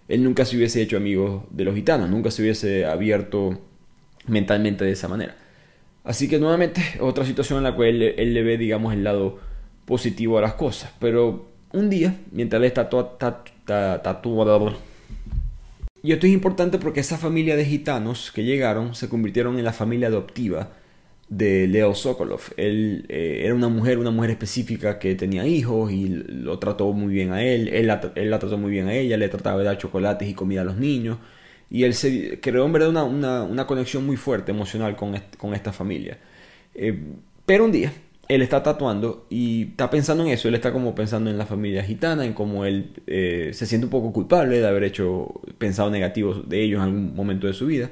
él 0.09 0.25
nunca 0.25 0.47
se 0.47 0.57
hubiese 0.57 0.81
hecho 0.81 0.97
amigo 0.97 1.47
de 1.51 1.65
los 1.65 1.75
gitanos, 1.75 2.09
nunca 2.09 2.31
se 2.31 2.41
hubiese 2.41 2.87
abierto 2.87 3.61
mentalmente 4.27 4.87
de 4.87 4.93
esa 4.93 5.07
manera. 5.07 5.37
Así 6.03 6.31
que 6.31 6.39
nuevamente 6.39 6.81
otra 6.99 7.27
situación 7.27 7.59
en 7.59 7.65
la 7.65 7.77
cual 7.77 8.01
él, 8.01 8.33
le 8.33 8.43
ve, 8.43 8.57
digamos, 8.57 8.95
el 8.95 9.05
lado 9.05 9.39
positivo 9.85 10.39
a 10.39 10.41
las 10.41 10.55
cosas. 10.55 10.95
Pero 10.99 11.51
un 11.75 11.91
día, 11.91 12.17
mientras 12.33 12.59
él 12.63 12.65
está 12.65 12.89
tatuado... 14.03 14.79
Y 16.03 16.13
esto 16.13 16.27
es 16.27 16.33
importante 16.33 16.79
porque 16.79 17.01
esa 17.01 17.19
familia 17.19 17.55
de 17.55 17.67
gitanos 17.67 18.33
que 18.33 18.45
llegaron 18.45 18.95
se 18.95 19.11
convirtieron 19.11 19.59
en 19.59 19.67
la 19.67 19.75
familia 19.75 20.09
adoptiva 20.09 20.71
de 21.37 21.66
Leo 21.66 21.94
Sokolov. 21.94 22.40
Él 22.57 23.07
eh, 23.09 23.42
era 23.44 23.55
una 23.55 23.68
mujer, 23.68 23.99
una 23.99 24.11
mujer 24.11 24.31
específica 24.31 24.99
que 24.99 25.14
tenía 25.14 25.47
hijos 25.47 25.90
y 25.90 26.09
lo 26.09 26.59
trató 26.59 26.92
muy 26.92 27.12
bien 27.12 27.33
a 27.33 27.42
él. 27.42 27.68
Él 27.68 27.87
la, 27.88 28.01
trató 28.01 28.57
muy 28.57 28.70
bien 28.70 28.88
a 28.88 28.94
ella, 28.94 29.16
le 29.16 29.29
trataba 29.29 29.59
de 29.59 29.64
dar 29.64 29.79
chocolates 29.79 30.29
y 30.29 30.35
comida 30.35 30.61
a 30.61 30.64
los 30.64 30.77
niños. 30.77 31.18
Y 31.70 31.85
él 31.85 31.94
se 31.94 32.40
creó 32.40 32.66
en 32.66 32.73
verdad 32.73 32.90
una, 32.90 33.42
una, 33.42 33.66
conexión 33.66 34.07
muy 34.07 34.16
fuerte 34.16 34.53
emocional 34.53 34.97
con, 34.97 35.20
con 35.37 35.55
esta 35.55 35.73
familia. 35.73 36.18
Eh, 36.75 37.03
pero 37.47 37.64
un 37.64 37.73
día, 37.73 37.92
él 38.29 38.42
está 38.42 38.62
tatuando 38.62 39.27
y 39.29 39.70
está 39.70 39.90
pensando 39.90 40.25
en 40.25 40.31
eso. 40.31 40.47
Él 40.49 40.55
está 40.55 40.73
como 40.73 40.94
pensando 40.94 41.31
en 41.31 41.38
la 41.38 41.47
familia 41.47 41.83
gitana, 41.83 42.25
en 42.25 42.33
cómo 42.33 42.64
él 42.64 42.92
eh, 43.07 43.51
se 43.55 43.66
siente 43.66 43.87
un 43.87 43.90
poco 43.90 44.12
culpable 44.12 44.61
de 44.61 44.66
haber 44.68 44.85
hecho, 44.85 45.40
pensado 45.59 45.90
negativo 45.90 46.35
de 46.35 46.62
ellos 46.62 46.79
en 46.79 46.85
algún 46.85 47.16
momento 47.16 47.47
de 47.49 47.55
su 47.55 47.66
vida 47.66 47.90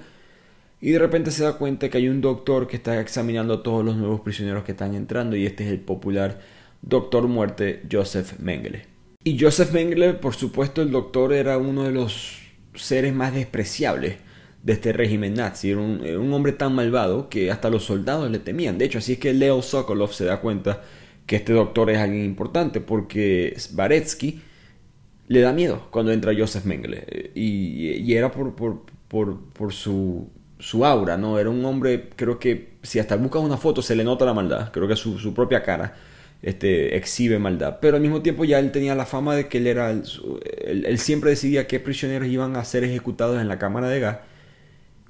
y 0.83 0.91
de 0.91 0.99
repente 0.99 1.31
se 1.31 1.45
da 1.45 1.53
cuenta 1.53 1.89
que 1.89 1.97
hay 1.97 2.09
un 2.09 2.21
doctor 2.21 2.67
que 2.67 2.75
está 2.75 3.01
examinando 3.01 3.55
a 3.55 3.63
todos 3.63 3.85
los 3.85 3.97
nuevos 3.97 4.21
prisioneros 4.21 4.65
que 4.65 4.73
están 4.73 4.97
entrando 4.97 5.37
y 5.37 5.47
este 5.47 5.65
es 5.65 5.71
el 5.71 5.79
popular 5.79 6.41
doctor 6.83 7.29
muerte 7.29 7.85
Joseph 7.91 8.41
Mengele. 8.41 8.87
Y 9.23 9.39
Joseph 9.39 9.71
Mengele, 9.73 10.15
por 10.15 10.35
supuesto, 10.35 10.83
el 10.83 10.91
doctor 10.91 11.33
era 11.33 11.57
uno 11.57 11.85
de 11.85 11.93
los 11.93 12.41
seres 12.75 13.15
más 13.15 13.33
despreciables 13.33 14.17
de 14.65 14.73
este 14.73 14.93
régimen 14.93 15.35
nazi. 15.35 15.71
Era 15.71 15.81
un, 15.81 16.33
hombre 16.33 16.51
tan 16.51 16.75
malvado 16.75 17.29
que 17.29 17.53
hasta 17.53 17.71
los 17.71 17.85
soldados 17.85 18.29
le 18.29 18.41
temían. 18.41 18.77
De 18.77 18.87
hecho, 18.87 18.99
así 18.99 19.13
es 19.13 19.19
que 19.21 19.33
Leo 19.33 19.63
Sokolov 19.63 20.13
se 20.13 20.25
da 20.25 20.41
cuenta 20.41 20.83
que 21.27 21.37
este 21.37 21.53
doctor 21.53 21.91
es 21.91 21.99
alguien 21.99 22.25
importante 22.25 22.81
porque 22.81 23.57
Baretsky 23.71 24.43
le 25.29 25.41
da 25.43 25.53
miedo 25.53 25.87
cuando 25.93 26.11
entra 26.11 26.35
Joseph 26.37 26.65
Mengele. 26.65 27.31
Y, 27.37 28.13
era 28.13 28.33
por, 28.33 28.57
por, 28.57 28.83
por 29.53 29.73
su 29.73 30.29
su 30.63 30.87
aura, 30.87 31.17
¿no? 31.17 31.41
Era 31.41 31.51
un 31.51 31.65
hombre, 31.65 32.09
creo 32.15 32.39
que 32.39 32.75
si 32.83 33.01
hasta 33.01 33.17
buscas 33.17 33.43
una 33.43 33.57
foto 33.57 33.83
se 33.83 33.97
le 33.97 34.05
nota 34.05 34.25
la 34.25 34.33
maldad, 34.33 34.71
creo 34.71 34.87
que 34.87 34.95
su, 34.95 35.19
su 35.19 35.35
propia 35.35 35.63
cara 35.63 35.95
este, 36.41 36.97
exhibe 36.97 37.41
maldad, 37.41 37.79
pero 37.81 37.97
al 37.97 38.03
mismo 38.03 38.23
tiempo 38.23 38.45
ya 38.45 38.61
él 38.61 38.71
tenía 38.71 38.95
la 38.95 39.05
fama 39.05 39.35
de 39.35 39.49
que 39.49 39.59
él 39.59 39.67
era, 39.67 39.91
él, 39.91 40.99
siempre 40.99 41.31
decidía 41.31 41.67
qué 41.67 41.81
prisioneros 41.81 42.29
iban 42.29 42.55
a 42.55 42.65
ser 42.65 42.85
ejecutados 42.85 43.41
en 43.41 43.49
la 43.49 43.59
cámara 43.59 43.89
de 43.89 43.99
gas 43.99 44.19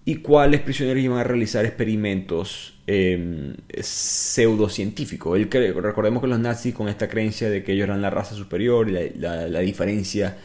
y 0.07 0.17
cuáles 0.17 0.62
prisioneros 0.62 1.03
iban 1.03 1.19
a 1.19 1.25
realizar 1.25 1.67
experimentos 1.67 2.81
eh, 2.87 3.55
pseudocientíficos. 3.79 5.38
Él, 5.38 5.51
recordemos 5.51 6.23
que 6.23 6.29
los 6.29 6.41
nazis 6.41 6.75
con 6.75 6.88
esta 6.88 7.09
creencia 7.09 7.51
de 7.51 7.62
que 7.62 7.73
ellos 7.73 7.85
eran 7.85 8.01
la 8.01 8.09
raza 8.09 8.35
superior 8.35 8.88
y 8.88 9.19
la, 9.19 9.49
la 9.49 9.61
diferencia 9.61 10.38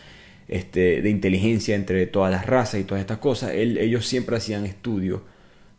este, 0.48 1.02
de 1.02 1.10
inteligencia 1.10 1.76
entre 1.76 2.08
todas 2.08 2.32
las 2.32 2.46
razas 2.46 2.80
y 2.80 2.84
todas 2.84 3.02
estas 3.02 3.18
cosas, 3.18 3.52
ellos 3.54 4.06
siempre 4.06 4.38
hacían 4.38 4.66
estudios 4.66 5.22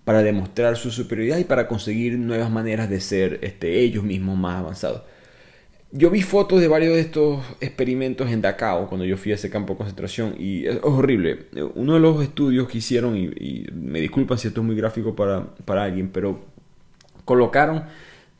para 0.04 0.22
demostrar 0.22 0.76
su 0.76 0.90
superioridad 0.90 1.38
y 1.38 1.44
para 1.44 1.68
conseguir 1.68 2.18
nuevas 2.18 2.50
maneras 2.50 2.88
de 2.88 3.00
ser 3.00 3.40
este, 3.42 3.80
ellos 3.80 4.04
mismos 4.04 4.38
más 4.38 4.58
avanzados. 4.58 5.02
Yo 5.90 6.10
vi 6.10 6.20
fotos 6.20 6.60
de 6.60 6.68
varios 6.68 6.94
de 6.94 7.00
estos 7.00 7.42
experimentos 7.60 8.30
en 8.30 8.42
Dachau 8.42 8.88
cuando 8.88 9.06
yo 9.06 9.16
fui 9.16 9.32
a 9.32 9.36
ese 9.36 9.48
campo 9.48 9.72
de 9.72 9.78
concentración 9.78 10.34
y 10.38 10.66
es 10.66 10.78
horrible. 10.82 11.46
Uno 11.74 11.94
de 11.94 12.00
los 12.00 12.22
estudios 12.22 12.68
que 12.68 12.78
hicieron, 12.78 13.16
y, 13.16 13.66
me 13.72 14.00
disculpan 14.00 14.36
si 14.38 14.48
esto 14.48 14.60
es 14.60 14.66
muy 14.66 14.76
gráfico 14.76 15.16
para, 15.16 15.46
para 15.64 15.84
alguien, 15.84 16.10
pero 16.10 16.40
colocaron, 17.24 17.84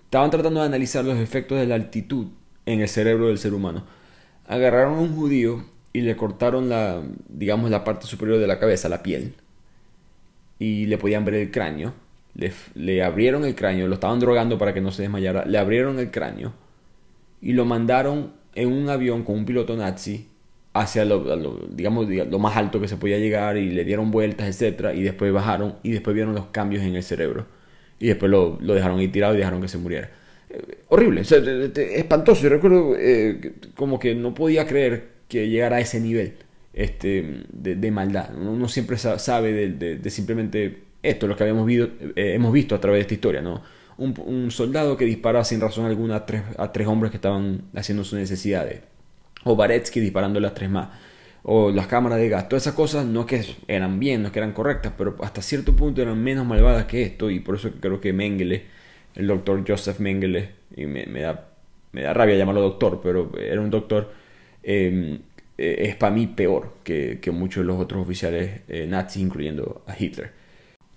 estaban 0.05 0.31
tratando 0.31 0.61
de 0.61 0.67
analizar 0.67 1.05
los 1.05 1.19
efectos 1.19 1.59
de 1.59 1.67
la 1.67 1.75
altitud 1.75 2.27
en 2.67 2.81
el 2.81 2.89
cerebro 2.89 3.29
del 3.29 3.39
ser 3.39 3.55
humano. 3.55 3.85
Agarraron 4.47 4.99
a 4.99 5.01
un 5.01 5.15
judío 5.15 5.65
y 5.93 6.03
le 6.03 6.17
cortaron 6.17 6.69
la, 6.69 7.03
digamos, 7.29 7.71
la 7.71 7.85
parte 7.85 8.07
superior 8.07 8.39
de 8.39 8.47
la 8.47 8.59
cabeza, 8.59 8.89
la 8.89 9.03
piel, 9.03 9.35
y 10.59 10.87
le 10.87 10.99
podían 10.99 11.25
ver 11.25 11.35
el 11.35 11.51
cráneo. 11.51 11.95
Le, 12.75 13.03
abrieron 13.03 13.45
el 13.45 13.55
cráneo, 13.57 13.89
lo 13.89 13.95
estaban 13.95 14.21
drogando 14.21 14.59
para 14.59 14.73
que 14.73 14.81
no 14.81 14.93
se 14.93 15.03
desmayara, 15.03 15.45
le 15.45 15.59
abrieron 15.59 15.99
el 15.99 16.13
cráneo 16.13 16.53
y 17.41 17.53
lo 17.53 17.65
mandaron 17.65 18.33
en 18.55 18.73
un 18.73 18.89
avión 18.89 19.25
con 19.25 19.37
un 19.37 19.45
piloto 19.45 19.77
nazi 19.77 20.29
hacia 20.73 21.05
lo, 21.05 21.67
digamos, 21.71 22.09
lo 22.09 22.39
más 22.39 22.57
alto 22.57 22.81
que 22.81 22.87
se 22.87 22.97
podía 22.97 23.19
llegar 23.19 23.57
y 23.57 23.71
le 23.71 23.85
dieron 23.85 24.13
vueltas, 24.13 24.61
etc. 24.61 24.95
Y 24.95 25.03
después 25.03 25.33
bajaron 25.33 25.77
y 25.83 25.91
después 25.91 26.15
vieron 26.15 26.35
los 26.35 26.47
cambios 26.47 26.85
en 26.85 26.95
el 26.95 27.03
cerebro. 27.03 27.47
Y 27.99 28.07
después 28.07 28.31
lo, 28.31 28.57
dejaron 28.59 29.01
ahí 29.01 29.09
tirado 29.09 29.35
y 29.35 29.39
dejaron 29.39 29.61
que 29.61 29.69
se 29.69 29.79
muriera. 29.79 30.11
Eh, 30.51 30.79
horrible, 30.89 31.23
espantoso. 31.23 32.43
Yo 32.43 32.49
recuerdo 32.51 32.95
eh, 32.97 33.55
como 33.75 33.99
que 33.99 34.15
no 34.15 34.35
podía 34.35 34.67
creer 34.67 35.18
que 35.29 35.49
llegar 35.49 35.75
a 35.75 35.81
ese 35.81 36.01
nivel 36.01 36.35
este, 36.73 37.45
de, 37.51 37.91
maldad. 37.91 38.31
Uno 38.37 38.69
siempre 38.69 38.97
sabe 38.97 39.69
de, 39.71 40.11
simplemente 40.11 40.85
esto, 41.03 41.27
lo 41.27 41.37
que 41.37 41.43
habíamos 41.45 41.67
visto, 41.67 41.91
eh, 42.17 42.35
hemos 42.35 42.53
visto 42.53 42.75
a 42.75 42.81
través 42.81 42.99
de 42.99 43.03
esta 43.03 43.15
historia, 43.15 43.43
¿no? 43.43 43.63
Un, 43.99 44.51
soldado 44.53 44.97
que 44.97 45.05
dispara 45.05 45.43
sin 45.43 45.61
razón 45.61 45.87
alguna 45.87 46.17
a 46.17 46.27
tres, 46.27 46.43
a 46.57 46.71
tres 46.73 46.87
hombres 46.87 47.11
que 47.11 47.17
estaban 47.17 47.63
haciendo 47.75 48.05
sus 48.05 48.17
necesidades. 48.19 48.83
O 49.43 49.57
Baretsky 49.57 49.99
disparándole 49.99 50.47
a 50.47 50.55
tres 50.55 50.71
más. 50.71 50.89
O 51.43 51.71
las 51.71 51.89
cámaras 51.89 52.19
de 52.19 52.29
gas. 52.29 52.49
Todas 52.49 52.63
esas 52.63 52.75
cosas 52.75 53.07
no 53.07 53.27
que 53.27 53.45
eran 53.67 53.99
bien, 53.99 54.23
no 54.23 54.31
que 54.31 54.39
eran 54.39 54.53
correctas, 54.53 54.93
pero 54.97 55.17
hasta 55.21 55.43
cierto 55.43 55.75
punto 55.75 56.01
eran 56.01 56.23
menos 56.23 56.47
malvadas 56.47 56.85
que 56.85 57.03
esto. 57.03 57.29
Y 57.29 57.41
por 57.41 57.57
eso 57.57 57.71
creo 57.81 58.01
que 58.01 58.13
Mengele, 58.13 58.67
el 59.17 59.27
doctor 59.27 59.65
Joseph 59.67 59.99
Mengele, 59.99 60.51
y 60.77 60.87
me, 60.87 61.21
da, 61.21 61.49
me 61.91 62.03
da 62.03 62.15
rabia 62.15 62.37
llamarlo 62.37 62.61
doctor, 62.61 63.01
pero 63.03 63.33
era 63.37 63.61
un 63.61 63.71
doctor 63.71 64.13
eh, 64.71 65.89
es 65.89 65.97
para 65.97 66.15
mí 66.15 66.29
peor 66.29 66.75
que, 66.85 67.21
muchos 67.33 67.63
de 67.63 67.67
los 67.67 67.81
otros 67.81 68.03
oficiales 68.03 68.61
eh, 68.69 68.87
nazis, 68.87 69.23
incluyendo 69.23 69.83
a 69.87 69.97
Hitler. 69.99 70.31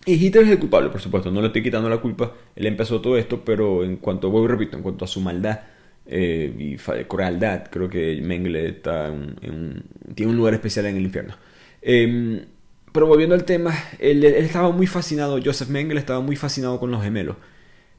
Y 0.06 0.14
Hitler 0.14 0.44
es 0.46 0.52
el 0.52 0.60
culpable, 0.60 0.90
por 0.90 1.02
supuesto, 1.02 1.32
no 1.32 1.42
le 1.42 1.48
estoy 1.48 1.64
quitando 1.64 1.90
la 1.90 1.98
culpa, 1.98 2.34
él 2.56 2.66
empezó 2.66 3.02
todo 3.02 3.18
esto, 3.18 3.44
pero 3.46 3.84
en 3.84 3.98
cuanto, 3.98 4.30
vuelvo 4.30 4.48
y 4.48 4.52
repito, 4.52 4.78
en 4.78 4.84
cuanto 4.84 5.06
a 5.06 5.08
su 5.08 5.22
maldad 5.22 5.62
eh, 6.06 6.54
y 6.58 6.76
crueldad, 7.06 7.70
creo 7.70 7.90
que 7.90 8.20
Mengele 8.22 8.68
está 8.68 9.08
en, 9.08 9.84
tiene 10.16 10.32
un 10.32 10.38
lugar 10.38 10.54
especial 10.54 10.86
en 10.88 10.98
el 10.98 11.04
infierno. 11.04 11.36
Em, 11.82 12.46
pero 12.92 13.08
volviendo 13.08 13.36
al 13.36 13.46
tema, 13.46 13.74
él, 14.00 14.24
él, 14.24 14.36
estaba 14.46 14.72
muy 14.72 14.88
fascinado, 14.88 15.40
Joseph 15.44 15.70
Mengele 15.70 16.00
estaba 16.00 16.20
muy 16.22 16.36
fascinado 16.36 16.80
con 16.80 16.92
los 16.92 17.04
gemelos. 17.04 17.38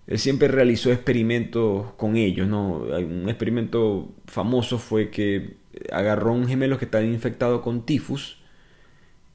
Él 0.06 0.18
siempre 0.18 0.48
realizó 0.48 0.92
experimentos 0.92 1.92
con 1.96 2.16
ellos, 2.16 2.48
¿no? 2.48 2.78
Un 2.78 3.28
experimento 3.28 4.12
famoso 4.26 4.78
fue 4.78 5.10
que 5.10 5.61
agarró 5.92 6.32
un 6.32 6.46
gemelo 6.46 6.78
que 6.78 6.84
estaba 6.84 7.04
infectado 7.04 7.62
con 7.62 7.84
tifus 7.84 8.42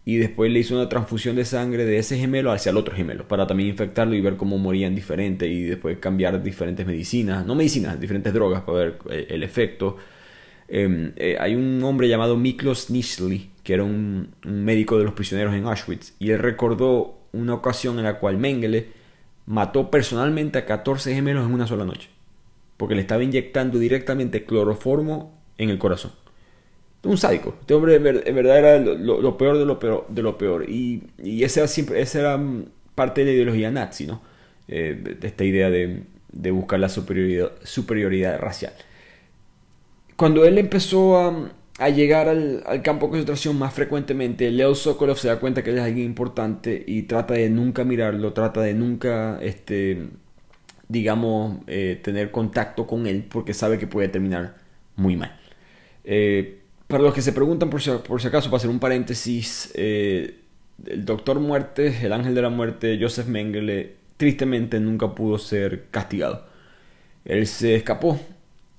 y 0.07 0.15
después 0.15 0.49
le 0.49 0.59
hizo 0.59 0.73
una 0.73 0.87
transfusión 0.87 1.35
de 1.35 1.43
sangre 1.43 1.83
de 1.83 1.97
ese 1.97 2.17
gemelo 2.17 2.53
hacia 2.53 2.69
el 2.69 2.77
otro 2.77 2.95
gemelo 2.95 3.27
para 3.27 3.45
también 3.45 3.67
infectarlo 3.69 4.15
y 4.15 4.21
ver 4.21 4.37
cómo 4.37 4.57
morían 4.57 4.95
diferente 4.95 5.47
y 5.47 5.63
después 5.63 5.97
cambiar 5.97 6.41
diferentes 6.41 6.87
medicinas, 6.87 7.45
no 7.45 7.55
medicinas, 7.55 7.99
diferentes 7.99 8.33
drogas 8.33 8.61
para 8.61 8.77
ver 8.77 8.99
eh, 9.09 9.27
el 9.29 9.43
efecto. 9.43 9.97
Em, 10.69 11.11
eh, 11.17 11.35
hay 11.37 11.55
un 11.55 11.83
hombre 11.83 12.07
llamado 12.07 12.37
Miklos 12.37 12.89
Nishli, 12.89 13.49
que 13.63 13.73
era 13.73 13.83
un, 13.83 14.29
médico 14.45 14.97
de 14.97 15.03
los 15.03 15.13
prisioneros 15.13 15.53
en 15.53 15.65
Auschwitz, 15.65 16.13
y 16.19 16.31
él 16.31 16.39
recordó 16.39 17.19
una 17.33 17.55
ocasión 17.55 17.97
en 17.97 18.05
la 18.05 18.19
cual 18.19 18.37
Mengele 18.37 18.87
mató 19.45 19.91
personalmente 19.91 20.57
a 20.57 20.65
14 20.65 21.13
gemelos 21.13 21.45
en 21.45 21.53
una 21.53 21.67
sola 21.67 21.83
noche, 21.83 22.09
porque 22.77 22.95
le 22.95 23.01
estaba 23.01 23.23
inyectando 23.23 23.77
directamente 23.77 24.45
cloroformo 24.45 25.37
en 25.57 25.69
el 25.69 25.79
corazón 25.79 26.13
un 27.03 27.17
sádico. 27.17 27.55
Este 27.61 27.73
hombre 27.73 27.95
en 27.95 28.35
verdad 28.35 28.57
era 28.57 28.79
lo, 28.79 29.37
peor 29.37 29.57
de 29.57 29.65
lo 29.65 29.79
peor. 29.79 30.05
De 30.09 30.21
lo 30.21 30.37
peor. 30.37 30.69
Y, 30.69 31.03
esa, 31.43 31.61
era 31.61 31.67
siempre, 31.67 32.01
esa 32.01 32.19
era 32.19 32.37
mm, 32.37 32.65
parte 32.95 33.21
de 33.21 33.27
la 33.27 33.33
ideología 33.33 33.71
nazi, 33.71 34.07
¿no? 34.07 34.21
Eh, 34.67 35.17
esta 35.21 35.43
idea 35.43 35.69
de, 35.69 36.03
buscar 36.51 36.79
la 36.79 36.89
superioridad, 36.89 38.39
racial. 38.39 38.73
Cuando 40.15 40.45
él 40.45 40.57
empezó 40.57 41.17
a, 41.17 41.89
llegar 41.89 42.27
al, 42.27 42.63
al, 42.65 42.81
campo 42.81 43.05
de 43.05 43.11
concentración 43.11 43.57
más 43.57 43.73
frecuentemente, 43.73 44.49
Leo 44.51 44.75
Sokolov 44.75 45.17
se 45.17 45.27
da 45.27 45.39
cuenta 45.39 45.63
que 45.63 45.69
él 45.69 45.77
es 45.77 45.83
alguien 45.83 46.05
importante 46.05 46.83
y 46.85 47.03
trata 47.03 47.35
de 47.35 47.49
nunca 47.49 47.83
mirarlo, 47.83 48.33
trata 48.33 48.61
de 48.61 48.73
nunca, 48.73 49.39
este, 49.41 50.09
digamos, 50.89 51.59
eh, 51.67 51.99
tener 52.03 52.31
contacto 52.31 52.87
con 52.87 53.07
él 53.07 53.25
porque 53.29 53.53
sabe 53.53 53.77
que 53.77 53.87
puede 53.87 54.09
terminar 54.09 54.55
muy 54.95 55.15
mal. 55.15 55.37
Eh, 56.03 56.56
para 56.87 57.03
los 57.03 57.13
que 57.13 57.21
se 57.21 57.33
preguntan 57.33 57.69
por 57.69 57.81
si, 57.81 57.91
por 57.91 58.21
si 58.21 58.27
acaso, 58.27 58.49
para 58.49 58.57
hacer 58.57 58.69
un 58.69 58.79
paréntesis, 58.79 59.71
eh, 59.75 60.39
el 60.85 61.05
Doctor 61.05 61.39
Muerte, 61.39 61.97
el 62.01 62.13
Ángel 62.13 62.33
de 62.33 62.41
la 62.41 62.49
Muerte, 62.49 62.97
Joseph 62.99 63.27
Mengele, 63.27 63.95
tristemente 64.15 64.79
nunca 64.79 65.13
pudo 65.13 65.37
ser 65.37 65.85
castigado. 65.91 66.45
Él 67.25 67.45
se 67.45 67.75
escapó 67.75 68.19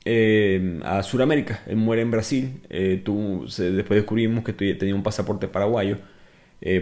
eh, 0.07 0.81
a 0.85 1.03
Sudamérica, 1.03 1.63
él 1.67 1.77
muere 1.77 2.01
en 2.01 2.11
Brasil, 2.11 2.63
eh, 2.71 3.03
después 3.05 4.01
descubrimos 4.01 4.43
que 4.43 4.55
tenía 4.55 4.95
un 4.95 5.03
pasaporte 5.03 5.49
paraguayo 5.49 5.99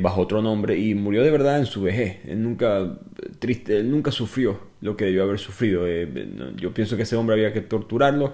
bajo 0.01 0.23
otro 0.23 0.41
nombre 0.41 0.79
y 0.79 0.95
murió 0.95 1.23
de 1.23 1.31
verdad 1.31 1.59
en 1.59 1.67
su 1.67 1.83
vejez. 1.83 2.19
Él 2.25 2.43
nunca, 2.43 2.99
triste, 3.39 3.77
él 3.79 3.91
nunca 3.91 4.11
sufrió 4.11 4.59
lo 4.81 4.97
que 4.97 5.05
debió 5.05 5.25
haber 5.25 5.39
sufrido. 5.39 5.87
yo 6.57 6.73
pienso 6.73 6.97
que 6.97 7.03
ese 7.03 7.17
hombre 7.17 7.35
había 7.35 7.53
que 7.53 7.61
torturarlo 7.61 8.33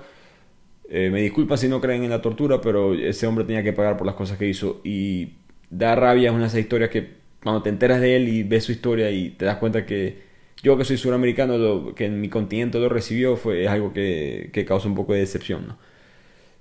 eh, 0.94 1.08
me 1.08 1.22
disculpa 1.22 1.56
si 1.56 1.68
no 1.68 1.80
creen 1.80 2.04
en 2.04 2.10
la 2.10 2.20
tortura, 2.20 2.60
pero 2.60 2.92
ese 2.92 3.26
hombre 3.26 3.46
tenía 3.46 3.62
que 3.62 3.72
pagar 3.72 3.96
por 3.96 4.06
las 4.06 4.14
cosas 4.14 4.36
que 4.36 4.46
hizo. 4.46 4.82
Y 4.84 5.36
da 5.70 5.94
rabia, 5.94 6.28
es 6.28 6.34
una 6.34 6.42
de 6.42 6.48
esas 6.48 6.60
historias 6.60 6.90
que 6.90 7.14
cuando 7.42 7.62
te 7.62 7.70
enteras 7.70 7.98
de 7.98 8.14
él 8.14 8.28
y 8.28 8.42
ves 8.42 8.64
su 8.64 8.72
historia 8.72 9.10
y 9.10 9.30
te 9.30 9.46
das 9.46 9.56
cuenta 9.56 9.86
que 9.86 10.18
yo 10.62 10.76
que 10.76 10.84
soy 10.84 10.98
suramericano, 10.98 11.56
lo, 11.56 11.94
que 11.94 12.04
en 12.04 12.20
mi 12.20 12.28
continente 12.28 12.78
lo 12.78 12.90
recibió, 12.90 13.36
fue, 13.36 13.64
es 13.64 13.70
algo 13.70 13.94
que, 13.94 14.50
que 14.52 14.66
causa 14.66 14.86
un 14.86 14.94
poco 14.94 15.14
de 15.14 15.20
decepción. 15.20 15.66
¿no? 15.66 15.78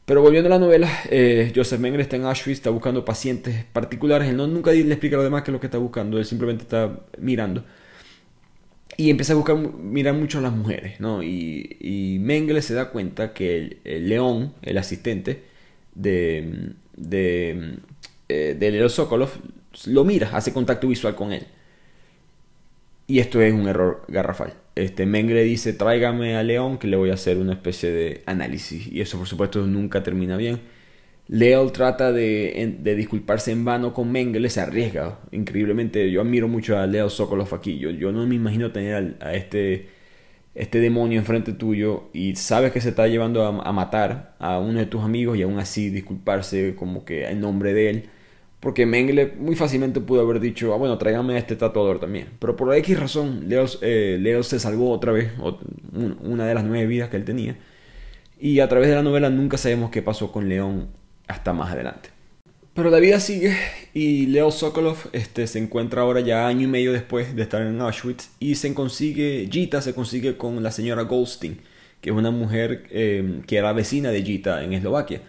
Pero 0.06 0.22
volviendo 0.22 0.48
a 0.48 0.52
la 0.52 0.60
novela, 0.60 0.90
eh, 1.10 1.52
Joseph 1.54 1.82
Mengele 1.82 2.04
está 2.04 2.16
en 2.16 2.24
Auschwitz, 2.24 2.60
está 2.60 2.70
buscando 2.70 3.04
pacientes 3.04 3.66
particulares. 3.74 4.30
Él 4.30 4.38
no, 4.38 4.48
nunca 4.48 4.72
le 4.72 4.80
explica 4.80 5.18
a 5.18 5.20
los 5.20 5.26
demás 5.26 5.44
qué 5.44 5.52
es 5.52 5.54
lo 5.54 5.60
que 5.60 5.68
está 5.68 5.78
buscando, 5.78 6.18
él 6.18 6.26
simplemente 6.26 6.64
está 6.64 7.02
mirando 7.20 7.66
y 8.98 9.10
empieza 9.10 9.34
a 9.34 9.36
buscar, 9.36 9.58
mirar 9.58 10.14
mucho 10.16 10.40
a 10.40 10.42
las 10.42 10.54
mujeres, 10.54 11.00
¿no? 11.00 11.24
Y, 11.24 11.78
y 11.80 12.62
se 12.62 12.74
da 12.74 12.90
cuenta 12.92 13.34
que 13.34 13.80
el, 13.84 14.10
león, 14.10 14.54
el 14.62 14.78
asistente 14.78 15.44
de, 15.96 16.74
de, 16.96 17.78
eh, 18.30 18.56
de 18.60 18.72
Leo 18.72 18.90
Sokolov, 18.90 19.32
lo 19.86 20.04
mira, 20.04 20.30
hace 20.34 20.54
contacto 20.54 20.88
visual 20.88 21.16
con 21.16 21.32
él. 21.32 21.48
Y 23.08 23.20
esto 23.20 23.42
es 23.42 23.54
un 23.54 23.68
error 23.68 24.06
garrafal. 24.08 24.54
Este, 24.76 25.06
Mengele 25.06 25.44
dice, 25.44 25.74
tráigame 25.74 26.38
a 26.38 26.44
León 26.44 26.78
que 26.78 26.88
le 26.88 26.96
voy 26.96 27.10
a 27.10 27.16
hacer 27.16 27.38
una 27.38 27.54
especie 27.54 27.92
de 27.92 28.24
análisis. 28.26 28.88
Y 28.88 29.02
eso 29.02 29.18
por 29.18 29.28
supuesto 29.28 29.66
nunca 29.68 30.04
termina 30.04 30.38
bien. 30.38 30.62
Leo 31.32 31.72
trata 31.72 32.12
de, 32.12 32.78
disculparse 32.84 33.54
en 33.54 33.64
vano 33.64 33.94
con 33.94 34.12
Mengele, 34.12 34.50
se 34.50 34.60
arriesga 34.60 35.20
increíblemente. 35.32 36.12
Yo 36.12 36.20
admiro 36.20 36.50
mucho 36.50 36.78
a 36.78 36.86
Leo 36.88 37.10
Sokolov 37.10 37.54
aquí. 37.56 37.80
Yo, 37.80 38.12
no 38.12 38.28
me 38.28 38.36
imagino 38.36 38.74
tener 38.74 39.16
a, 39.22 39.34
este, 39.34 39.88
este 40.56 40.82
demonio 40.82 41.20
enfrente 41.20 41.54
tuyo 41.54 42.10
y 42.12 42.36
sabes 42.36 42.74
que 42.74 42.82
se 42.82 42.90
está 42.90 43.08
llevando 43.08 43.46
a, 43.46 43.72
matar 43.72 44.36
a 44.40 44.60
uno 44.60 44.80
de 44.80 44.86
tus 44.88 45.04
amigos 45.04 45.38
y 45.38 45.44
aún 45.44 45.58
así 45.58 45.90
disculparse 45.90 46.76
como 46.76 47.06
que 47.06 47.26
en 47.30 47.40
nombre 47.40 47.74
de 47.74 47.90
él. 47.90 48.10
Porque 48.60 48.86
Mengele 48.86 49.28
muy 49.40 49.56
fácilmente 49.56 50.02
pudo 50.02 50.22
haber 50.22 50.42
dicho, 50.42 50.74
ah, 50.74 50.78
bueno, 50.78 50.98
tráigame 50.98 51.36
a 51.36 51.38
este 51.38 51.56
tatuador 51.56 52.00
también. 52.02 52.28
Pero 52.40 52.58
por 52.58 52.76
X 52.76 53.00
razón, 53.00 53.48
Leo, 53.48 53.66
eh, 53.82 54.18
Leo 54.20 54.44
se 54.44 54.60
salvó 54.60 54.92
otra 54.92 55.14
vez, 55.14 55.32
una 56.24 56.46
de 56.46 56.54
las 56.56 56.66
nueve 56.66 56.88
vidas 56.88 57.10
que 57.10 57.16
él 57.16 57.24
tenía. 57.24 57.58
Y 58.38 58.60
a 58.60 58.68
través 58.68 58.90
de 58.90 58.96
la 58.96 59.04
novela 59.04 59.30
nunca 59.30 59.58
sabemos 59.58 59.92
qué 59.92 60.02
pasó 60.02 60.32
con 60.32 60.50
León 60.50 61.01
hasta 61.32 61.54
más 61.54 61.72
adelante. 61.72 62.10
Pero 62.74 62.90
la 62.90 63.00
vida 63.00 63.20
sigue 63.20 63.56
y 63.94 64.28
Leo 64.28 64.50
Sokolov 64.50 64.98
este, 65.12 65.46
se 65.46 65.60
encuentra 65.60 66.04
ahora 66.04 66.22
ya 66.22 66.48
año 66.48 66.62
y 66.62 66.68
medio 66.68 66.94
después 66.94 67.36
de 67.36 67.42
estar 67.42 67.62
en 67.62 67.82
Auschwitz 67.82 68.30
y 68.40 68.56
se 68.56 68.74
consigue, 68.74 69.50
Gita 69.52 69.82
se 69.82 69.94
consigue 69.94 70.38
con 70.38 70.64
la 70.64 70.72
señora 70.72 71.02
Goldstein, 71.02 71.60
que 72.00 72.12
es 72.12 72.16
una 72.16 72.32
mujer 72.32 72.88
em, 72.92 73.42
que 73.42 73.58
era 73.58 73.74
vecina 73.74 74.12
de 74.12 74.24
Gita 74.24 74.64
en 74.64 74.74
Eslovaquia. 74.74 75.22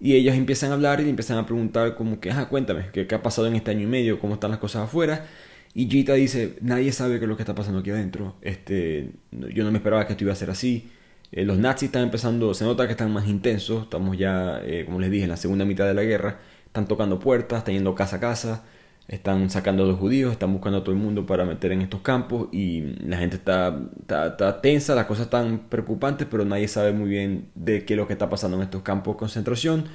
Y 0.00 0.14
ellos 0.14 0.34
empiezan 0.34 0.70
a 0.72 0.74
hablar 0.74 1.00
y 1.00 1.08
empiezan 1.08 1.38
a 1.38 1.46
preguntar 1.46 1.94
como 1.94 2.18
que, 2.20 2.30
ah, 2.30 2.48
cuéntame, 2.48 2.86
¿qué, 2.92 3.06
¿qué, 3.06 3.14
ha 3.14 3.22
pasado 3.22 3.46
en 3.46 3.54
este 3.54 3.70
año 3.70 3.82
y 3.82 3.86
medio? 3.86 4.18
¿Cómo 4.18 4.34
están 4.34 4.50
las 4.50 4.58
cosas 4.58 4.84
afuera? 4.84 5.26
Y 5.74 5.88
Gita 5.88 6.14
dice, 6.14 6.56
nadie 6.60 6.90
sabe 6.90 7.18
qué 7.18 7.26
es 7.26 7.28
lo 7.28 7.36
que 7.36 7.42
está 7.42 7.54
pasando 7.54 7.80
aquí 7.80 7.90
adentro. 7.90 8.34
Este, 8.42 9.10
yo 9.30 9.62
no 9.62 9.70
me 9.70 9.78
esperaba 9.78 10.06
que 10.06 10.14
esto 10.14 10.24
iba 10.24 10.32
a 10.32 10.36
ser 10.36 10.50
así. 10.50 10.90
Eh, 11.32 11.44
los 11.44 11.58
nazis 11.58 11.88
están 11.88 12.02
empezando, 12.02 12.54
se 12.54 12.64
nota 12.64 12.86
que 12.86 12.92
están 12.92 13.12
más 13.12 13.28
intensos, 13.28 13.84
estamos 13.84 14.18
ya, 14.18 14.60
eh, 14.64 14.84
como 14.84 15.00
les 15.00 15.10
dije, 15.10 15.24
en 15.24 15.30
la 15.30 15.36
segunda 15.36 15.64
mitad 15.64 15.86
de 15.86 15.94
la 15.94 16.02
guerra, 16.02 16.40
están 16.66 16.88
tocando 16.88 17.18
puertas, 17.20 17.58
están 17.58 17.74
yendo 17.74 17.94
casa 17.94 18.16
a 18.16 18.20
casa, 18.20 18.64
están 19.08 19.50
sacando 19.50 19.84
a 19.84 19.86
los 19.86 19.98
judíos, 19.98 20.32
están 20.32 20.52
buscando 20.52 20.78
a 20.78 20.84
todo 20.84 20.94
el 20.94 21.00
mundo 21.00 21.26
para 21.26 21.44
meter 21.44 21.72
en 21.72 21.82
estos 21.82 22.00
campos 22.00 22.48
y 22.52 22.82
la 23.06 23.18
gente 23.18 23.36
está, 23.36 23.80
está, 24.02 24.60
tensa, 24.60 24.94
las 24.94 25.06
cosas 25.06 25.26
están 25.26 25.68
preocupantes, 25.68 26.26
pero 26.30 26.44
nadie 26.44 26.68
sabe 26.68 26.92
muy 26.92 27.08
bien 27.08 27.50
de 27.54 27.84
qué 27.84 27.94
es 27.94 27.98
lo 27.98 28.06
que 28.06 28.12
está 28.12 28.28
pasando 28.28 28.56
en 28.56 28.64
estos 28.64 28.82
campos 28.82 29.14
de 29.16 29.18
concentración. 29.18 29.86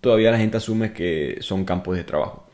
Todavía 0.00 0.30
la 0.30 0.38
gente 0.38 0.56
asume 0.56 0.92
que 0.92 1.38
son 1.40 1.64
campos 1.64 1.96
de 1.96 2.04
trabajo. 2.04 2.46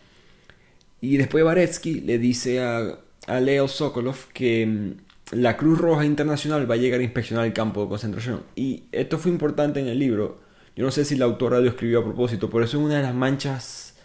Y 1.01 1.19
después 1.19 1.45
Baretsky 1.45 2.01
le 2.01 2.19
dice 2.19 2.61
a, 2.63 2.99
a 3.27 3.41
Leo 3.41 3.69
Sokolov 3.69 4.29
que 4.33 4.97
la 5.33 5.57
Cruz 5.57 5.79
Roja 5.79 6.05
Internacional 6.05 6.71
va 6.71 6.75
a 6.75 6.79
llegar 6.79 7.01
a 7.01 7.03
inspeccionar 7.03 7.47
el 7.47 7.53
campo 7.53 7.83
de 7.83 7.89
concentración. 7.89 8.43
Y 8.55 8.85
esto 8.93 9.19
fue 9.19 9.31
importante 9.31 9.81
en 9.81 9.89
el 9.89 9.99
libro. 9.99 10.41
Yo 10.77 10.85
no 10.85 10.91
sé 10.91 11.05
si 11.05 11.17
la 11.17 11.25
autora 11.25 11.59
lo 11.61 11.69
escribió 11.69 12.01
a 12.01 12.05
propósito, 12.05 12.49
pero 12.51 12.65
eso 12.65 12.79
es 12.79 12.85
una 12.85 12.97
de 12.97 13.03
las 13.03 13.15
manchas 13.15 13.97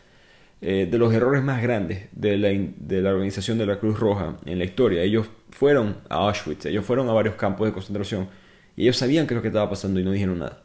eh, 0.62 0.88
de 0.90 0.98
los 0.98 1.14
errores 1.14 1.44
más 1.44 1.62
grandes 1.62 2.08
de 2.12 2.38
la, 2.38 3.10
organización 3.12 3.58
de 3.58 3.66
la 3.66 3.80
Cruz 3.80 4.00
Roja 4.00 4.38
en 4.46 4.58
la 4.58 4.66
historia. 4.66 5.04
Ellos 5.04 5.28
fueron 5.52 5.98
a 6.10 6.16
Auschwitz, 6.16 6.66
ellos 6.66 6.86
fueron 6.86 7.10
a 7.10 7.14
varios 7.14 7.36
campos 7.36 7.68
de 7.68 7.74
concentración 7.74 8.30
y 8.76 8.84
ellos 8.84 8.98
sabían 8.98 9.28
qué 9.28 9.34
es 9.34 9.38
lo 9.38 9.42
que 9.42 9.50
estaba 9.50 9.70
pasando 9.70 10.00
y 10.00 10.04
no 10.04 10.12
dijeron 10.12 10.40
nada. 10.40 10.64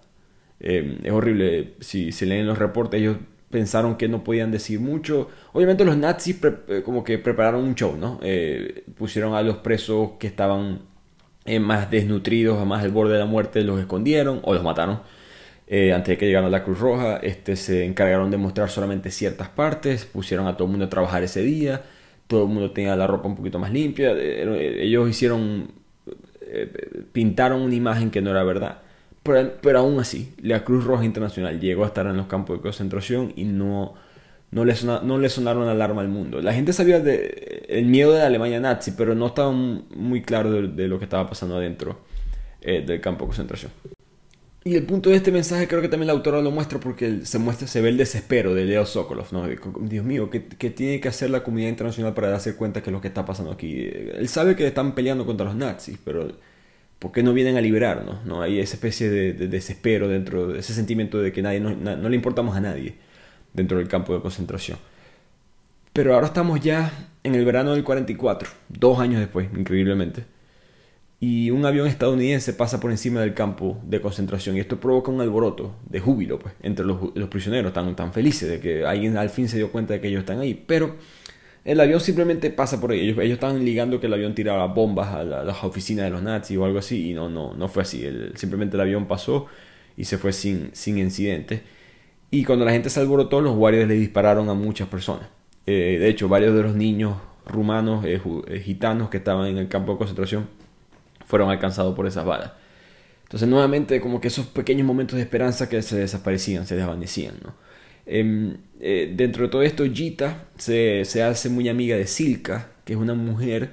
Eh, 0.61 1.00
es 1.02 1.12
horrible, 1.12 1.74
si 1.80 2.12
se 2.12 2.24
leen 2.24 2.46
los 2.46 2.59
reportes, 2.59 3.00
ellos 3.00 3.16
pensaron 3.51 3.97
que 3.97 4.09
no 4.09 4.24
podían 4.24 4.51
decir 4.51 4.80
mucho. 4.80 5.28
Obviamente 5.53 5.84
los 5.84 5.97
nazis 5.97 6.38
eh, 6.68 6.82
como 6.84 7.05
que 7.05 7.18
prepararon 7.18 7.64
un 7.64 7.74
show, 7.74 7.97
¿no? 7.97 8.18
Eh, 8.22 8.84
pusieron 8.97 9.34
a 9.34 9.42
los 9.42 9.59
presos 9.59 10.12
que 10.18 10.26
estaban 10.26 10.80
eh, 11.44 11.61
más 11.61 11.90
desnutridos, 11.90 12.64
más 12.66 12.82
al 12.82 12.90
borde 12.90 13.14
de 13.14 13.20
la 13.20 13.26
muerte, 13.26 13.62
los 13.62 13.80
escondieron 13.80 14.40
o 14.42 14.55
los 14.55 14.62
mataron. 14.62 15.01
antes 15.94 16.09
de 16.09 16.18
que 16.18 16.26
llegaran 16.26 16.49
a 16.49 16.51
la 16.51 16.64
Cruz 16.64 16.78
Roja, 16.78 17.18
este, 17.18 17.57
se 17.57 17.84
encargaron 17.84 18.30
de 18.30 18.36
mostrar 18.36 18.70
solamente 18.70 19.11
ciertas 19.11 19.49
partes, 19.49 20.05
pusieron 20.05 20.47
a 20.47 20.57
todo 20.57 20.66
el 20.66 20.70
mundo 20.70 20.86
a 20.86 20.90
trabajar 20.90 21.22
ese 21.22 21.42
día, 21.42 21.82
todo 22.28 22.44
el 22.44 22.49
mundo 22.49 22.70
tenía 22.72 22.97
la 22.97 23.07
ropa 23.07 23.28
un 23.28 23.36
poquito 23.36 23.59
más 23.59 23.72
limpia, 23.72 24.12
ellos 24.12 25.09
hicieron, 25.11 25.72
pintaron 27.12 27.62
una 27.62 27.74
imagen 27.74 28.11
que 28.11 28.20
no 28.20 28.30
era 28.30 28.44
verdad. 28.44 28.82
Pero, 29.26 29.78
aún 29.78 29.98
así, 29.98 30.32
la 30.40 30.64
Cruz 30.64 30.84
Roja 30.84 31.04
Internacional 31.04 31.60
llegó 31.60 31.84
a 31.84 31.88
estar 31.88 32.06
en 32.06 32.16
los 32.16 32.26
campos 32.26 32.58
de 32.58 32.62
concentración 32.62 33.32
y 33.34 33.44
no, 33.44 33.94
no, 34.50 34.64
le, 34.64 34.74
no 35.02 35.18
le 35.18 35.28
sonaron 35.28 35.68
alarma 35.68 36.02
al 36.02 36.08
mundo. 36.08 36.40
La 36.40 36.52
gente 36.52 36.72
sabía 36.72 37.00
de, 37.00 37.64
el 37.68 37.86
miedo 37.86 38.12
de 38.12 38.20
la 38.20 38.26
Alemania 38.26 38.60
nazi, 38.60 38.92
pero 38.92 39.14
no 39.14 39.26
estaba 39.26 39.50
muy 39.50 40.22
claro 40.22 40.50
de, 40.50 40.88
lo 40.88 40.98
que 40.98 41.04
estaba 41.04 41.28
pasando 41.28 41.56
adentro 41.56 41.98
eh, 42.60 42.84
del 42.86 43.00
campo 43.00 43.24
de 43.24 43.28
concentración. 43.28 43.72
Y 44.64 44.74
el 44.74 44.84
punto 44.84 45.10
de 45.10 45.16
este 45.16 45.30
mensaje 45.30 45.68
creo 45.68 45.80
que 45.80 45.88
también 45.88 46.08
la 46.08 46.12
autora 46.12 46.42
lo 46.42 46.50
muestra 46.50 46.80
porque 46.80 47.24
se 47.24 47.38
muestra, 47.38 47.68
se 47.68 47.80
ve 47.80 47.88
el 47.88 47.96
desespero 47.96 48.52
de 48.52 48.64
Leo 48.64 48.84
Sokolov, 48.84 49.32
¿no? 49.32 49.46
Dios 49.82 50.04
mío, 50.04 50.28
¿qué, 50.28 50.44
¿qué, 50.44 50.70
tiene 50.70 50.98
que 51.00 51.06
hacer 51.06 51.30
la 51.30 51.44
comunidad 51.44 51.68
internacional 51.68 52.14
para 52.14 52.30
darse 52.30 52.56
cuenta 52.56 52.82
que 52.82 52.90
es 52.90 52.92
lo 52.92 53.00
que 53.00 53.06
está 53.06 53.24
pasando 53.24 53.52
aquí? 53.52 53.88
Él 53.88 54.28
sabe 54.28 54.56
que 54.56 54.66
están 54.66 54.96
peleando 54.96 55.24
contra 55.24 55.46
los 55.46 55.54
nazis, 55.54 55.98
pero 56.04 56.32
¿por 56.99 57.12
qué 57.12 57.22
no 57.22 57.32
vienen 57.32 57.57
a 57.57 57.61
liberarnos? 57.61 58.24
¿no? 58.24 58.42
Hay 58.42 58.59
esa 58.59 58.74
especie 58.74 59.11
de, 59.11 59.32
desespero 59.49 60.09
dentro, 60.09 60.49
de 60.49 60.61
ese 60.61 60.74
sentimiento 60.74 61.18
de 61.18 61.32
que 61.32 61.42
nadie, 61.42 61.61
no, 61.61 62.09
le 62.09 62.16
importamos 62.16 62.57
a 62.57 62.61
nadie 62.61 62.97
dentro 63.53 63.78
del 63.78 63.88
campo 63.88 64.14
de 64.14 64.20
concentración. 64.20 64.78
Pero 65.92 66.14
ahora 66.14 66.26
estamos 66.26 66.61
ya 66.61 66.92
en 67.22 67.34
el 67.34 67.44
verano 67.44 67.72
del 67.72 67.84
44, 67.84 68.51
dos 68.68 68.99
años 69.01 69.20
después, 69.20 69.49
increíblemente. 69.57 70.24
Y 71.18 71.51
un 71.51 71.64
avión 71.64 71.86
estadounidense 71.86 72.53
pasa 72.53 72.78
por 72.78 72.90
encima 72.90 73.20
del 73.20 73.32
campo 73.32 73.80
de 73.84 74.03
concentración 74.03 74.57
y 74.57 74.61
esto 74.61 74.78
provoca 74.78 75.11
un 75.11 75.22
alboroto 75.22 75.74
de 75.88 75.99
júbilo 75.99 76.38
pues, 76.38 76.53
entre 76.62 76.84
los, 76.84 76.99
prisioneros, 77.30 77.72
tan, 77.72 77.97
tan 77.97 78.12
felices 78.12 78.51
de 78.51 78.61
que 78.61 78.84
alguien 78.84 79.16
al 79.16 79.30
fin 79.30 79.49
se 79.49 79.57
dio 79.57 79.72
cuenta 79.72 79.94
de 79.94 80.01
que 80.03 80.09
ellos 80.09 80.20
están 80.20 80.40
ahí. 80.40 80.62
Pero 80.66 80.97
el 81.66 81.80
avión 81.80 82.00
simplemente 82.00 82.50
pasa 82.50 82.80
por 82.80 82.92
ahí. 82.92 83.00
Ellos, 83.00 83.18
ellos 83.18 83.34
estaban 83.34 83.64
ligando 83.64 83.98
que 83.98 84.06
el 84.06 84.14
avión 84.14 84.36
tiraba 84.36 84.66
bombas 84.68 85.12
a, 85.12 85.24
las 85.24 85.64
oficinas 85.64 86.04
de 86.04 86.10
los 86.10 86.22
nazis 86.22 86.56
o 86.56 86.64
algo 86.64 86.78
así 86.78 87.10
y 87.10 87.12
no, 87.12 87.28
no, 87.28 87.54
no 87.54 87.68
fue 87.68 87.82
así. 87.82 88.08
simplemente 88.36 88.76
el 88.76 88.80
avión 88.82 89.06
pasó 89.06 89.46
y 89.96 90.04
se 90.04 90.16
fue 90.16 90.32
sin, 90.32 90.70
sin 90.74 90.96
incidentes. 90.96 91.62
Y 92.30 92.44
cuando 92.44 92.64
la 92.64 92.70
gente 92.70 92.88
se 92.88 93.00
alborotó, 93.00 93.40
los 93.40 93.56
guardias 93.56 93.88
le 93.88 93.94
dispararon 93.94 94.48
a 94.48 94.54
muchas 94.54 94.86
personas. 94.86 95.28
Eh, 95.66 95.96
de 95.98 96.08
hecho, 96.08 96.28
varios 96.28 96.54
de 96.54 96.62
los 96.62 96.76
niños 96.76 97.16
rumanos, 97.46 98.04
eh, 98.04 98.20
eh, 98.46 98.60
gitanos 98.60 99.10
que 99.10 99.16
estaban 99.16 99.48
en 99.48 99.58
el 99.58 99.66
campo 99.66 99.92
de 99.92 99.98
concentración, 99.98 100.48
fueron 101.24 101.50
alcanzados 101.50 101.96
por 101.96 102.06
esas 102.06 102.24
balas. 102.24 102.52
Entonces, 103.24 103.48
nuevamente, 103.48 104.00
como 104.00 104.20
que 104.20 104.28
esos 104.28 104.46
pequeños 104.46 104.86
momentos 104.86 105.16
de 105.16 105.22
esperanza 105.22 105.68
que 105.68 105.82
se 105.82 105.98
desaparecían, 105.98 106.64
se 106.64 106.76
desvanecían. 106.76 107.34
¿no? 107.42 107.54
Em, 108.07 108.57
dentro 108.78 109.44
de 109.44 109.48
todo 109.50 109.62
esto, 109.62 109.84
Gita 109.92 110.46
se, 110.57 111.04
se, 111.04 111.22
hace 111.22 111.48
muy 111.48 111.68
amiga 111.68 111.96
de 111.96 112.07
Silka, 112.07 112.70
que 112.84 112.92
es 112.92 112.98
una 112.98 113.14
mujer 113.14 113.70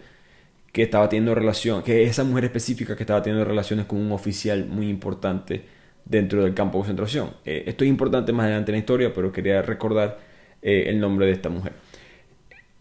que 0.71 0.83
estaba 0.83 1.07
teniendo 1.07 1.35
relación, 1.35 1.83
que 1.83 2.03
es 2.03 2.11
esa 2.11 2.23
mujer 2.23 2.45
específica 2.45 2.95
que 2.95 3.03
estaba 3.03 3.21
teniendo 3.21 3.45
relaciones 3.45 3.85
con 3.85 3.99
un 3.99 4.11
oficial 4.11 4.65
muy 4.65 4.89
importante 4.89 5.63
dentro 6.05 6.43
del 6.43 6.53
campo 6.53 6.79
de 6.79 6.81
concentración. 6.81 7.31
esto 7.45 7.83
es 7.83 7.89
importante 7.89 8.33
más 8.33 8.45
adelante 8.45 8.71
en 8.71 8.73
la 8.73 8.79
historia, 8.79 9.13
pero 9.13 9.31
quería 9.31 9.61
recordar 9.61 10.19
eh, 10.61 10.85
el 10.87 10.99
nombre 10.99 11.25
de 11.27 11.33
esta 11.33 11.49
mujer. 11.49 11.73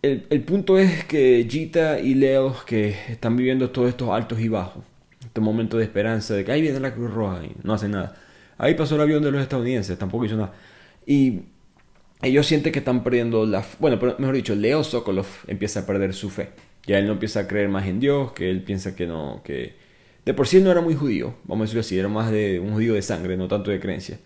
El, 0.02 0.26
el, 0.30 0.42
punto 0.42 0.78
es 0.78 1.04
que 1.04 1.46
Gita 1.48 2.00
y 2.00 2.14
Leo, 2.14 2.56
que 2.66 2.88
están 3.08 3.36
viviendo 3.36 3.70
todos 3.70 3.88
estos 3.88 4.08
altos 4.10 4.40
y 4.40 4.48
bajos, 4.48 4.84
este 5.24 5.40
momento 5.40 5.78
de 5.78 5.84
esperanza 5.84 6.34
de 6.34 6.44
que 6.44 6.52
ahí 6.52 6.62
viene 6.62 6.80
la 6.80 6.94
Cruz 6.94 7.12
Roja 7.12 7.44
y 7.44 7.52
no 7.62 7.74
hace 7.74 7.88
nada. 7.88 8.14
Ahí 8.58 8.74
pasó 8.74 8.96
el 8.96 9.02
avión 9.02 9.22
de 9.22 9.30
los 9.30 9.42
estadounidenses, 9.42 9.98
tampoco 9.98 10.24
hizo 10.24 10.36
nada. 10.36 10.52
Y 11.06 11.42
ellos 12.22 12.46
sienten 12.46 12.72
que 12.72 12.78
están 12.80 13.02
perdiendo 13.02 13.46
la... 13.46 13.64
Bueno, 13.78 13.98
mejor 14.18 14.34
dicho, 14.34 14.54
Leo 14.54 14.84
Sokolov 14.84 15.26
empieza 15.46 15.80
a 15.80 15.86
perder 15.86 16.14
su 16.14 16.30
fe. 16.30 16.50
Ya 16.86 16.98
él 16.98 17.06
no 17.06 17.12
empieza 17.12 17.40
a 17.40 17.46
creer 17.46 17.68
más 17.68 17.86
en 17.86 18.00
Dios, 18.00 18.32
que 18.32 18.50
él 18.50 18.62
piensa 18.62 18.94
que 18.94 19.06
no, 19.06 19.42
que... 19.44 19.74
De 20.24 20.34
por 20.34 20.46
sí 20.46 20.60
no 20.60 20.70
era 20.70 20.80
muy 20.80 20.94
judío, 20.94 21.34
vamos 21.44 21.62
a 21.62 21.64
decirlo 21.64 21.80
así, 21.80 21.98
era 21.98 22.08
más 22.08 22.30
de 22.30 22.60
un 22.60 22.74
judío 22.74 22.94
de 22.94 23.02
sangre, 23.02 23.36
no 23.36 23.48
tanto 23.48 23.72
de 23.72 23.80
creencia. 23.80 24.18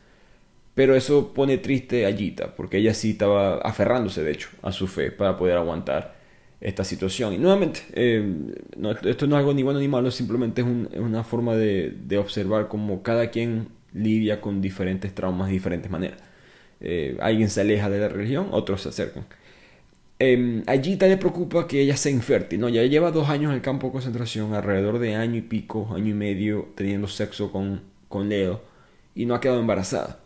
Pero 0.75 0.95
eso 0.95 1.33
pone 1.33 1.57
triste 1.57 2.05
a 2.05 2.13
Gita, 2.13 2.55
porque 2.55 2.77
ella 2.77 2.93
sí 2.93 3.13
estaba 3.13 3.57
aferrándose, 3.59 4.23
de 4.23 4.31
hecho, 4.33 4.51
a 4.61 4.73
su 4.73 4.87
fe 4.87 5.11
para 5.11 5.39
poder 5.39 5.57
aguantar 5.57 6.17
esta 6.61 6.85
situación. 6.85 7.33
Y 7.33 7.39
nuevamente, 7.39 7.81
eh, 7.95 8.23
esto 9.05 9.27
no 9.27 9.37
es 9.37 9.41
algo 9.41 9.55
ni 9.55 9.63
bueno 9.63 9.81
ni 9.81 9.89
malo, 9.89 10.11
simplemente 10.11 10.61
es, 10.61 10.67
una 10.99 11.25
forma 11.25 11.57
de, 11.57 12.19
observar 12.19 12.69
cómo 12.69 13.03
cada 13.03 13.31
quien 13.31 13.69
lidia 13.95 14.41
con 14.43 14.61
diferentes 14.61 15.15
traumas 15.15 15.49
de 15.49 15.55
diferentes 15.55 15.91
maneras. 15.91 16.21
Eh, 16.81 17.17
alguien 17.21 17.51
se 17.51 17.63
aleja 17.63 17.91
de 17.91 18.01
la 18.01 18.09
religión, 18.09 18.49
otros 18.53 18.83
se 18.83 18.91
acercan. 18.91 19.27
Eh, 20.19 20.63
a 20.67 20.75
le 20.77 21.17
preocupa 21.19 21.67
que 21.67 21.81
ella 21.83 21.97
sea 21.97 22.13
infértil, 22.13 22.61
¿no? 22.61 22.69
Ya 22.69 22.83
lleva 22.85 23.11
dos 23.11 23.29
años 23.29 23.51
en 23.51 23.57
el 23.57 23.63
campo 23.63 23.89
de 23.89 23.93
concentración, 23.93 24.55
alrededor 24.55 24.99
de 24.99 25.15
año 25.15 25.37
y 25.37 25.43
pico, 25.43 25.89
año 25.95 26.09
y 26.09 26.15
medio, 26.15 26.69
teniendo 26.75 27.09
sexo 27.09 27.53
con, 27.53 27.83
con 28.09 28.29
Leo, 28.29 28.63
y 29.15 29.27
no 29.27 29.35
ha 29.35 29.41
quedado 29.41 29.61
embarazada 29.61 30.21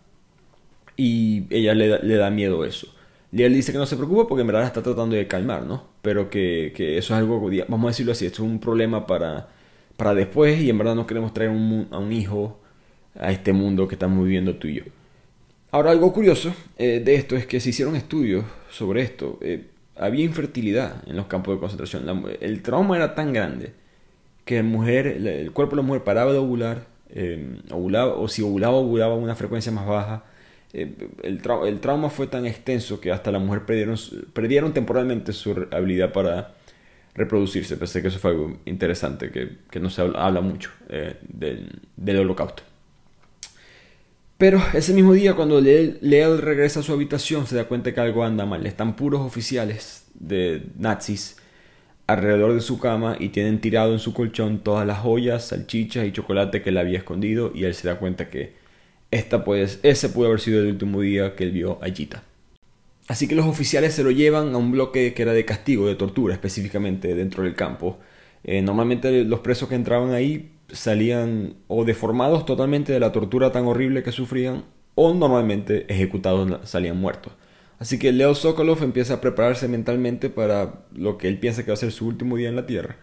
y 1.00 1.46
ella 1.50 1.74
le 1.74 1.88
da, 1.88 1.98
le 1.98 2.16
da 2.16 2.30
miedo 2.30 2.64
eso. 2.64 2.88
Y 3.32 3.42
él 3.42 3.54
dice 3.54 3.72
que 3.72 3.78
no 3.78 3.86
se 3.86 3.96
preocupe 3.96 4.26
porque 4.28 4.42
en 4.42 4.48
verdad 4.48 4.64
está 4.64 4.82
tratando 4.82 5.16
de 5.16 5.26
calmar, 5.26 5.64
¿no? 5.64 5.84
Pero 6.02 6.28
que, 6.28 6.72
que, 6.76 6.98
eso 6.98 7.14
es 7.14 7.20
algo, 7.20 7.48
vamos 7.68 7.86
a 7.86 7.90
decirlo 7.90 8.12
así, 8.12 8.26
esto 8.26 8.42
es 8.44 8.50
un 8.50 8.60
problema 8.60 9.06
para, 9.06 9.48
para 9.96 10.14
después 10.14 10.60
y 10.60 10.68
en 10.68 10.76
verdad 10.76 10.94
no 10.94 11.06
queremos 11.06 11.32
traer 11.32 11.50
un, 11.50 11.88
a 11.90 11.98
un 11.98 12.12
hijo 12.12 12.60
a 13.18 13.32
este 13.32 13.52
mundo 13.52 13.88
que 13.88 13.94
estamos 13.94 14.22
viviendo 14.24 14.56
tú 14.56 14.68
y 14.68 14.74
yo. 14.76 14.82
Ahora, 15.72 15.92
algo 15.92 16.12
curioso 16.12 16.52
eh, 16.78 17.00
de 17.04 17.14
esto 17.14 17.36
es 17.36 17.46
que 17.46 17.60
se 17.60 17.70
hicieron 17.70 17.96
estudios 17.96 18.44
sobre 18.70 19.02
esto. 19.02 19.38
Eh, 19.40 19.66
había 19.96 20.24
infertilidad 20.24 21.02
en 21.06 21.16
los 21.16 21.26
campos 21.26 21.54
de 21.54 21.60
concentración. 21.60 22.24
el 22.40 22.62
trauma 22.62 22.96
era 22.96 23.14
tan 23.14 23.32
grande 23.32 23.72
que 24.44 24.62
mujer, 24.62 25.06
el 25.06 25.52
cuerpo 25.52 25.76
de 25.76 25.82
la 25.82 25.86
mujer 25.86 26.02
paraba 26.02 26.32
de 26.32 26.38
ovular, 26.38 26.86
eh, 27.10 27.58
ovulaba, 27.70 28.14
o 28.14 28.26
si 28.28 28.42
ovulaba, 28.42 28.76
ovulaba 28.76 29.14
a 29.14 29.16
una 29.16 29.34
frecuencia 29.34 29.70
más 29.70 29.86
baja 29.86 30.24
el, 30.72 31.80
trauma 31.80 32.10
fue 32.10 32.26
tan 32.26 32.46
extenso 32.46 33.00
que 33.00 33.10
hasta 33.10 33.32
la 33.32 33.38
mujer 33.38 33.64
perdieron, 33.64 34.72
temporalmente 34.72 35.32
su 35.32 35.66
habilidad 35.70 36.12
para 36.12 36.54
reproducirse. 37.14 37.76
Pensé 37.76 38.02
que 38.02 38.08
eso 38.08 38.18
fue 38.18 38.30
algo 38.30 38.60
interesante, 38.66 39.30
que, 39.30 39.80
no 39.80 39.90
se 39.90 40.02
habla, 40.02 40.40
mucho 40.40 40.70
del, 40.88 42.18
holocausto. 42.18 42.62
Pero 44.40 44.58
ese 44.72 44.94
mismo 44.94 45.12
día, 45.12 45.34
cuando 45.34 45.60
Leo 45.60 46.38
regresa 46.38 46.80
a 46.80 46.82
su 46.82 46.94
habitación, 46.94 47.46
se 47.46 47.56
da 47.56 47.64
cuenta 47.64 47.92
que 47.92 48.00
algo 48.00 48.24
anda 48.24 48.46
mal. 48.46 48.64
Están 48.64 48.96
puros 48.96 49.20
oficiales 49.20 50.06
de 50.14 50.62
nazis 50.78 51.36
alrededor 52.06 52.54
de 52.54 52.62
su 52.62 52.78
cama 52.78 53.18
y 53.20 53.28
tienen 53.28 53.60
tirado 53.60 53.92
en 53.92 53.98
su 53.98 54.14
colchón 54.14 54.60
todas 54.60 54.86
las 54.86 55.00
joyas, 55.00 55.48
salchichas 55.48 56.06
y 56.06 56.12
chocolate 56.12 56.62
que 56.62 56.70
él 56.70 56.78
había 56.78 56.96
escondido 56.96 57.52
y 57.54 57.64
él 57.64 57.74
se 57.74 57.86
da 57.86 57.98
cuenta 57.98 58.30
que 58.30 58.54
esta 59.10 59.44
pues, 59.44 59.78
ese 59.82 60.08
pudo 60.08 60.28
haber 60.28 60.40
sido 60.40 60.62
el 60.62 60.68
último 60.68 61.02
día 61.02 61.36
que 61.36 61.44
él 61.44 61.52
vio 61.52 61.78
a 61.82 61.90
Gita. 61.90 62.22
Así 63.08 63.28
que 63.28 63.34
los 63.34 63.44
oficiales 63.44 63.92
se 63.92 64.02
lo 64.02 64.10
llevan 64.10 64.54
a 64.54 64.56
un 64.56 64.72
bloque 64.72 65.12
que 65.12 65.20
era 65.20 65.34
de 65.34 65.44
castigo, 65.44 65.86
de 65.86 65.96
tortura 65.96 66.32
específicamente 66.32 67.14
dentro 67.14 67.44
del 67.44 67.54
campo. 67.54 67.98
Eh, 68.42 68.62
normalmente 68.62 69.22
los 69.22 69.40
presos 69.40 69.68
que 69.68 69.74
entraban 69.74 70.14
ahí 70.14 70.52
salían 70.72 71.54
o 71.68 71.84
deformados 71.84 72.46
totalmente 72.46 72.92
de 72.92 73.00
la 73.00 73.12
tortura 73.12 73.52
tan 73.52 73.66
horrible 73.66 74.02
que 74.02 74.12
sufrían 74.12 74.64
o 74.94 75.14
normalmente 75.14 75.86
ejecutados 75.92 76.68
salían 76.68 76.98
muertos. 76.98 77.32
Así 77.78 77.98
que 77.98 78.12
Leo 78.12 78.34
Sokolov 78.34 78.82
empieza 78.82 79.14
a 79.14 79.20
prepararse 79.20 79.66
mentalmente 79.68 80.28
para 80.28 80.84
lo 80.92 81.16
que 81.16 81.28
él 81.28 81.38
piensa 81.38 81.64
que 81.64 81.70
va 81.70 81.74
a 81.74 81.76
ser 81.76 81.92
su 81.92 82.06
último 82.06 82.36
día 82.36 82.48
en 82.48 82.56
la 82.56 82.66
Tierra. 82.66 82.96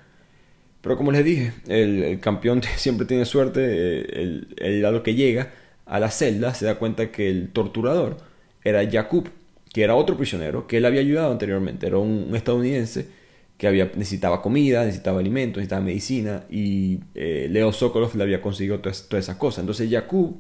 Pero 0.82 0.98
como 0.98 1.12
les 1.12 1.26
dije, 1.26 1.54
el, 1.68 2.20
campeón 2.20 2.62
siempre 2.76 3.06
tiene 3.08 3.26
suerte, 3.26 3.62
eh, 3.64 4.06
el, 4.22 4.56
el 4.58 4.82
lado 4.82 5.04
que 5.04 5.16
llega 5.16 5.52
a 5.86 6.00
la 6.00 6.12
celda, 6.12 6.54
se 6.54 6.66
da 6.66 6.76
cuenta 6.76 7.12
que 7.12 7.30
el 7.30 7.50
torturador 7.50 8.18
era 8.64 8.88
Jakub, 8.90 9.30
que 9.74 9.84
era 9.84 9.96
otro 9.96 10.18
prisionero 10.18 10.68
que 10.68 10.78
él 10.78 10.86
había 10.86 11.02
ayudado 11.02 11.32
anteriormente, 11.32 11.88
era 11.88 11.98
un, 11.98 12.32
estadounidense 12.36 13.10
que 13.58 13.68
había, 13.68 13.86
necesitaba 13.96 14.42
comida, 14.42 14.86
necesitaba 14.86 15.20
alimentos, 15.20 15.58
necesitaba 15.58 15.82
medicina 15.82 16.44
y 16.50 17.00
eh, 17.16 17.48
Leo 17.50 17.72
Sokolov 17.72 18.16
le 18.16 18.24
había 18.24 18.42
conseguido 18.42 18.80
todas, 18.80 19.08
esas 19.12 19.36
cosas. 19.38 19.60
Entonces 19.60 19.90
Jakub, 19.90 20.38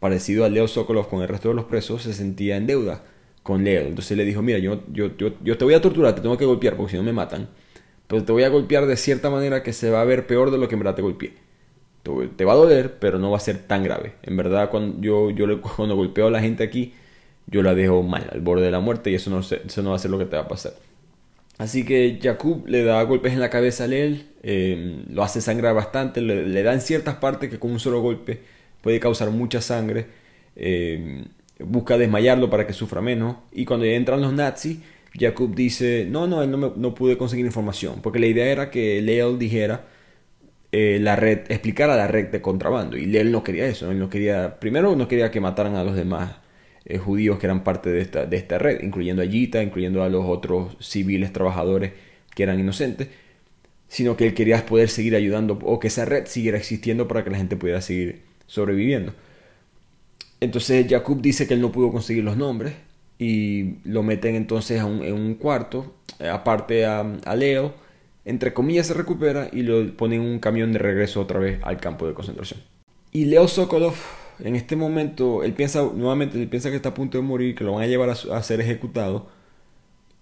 parecido 0.00 0.44
a 0.44 0.48
Leo 0.48 0.68
Sokolov 0.68 1.08
con 1.08 1.22
el 1.22 1.28
resto 1.28 1.48
de 1.48 1.54
los 1.54 1.64
presos, 1.64 2.02
se 2.02 2.14
sentía 2.14 2.56
en 2.56 2.66
deuda 2.66 3.02
con 3.42 3.64
Leo. 3.64 3.82
Entonces 3.82 4.16
le 4.16 4.24
dijo, 4.24 4.42
mira, 4.42 4.58
yo, 4.58 4.82
yo, 4.92 5.10
yo, 5.16 5.32
te 5.58 5.64
voy 5.64 5.74
a 5.74 5.80
torturar, 5.80 6.14
te 6.14 6.20
tengo 6.20 6.38
que 6.38 6.44
golpear 6.44 6.76
porque 6.76 6.92
si 6.92 6.96
no 6.96 7.02
me 7.02 7.12
matan, 7.12 7.48
pero 8.06 8.24
te 8.24 8.32
voy 8.32 8.44
a 8.44 8.48
golpear 8.48 8.86
de 8.86 8.96
cierta 8.96 9.30
manera 9.30 9.62
que 9.62 9.72
se 9.72 9.90
va 9.90 10.00
a 10.00 10.04
ver 10.04 10.26
peor 10.26 10.50
de 10.50 10.58
lo 10.58 10.68
que 10.68 10.74
en 10.74 10.80
verdad 10.80 10.94
te 10.94 11.02
golpeé 11.02 11.44
te 12.36 12.44
va 12.44 12.52
a 12.52 12.56
doler, 12.56 12.98
pero 12.98 13.18
no 13.18 13.30
va 13.30 13.38
a 13.38 13.40
ser 13.40 13.58
tan 13.58 13.82
grave. 13.82 14.14
En 14.22 14.36
verdad, 14.36 14.70
cuando 14.70 15.00
yo, 15.00 15.30
yo 15.30 15.60
cuando 15.76 15.96
golpeo 15.96 16.26
a 16.26 16.30
la 16.30 16.40
gente 16.40 16.62
aquí, 16.62 16.92
yo 17.46 17.62
la 17.62 17.74
dejo 17.74 18.02
mal, 18.02 18.28
al 18.32 18.40
borde 18.40 18.64
de 18.64 18.70
la 18.70 18.80
muerte, 18.80 19.10
y 19.10 19.14
eso 19.14 19.30
no, 19.30 19.40
eso 19.40 19.82
no 19.82 19.90
va 19.90 19.96
a 19.96 19.98
ser 19.98 20.10
lo 20.10 20.18
que 20.18 20.26
te 20.26 20.36
va 20.36 20.42
a 20.42 20.48
pasar. 20.48 20.74
Así 21.58 21.84
que 21.84 22.18
Jakub 22.22 22.66
le 22.66 22.82
da 22.84 23.02
golpes 23.04 23.32
en 23.32 23.40
la 23.40 23.50
cabeza 23.50 23.84
a 23.84 23.86
él, 23.86 24.26
em, 24.42 25.04
lo 25.10 25.22
hace 25.22 25.40
sangrar 25.40 25.74
bastante, 25.74 26.20
le, 26.20 26.46
le, 26.46 26.62
dan 26.62 26.80
ciertas 26.80 27.16
partes 27.16 27.48
que 27.48 27.58
con 27.58 27.70
un 27.72 27.80
solo 27.80 28.00
golpe 28.00 28.40
puede 28.82 29.00
causar 29.00 29.30
mucha 29.30 29.60
sangre. 29.60 30.06
Em, 30.56 31.24
busca 31.60 31.98
desmayarlo 31.98 32.50
para 32.50 32.66
que 32.66 32.72
sufra 32.72 33.00
menos. 33.00 33.36
Y 33.52 33.64
cuando 33.64 33.86
entran 33.86 34.20
los 34.20 34.32
nazis, 34.32 34.78
Jakub 35.18 35.54
dice, 35.54 36.06
no, 36.10 36.26
no, 36.26 36.42
él 36.42 36.50
no, 36.50 36.74
no 36.76 36.94
pude 36.94 37.16
conseguir 37.16 37.46
información, 37.46 38.00
porque 38.02 38.18
la 38.18 38.26
idea 38.26 38.46
era 38.46 38.70
que 38.70 39.00
Leo 39.02 39.36
dijera 39.36 39.86
eh, 40.72 40.98
la 41.00 41.16
red, 41.16 41.42
explicar 41.50 41.90
a 41.90 41.96
la 41.96 42.08
red 42.08 42.28
de 42.30 42.40
contrabando. 42.42 42.96
Y 42.96 43.16
él 43.16 43.30
no 43.32 43.44
quería 43.44 43.66
eso, 43.66 43.90
él 43.90 43.98
no 43.98 44.10
quería, 44.10 44.58
primero 44.60 44.96
no 44.96 45.08
quería 45.08 45.30
que 45.30 45.40
mataran 45.40 45.76
a 45.76 45.84
los 45.84 45.94
demás 45.96 46.43
eh, 46.86 46.98
judíos 46.98 47.38
que 47.38 47.46
eran 47.46 47.64
parte 47.64 47.90
de 47.90 48.00
esta, 48.00 48.26
de 48.26 48.36
esta 48.36 48.58
red, 48.58 48.82
incluyendo 48.82 49.22
a 49.22 49.26
Gita, 49.26 49.62
incluyendo 49.62 50.02
a 50.02 50.08
los 50.08 50.24
otros 50.26 50.76
civiles 50.80 51.32
trabajadores 51.32 51.92
que 52.34 52.42
eran 52.42 52.60
inocentes, 52.60 53.08
sino 53.88 54.16
que 54.16 54.26
él 54.26 54.34
quería 54.34 54.64
poder 54.66 54.88
seguir 54.88 55.14
ayudando 55.14 55.58
o 55.62 55.78
que 55.78 55.88
esa 55.88 56.04
red 56.04 56.26
siguiera 56.26 56.58
existiendo 56.58 57.08
para 57.08 57.24
que 57.24 57.30
la 57.30 57.38
gente 57.38 57.56
pudiera 57.56 57.80
seguir 57.80 58.22
sobreviviendo. 58.46 59.14
Entonces 60.40 60.86
Jacob 60.88 61.20
dice 61.22 61.46
que 61.46 61.54
él 61.54 61.60
no 61.60 61.72
pudo 61.72 61.90
conseguir 61.90 62.24
los 62.24 62.36
nombres 62.36 62.74
y 63.18 63.76
lo 63.84 64.02
meten 64.02 64.34
entonces 64.34 64.80
en 64.80 65.14
un 65.14 65.34
cuarto, 65.36 65.94
eh, 66.18 66.28
aparte 66.28 66.84
a, 66.84 67.00
a 67.24 67.36
Leo, 67.36 67.74
entre 68.24 68.54
comillas, 68.54 68.86
se 68.86 68.94
recupera 68.94 69.48
y 69.52 69.62
lo 69.62 69.96
ponen 69.96 70.22
en 70.22 70.28
un 70.28 70.38
camión 70.38 70.72
de 70.72 70.78
regreso 70.78 71.20
otra 71.20 71.38
vez 71.38 71.60
al 71.62 71.78
campo 71.78 72.06
de 72.06 72.14
concentración. 72.14 72.60
Y 73.12 73.26
Leo 73.26 73.46
Sokolov, 73.46 73.94
en 74.40 74.56
este 74.56 74.76
momento, 74.76 75.42
él 75.44 75.52
piensa, 75.54 75.82
nuevamente, 75.94 76.40
él 76.40 76.48
piensa 76.48 76.70
que 76.70 76.76
está 76.76 76.90
a 76.90 76.94
punto 76.94 77.18
de 77.18 77.22
morir, 77.22 77.54
que 77.54 77.64
lo 77.64 77.74
van 77.74 77.84
a 77.84 77.86
llevar 77.86 78.10
a, 78.10 78.42
ser 78.42 78.60
ejecutado. 78.60 79.28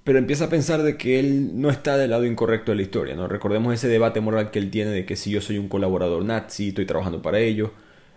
pero 0.05 0.19
empieza 0.19 0.47
a 0.47 0.49
pensar 0.49 0.83
de 0.83 0.97
que 0.97 1.21
él 1.21 1.61
no 1.61 1.71
está 1.71 1.97
del 1.97 2.11
lado 2.11 2.27
incorrecto 2.27 2.73
de 2.73 2.77
la 2.77 2.83
historia, 2.83 3.15
¿no? 3.15 3.29
Recordemos 3.29 3.75
ese 3.75 3.89
debate 3.89 4.21
moral 4.21 4.51
que 4.51 4.59
él 4.59 4.71
tiene 4.71 4.91
de 4.91 5.07
que 5.07 5.17
si 5.17 5.31
yo 5.31 5.41
soy 5.41 5.59
un 5.59 5.69
colaborador 5.69 6.25
nazi, 6.25 6.69
estoy 6.71 6.87
trabajando 6.87 7.23
para 7.23 7.39
ellos, 7.41 7.71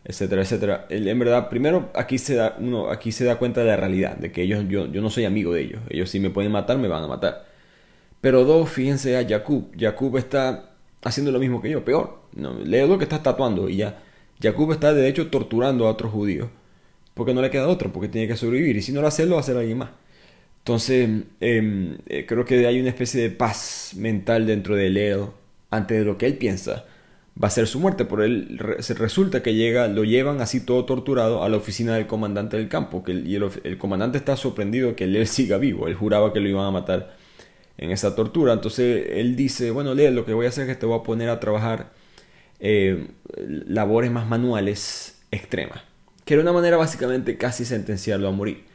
etcétera, 0.04 0.42
etcétera. 0.44 0.86
En 0.90 1.20
verdad, 1.20 1.50
primero 1.50 1.92
aquí 1.96 2.18
se 2.18 2.36
da 2.36 2.56
uno 2.60 2.90
aquí 2.90 3.12
se 3.12 3.26
da 3.26 3.38
cuenta 3.38 3.62
de 3.62 3.68
la 3.68 3.78
realidad, 3.78 4.18
de 4.18 4.32
que 4.32 4.44
ellos 4.44 4.66
yo, 4.70 4.88
yo 4.88 5.02
no 5.02 5.10
soy 5.10 5.26
amigo 5.26 5.54
de 5.54 5.62
ellos. 5.62 5.82
Ellos 5.90 6.10
si 6.10 6.20
me 6.20 6.30
pueden 6.30 6.52
matar, 6.52 6.78
me 6.78 6.88
van 6.88 7.04
a 7.04 7.08
matar. 7.08 7.46
Pero 8.22 8.44
dos, 8.46 8.70
fíjense 8.70 9.18
a 9.18 9.28
Jakub. 9.28 9.72
Jakub 9.78 10.18
está 10.18 10.72
haciendo 11.04 11.32
lo 11.32 11.40
mismo 11.40 11.62
que 11.62 11.70
yo, 11.70 11.86
peor. 11.86 12.22
No, 12.34 12.58
leo 12.60 12.88
lo 12.88 12.98
que 12.98 13.04
está 13.06 13.22
tatuando 13.22 13.70
y 13.70 13.78
ya. 13.78 14.00
Jakub 14.42 14.72
está 14.72 14.94
de 14.94 15.08
hecho 15.08 15.28
torturando 15.30 15.88
a 15.88 15.92
otros 15.92 16.12
judíos. 16.12 16.50
Porque 17.14 17.34
no 17.34 17.42
le 17.42 17.50
queda 17.50 17.68
otro, 17.68 17.94
porque 17.94 18.10
tiene 18.10 18.28
que 18.28 18.36
sobrevivir. 18.36 18.76
Y 18.78 18.82
si 18.82 18.92
no 18.92 19.02
lo 19.02 19.08
hace, 19.08 19.26
lo 19.26 19.34
va 19.34 19.38
a 19.38 19.42
hacer 19.42 19.56
alguien 19.58 19.78
más. 19.78 19.90
Entonces, 20.60 21.10
em, 21.40 21.98
eh, 22.08 22.26
creo 22.28 22.44
que 22.46 22.66
hay 22.68 22.80
una 22.80 22.90
especie 22.90 23.22
de 23.22 23.30
paz 23.32 23.94
mental 23.96 24.48
dentro 24.48 24.76
de 24.76 24.90
Leo 24.90 25.34
ante 25.72 26.04
lo 26.04 26.18
que 26.18 26.26
él 26.26 26.38
piensa 26.38 26.86
va 27.42 27.48
a 27.48 27.52
ser 27.52 27.68
su 27.68 27.80
muerte. 27.80 28.06
Por 28.06 28.22
él 28.22 28.58
resulta 28.98 29.44
que 29.44 29.54
llega, 29.54 29.88
lo 29.88 30.04
llevan 30.04 30.42
así 30.42 30.62
todo 30.66 30.86
torturado 30.86 31.44
a 31.44 31.50
la 31.50 31.58
oficina 31.58 31.96
del 31.96 32.08
comandante 32.08 32.58
del 32.58 32.70
campo. 32.70 33.04
Que 33.04 33.14
y 33.14 33.36
el, 33.36 33.78
comandante 33.78 34.18
está 34.18 34.36
sorprendido 34.38 34.96
que 34.96 35.06
él 35.06 35.28
siga 35.28 35.58
vivo. 35.58 35.88
Él 35.88 35.96
juraba 35.96 36.34
que 36.34 36.40
lo 36.40 36.50
iban 36.50 36.66
a 36.66 36.72
matar 36.72 37.16
en 37.78 37.92
esa 37.92 38.16
tortura. 38.16 38.54
Entonces 38.54 39.08
él 39.12 39.36
dice, 39.36 39.72
bueno, 39.72 39.94
Leo, 39.94 40.12
lo 40.12 40.26
que 40.26 40.34
voy 40.34 40.46
a 40.46 40.50
hacer 40.50 40.64
es 40.70 40.76
que 40.76 40.80
te 40.80 40.86
voy 40.86 41.00
a 41.00 41.04
poner 41.04 41.30
a 41.30 41.40
trabajar 41.40 41.92
eh, 42.60 43.08
labores 43.38 44.12
más 44.12 44.28
manuales 44.28 45.22
extremas. 45.32 45.82
Que 46.24 46.34
era 46.34 46.44
una 46.44 46.54
manera 46.54 46.78
básicamente 46.78 47.38
casi 47.38 47.66
sentenciarlo 47.66 48.28
a 48.28 48.32
morir. 48.32 48.66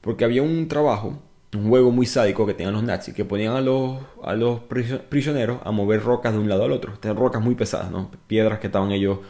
Porque 0.00 0.24
había 0.24 0.42
un 0.42 0.68
trabajo 0.68 1.22
un 1.56 1.68
juego 1.68 1.90
muy 1.90 2.04
sádico 2.04 2.46
que 2.46 2.54
tenían 2.54 2.74
los 2.74 2.82
nazis, 2.82 3.14
que 3.14 3.24
ponían 3.24 3.54
a 3.54 3.60
los, 3.60 3.98
a 4.22 4.34
los 4.34 4.60
prisioneros 5.08 5.60
a 5.64 5.70
mover 5.70 6.02
rocas 6.02 6.32
de 6.32 6.38
un 6.38 6.48
lado 6.48 6.64
al 6.64 6.72
otro. 6.72 6.92
Estas 6.92 7.16
rocas 7.16 7.42
muy 7.42 7.54
pesadas, 7.54 7.90
¿no? 7.90 8.10
piedras 8.26 8.58
que 8.58 8.66
estaban 8.66 8.90
ellos 8.92 9.20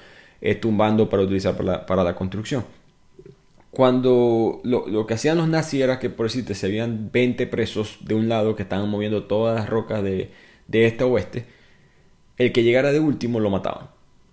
eh, 0.40 0.54
tumbando 0.56 1.08
para 1.08 1.22
utilizar 1.22 1.56
para 1.56 2.04
la, 2.04 2.14
construcción. 2.16 2.64
Cuando 3.70 4.60
lo, 4.64 5.06
que 5.06 5.14
hacían 5.14 5.38
los 5.38 5.48
nazis 5.48 5.80
era 5.82 5.98
que, 6.00 6.10
por 6.10 6.26
decirte, 6.26 6.54
se 6.54 6.66
habían 6.66 7.10
20 7.12 7.46
presos 7.46 7.98
de 8.00 8.14
un 8.14 8.28
lado 8.28 8.56
que 8.56 8.62
estaban 8.64 8.88
moviendo 8.88 9.24
todas 9.24 9.54
las 9.54 9.68
rocas 9.68 10.02
de, 10.02 10.32
de 10.66 10.86
este 10.86 11.04
a 11.04 11.06
oeste, 11.06 11.46
el 12.38 12.52
que 12.52 12.62
llegara 12.62 12.92
de 12.92 13.00
último 13.00 13.40
lo 13.40 13.50
mataban. 13.50 13.88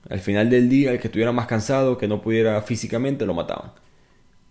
Al 0.10 0.20
final 0.20 0.49
del 0.49 0.70
día, 0.70 0.91
el 0.91 0.99
que 0.99 1.08
estuviera 1.08 1.32
más 1.32 1.47
cansado, 1.47 1.97
que 1.97 2.08
no 2.08 2.22
pudiera 2.22 2.62
físicamente, 2.62 3.26
lo 3.26 3.34
mataban. 3.34 3.72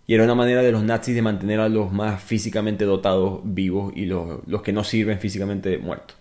Y 0.07 0.13
era 0.13 0.23
una 0.23 0.35
manera 0.35 0.61
de 0.61 0.71
los 0.71 0.83
nazis 0.83 1.15
de 1.15 1.21
mantener 1.21 1.59
a 1.59 1.69
los 1.69 1.91
más 1.91 2.21
físicamente 2.21 2.85
dotados 2.85 3.39
vivos 3.43 3.93
y 3.95 4.05
los, 4.05 4.61
que 4.63 4.73
no 4.73 4.83
sirven 4.83 5.19
físicamente 5.19 5.77
muertos. 5.77 6.17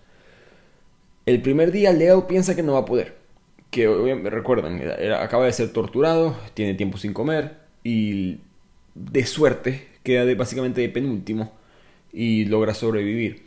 El 1.27 1.43
primer 1.43 1.73
día 1.73 1.93
Leo 1.93 2.27
piensa 2.27 2.55
que 2.55 2.63
no 2.63 2.75
va 2.75 2.81
a 2.81 2.85
poder. 2.85 3.17
Que 3.71 3.89
recuerdan, 4.25 4.81
acaba 5.19 5.47
de 5.47 5.53
ser 5.53 5.73
torturado, 5.73 6.37
tiene 6.55 6.75
tiempo 6.75 6.97
sin 6.97 7.13
comer 7.13 7.57
y 7.83 8.39
de 8.95 9.27
suerte 9.27 9.89
queda 10.05 10.33
básicamente 10.35 10.81
de 10.81 10.89
penúltimo 10.89 11.53
y 12.13 12.45
logra 12.45 12.73
sobrevivir 12.73 13.44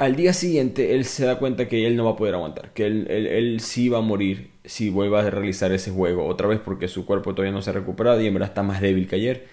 al 0.00 0.16
día 0.16 0.32
siguiente 0.32 0.94
él 0.94 1.04
se 1.04 1.26
da 1.26 1.38
cuenta 1.38 1.68
que 1.68 1.86
él 1.86 1.94
no 1.94 2.06
va 2.06 2.12
a 2.12 2.16
poder 2.16 2.34
aguantar, 2.34 2.72
que 2.72 2.86
él, 2.86 3.58
sí 3.60 3.90
va 3.90 3.98
a 3.98 4.00
morir 4.00 4.50
si 4.64 4.88
vuelve 4.88 5.18
a 5.18 5.28
realizar 5.28 5.72
ese 5.72 5.90
juego 5.90 6.24
otra 6.24 6.48
vez 6.48 6.58
porque 6.58 6.88
su 6.88 7.04
cuerpo 7.04 7.34
todavía 7.34 7.52
no 7.52 7.60
se 7.60 7.68
ha 7.68 7.74
recuperado 7.74 8.18
y 8.18 8.26
en 8.26 8.32
verdad 8.32 8.48
está 8.48 8.62
más 8.62 8.80
débil 8.80 9.06
que 9.06 9.16
ayer. 9.16 9.46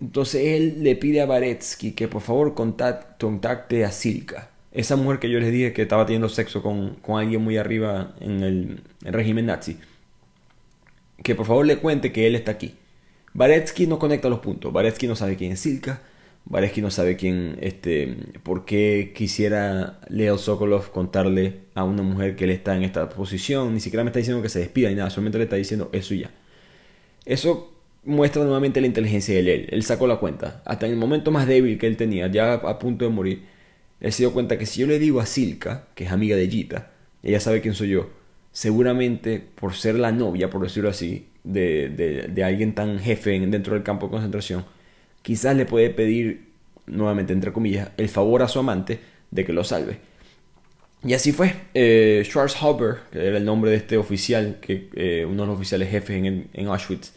Entonces 0.00 0.46
él 0.46 0.82
le 0.82 0.96
pide 0.96 1.20
a 1.20 1.26
Baretsky 1.26 1.92
que 1.92 2.08
por 2.08 2.22
favor 2.22 2.54
contacte 2.54 3.84
a 3.84 3.92
Silka, 3.92 4.48
esa 4.72 4.96
mujer 4.96 5.18
que 5.18 5.28
yo 5.28 5.38
les 5.38 5.52
dije 5.52 5.74
que 5.74 5.82
estaba 5.82 6.06
teniendo 6.06 6.30
sexo 6.30 6.62
con, 6.62 6.96
alguien 7.18 7.42
muy 7.42 7.58
arriba 7.58 8.14
en 8.20 8.42
el, 8.42 8.80
régimen 9.02 9.44
nazi, 9.44 9.76
que 11.22 11.34
por 11.34 11.44
favor 11.44 11.66
le 11.66 11.76
cuente 11.76 12.12
que 12.12 12.26
él 12.26 12.34
está 12.34 12.52
aquí. 12.52 12.76
Baretsky 13.34 13.86
no 13.86 13.98
conecta 13.98 14.30
los 14.30 14.38
puntos, 14.38 14.72
Baretsky 14.72 15.06
no 15.06 15.16
sabe 15.16 15.36
quién 15.36 15.52
es 15.52 15.60
Silka, 15.60 16.00
que 16.72 16.82
no 16.82 16.90
sabe 16.90 17.16
quién, 17.16 17.58
este, 17.60 18.16
por 18.42 18.64
qué 18.64 19.12
quisiera 19.14 20.00
Leo 20.08 20.36
Sokolov 20.38 20.90
contarle 20.90 21.60
a 21.74 21.84
una 21.84 22.02
mujer 22.02 22.36
que 22.36 22.44
él 22.44 22.50
está 22.50 22.76
en 22.76 22.82
esta 22.82 23.08
posición, 23.08 23.72
ni 23.74 23.80
siquiera 23.80 24.04
me 24.04 24.10
está 24.10 24.18
diciendo 24.18 24.42
que 24.42 24.48
se 24.48 24.58
despida 24.58 24.88
ni 24.88 24.96
nada, 24.96 25.10
solamente 25.10 25.38
le 25.38 25.44
está 25.44 25.56
diciendo 25.56 25.90
eso 25.92 26.14
y 26.14 26.20
ya. 26.20 26.30
Eso 27.24 27.72
muestra 28.04 28.42
nuevamente 28.42 28.80
la 28.80 28.86
inteligencia 28.86 29.34
de 29.34 29.40
él. 29.40 29.66
Él 29.70 29.82
sacó 29.82 30.06
la 30.06 30.16
cuenta. 30.16 30.62
Hasta 30.64 30.86
en 30.86 30.92
el 30.92 30.98
momento 30.98 31.30
más 31.30 31.46
débil 31.46 31.78
que 31.78 31.86
él 31.86 31.96
tenía, 31.96 32.26
ya 32.28 32.54
a 32.54 32.78
punto 32.78 33.04
de 33.04 33.10
morir, 33.10 33.44
él 34.00 34.12
se 34.12 34.22
dio 34.22 34.32
cuenta 34.32 34.58
que 34.58 34.66
si 34.66 34.80
yo 34.80 34.86
le 34.86 34.98
digo 34.98 35.20
a 35.20 35.26
Silka, 35.26 35.88
que 35.94 36.04
es 36.04 36.12
amiga 36.12 36.36
de 36.36 36.48
Gita, 36.48 36.92
ella 37.22 37.40
sabe 37.40 37.60
quién 37.60 37.74
soy 37.74 37.90
yo, 37.90 38.10
seguramente 38.52 39.40
por 39.40 39.74
ser 39.74 39.96
la 39.96 40.12
novia, 40.12 40.50
por 40.50 40.62
decirlo 40.62 40.88
así, 40.90 41.28
de, 41.44 41.90
de, 41.90 42.28
de 42.28 42.44
alguien 42.44 42.74
tan 42.74 42.98
jefe 42.98 43.38
dentro 43.38 43.74
del 43.74 43.82
campo 43.82 44.06
de 44.06 44.12
concentración, 44.12 44.64
quizás 45.22 45.56
le 45.56 45.66
puede 45.66 45.90
pedir, 45.90 46.48
nuevamente 46.86 47.32
entre 47.32 47.52
comillas, 47.52 47.90
el 47.96 48.08
favor 48.08 48.42
a 48.42 48.48
su 48.48 48.58
amante 48.58 49.00
de 49.30 49.44
que 49.44 49.52
lo 49.52 49.64
salve. 49.64 50.10
Y 51.02 51.14
así 51.14 51.32
fue. 51.32 51.54
Eh, 51.74 52.22
Schwarzhuber, 52.24 52.98
que 53.10 53.26
era 53.26 53.38
el 53.38 53.44
nombre 53.44 53.70
de 53.70 53.78
este 53.78 53.96
oficial, 53.96 54.58
que, 54.60 54.90
eh, 54.94 55.24
uno 55.26 55.42
de 55.42 55.48
los 55.48 55.56
oficiales 55.56 55.88
jefes 55.90 56.16
en, 56.52 56.66
Auschwitz, 56.68 57.14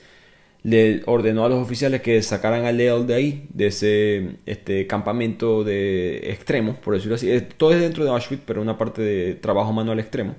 le 0.63 1.03
ordenó 1.05 1.45
a 1.45 1.49
los 1.49 1.59
oficiales 1.61 2.01
que 2.01 2.21
sacaran 2.23 2.65
a 2.65 2.71
Leo 2.71 3.03
de 3.03 3.13
ahí, 3.15 3.47
de 3.53 3.67
ese 3.67 4.37
este, 4.45 4.87
campamento 4.87 5.63
de 5.65 6.31
extremos, 6.31 6.77
por 6.77 6.93
decirlo 6.93 7.15
así. 7.15 7.29
Todo 7.57 7.73
es 7.73 7.81
dentro 7.81 8.05
de 8.05 8.11
Auschwitz, 8.11 8.43
pero 8.45 8.61
una 8.61 8.77
parte 8.77 9.01
de 9.01 9.35
trabajo 9.35 9.73
manual 9.73 9.99
extremo. 9.99 10.35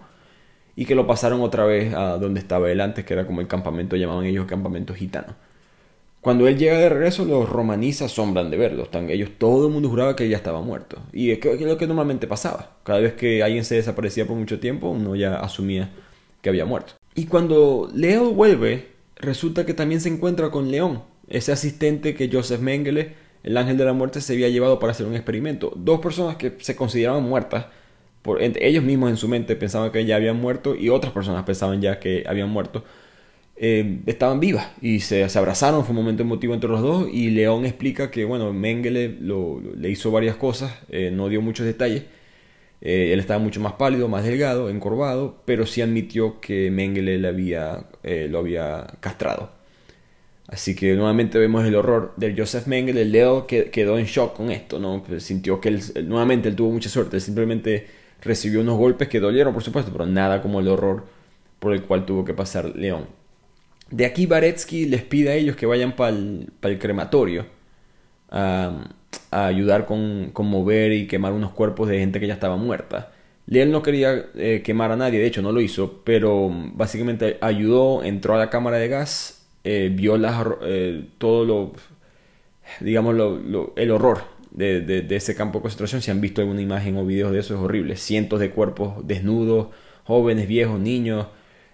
Y 0.76 0.86
que 0.86 0.94
lo 0.94 1.06
pasaron 1.06 1.40
otra 1.42 1.64
vez 1.64 1.94
a 1.94 2.18
donde 2.18 2.40
estaba 2.40 2.70
él 2.70 2.80
antes, 2.80 3.04
que 3.04 3.14
era 3.14 3.26
como 3.26 3.40
el 3.40 3.46
campamento, 3.48 3.96
llamaban 3.96 4.24
ellos 4.26 4.46
campamento 4.46 4.94
gitano. 4.94 5.36
Cuando 6.24 6.48
él 6.48 6.56
llega 6.56 6.78
de 6.78 6.88
regreso, 6.88 7.26
los 7.26 7.46
romaníes 7.46 8.00
asombran 8.00 8.50
de 8.50 8.56
verlo. 8.56 8.84
Están, 8.84 9.10
ellos, 9.10 9.32
todo 9.36 9.66
el 9.66 9.72
mundo 9.74 9.90
juraba 9.90 10.16
que 10.16 10.26
ya 10.26 10.38
estaba 10.38 10.62
muerto. 10.62 10.96
Y 11.12 11.32
es, 11.32 11.38
que, 11.38 11.52
es 11.52 11.60
lo 11.60 11.76
que 11.76 11.86
normalmente 11.86 12.26
pasaba. 12.26 12.78
Cada 12.82 13.00
vez 13.00 13.12
que 13.12 13.42
alguien 13.42 13.62
se 13.62 13.74
desaparecía 13.74 14.26
por 14.26 14.34
mucho 14.34 14.58
tiempo, 14.58 14.88
uno 14.88 15.16
ya 15.16 15.34
asumía 15.34 15.90
que 16.40 16.48
había 16.48 16.64
muerto. 16.64 16.94
Y 17.14 17.26
cuando 17.26 17.90
Leo 17.92 18.30
vuelve, 18.30 18.86
resulta 19.16 19.66
que 19.66 19.74
también 19.74 20.00
se 20.00 20.08
encuentra 20.08 20.50
con 20.50 20.70
León, 20.70 21.02
ese 21.28 21.52
asistente 21.52 22.14
que 22.14 22.30
Joseph 22.32 22.62
Mengele, 22.62 23.16
el 23.42 23.58
ángel 23.58 23.76
de 23.76 23.84
la 23.84 23.92
muerte, 23.92 24.22
se 24.22 24.32
había 24.32 24.48
llevado 24.48 24.78
para 24.78 24.92
hacer 24.92 25.04
un 25.04 25.16
experimento. 25.16 25.74
Dos 25.76 26.00
personas 26.00 26.36
que 26.36 26.56
se 26.58 26.74
consideraban 26.74 27.22
muertas, 27.22 27.66
por, 28.22 28.40
ellos 28.40 28.82
mismos 28.82 29.10
en 29.10 29.18
su 29.18 29.28
mente 29.28 29.56
pensaban 29.56 29.92
que 29.92 30.06
ya 30.06 30.16
habían 30.16 30.40
muerto 30.40 30.74
y 30.74 30.88
otras 30.88 31.12
personas 31.12 31.44
pensaban 31.44 31.82
ya 31.82 32.00
que 32.00 32.24
habían 32.26 32.48
muerto 32.48 32.82
eh, 33.56 34.00
estaban 34.06 34.40
vivas 34.40 34.72
y 34.80 35.00
se, 35.00 35.24
abrazaron, 35.24 35.84
fue 35.84 35.90
un 35.90 36.02
momento 36.02 36.22
emotivo 36.22 36.54
entre 36.54 36.68
los 36.68 36.82
dos 36.82 37.08
y 37.12 37.30
León 37.30 37.64
explica 37.64 38.10
que, 38.10 38.24
bueno, 38.24 38.52
Mengele 38.52 39.08
le 39.08 39.90
hizo 39.90 40.10
varias 40.10 40.36
cosas, 40.36 40.72
eh, 40.88 41.10
no 41.12 41.28
dio 41.28 41.40
muchos 41.40 41.64
detalles, 41.64 42.02
eh, 42.80 43.12
él 43.12 43.20
estaba 43.20 43.38
mucho 43.38 43.60
más 43.60 43.74
pálido, 43.74 44.08
más 44.08 44.24
delgado, 44.24 44.70
encorvado, 44.70 45.42
pero 45.44 45.66
sí 45.66 45.82
admitió 45.82 46.40
que 46.40 46.70
Mengele 46.70 47.18
le 47.18 47.28
había, 47.28 47.86
lo 48.02 48.38
había 48.38 48.86
castrado. 49.00 49.50
Así 50.46 50.74
que 50.76 50.94
nuevamente 50.94 51.38
vemos 51.38 51.64
el 51.64 51.74
horror 51.74 52.12
del 52.16 52.38
Joseph 52.38 52.66
Mengele, 52.66 53.04
Leo 53.04 53.46
que, 53.46 53.70
quedó 53.70 53.98
en 53.98 54.04
shock 54.06 54.36
con 54.36 54.50
esto, 54.50 54.78
¿no? 54.78 55.02
Pues 55.06 55.22
sintió 55.24 55.60
que 55.60 55.70
él, 55.70 55.80
nuevamente 56.06 56.48
él 56.48 56.56
tuvo 56.56 56.70
mucha 56.70 56.90
suerte, 56.90 57.18
simplemente 57.20 57.86
recibió 58.20 58.60
unos 58.60 58.76
golpes 58.78 59.08
que 59.08 59.20
dolieron, 59.20 59.54
por 59.54 59.62
supuesto, 59.62 59.90
pero 59.92 60.06
nada 60.06 60.42
como 60.42 60.60
el 60.60 60.68
horror 60.68 61.04
por 61.60 61.72
el 61.72 61.82
cual 61.82 62.04
tuvo 62.04 62.24
que 62.24 62.34
pasar 62.34 62.76
León. 62.76 63.23
De 63.90 64.04
aquí 64.06 64.26
Baretsky 64.26 64.86
les 64.86 65.02
pide 65.02 65.30
a 65.30 65.34
ellos 65.34 65.56
que 65.56 65.66
vayan 65.66 65.94
para 65.94 66.10
el, 66.10 66.78
crematorio 66.78 67.46
a, 68.30 68.88
ayudar 69.30 69.86
con, 69.86 70.32
mover 70.34 70.92
y 70.92 71.06
quemar 71.06 71.32
unos 71.32 71.52
cuerpos 71.52 71.88
de 71.88 71.98
gente 71.98 72.20
que 72.20 72.26
ya 72.26 72.34
estaba 72.34 72.56
muerta. 72.56 73.12
Él 73.50 73.70
no 73.70 73.82
quería 73.82 74.26
eh, 74.36 74.62
quemar 74.64 74.90
a 74.90 74.96
nadie, 74.96 75.20
de 75.20 75.26
hecho 75.26 75.42
no 75.42 75.52
lo 75.52 75.60
hizo, 75.60 76.02
pero 76.04 76.50
básicamente 76.74 77.36
ayudó, 77.40 78.02
entró 78.02 78.34
a 78.34 78.38
la 78.38 78.48
cámara 78.50 78.78
de 78.78 78.88
gas, 78.88 79.46
eh, 79.64 79.90
vio 79.92 80.16
eh, 80.62 81.04
todo 81.18 81.44
lo, 81.44 81.72
digamos, 82.80 83.14
el 83.76 83.90
horror 83.90 84.24
de, 84.50 84.80
de, 84.80 85.16
ese 85.16 85.34
campo 85.34 85.58
de 85.58 85.62
concentración. 85.62 86.00
Si 86.00 86.10
han 86.10 86.20
visto 86.20 86.40
alguna 86.40 86.62
imagen 86.62 86.96
o 86.96 87.04
videos 87.04 87.32
de 87.32 87.40
eso, 87.40 87.54
es 87.54 87.60
horrible. 87.60 87.96
Cientos 87.96 88.40
de 88.40 88.50
cuerpos 88.50 89.06
desnudos, 89.06 89.68
jóvenes, 90.04 90.48
viejos, 90.48 90.80
niños, 90.80 91.26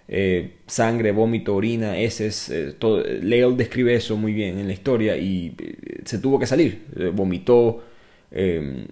eh, 0.07 0.55
sangre, 0.67 1.11
vómito, 1.11 1.55
orina, 1.55 1.97
heces, 1.97 2.49
eh. 2.49 2.75
Leo 3.21 3.51
describe 3.51 3.93
eso 3.95 4.17
muy 4.17 4.33
bien 4.33 4.59
en 4.59 4.67
la 4.67 4.73
historia 4.73 5.17
y 5.17 5.55
eh, 5.57 6.01
se 6.05 6.19
tuvo 6.19 6.39
que 6.39 6.45
salir, 6.45 6.85
vomitó, 7.13 7.83
em, 8.31 8.87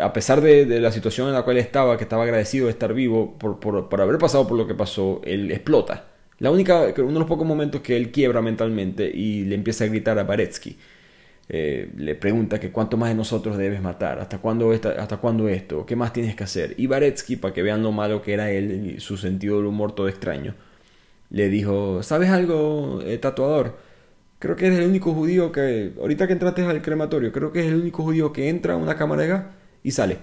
a 0.00 0.12
pesar 0.12 0.40
de, 0.40 0.80
la 0.80 0.92
situación 0.92 1.28
en 1.28 1.34
la 1.34 1.42
cual 1.42 1.58
estaba, 1.58 1.96
que 1.96 2.04
estaba 2.04 2.22
agradecido 2.24 2.66
de 2.66 2.72
estar 2.72 2.94
vivo 2.94 3.36
por, 3.38 3.58
por, 3.60 4.00
haber 4.00 4.18
pasado 4.18 4.46
por 4.46 4.56
lo 4.56 4.66
que 4.66 4.74
pasó, 4.74 5.20
él 5.24 5.50
explota. 5.50 6.08
La 6.38 6.50
única, 6.50 6.94
uno 6.98 7.12
de 7.12 7.18
los 7.18 7.28
pocos 7.28 7.46
momentos 7.46 7.80
que 7.80 7.96
él 7.96 8.12
quiebra 8.12 8.40
mentalmente 8.40 9.10
y 9.12 9.44
le 9.44 9.56
empieza 9.56 9.84
a 9.84 9.88
gritar 9.88 10.18
a 10.18 10.24
Baretsky. 10.24 10.76
Eh, 11.50 11.90
le 11.96 12.14
pregunta 12.14 12.60
que 12.60 12.70
cuánto 12.70 12.96
más 12.98 13.08
de 13.08 13.14
nosotros 13.14 13.56
debes 13.56 13.80
matar, 13.80 14.18
hasta 14.18 14.38
cuándo, 14.38 14.70
hasta 14.72 15.16
cuándo 15.16 15.48
esto, 15.48 15.86
qué 15.86 15.96
más 15.96 16.12
tienes 16.12 16.36
que 16.36 16.44
hacer. 16.44 16.74
Y 16.76 16.86
Baretsky, 16.86 17.36
para 17.36 17.54
que 17.54 17.62
vean 17.62 17.82
lo 17.82 17.90
malo 17.92 18.20
que 18.20 18.34
era 18.34 18.50
él 18.50 18.96
y 18.96 19.00
su 19.00 19.16
sentido 19.16 19.56
del 19.56 19.66
humor 19.66 19.94
todo 19.94 20.08
extraño, 20.08 20.54
le 21.30 21.48
dijo, 21.48 22.02
¿sabes 22.02 22.30
algo, 22.30 23.00
eh, 23.04 23.18
tatuador? 23.18 23.78
Creo 24.38 24.56
que 24.56 24.66
eres 24.66 24.78
el 24.80 24.88
único 24.88 25.14
judío 25.14 25.52
que, 25.52 25.92
ahorita 25.98 26.26
que 26.26 26.34
entraste 26.34 26.62
al 26.62 26.82
crematorio, 26.82 27.32
creo 27.32 27.52
que 27.52 27.60
es 27.60 27.66
el 27.66 27.76
único 27.80 28.02
judío 28.04 28.32
que 28.32 28.48
entra 28.48 28.74
a 28.74 28.76
una 28.76 28.96
cámara 28.96 29.56
y 29.82 29.90
sale 29.90 30.18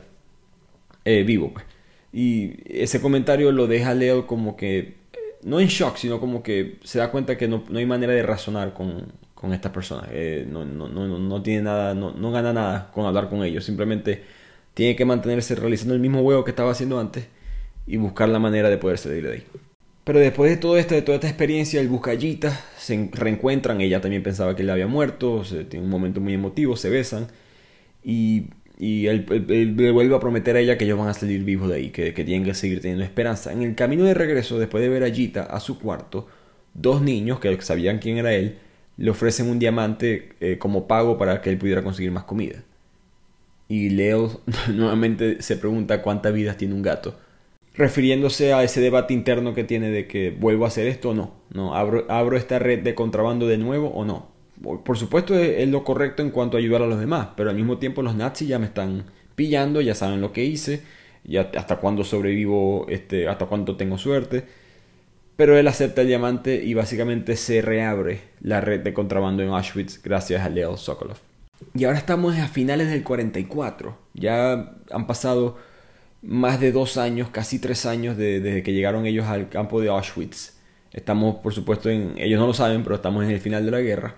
eh, 1.05 1.23
vivo. 1.23 1.53
Pues. 1.53 1.65
Y 2.13 2.53
ese 2.65 3.01
comentario 3.01 3.51
lo 3.51 3.67
deja 3.67 3.93
Leo 3.93 4.28
como 4.28 4.55
que, 4.55 4.95
no 5.43 5.59
en 5.59 5.67
shock, 5.67 5.97
sino 5.97 6.19
como 6.19 6.43
que 6.43 6.80
se 6.84 6.99
da 6.99 7.11
cuenta 7.11 7.38
que 7.38 7.47
no, 7.47 7.63
no 7.69 7.80
hay 7.80 7.86
manera 7.86 8.13
de 8.13 8.23
razonar 8.23 8.73
con, 8.73 9.11
con 9.46 9.54
esta 9.54 9.72
persona. 9.72 10.08
Eh, 10.12 10.48
no, 10.50 10.66
no, 10.66 10.89
no, 10.89 11.08
no, 11.20 11.43
tiene 11.43 11.62
nada, 11.62 11.93
no, 11.93 12.12
no 12.12 12.32
gana 12.32 12.52
nada 12.52 12.89
con 12.91 13.06
hablar 13.06 13.30
con 13.30 13.43
ellos. 13.43 13.64
Simplemente 13.64 14.24
tiene 14.74 14.96
que 14.96 15.06
mantenerse 15.06 15.54
realizando 15.54 15.93
el 15.93 16.00
mismo 16.00 16.24
juego 16.24 16.43
que 16.43 16.50
estaba 16.50 16.72
haciendo 16.72 17.00
antes 17.00 17.28
y 17.86 17.98
buscar 17.98 18.28
la 18.30 18.39
manera 18.39 18.70
de 18.70 18.78
poder 18.78 18.98
salir 18.98 19.24
de 19.24 19.34
ahí. 19.34 19.43
Pero 20.04 20.20
después 20.20 20.50
de 20.50 20.58
todo 20.58 20.78
esto, 20.78 20.96
de 20.96 21.04
toda 21.04 21.16
esta 21.16 21.28
experiencia, 21.28 21.80
el 21.80 21.88
busca 21.89 22.12
se 22.78 23.10
reencuentran. 23.14 23.82
Ella 23.82 24.02
también 24.02 24.24
pensaba 24.24 24.56
que 24.56 24.64
él 24.64 24.70
había 24.72 24.88
muerto. 24.88 25.43
Se, 25.46 25.64
tiene 25.64 25.86
un 25.86 25.91
momento 25.91 26.22
muy 26.22 26.34
emotivo, 26.34 26.76
se 26.76 26.89
besan. 26.89 27.28
Y, 28.04 28.48
y 28.80 29.06
él, 29.06 29.26
le 29.78 29.91
vuelve 29.91 30.16
a 30.16 30.20
prometer 30.20 30.56
a 30.56 30.60
ella 30.60 30.78
que 30.78 30.86
ellos 30.86 30.98
van 30.98 31.10
a 31.10 31.14
salir 31.14 31.43
vivos 31.43 31.70
de 31.70 31.76
ahí, 31.76 31.89
que, 31.91 32.16
que, 32.16 32.24
tienen 32.24 32.46
que 32.46 32.56
seguir 32.56 32.82
teniendo 32.82 33.04
esperanza. 33.04 33.54
En 33.54 33.62
el 33.62 33.76
camino 33.76 34.06
de 34.06 34.16
regreso, 34.16 34.58
después 34.58 34.82
de 34.82 34.89
ver 34.89 35.04
a 35.04 35.12
Gita 35.12 35.43
a 35.43 35.60
su 35.60 35.78
cuarto, 35.80 36.28
dos 36.74 37.02
niños 37.04 37.39
que 37.39 37.62
sabían 37.62 38.00
quién 38.00 38.18
era 38.18 38.34
él 38.34 38.58
le 38.98 39.10
ofrecen 39.10 39.50
un 39.50 39.60
diamante 39.60 40.30
eh, 40.39 40.58
como 40.58 40.88
pago 40.88 41.18
para 41.18 41.41
que 41.41 41.50
él 41.50 41.58
pudiera 41.58 41.84
conseguir 41.84 42.12
más 42.12 42.24
comida. 42.24 42.64
Y 43.68 43.89
Leo 43.89 44.41
nuevamente 44.74 45.41
se 45.41 45.58
pregunta 45.58 46.02
cuántas 46.02 46.34
vidas 46.34 46.58
tiene 46.58 46.74
un 46.74 46.82
gato 46.82 47.16
refiriéndose 47.78 48.54
a 48.54 48.64
ese 48.64 48.82
debate 48.82 49.14
interno 49.14 49.54
que 49.54 49.64
tiene 49.64 49.89
de 49.89 50.08
que 50.08 50.32
vuelvo 50.32 50.66
a 50.66 50.70
hacer 50.70 50.88
esto 50.88 51.10
o 51.10 51.14
no, 51.14 51.34
no 51.54 51.76
abro, 51.76 52.06
abro 52.10 52.38
esta 52.38 52.60
red 52.60 52.84
de 52.84 52.96
contrabando 52.96 53.48
de 53.48 53.58
nuevo 53.58 53.89
o 53.89 54.06
no. 54.06 54.34
Por 54.62 54.98
supuesto 54.98 55.38
es, 55.38 55.68
lo 55.68 55.84
correcto 55.84 56.22
en 56.24 56.32
cuanto 56.32 56.56
a 56.56 56.60
ayudar 56.62 56.82
a 56.82 56.88
los 56.88 57.00
demás, 57.00 57.30
pero 57.36 57.50
al 57.50 57.58
mismo 57.58 57.78
tiempo 57.78 58.02
los 58.02 58.16
nazis 58.16 58.48
ya 58.48 58.58
me 58.58 58.66
están 58.66 59.04
pillando, 59.36 59.82
ya 59.82 59.93
saben 59.93 60.22
lo 60.22 60.32
que 60.32 60.46
hice, 60.46 60.82
ya 61.26 61.52
hasta 61.58 61.76
cuándo 61.78 62.06
sobrevivo, 62.06 62.86
este, 62.88 63.28
hasta 63.28 63.48
cuánto 63.48 63.76
tengo 63.76 63.98
suerte. 63.98 64.46
Pero 65.36 65.57
él 65.57 65.67
acepta 65.67 66.01
el 66.01 66.07
diamante 66.07 66.63
y 66.63 66.73
básicamente 66.73 67.36
se 67.36 67.61
reabre 67.61 68.21
la 68.41 68.61
red 68.61 68.81
de 68.81 68.93
contrabando 68.93 69.43
en 69.43 69.49
Auschwitz 69.49 70.01
gracias 70.01 70.45
a 70.45 70.49
Leo 70.49 70.77
Sokolov. 70.77 71.17
Y 71.73 71.83
ahora 71.86 71.97
estamos 71.97 72.38
a 72.38 72.47
finales 72.47 72.89
del 72.89 73.03
44. 73.03 73.97
Ya 74.13 74.73
han 74.91 75.07
pasado 75.07 75.57
más 76.21 76.59
de 76.59 76.71
dos 76.71 76.97
años, 76.97 77.29
casi 77.29 77.59
tres 77.59 77.86
años 77.86 78.17
desde 78.17 78.63
que 78.63 78.73
llegaron 78.73 79.05
ellos 79.05 79.25
al 79.25 79.49
campo 79.49 79.81
de 79.81 79.89
Auschwitz. 79.89 80.55
Estamos, 80.91 81.36
por 81.36 81.53
supuesto, 81.53 81.89
en, 81.89 82.13
ellos 82.17 82.39
no 82.39 82.47
lo 82.47 82.53
saben, 82.53 82.83
pero 82.83 82.95
estamos 82.95 83.23
en 83.25 83.31
el 83.31 83.39
final 83.41 83.65
de 83.65 83.71
la 83.71 83.81
guerra. 83.81 84.15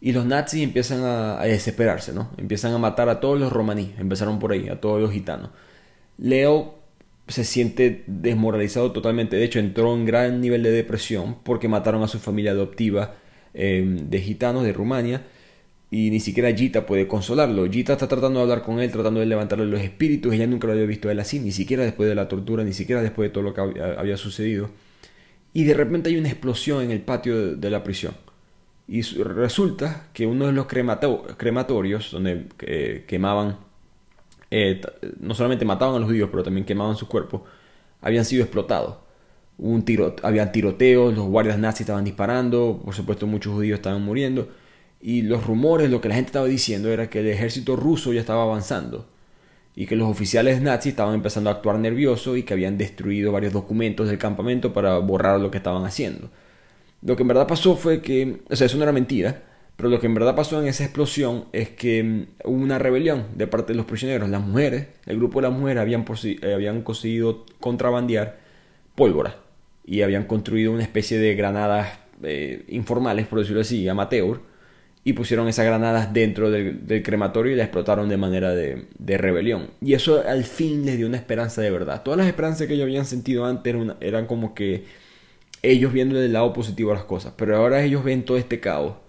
Y 0.00 0.12
los 0.12 0.26
nazis 0.26 0.62
empiezan 0.62 1.02
a, 1.04 1.42
desesperarse, 1.44 2.12
¿no? 2.12 2.30
Empiezan 2.36 2.74
a 2.74 2.78
matar 2.78 3.08
a 3.08 3.20
todos 3.20 3.40
los 3.40 3.52
romaníes, 3.52 3.98
empezaron 3.98 4.38
por 4.38 4.52
ahí, 4.52 4.68
a 4.68 4.80
todos 4.80 5.00
los 5.00 5.12
gitanos. 5.12 5.50
Leo 6.18 6.81
se 7.28 7.44
siente 7.44 8.04
desmoralizado 8.06 8.92
totalmente, 8.92 9.36
de 9.36 9.44
hecho 9.44 9.58
entró 9.58 9.94
en 9.94 10.04
gran 10.04 10.40
nivel 10.40 10.62
de 10.62 10.70
depresión 10.70 11.36
porque 11.42 11.68
mataron 11.68 12.02
a 12.02 12.08
su 12.08 12.18
familia 12.18 12.52
adoptiva 12.52 13.14
eh, 13.54 13.84
de 13.86 14.20
gitanos 14.20 14.64
de 14.64 14.72
Rumania 14.72 15.22
y 15.90 16.10
ni 16.10 16.20
siquiera 16.20 16.50
Gita 16.52 16.86
puede 16.86 17.06
consolarlo. 17.06 17.70
Gita 17.70 17.92
está 17.92 18.08
tratando 18.08 18.38
de 18.38 18.44
hablar 18.44 18.62
con 18.62 18.80
él, 18.80 18.90
tratando 18.90 19.20
de 19.20 19.26
levantarle 19.26 19.66
los 19.66 19.82
espíritus. 19.82 20.32
Ella 20.32 20.46
nunca 20.46 20.66
lo 20.66 20.72
había 20.72 20.86
visto 20.86 21.10
a 21.10 21.12
él 21.12 21.20
así, 21.20 21.38
ni 21.38 21.52
siquiera 21.52 21.84
después 21.84 22.08
de 22.08 22.14
la 22.14 22.28
tortura, 22.28 22.64
ni 22.64 22.72
siquiera 22.72 23.02
después 23.02 23.28
de 23.28 23.32
todo 23.34 23.44
lo 23.44 23.52
que 23.52 23.60
había 23.60 24.16
sucedido. 24.16 24.70
Y 25.52 25.64
de 25.64 25.74
repente 25.74 26.08
hay 26.08 26.16
una 26.16 26.30
explosión 26.30 26.82
en 26.82 26.92
el 26.92 27.02
patio 27.02 27.56
de 27.56 27.70
la 27.70 27.84
prisión. 27.84 28.14
Y 28.88 29.02
resulta 29.02 30.08
que 30.14 30.26
uno 30.26 30.46
de 30.46 30.52
los 30.52 30.66
crematorios, 30.66 32.10
donde 32.10 32.46
eh, 32.60 33.04
quemaban, 33.06 33.58
eh, 34.54 34.80
no 35.18 35.34
solamente 35.34 35.64
mataban 35.64 35.96
a 35.96 35.98
los 35.98 36.08
judíos, 36.08 36.28
pero 36.30 36.42
también 36.42 36.66
quemaban 36.66 36.94
sus 36.96 37.08
cuerpos, 37.08 37.40
habían 38.02 38.24
sido 38.26 38.42
explotados. 38.42 38.96
Un 39.58 39.84
tiro, 39.84 40.14
habían 40.22 40.52
tiroteos, 40.52 41.14
los 41.14 41.26
guardias 41.26 41.58
nazis 41.58 41.82
estaban 41.82 42.04
disparando, 42.04 42.80
por 42.84 42.94
supuesto 42.94 43.26
muchos 43.26 43.54
judíos 43.54 43.78
estaban 43.78 44.02
muriendo 44.02 44.48
y 45.00 45.22
los 45.22 45.44
rumores, 45.46 45.90
lo 45.90 46.00
que 46.00 46.08
la 46.08 46.14
gente 46.14 46.28
estaba 46.28 46.46
diciendo 46.46 46.90
era 46.90 47.10
que 47.10 47.20
el 47.20 47.28
ejército 47.28 47.76
ruso 47.76 48.12
ya 48.12 48.20
estaba 48.20 48.42
avanzando 48.42 49.06
y 49.74 49.86
que 49.86 49.96
los 49.96 50.08
oficiales 50.08 50.60
nazis 50.62 50.92
estaban 50.92 51.14
empezando 51.14 51.50
a 51.50 51.54
actuar 51.54 51.78
nerviosos 51.78 52.38
y 52.38 52.42
que 52.44 52.54
habían 52.54 52.78
destruido 52.78 53.32
varios 53.32 53.52
documentos 53.52 54.08
del 54.08 54.18
campamento 54.18 54.72
para 54.72 54.98
borrar 54.98 55.40
lo 55.40 55.50
que 55.50 55.58
estaban 55.58 55.84
haciendo. 55.84 56.30
Lo 57.02 57.16
que 57.16 57.22
en 57.22 57.28
verdad 57.28 57.48
pasó 57.48 57.76
fue 57.76 58.02
que, 58.02 58.42
o 58.48 58.56
sea, 58.56 58.66
eso 58.66 58.76
no 58.76 58.84
era 58.84 58.92
mentira, 58.92 59.42
pero 59.82 59.90
lo 59.90 59.98
que 59.98 60.06
en 60.06 60.14
verdad 60.14 60.36
pasó 60.36 60.62
en 60.62 60.68
esa 60.68 60.84
explosión 60.84 61.46
es 61.52 61.70
que 61.70 62.04
mm, 62.04 62.26
hubo 62.44 62.54
una 62.54 62.78
rebelión 62.78 63.26
de 63.34 63.48
parte 63.48 63.72
de 63.72 63.76
los 63.76 63.84
prisioneros. 63.84 64.30
Las 64.30 64.40
mujeres, 64.40 64.86
el 65.06 65.16
grupo 65.16 65.40
de 65.40 65.48
las 65.48 65.58
mujeres 65.58 65.80
habían, 65.80 66.04
eh, 66.22 66.54
habían 66.54 66.82
conseguido 66.82 67.44
contrabandear 67.58 68.38
pólvora 68.94 69.38
y 69.84 70.02
habían 70.02 70.26
construido 70.26 70.70
una 70.70 70.84
especie 70.84 71.18
de 71.18 71.34
granadas 71.34 71.98
eh, 72.22 72.64
informales, 72.68 73.26
por 73.26 73.40
decirlo 73.40 73.62
así, 73.62 73.88
amateur, 73.88 74.38
y 75.02 75.14
pusieron 75.14 75.48
esas 75.48 75.66
granadas 75.66 76.12
dentro 76.12 76.52
del, 76.52 77.02
crematorio 77.02 77.52
y 77.52 77.56
la 77.56 77.64
explotaron 77.64 78.08
de 78.08 78.16
manera 78.16 78.54
de, 78.54 78.86
rebelión. 79.18 79.70
Y 79.80 79.94
eso 79.94 80.22
al 80.24 80.44
fin 80.44 80.86
les 80.86 80.96
dio 80.96 81.08
una 81.08 81.16
esperanza 81.16 81.60
de 81.60 81.72
verdad. 81.72 82.04
Todas 82.04 82.18
las 82.18 82.28
esperanzas 82.28 82.68
que 82.68 82.74
ellos 82.74 82.84
habían 82.84 83.04
sentido 83.04 83.46
antes 83.46 83.74
eran, 84.00 84.26
como 84.28 84.54
que 84.54 84.84
ellos 85.60 85.92
viendo 85.92 86.20
del 86.20 86.34
lado 86.34 86.52
positivo 86.52 86.94
las 86.94 87.02
cosas. 87.02 87.32
Pero 87.36 87.56
ahora 87.56 87.82
ellos 87.82 88.04
ven 88.04 88.24
todo 88.24 88.36
este 88.36 88.60
caos 88.60 89.01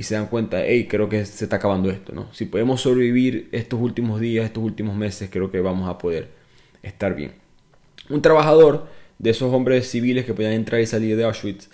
y 0.00 0.02
se 0.02 0.14
dan 0.14 0.28
cuenta, 0.28 0.64
hey, 0.64 0.86
creo 0.88 1.10
que 1.10 1.26
se 1.26 1.44
está 1.44 1.56
acabando 1.56 1.90
esto, 1.90 2.14
¿no? 2.14 2.32
Si 2.32 2.46
podemos 2.46 2.80
sobrevivir 2.80 3.50
estos 3.52 3.78
últimos 3.78 4.18
días, 4.18 4.46
estos 4.46 4.64
últimos 4.64 4.96
meses, 4.96 5.28
creo 5.30 5.50
que 5.50 5.60
vamos 5.60 5.90
a 5.90 5.98
poder 5.98 6.30
estar 6.82 7.14
bien. 7.14 7.32
Un 8.08 8.22
trabajador 8.22 8.86
de 9.18 9.28
esos 9.28 9.52
hombres 9.52 9.90
civiles 9.90 10.24
que 10.24 10.32
podían 10.32 10.52
entrar 10.52 10.80
y 10.80 10.86
salir 10.86 11.18
de 11.18 11.24
Auschwitz 11.24 11.68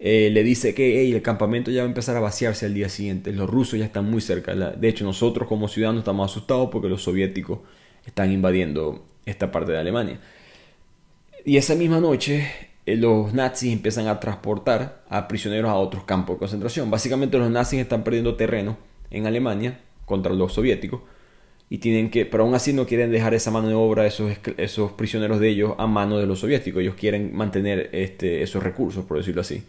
eh, 0.00 0.30
le 0.32 0.42
dice 0.42 0.74
que 0.74 1.14
el 1.14 1.22
campamento 1.22 1.70
ya 1.70 1.82
va 1.82 1.84
a 1.84 1.88
empezar 1.90 2.16
a 2.16 2.20
vaciarse 2.20 2.66
al 2.66 2.74
día 2.74 2.88
siguiente, 2.88 3.32
los 3.32 3.48
rusos 3.48 3.78
ya 3.78 3.84
están 3.84 4.10
muy 4.10 4.20
cerca. 4.20 4.52
De 4.52 4.88
hecho, 4.88 5.04
nosotros 5.04 5.46
como 5.46 5.68
ciudadanos 5.68 6.00
estamos 6.00 6.28
asustados 6.28 6.70
porque 6.72 6.88
los 6.88 7.04
soviéticos 7.04 7.60
están 8.04 8.32
invadiendo 8.32 9.06
esta 9.26 9.52
parte 9.52 9.70
de 9.70 9.78
Alemania. 9.78 10.18
Y 11.44 11.56
esa 11.56 11.76
misma 11.76 12.00
noche 12.00 12.50
los 12.86 13.32
nazis 13.32 13.72
empiezan 13.72 14.08
a 14.08 14.20
transportar 14.20 15.02
a 15.08 15.28
prisioneros 15.28 15.70
a 15.70 15.74
otros 15.74 16.04
campos 16.04 16.36
de 16.36 16.38
concentración. 16.40 16.90
Básicamente 16.90 17.38
los 17.38 17.50
nazis 17.50 17.80
están 17.80 18.04
perdiendo 18.04 18.36
terreno 18.36 18.76
en 19.10 19.26
Alemania 19.26 19.80
contra 20.06 20.32
los 20.32 20.54
soviéticos 20.54 21.02
y 21.68 21.78
tienen 21.78 22.10
que, 22.10 22.26
pero 22.26 22.44
aún 22.44 22.54
así 22.54 22.72
no 22.72 22.86
quieren 22.86 23.12
dejar 23.12 23.34
esa 23.34 23.50
mano 23.50 23.68
de 23.68 23.74
obra, 23.74 24.06
esos, 24.06 24.32
esos 24.56 24.92
prisioneros 24.92 25.38
de 25.38 25.48
ellos 25.48 25.74
a 25.78 25.86
mano 25.86 26.18
de 26.18 26.26
los 26.26 26.40
soviéticos. 26.40 26.82
Ellos 26.82 26.96
quieren 26.96 27.34
mantener 27.34 27.90
este, 27.92 28.42
esos 28.42 28.62
recursos, 28.62 29.04
por 29.04 29.18
decirlo 29.18 29.42
así 29.42 29.62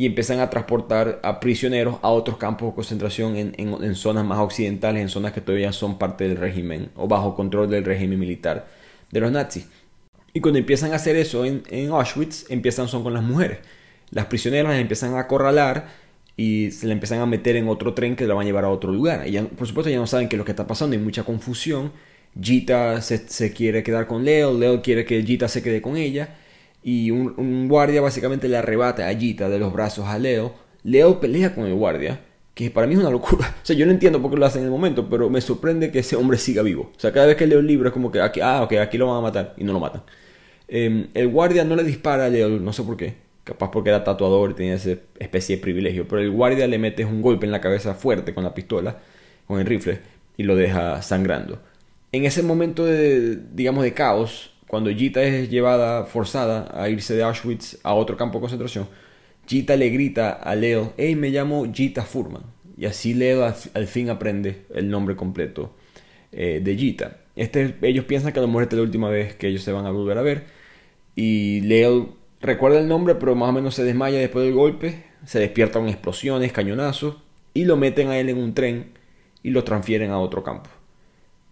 y 0.00 0.06
empiezan 0.06 0.40
a 0.40 0.48
transportar 0.48 1.20
a 1.22 1.40
prisioneros 1.40 1.96
a 2.00 2.08
otros 2.08 2.38
campos 2.38 2.70
de 2.70 2.74
concentración 2.74 3.36
en, 3.36 3.94
zonas 3.94 4.24
más 4.24 4.38
occidentales, 4.38 5.02
en 5.02 5.10
zonas 5.10 5.32
que 5.32 5.42
todavía 5.42 5.74
son 5.74 5.98
parte 5.98 6.26
del 6.26 6.38
régimen 6.38 6.88
o 6.96 7.06
bajo 7.06 7.34
control 7.34 7.68
del 7.68 7.84
régimen 7.84 8.18
militar 8.18 8.66
de 9.10 9.20
los 9.20 9.30
nazis. 9.30 9.68
Y 10.32 10.40
cuando 10.40 10.58
empiezan 10.58 10.92
a 10.92 10.96
hacer 10.96 11.16
eso 11.16 11.44
en, 11.44 11.90
Auschwitz, 11.90 12.50
empiezan 12.50 12.88
son 12.88 13.02
con 13.02 13.14
las 13.14 13.22
mujeres. 13.22 13.58
Las 14.10 14.26
prisioneras 14.26 14.72
las 14.72 14.80
empiezan 14.80 15.14
a 15.14 15.20
acorralar 15.20 15.88
y 16.36 16.70
se 16.70 16.86
le 16.86 16.92
empiezan 16.92 17.20
a 17.20 17.26
meter 17.26 17.56
en 17.56 17.68
otro 17.68 17.94
tren 17.94 18.16
que 18.16 18.26
la 18.26 18.34
van 18.34 18.44
a 18.44 18.46
llevar 18.46 18.64
a 18.64 18.70
otro 18.70 18.92
lugar. 18.92 19.26
Y 19.28 19.38
por 19.38 19.66
supuesto 19.66 19.90
ya 19.90 19.98
no 19.98 20.06
saben 20.06 20.28
qué 20.28 20.36
es 20.36 20.38
lo 20.38 20.44
que 20.44 20.52
está 20.52 20.66
pasando, 20.66 20.96
hay 20.96 21.02
mucha 21.02 21.24
confusión. 21.24 21.92
Gita 22.40 23.02
se, 23.02 23.52
quiere 23.52 23.82
quedar 23.82 24.06
con 24.06 24.24
Leo, 24.24 24.56
Leo 24.56 24.82
quiere 24.82 25.04
que 25.04 25.22
Gita 25.22 25.48
se 25.48 25.62
quede 25.62 25.82
con 25.82 25.96
ella 25.96 26.36
y 26.82 27.10
un, 27.10 27.68
guardia 27.68 28.00
básicamente 28.00 28.48
le 28.48 28.56
arrebata 28.56 29.08
a 29.08 29.14
Gita 29.14 29.48
de 29.48 29.58
los 29.58 29.72
brazos 29.72 30.06
a 30.06 30.18
Leo. 30.18 30.54
Leo 30.82 31.20
pelea 31.20 31.54
con 31.54 31.66
el 31.66 31.74
guardia, 31.74 32.20
que 32.54 32.70
para 32.70 32.86
mí 32.86 32.94
es 32.94 33.00
una 33.00 33.10
locura. 33.10 33.56
O 33.62 33.66
sea, 33.66 33.76
yo 33.76 33.84
no 33.86 33.92
entiendo 33.92 34.22
por 34.22 34.30
qué 34.30 34.36
lo 34.38 34.46
hacen 34.46 34.62
en 34.62 34.66
el 34.66 34.72
momento, 34.72 35.08
pero 35.10 35.28
me 35.28 35.40
sorprende 35.40 35.90
que 35.90 36.00
ese 36.00 36.16
hombre 36.16 36.38
siga 36.38 36.62
vivo. 36.62 36.92
O 36.96 37.00
sea, 37.00 37.12
cada 37.12 37.26
vez 37.26 37.36
que 37.36 37.46
leo 37.46 37.58
el 37.58 37.66
libro 37.66 37.88
es 37.88 37.92
como 37.92 38.10
que, 38.10 38.20
aquí, 38.20 38.40
ah, 38.40 38.62
ok, 38.62 38.74
aquí 38.74 38.96
lo 38.96 39.08
van 39.08 39.18
a 39.18 39.20
matar 39.20 39.54
y 39.58 39.64
no 39.64 39.72
lo 39.72 39.80
matan. 39.80 40.02
Em, 40.72 41.08
el 41.14 41.26
guardia 41.26 41.64
no 41.64 41.74
le 41.74 41.82
dispara 41.82 42.26
a 42.26 42.28
Leo, 42.28 42.48
no 42.48 42.72
sé 42.72 42.84
por 42.84 42.96
qué. 42.96 43.14
Capaz 43.42 43.72
porque 43.72 43.90
era 43.90 44.04
tatuador 44.04 44.52
y 44.52 44.54
tenía 44.54 44.74
esa 44.74 44.92
especie 45.18 45.56
de 45.56 45.62
privilegio. 45.62 46.06
Pero 46.06 46.22
el 46.22 46.30
guardia 46.30 46.68
le 46.68 46.78
mete 46.78 47.04
un 47.04 47.20
golpe 47.20 47.44
en 47.44 47.52
la 47.52 47.60
cabeza 47.60 47.94
fuerte 47.94 48.32
con 48.32 48.44
la 48.44 48.54
pistola, 48.54 48.98
con 49.48 49.58
el 49.58 49.66
rifle, 49.66 49.98
y 50.36 50.44
lo 50.44 50.54
deja 50.54 51.02
sangrando. 51.02 51.60
En 52.12 52.24
ese 52.24 52.44
momento 52.44 52.84
de, 52.84 53.36
digamos, 53.52 53.82
de 53.82 53.94
caos, 53.94 54.52
cuando 54.68 54.90
Gita 54.90 55.22
es 55.24 55.50
llevada 55.50 56.04
forzada 56.04 56.70
a 56.72 56.88
irse 56.88 57.14
de 57.14 57.24
Auschwitz 57.24 57.78
a 57.82 57.94
otro 57.94 58.16
campo 58.16 58.38
de 58.38 58.42
concentración, 58.42 58.88
Gita 59.48 59.74
le 59.74 59.90
grita 59.90 60.30
a 60.30 60.54
Leo, 60.54 60.94
hey, 60.96 61.16
me 61.16 61.30
llamo 61.30 61.66
Gita 61.72 62.02
Furman. 62.02 62.44
Y 62.78 62.86
así 62.86 63.14
Leo 63.14 63.44
al, 63.44 63.86
fin 63.88 64.08
aprende 64.08 64.62
el 64.72 64.88
nombre 64.88 65.16
completo 65.16 65.74
eh, 66.30 66.60
de 66.62 66.76
Gita. 66.76 67.18
Este, 67.34 67.74
ellos 67.82 68.04
piensan 68.04 68.32
que 68.32 68.38
a 68.38 68.42
lo 68.42 68.48
mejor 68.48 68.62
esta 68.62 68.76
es 68.76 68.78
la 68.78 68.84
última 68.84 69.10
vez 69.10 69.34
que 69.34 69.48
ellos 69.48 69.62
se 69.62 69.72
van 69.72 69.86
a 69.86 69.90
volver 69.90 70.16
a 70.18 70.22
ver. 70.22 70.59
Y 71.14 71.60
Leo 71.62 72.16
recuerda 72.40 72.80
el 72.80 72.88
nombre, 72.88 73.14
pero 73.16 73.34
más 73.34 73.50
o 73.50 73.52
menos 73.52 73.74
se 73.74 73.84
desmaya 73.84 74.18
después 74.18 74.44
del 74.44 74.54
golpe. 74.54 75.04
Se 75.24 75.38
despierta 75.38 75.78
con 75.78 75.88
explosiones, 75.88 76.52
cañonazos. 76.52 77.16
Y 77.54 77.64
lo 77.64 77.76
meten 77.76 78.08
a 78.08 78.18
él 78.18 78.28
en 78.28 78.38
un 78.38 78.54
tren 78.54 78.92
y 79.42 79.50
lo 79.50 79.64
transfieren 79.64 80.10
a 80.10 80.18
otro 80.18 80.42
campo. 80.42 80.70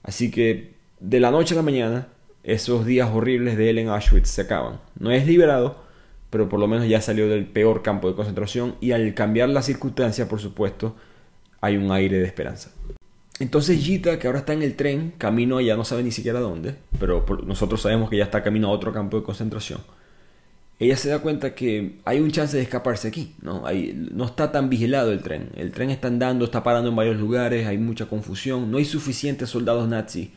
Así 0.02 0.30
que 0.30 0.74
de 1.00 1.20
la 1.20 1.30
noche 1.30 1.54
a 1.54 1.56
la 1.56 1.62
mañana, 1.62 2.08
esos 2.44 2.86
días 2.86 3.10
horribles 3.12 3.56
de 3.56 3.70
él 3.70 3.78
en 3.78 3.88
Auschwitz 3.88 4.28
se 4.28 4.42
acaban. 4.42 4.80
No 4.98 5.10
es 5.10 5.26
liberado, 5.26 5.82
pero 6.30 6.48
por 6.48 6.60
lo 6.60 6.66
menos 6.66 6.88
ya 6.88 7.00
salió 7.00 7.28
del 7.28 7.46
peor 7.46 7.82
campo 7.82 8.08
de 8.08 8.14
concentración 8.14 8.76
y 8.80 8.92
al 8.92 9.14
cambiar 9.14 9.48
las 9.48 9.66
circunstancias, 9.66 10.28
por 10.28 10.40
supuesto, 10.40 10.96
hay 11.60 11.76
un 11.76 11.90
aire 11.90 12.18
de 12.18 12.26
esperanza. 12.26 12.70
Entonces 13.40 13.82
Gita, 13.82 14.18
que 14.18 14.26
ahora 14.26 14.40
está 14.40 14.52
en 14.52 14.62
el 14.62 14.74
tren, 14.74 15.12
camino 15.16 15.60
ya 15.60 15.76
no 15.76 15.84
sabe 15.84 16.02
ni 16.02 16.10
siquiera 16.10 16.40
dónde, 16.40 16.74
pero 16.98 17.24
nosotros 17.46 17.80
sabemos 17.80 18.10
que 18.10 18.16
ya 18.16 18.24
está 18.24 18.42
camino 18.42 18.68
a 18.68 18.70
otro 18.72 18.92
campo 18.92 19.16
de 19.16 19.22
concentración. 19.22 19.80
Ella 20.80 20.96
se 20.96 21.08
da 21.08 21.18
cuenta 21.18 21.54
que 21.54 21.96
hay 22.04 22.20
un 22.20 22.30
chance 22.30 22.56
de 22.56 22.62
escaparse 22.62 23.08
aquí, 23.08 23.34
¿no? 23.42 23.64
no 24.12 24.24
está 24.24 24.52
tan 24.52 24.68
vigilado 24.68 25.10
el 25.12 25.22
tren. 25.22 25.50
El 25.56 25.72
tren 25.72 25.90
está 25.90 26.06
andando, 26.06 26.44
está 26.44 26.62
parando 26.62 26.90
en 26.90 26.96
varios 26.96 27.16
lugares, 27.16 27.66
hay 27.66 27.78
mucha 27.78 28.06
confusión, 28.06 28.70
no 28.70 28.78
hay 28.78 28.84
suficientes 28.84 29.48
soldados 29.48 29.88
nazis 29.88 30.30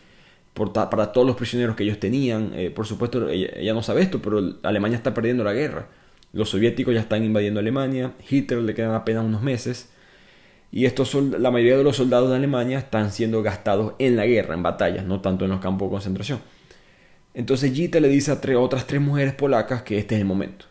para 0.54 1.12
todos 1.12 1.26
los 1.26 1.36
prisioneros 1.36 1.76
que 1.76 1.84
ellos 1.84 2.00
tenían. 2.00 2.52
Eh, 2.56 2.72
por 2.72 2.88
supuesto, 2.88 3.30
ella, 3.30 3.74
no 3.74 3.84
sabe 3.84 4.02
esto, 4.02 4.22
pero 4.22 4.56
Alemania 4.64 4.98
está 4.98 5.14
perdiendo 5.14 5.44
la 5.44 5.54
guerra. 5.54 5.88
Los 6.34 6.50
soviéticos 6.50 6.94
ya 6.94 7.02
están 7.02 7.24
invadiendo 7.24 7.60
Alemania, 7.60 8.14
Hitler 8.28 8.62
le 8.62 8.74
quedan 8.74 8.94
apenas 8.94 9.24
unos 9.26 9.42
meses. 9.42 9.90
Y 10.72 10.86
estos 10.86 11.14
la 11.14 11.52
mayoría 11.52 11.78
de 11.78 11.84
los 11.84 11.98
soldados 11.98 12.30
de 12.30 12.38
Alemania 12.38 12.80
están 12.80 13.12
siendo 13.12 13.44
gastados 13.44 13.94
en 14.00 14.16
la 14.16 14.26
guerra, 14.26 14.54
en 14.54 14.64
batallas, 14.64 15.06
no 15.06 15.20
tanto 15.20 15.46
en 15.46 15.52
los 15.52 15.60
campos 15.60 15.90
de 15.90 15.92
concentración. 15.92 16.40
Entonces 17.34 17.74
Gita 17.74 18.00
le 18.00 18.08
dice 18.08 18.32
a 18.32 18.60
otras 18.60 18.88
tres 18.88 19.02
mujeres 19.02 19.34
polacas 19.34 19.84
que 19.84 19.98
este 19.98 20.16
es 20.16 20.22
el 20.22 20.28
momento, 20.28 20.66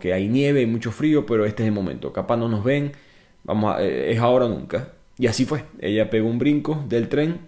que 0.00 0.12
hay 0.12 0.28
nieve, 0.28 0.62
y 0.62 0.66
mucho 0.66 0.90
frío, 0.90 1.24
pero 1.26 1.44
este 1.44 1.62
es 1.62 1.68
el 1.68 1.74
momento. 1.74 2.12
Capaz 2.12 2.36
no 2.36 2.48
nos 2.48 2.64
ven, 2.64 2.92
vamos 3.44 3.76
eh, 3.80 4.12
es 4.12 4.18
ahora 4.18 4.46
o 4.46 4.48
nunca. 4.48 4.92
Y 5.18 5.28
así 5.28 5.44
fue. 5.44 5.64
Ella 5.80 6.10
pegó 6.10 6.28
un 6.28 6.38
brinco 6.38 6.84
del 6.88 7.08
tren, 7.08 7.38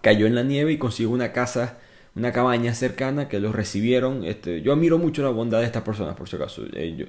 cayó 0.00 0.26
en 0.26 0.34
la 0.34 0.42
nieve 0.42 0.72
y 0.72 0.78
consiguió 0.78 1.10
una 1.10 1.32
casa, 1.32 1.78
una 2.14 2.32
cabaña 2.32 2.74
cercana 2.74 3.28
que 3.28 3.38
los 3.40 3.54
recibieron. 3.54 4.24
Este, 4.24 4.62
yo 4.62 4.72
admiro 4.72 4.98
mucho 4.98 5.22
la 5.22 5.30
bondad 5.30 5.60
de 5.60 5.66
estas 5.66 5.82
personas, 5.82 6.14
por 6.14 6.28
si 6.28 6.36
acaso. 6.36 6.64
Eh, 6.72 7.06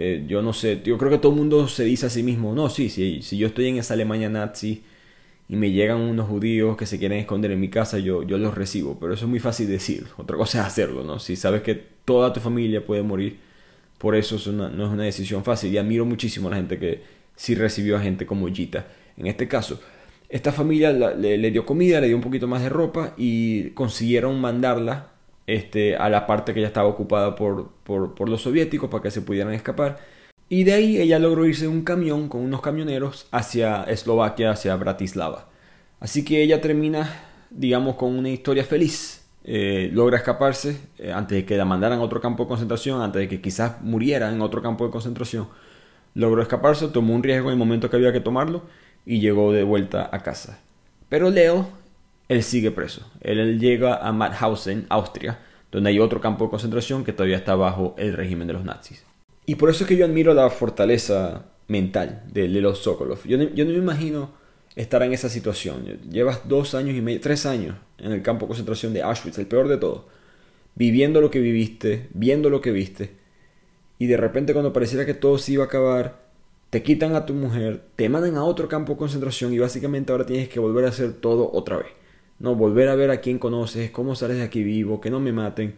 eh, 0.00 0.24
yo, 0.28 0.42
no 0.42 0.52
sé, 0.52 0.80
yo 0.84 0.96
creo 0.96 1.10
que 1.10 1.18
todo 1.18 1.32
el 1.32 1.38
mundo 1.38 1.66
se 1.66 1.82
dice 1.82 2.06
a 2.06 2.10
sí 2.10 2.22
mismo, 2.22 2.54
no, 2.54 2.70
sí, 2.70 2.88
sí, 2.88 3.20
si 3.20 3.36
yo 3.36 3.48
estoy 3.48 3.66
en 3.66 3.78
esa 3.78 3.94
Alemania 3.94 4.28
nazi 4.28 4.84
y 5.48 5.56
me 5.56 5.72
llegan 5.72 6.00
unos 6.00 6.28
judíos 6.28 6.76
que 6.76 6.86
se 6.86 7.00
quieren 7.00 7.18
esconder 7.18 7.50
en 7.50 7.58
mi 7.58 7.68
casa, 7.68 7.98
yo, 7.98 8.22
yo 8.22 8.38
los 8.38 8.54
recibo. 8.54 8.96
Pero 9.00 9.14
eso 9.14 9.24
es 9.24 9.28
muy 9.28 9.40
fácil 9.40 9.66
decir. 9.66 10.06
Otra 10.16 10.36
cosa 10.36 10.60
es 10.60 10.66
hacerlo, 10.66 11.02
¿no? 11.02 11.18
Si 11.18 11.34
sabes 11.34 11.62
que 11.62 11.74
toda 12.04 12.32
tu 12.32 12.38
familia 12.38 12.86
puede 12.86 13.02
morir, 13.02 13.38
por 13.98 14.14
eso 14.14 14.36
no 14.52 14.68
es 14.68 14.90
una 14.92 15.02
decisión 15.02 15.42
fácil. 15.42 15.72
Y 15.72 15.78
admiro 15.78 16.04
muchísimo 16.04 16.48
a 16.48 16.52
la 16.52 16.58
gente 16.58 16.78
que 16.78 17.02
sí 17.34 17.54
recibió 17.56 17.96
a 17.96 18.00
gente 18.00 18.24
como 18.26 18.46
Gita. 18.48 18.86
En 19.16 19.26
este 19.26 19.48
caso, 19.48 19.80
esta 20.28 20.52
familia 20.52 20.92
le, 20.92 21.50
dio 21.50 21.66
comida, 21.66 22.00
le 22.00 22.08
dio 22.08 22.16
un 22.16 22.22
poquito 22.22 22.46
más 22.46 22.62
de 22.62 22.68
ropa 22.68 23.14
y 23.16 23.70
consiguieron 23.70 24.40
mandarla 24.40 25.08
este, 25.48 25.96
a 25.96 26.10
la 26.10 26.26
parte 26.26 26.52
que 26.52 26.60
ya 26.60 26.66
estaba 26.66 26.88
ocupada 26.88 27.34
por, 27.34 27.70
por, 27.82 28.28
los 28.28 28.42
soviéticos 28.42 28.90
para 28.90 29.02
que 29.02 29.10
se 29.10 29.22
pudieran 29.22 29.54
escapar. 29.54 29.98
Y 30.50 30.64
de 30.64 30.74
ahí 30.74 30.98
ella 30.98 31.18
logró 31.18 31.46
irse 31.46 31.64
en 31.64 31.70
un 31.70 31.84
camión 31.84 32.28
con 32.28 32.42
unos 32.42 32.60
camioneros 32.60 33.26
hacia 33.30 33.84
Eslovaquia, 33.84 34.50
hacia 34.50 34.76
Bratislava. 34.76 35.48
Así 36.00 36.22
que 36.22 36.42
ella 36.42 36.60
termina, 36.60 37.22
digamos, 37.48 37.96
con 37.96 38.14
una 38.18 38.28
historia 38.28 38.62
feliz. 38.62 39.26
Eh, 39.42 39.88
logra 39.90 40.18
escaparse 40.18 40.78
eh, 40.98 41.12
antes 41.12 41.38
de 41.38 41.46
que 41.46 41.56
la 41.56 41.64
mandaran 41.64 41.98
a 42.00 42.02
otro 42.02 42.20
campo 42.20 42.44
de 42.44 42.48
concentración, 42.48 43.00
antes 43.00 43.20
de 43.20 43.28
que 43.28 43.40
quizás 43.40 43.80
muriera 43.80 44.30
en 44.30 44.42
otro 44.42 44.60
campo 44.60 44.84
de 44.84 44.90
concentración. 44.90 45.48
Logró 46.12 46.42
escaparse, 46.42 46.88
tomó 46.88 47.14
un 47.14 47.22
riesgo 47.22 47.48
en 47.48 47.54
el 47.54 47.58
momento 47.58 47.88
que 47.88 47.96
había 47.96 48.12
que 48.12 48.20
tomarlo 48.20 48.64
y 49.06 49.20
llegó 49.20 49.50
de 49.50 49.62
vuelta 49.62 50.10
a 50.12 50.18
casa. 50.18 50.60
Pero 51.08 51.30
Leo, 51.30 51.68
él 52.28 52.42
sigue 52.42 52.70
preso. 52.70 53.10
él 53.20 53.58
llega 53.58 53.96
a 53.96 54.12
Mauthausen, 54.12 54.86
Austria, 54.88 55.38
donde 55.72 55.90
hay 55.90 55.98
otro 55.98 56.20
campo 56.20 56.44
de 56.44 56.50
concentración 56.50 57.04
que 57.04 57.12
todavía 57.12 57.36
está 57.36 57.54
bajo 57.54 57.94
el 57.98 58.12
régimen 58.12 58.46
de 58.46 58.54
los 58.54 58.64
nazis. 58.64 59.04
Y 59.46 59.54
por 59.54 59.70
eso 59.70 59.84
es 59.84 59.88
que 59.88 59.96
yo 59.96 60.04
admiro 60.04 60.34
la 60.34 60.50
fortaleza 60.50 61.46
mental 61.68 62.22
de 62.32 62.48
los 62.48 62.78
Sokolov. 62.78 63.26
Yo 63.26 63.38
yo 63.38 63.64
no 63.64 63.70
me 63.70 63.78
imagino 63.78 64.30
estar 64.76 65.02
en 65.02 65.12
esa 65.12 65.28
situación. 65.28 65.84
Llevas 66.10 66.48
dos 66.48 66.74
años 66.74 66.96
y 66.96 67.00
medio, 67.00 67.20
tres 67.20 67.46
años 67.46 67.76
en 67.98 68.12
el 68.12 68.22
campo 68.22 68.44
de 68.44 68.48
concentración 68.48 68.92
de 68.92 69.02
Auschwitz, 69.02 69.38
el 69.38 69.46
peor 69.46 69.68
de 69.68 69.76
todo. 69.76 70.06
Viviendo 70.74 71.20
lo 71.20 71.30
que 71.30 71.40
viviste, 71.40 72.08
viendo 72.14 72.48
lo 72.48 72.60
que 72.60 72.70
viste. 72.70 73.10
Y 73.98 74.06
de 74.06 74.16
repente 74.16 74.52
cuando 74.52 74.72
pareciera 74.72 75.04
que 75.04 75.14
todo 75.14 75.38
se 75.38 75.52
iba 75.52 75.64
a 75.64 75.66
acabar, 75.66 76.28
te 76.70 76.82
quitan 76.82 77.16
a 77.16 77.26
tu 77.26 77.34
mujer, 77.34 77.82
te 77.96 78.08
mandan 78.08 78.36
a 78.36 78.44
otro 78.44 78.68
campo 78.68 78.92
de 78.92 78.98
concentración 78.98 79.52
y 79.52 79.58
básicamente 79.58 80.12
ahora 80.12 80.26
tienes 80.26 80.48
que 80.48 80.60
volver 80.60 80.84
a 80.84 80.90
hacer 80.90 81.14
todo 81.14 81.50
otra 81.52 81.78
vez. 81.78 81.88
No, 82.38 82.54
volver 82.54 82.88
a 82.88 82.94
ver 82.94 83.10
a 83.10 83.20
quién 83.20 83.38
conoces, 83.38 83.90
cómo 83.90 84.14
sales 84.14 84.36
de 84.36 84.44
aquí 84.44 84.62
vivo, 84.62 85.00
que 85.00 85.10
no 85.10 85.20
me 85.20 85.32
maten. 85.32 85.74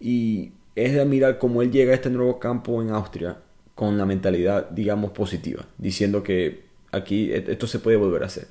Y 0.00 0.52
es 0.74 0.92
de 0.92 1.00
admirar 1.00 1.38
cómo 1.38 1.62
él 1.62 1.70
llega 1.70 1.92
a 1.92 1.94
este 1.94 2.10
nuevo 2.10 2.38
campo 2.38 2.80
en 2.82 2.90
Austria 2.90 3.38
con 3.74 3.98
la 3.98 4.06
mentalidad, 4.06 4.70
digamos, 4.70 5.10
positiva, 5.12 5.66
diciendo 5.78 6.22
que 6.22 6.62
aquí 6.92 7.32
e-, 7.32 7.44
esto 7.48 7.66
se 7.66 7.80
puede 7.80 7.96
volver 7.96 8.22
a 8.22 8.26
hacer. 8.26 8.46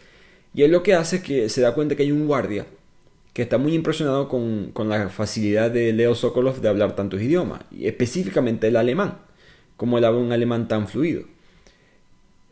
Y 0.54 0.64
él 0.64 0.72
lo 0.72 0.84
que 0.84 0.94
hace 0.94 1.18
es 1.18 1.24
que 1.24 1.50
se 1.50 1.62
da 1.62 1.74
cuenta 1.74 1.96
que 1.96 2.04
hay 2.04 2.12
un 2.12 2.28
guardia 2.28 2.66
que 3.34 3.42
está 3.42 3.58
muy 3.58 3.74
impresionado 3.74 4.30
con, 4.30 4.72
con 4.74 4.90
la 4.90 5.10
facilidad 5.10 5.72
de 5.72 5.92
Leo 5.92 6.14
Sokolov 6.14 6.62
de 6.62 6.70
hablar 6.70 6.96
tantos 6.96 7.22
idiomas, 7.22 7.62
y 7.72 7.88
específicamente 7.88 8.68
el 8.68 8.76
alemán, 8.76 9.18
como 9.76 9.98
él 9.98 10.06
habla 10.06 10.20
un 10.20 10.32
alemán 10.32 10.68
tan 10.68 10.88
fluido. 10.88 11.24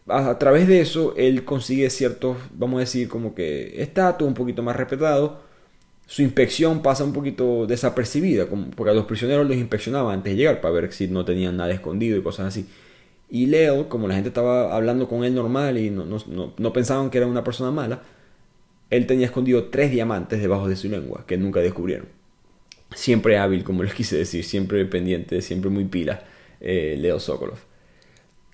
A, 0.08 0.38
través 0.40 0.68
de 0.68 0.82
eso, 0.82 1.14
él 1.16 1.46
consigue 1.46 1.90
ciertos, 1.90 2.38
vamos 2.54 2.78
a 2.78 2.82
decir, 2.82 3.08
como 3.08 3.36
que 3.36 3.82
estatus 3.82 4.28
un 4.28 4.34
poquito 4.34 4.64
más 4.64 4.76
respetado, 4.76 5.42
su 6.08 6.24
inspección 6.24 6.82
pasa 6.82 7.04
un 7.04 7.14
poquito 7.14 7.66
desapercibida, 7.68 8.46
porque 8.76 8.92
a 8.92 8.94
los 8.94 9.06
prisioneros 9.06 9.48
los 9.48 9.56
inspeccionaban 9.56 10.16
antes 10.16 10.34
de 10.34 10.38
llegar 10.38 10.60
para 10.60 10.74
ver 10.74 10.92
si 10.92 11.08
no 11.08 11.24
tenían 11.24 11.56
nada 11.56 11.72
escondido 11.72 12.18
y 12.18 12.22
cosas 12.22 12.48
así. 12.48 12.68
Y 13.30 13.46
Leo, 13.46 13.88
como 13.88 14.10
la 14.10 14.16
gente 14.16 14.28
estaba 14.28 14.76
hablando 14.76 15.08
con 15.08 15.24
él 15.24 15.34
normal 15.34 15.78
y 15.78 15.90
no, 15.90 16.04
no, 16.06 16.74
pensaban 16.74 17.10
que 17.10 17.18
era 17.18 17.28
una 17.28 17.46
persona 17.46 17.72
mala, 17.72 18.02
él 18.90 19.08
tenía 19.08 19.28
escondido 19.28 19.70
tres 19.70 19.90
diamantes 19.92 20.42
debajo 20.42 20.68
de 20.68 20.76
su 20.76 20.90
lengua 20.90 21.24
que 21.26 21.38
nunca 21.38 21.62
descubrieron. 21.62 22.08
Siempre 22.94 23.38
hábil, 23.38 23.64
como 23.64 23.84
les 23.84 23.94
quise 23.94 24.18
decir, 24.18 24.44
siempre 24.44 24.84
pendiente, 24.86 25.42
siempre 25.42 25.70
muy 25.70 25.86
pila, 25.86 26.26
eh, 26.60 26.98
Leo 27.00 27.22
Sokolov. 27.22 27.71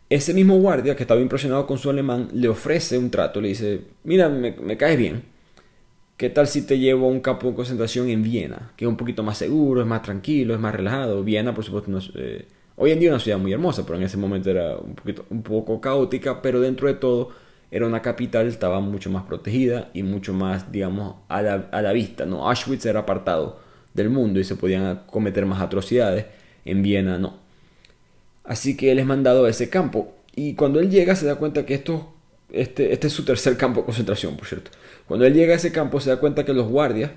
Ese 0.10 0.34
mismo 0.34 0.58
guardia 0.58 0.96
que 0.96 1.04
estaba 1.04 1.20
impresionado 1.22 1.68
con 1.68 1.78
su 1.78 1.90
alemán 1.90 2.30
le 2.34 2.48
ofrece 2.48 2.98
un 2.98 3.12
trato, 3.12 3.42
le 3.42 3.50
dice, 3.50 3.82
mira, 4.04 4.30
me, 4.30 4.52
me 4.52 4.78
caes 4.78 4.98
bien, 4.98 5.24
¿Qué 6.18 6.32
tal 6.32 6.48
si 6.48 6.66
te 6.66 6.80
llevo 6.80 7.06
a 7.06 7.10
un 7.12 7.20
campo 7.20 7.48
de 7.48 7.54
concentración 7.54 8.10
en 8.10 8.24
Viena? 8.24 8.72
Que 8.76 8.86
es 8.86 8.90
un 8.90 8.98
poquito 8.98 9.22
más 9.22 9.38
seguro, 9.38 9.82
es 9.82 9.88
más 9.88 10.02
tranquilo, 10.02 10.56
es 10.56 10.60
más 10.60 10.74
relajado. 10.74 11.24
Viena, 11.24 11.54
por 11.54 11.64
supuesto, 11.64 11.92
no 11.92 12.00
eh, 12.16 12.48
hoy 12.76 12.92
en 12.92 13.00
día 13.00 13.10
es 13.10 13.14
una 13.14 13.20
ciudad 13.20 13.38
muy 13.38 13.54
hermosa, 13.54 13.86
pero 13.86 14.00
en 14.00 14.04
ese 14.04 14.18
momento 14.18 14.50
era 14.50 14.78
un, 14.78 14.96
poquito, 14.96 15.26
un 15.30 15.44
poco 15.44 15.80
caótica, 15.80 16.42
pero 16.42 16.60
dentro 16.60 16.88
de 16.88 16.96
todo 16.96 17.30
era 17.70 17.86
una 17.86 18.02
capital, 18.02 18.48
estaba 18.48 18.80
mucho 18.80 19.12
más 19.12 19.26
protegida 19.26 19.92
y 19.94 20.02
mucho 20.02 20.34
más, 20.34 20.72
digamos, 20.72 21.18
a 21.28 21.44
la, 21.44 21.70
a 21.72 21.82
la 21.84 21.94
vista. 21.94 22.26
¿no? 22.26 22.50
Auschwitz 22.50 22.88
era 22.88 23.02
apartado 23.02 23.60
del 23.94 24.10
mundo 24.10 24.40
y 24.40 24.44
se 24.44 24.56
podían 24.56 25.04
cometer 25.06 25.46
más 25.46 25.62
atrocidades. 25.62 26.26
En 26.66 26.82
Viena 26.82 27.20
no. 27.20 27.47
Así 28.48 28.76
que 28.76 28.92
él 28.92 28.98
es 28.98 29.06
mandado 29.06 29.46
a 29.46 29.50
ese 29.50 29.70
campo. 29.70 30.16
Y 30.36 30.56
cuando 30.56 30.80
él 30.80 30.90
llega 30.90 31.16
se 31.16 31.26
da 31.26 31.36
cuenta 31.36 31.66
que 31.66 31.76
esto, 31.76 32.14
este, 32.52 32.94
este 32.94 33.08
es 33.08 33.14
su 33.14 33.26
tercer 33.26 33.58
campo 33.58 33.82
de 33.82 33.86
concentración, 33.86 34.38
por 34.38 34.48
cierto. 34.48 34.72
Cuando 35.08 35.26
él 35.26 35.34
llega 35.34 35.54
a 35.54 35.58
ese 35.58 35.72
campo 35.72 36.00
se 36.00 36.10
da 36.10 36.20
cuenta 36.20 36.46
que 36.46 36.54
los 36.54 36.68
guardias 36.68 37.12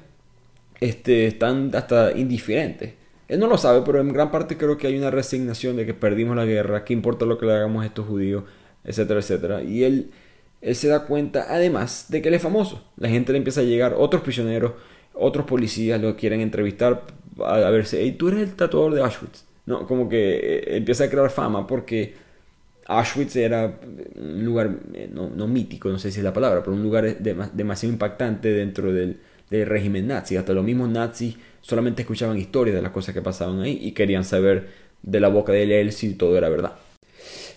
este, 0.81 1.26
están 1.26 1.70
hasta 1.74 2.12
indiferentes. 2.12 2.95
Él 3.28 3.39
no 3.39 3.47
lo 3.47 3.59
sabe, 3.59 3.83
pero 3.87 4.01
en 4.01 4.12
gran 4.12 4.33
parte 4.33 4.57
creo 4.57 4.76
que 4.76 4.89
hay 4.89 4.99
una 4.99 5.11
resignación 5.11 5.76
de 5.76 5.87
que 5.87 5.95
perdimos 5.95 6.35
la 6.35 6.45
guerra, 6.45 6.85
que 6.85 6.93
importa 6.93 7.26
lo 7.26 7.39
que 7.39 7.47
le 7.47 7.53
hagamos 7.53 7.85
a 7.85 7.87
estos 7.87 8.07
judíos, 8.07 8.43
etcétera, 8.83 9.20
etcétera. 9.20 9.62
Y 9.62 9.85
él, 9.85 10.11
él 10.61 10.74
se 10.74 10.89
da 10.89 11.07
cuenta, 11.07 11.47
además, 11.49 12.07
de 12.09 12.22
que 12.22 12.28
él 12.28 12.35
es 12.35 12.43
famoso. 12.43 12.85
La 12.97 13.09
gente 13.09 13.31
le 13.31 13.39
empieza 13.39 13.61
a 13.61 13.64
llegar, 13.64 13.95
otros 13.97 14.22
prisioneros, 14.22 14.72
otros 15.14 15.47
policías 15.47 16.01
lo 16.01 16.16
quieren 16.16 16.41
entrevistar 16.41 17.05
a, 17.45 17.70
verse, 17.70 18.01
hey, 18.03 18.16
tú 18.18 18.28
eres 18.28 18.41
el 18.41 18.57
tatuador 18.57 18.95
de 18.95 19.03
Auschwitz. 19.03 19.45
No, 19.71 19.87
como 19.87 20.09
que 20.09 20.37
eh, 20.37 20.77
empieza 20.79 21.05
a 21.05 21.09
crear 21.09 21.31
fama 21.31 21.64
porque 21.64 22.12
Auschwitz 22.87 23.37
era 23.37 23.79
un 24.16 24.45
lugar, 24.45 24.81
eh, 24.95 25.09
no, 25.12 25.47
mítico, 25.47 25.89
no 25.89 25.99
sé 26.01 26.11
si 26.11 26.18
es 26.18 26.25
la 26.25 26.33
palabra, 26.33 26.61
pero 26.64 26.75
un 26.75 26.83
lugar 26.83 27.18
demasiado 27.18 27.93
impactante 27.93 28.53
dentro 28.53 28.93
del, 28.93 29.21
régimen 29.49 30.09
nazi. 30.09 30.37
Hasta 30.37 30.53
los 30.53 30.64
mismos 30.64 30.91
nazis 30.91 31.37
solamente 31.61 32.03
escuchaban 32.03 32.37
historias 32.37 32.75
de 32.75 32.83
las 32.83 32.91
cosas 32.91 33.14
que 33.14 33.23
pasaban 33.23 33.61
ahí 33.61 33.79
y 33.81 33.93
querían 33.93 34.25
saber 34.25 34.68
de 35.03 35.21
la 35.21 35.29
boca 35.29 35.53
de 35.53 35.81
él 35.81 35.93
si 35.93 36.14
todo 36.14 36.37
era 36.37 36.49
verdad. 36.49 36.75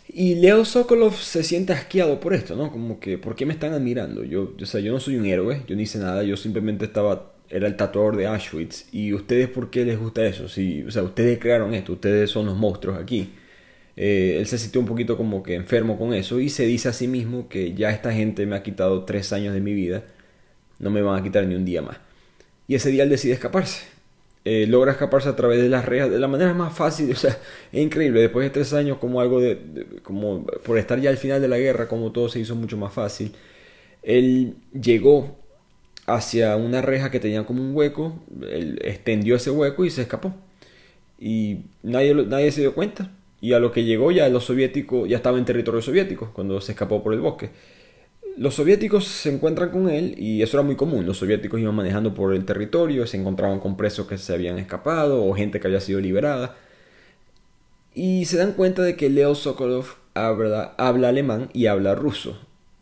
Y 0.08 0.36
Leo 0.36 0.66
Sokolov 0.66 1.16
se 1.16 1.44
siente 1.44 1.74
asqueado 1.74 2.20
por 2.20 2.36
esto, 2.36 2.56
¿no? 2.56 2.72
Como 2.72 3.00
que, 3.00 3.18
¿por 3.18 3.36
qué 3.36 3.48
me 3.48 3.54
están 3.54 3.74
admirando? 3.74 4.24
Yo, 4.24 4.54
o 4.62 4.66
sea, 4.68 4.82
yo 4.82 4.92
no 4.92 5.00
soy 5.00 5.16
un 5.16 5.26
héroe, 5.26 5.64
yo 5.68 5.76
no 5.76 5.82
hice 5.82 5.98
nada, 5.98 6.22
yo 6.24 6.38
simplemente 6.38 6.86
estaba, 6.86 7.33
era 7.54 7.68
el 7.68 7.76
tatuador 7.76 8.18
de 8.18 8.26
Auschwitz. 8.26 8.88
¿Y 8.92 9.14
ustedes 9.14 9.48
por 9.48 9.70
qué 9.70 9.86
les 9.86 10.00
gusta 10.00 10.26
eso? 10.26 10.50
Si, 10.50 10.84
o 10.84 10.90
sea, 10.92 11.04
ustedes 11.04 11.38
crearon 11.38 11.76
esto, 11.76 11.94
ustedes 11.94 12.32
son 12.32 12.48
los 12.48 12.58
monstruos 12.58 12.98
aquí. 13.00 13.30
Eh, 13.96 14.38
él 14.40 14.48
se 14.48 14.58
sintió 14.58 14.82
un 14.82 14.88
poquito 14.88 15.18
como 15.18 15.44
que 15.44 15.54
enfermo 15.54 16.00
con 16.00 16.16
eso 16.16 16.40
y 16.40 16.50
se 16.50 16.66
dice 16.66 16.90
a 16.90 16.94
sí 16.94 17.08
mismo 17.08 17.48
que 17.50 17.76
ya 17.76 17.92
esta 17.92 18.12
gente 18.12 18.48
me 18.48 18.56
ha 18.56 18.64
quitado 18.64 19.06
tres 19.06 19.32
años 19.34 19.54
de 19.54 19.62
mi 19.62 19.74
vida, 19.74 20.04
no 20.80 20.90
me 20.90 21.04
van 21.04 21.20
a 21.20 21.24
quitar 21.24 21.46
ni 21.46 21.54
un 21.54 21.64
día 21.64 21.84
más. 21.84 21.98
Y 22.68 22.74
ese 22.76 22.90
día 22.90 23.04
él 23.04 23.10
decide 23.10 23.34
escaparse. 23.34 23.84
Eh, 24.46 24.66
logra 24.68 24.94
escaparse 24.94 25.30
a 25.30 25.36
través 25.36 25.62
de 25.62 25.70
las 25.70 25.86
rejas 25.86 26.10
de 26.10 26.20
la 26.20 26.28
manera 26.28 26.54
más 26.56 26.76
fácil, 26.76 27.12
o 27.14 27.16
sea, 27.16 27.38
es 27.72 27.82
increíble, 27.82 28.20
después 28.22 28.46
de 28.46 28.50
tres 28.50 28.74
años 28.74 28.98
como 28.98 29.22
algo 29.22 29.40
de, 29.40 29.60
como 30.04 30.46
por 30.46 30.78
estar 30.80 31.00
ya 31.00 31.12
al 31.12 31.18
final 31.18 31.40
de 31.42 31.48
la 31.48 31.60
guerra, 31.60 31.88
como 31.88 32.12
todo 32.12 32.30
se 32.30 32.40
hizo 32.40 32.56
mucho 32.56 32.78
más 32.78 32.94
fácil, 32.94 33.32
él 34.02 34.56
llegó 34.74 35.43
hacia 36.06 36.56
una 36.56 36.82
reja 36.82 37.12
que 37.12 37.20
tenía 37.20 37.46
como 37.46 37.62
un 37.62 37.76
hueco, 37.76 38.20
extendió 38.82 39.36
ese 39.36 39.52
hueco 39.52 39.86
y 39.86 39.90
se 39.90 40.02
escapó. 40.02 40.34
Y 41.20 41.66
nadie, 41.84 42.14
nadie 42.14 42.52
se 42.52 42.62
dio 42.62 42.74
cuenta. 42.76 43.12
Y 43.42 43.54
a 43.54 43.60
lo 43.60 43.72
que 43.72 43.84
llegó 43.84 44.12
ya 44.12 44.30
los 44.30 44.46
soviéticos, 44.46 45.08
ya 45.10 45.18
estaba 45.18 45.38
en 45.38 45.46
territorio 45.46 45.82
soviético 45.82 46.32
cuando 46.34 46.62
se 46.62 46.72
escapó 46.74 47.04
por 47.04 47.14
el 47.14 47.20
bosque 47.20 47.52
los 48.38 48.56
soviéticos 48.56 49.08
se 49.08 49.34
encuentran 49.34 49.70
con 49.70 49.90
él 49.90 50.16
y 50.18 50.42
eso 50.42 50.58
era 50.58 50.66
muy 50.66 50.76
común. 50.76 51.06
Los 51.06 51.18
soviéticos 51.18 51.60
iban 51.60 51.76
manejando 51.76 52.14
por 52.14 52.34
el 52.34 52.46
territorio, 52.46 53.06
se 53.06 53.18
encontraban 53.18 53.60
con 53.60 53.78
presos 53.78 54.08
que 54.08 54.18
se 54.18 54.34
habían 54.34 54.58
escapado 54.60 55.24
o 55.24 55.34
gente 55.34 55.60
que 55.60 55.68
había 55.68 55.82
sido 55.82 56.00
liberada. 56.00 56.56
Y 57.94 58.26
se 58.26 58.38
dan 58.38 58.54
cuenta 58.54 58.82
de 58.82 58.96
que 58.96 59.10
Leo 59.10 59.36
Sokolov 59.36 59.86
habla, 60.16 60.74
habla 60.78 61.10
alemán 61.10 61.50
y 61.54 61.68
habla 61.68 61.94
ruso. 61.96 62.40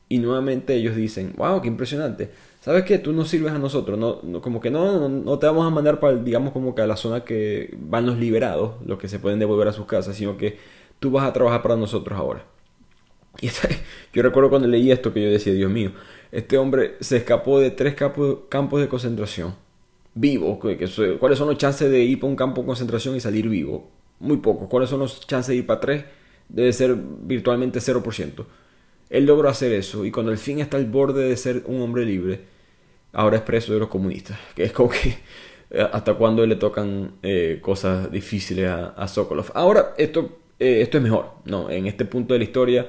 Y 0.08 0.20
nuevamente 0.20 0.74
ellos 0.76 0.96
dicen, 0.96 1.34
wow, 1.38 1.62
qué 1.62 1.68
impresionante. 1.68 2.32
¿Sabes 2.62 2.84
qué? 2.84 3.00
Tú 3.00 3.12
no 3.12 3.26
sirves 3.26 3.52
a 3.54 3.58
nosotros. 3.58 3.98
No, 3.98 4.42
como 4.42 4.62
que 4.62 4.70
no, 4.70 5.10
no, 5.10 5.40
te 5.40 5.48
vamos 5.48 5.66
a 5.66 5.72
mandar 5.72 6.00
para, 6.00 6.16
digamos, 6.18 6.54
como 6.54 6.76
que 6.76 6.84
a 6.84 6.88
la 6.88 6.96
zona 6.96 7.26
que 7.26 7.76
van 7.80 8.06
los 8.06 8.18
liberados, 8.20 8.76
los 8.86 9.00
que 9.00 9.08
se 9.08 9.18
pueden 9.18 9.40
devolver 9.40 9.68
a 9.68 9.74
sus 9.74 9.88
casas, 9.88 10.16
sino 10.16 10.38
que 10.38 10.60
tú 11.00 11.10
vas 11.10 11.26
a 11.26 11.34
trabajar 11.34 11.64
para 11.64 11.76
nosotros 11.76 12.18
ahora. 12.18 12.46
Y 13.42 13.50
yo 14.14 14.22
recuerdo 14.22 14.50
cuando 14.50 14.68
leí 14.68 14.92
esto 14.92 15.12
que 15.12 15.24
yo 15.24 15.32
decía, 15.32 15.54
Dios 15.54 15.72
mío, 15.72 15.92
este 16.32 16.60
hombre 16.60 16.98
se 17.00 17.18
escapó 17.18 17.60
de 17.60 17.72
tres 17.72 17.96
campos 17.96 18.80
de 18.80 18.88
concentración. 18.88 19.56
Vivo. 20.14 20.60
¿Cuáles 21.20 21.40
son 21.40 21.48
los 21.48 21.58
chances 21.58 21.90
de 21.90 22.04
ir 22.04 22.20
para 22.20 22.30
un 22.30 22.36
campo 22.36 22.62
de 22.62 22.68
concentración 22.68 23.16
y 23.16 23.20
salir 23.20 23.50
vivo? 23.50 23.90
Muy 24.20 24.38
pocos. 24.38 24.68
¿Cuáles 24.70 24.90
son 24.90 25.00
los 25.00 25.26
chances 25.26 25.48
de 25.48 25.56
ir 25.56 25.66
para 25.66 25.80
tres? 25.80 26.06
Debe 26.48 26.72
ser 26.74 26.96
virtualmente 26.96 27.80
0%. 27.80 28.46
Él 29.12 29.26
logró 29.26 29.50
hacer 29.50 29.72
eso 29.74 30.06
y 30.06 30.12
cuando 30.12 30.32
el 30.32 30.40
fin 30.40 30.60
está 30.60 30.78
al 30.78 30.86
borde 30.86 31.28
de 31.28 31.38
ser 31.38 31.64
un 31.68 31.82
hombre 31.82 32.06
libre, 32.06 32.40
ahora 33.14 33.38
es 33.38 33.44
preso 33.44 33.74
de 33.74 33.80
los 33.80 33.90
comunistas. 33.90 34.40
Que 34.56 34.64
es 34.64 34.72
como 34.72 34.90
que 34.90 35.18
eh, 35.70 35.88
hasta 35.92 36.16
cuando 36.16 36.46
le 36.46 36.56
tocan 36.56 37.16
eh, 37.22 37.60
cosas 37.62 38.12
difíciles 38.12 38.68
a, 38.70 39.08
Sokolov. 39.08 39.52
Ahora, 39.54 39.94
esto, 39.98 40.40
eh, 40.60 40.82
esto 40.82 40.98
es 40.98 41.04
mejor. 41.04 41.34
No, 41.46 41.70
en 41.70 41.86
este 41.86 42.06
punto 42.06 42.34
de 42.34 42.40
la 42.40 42.46
historia 42.46 42.88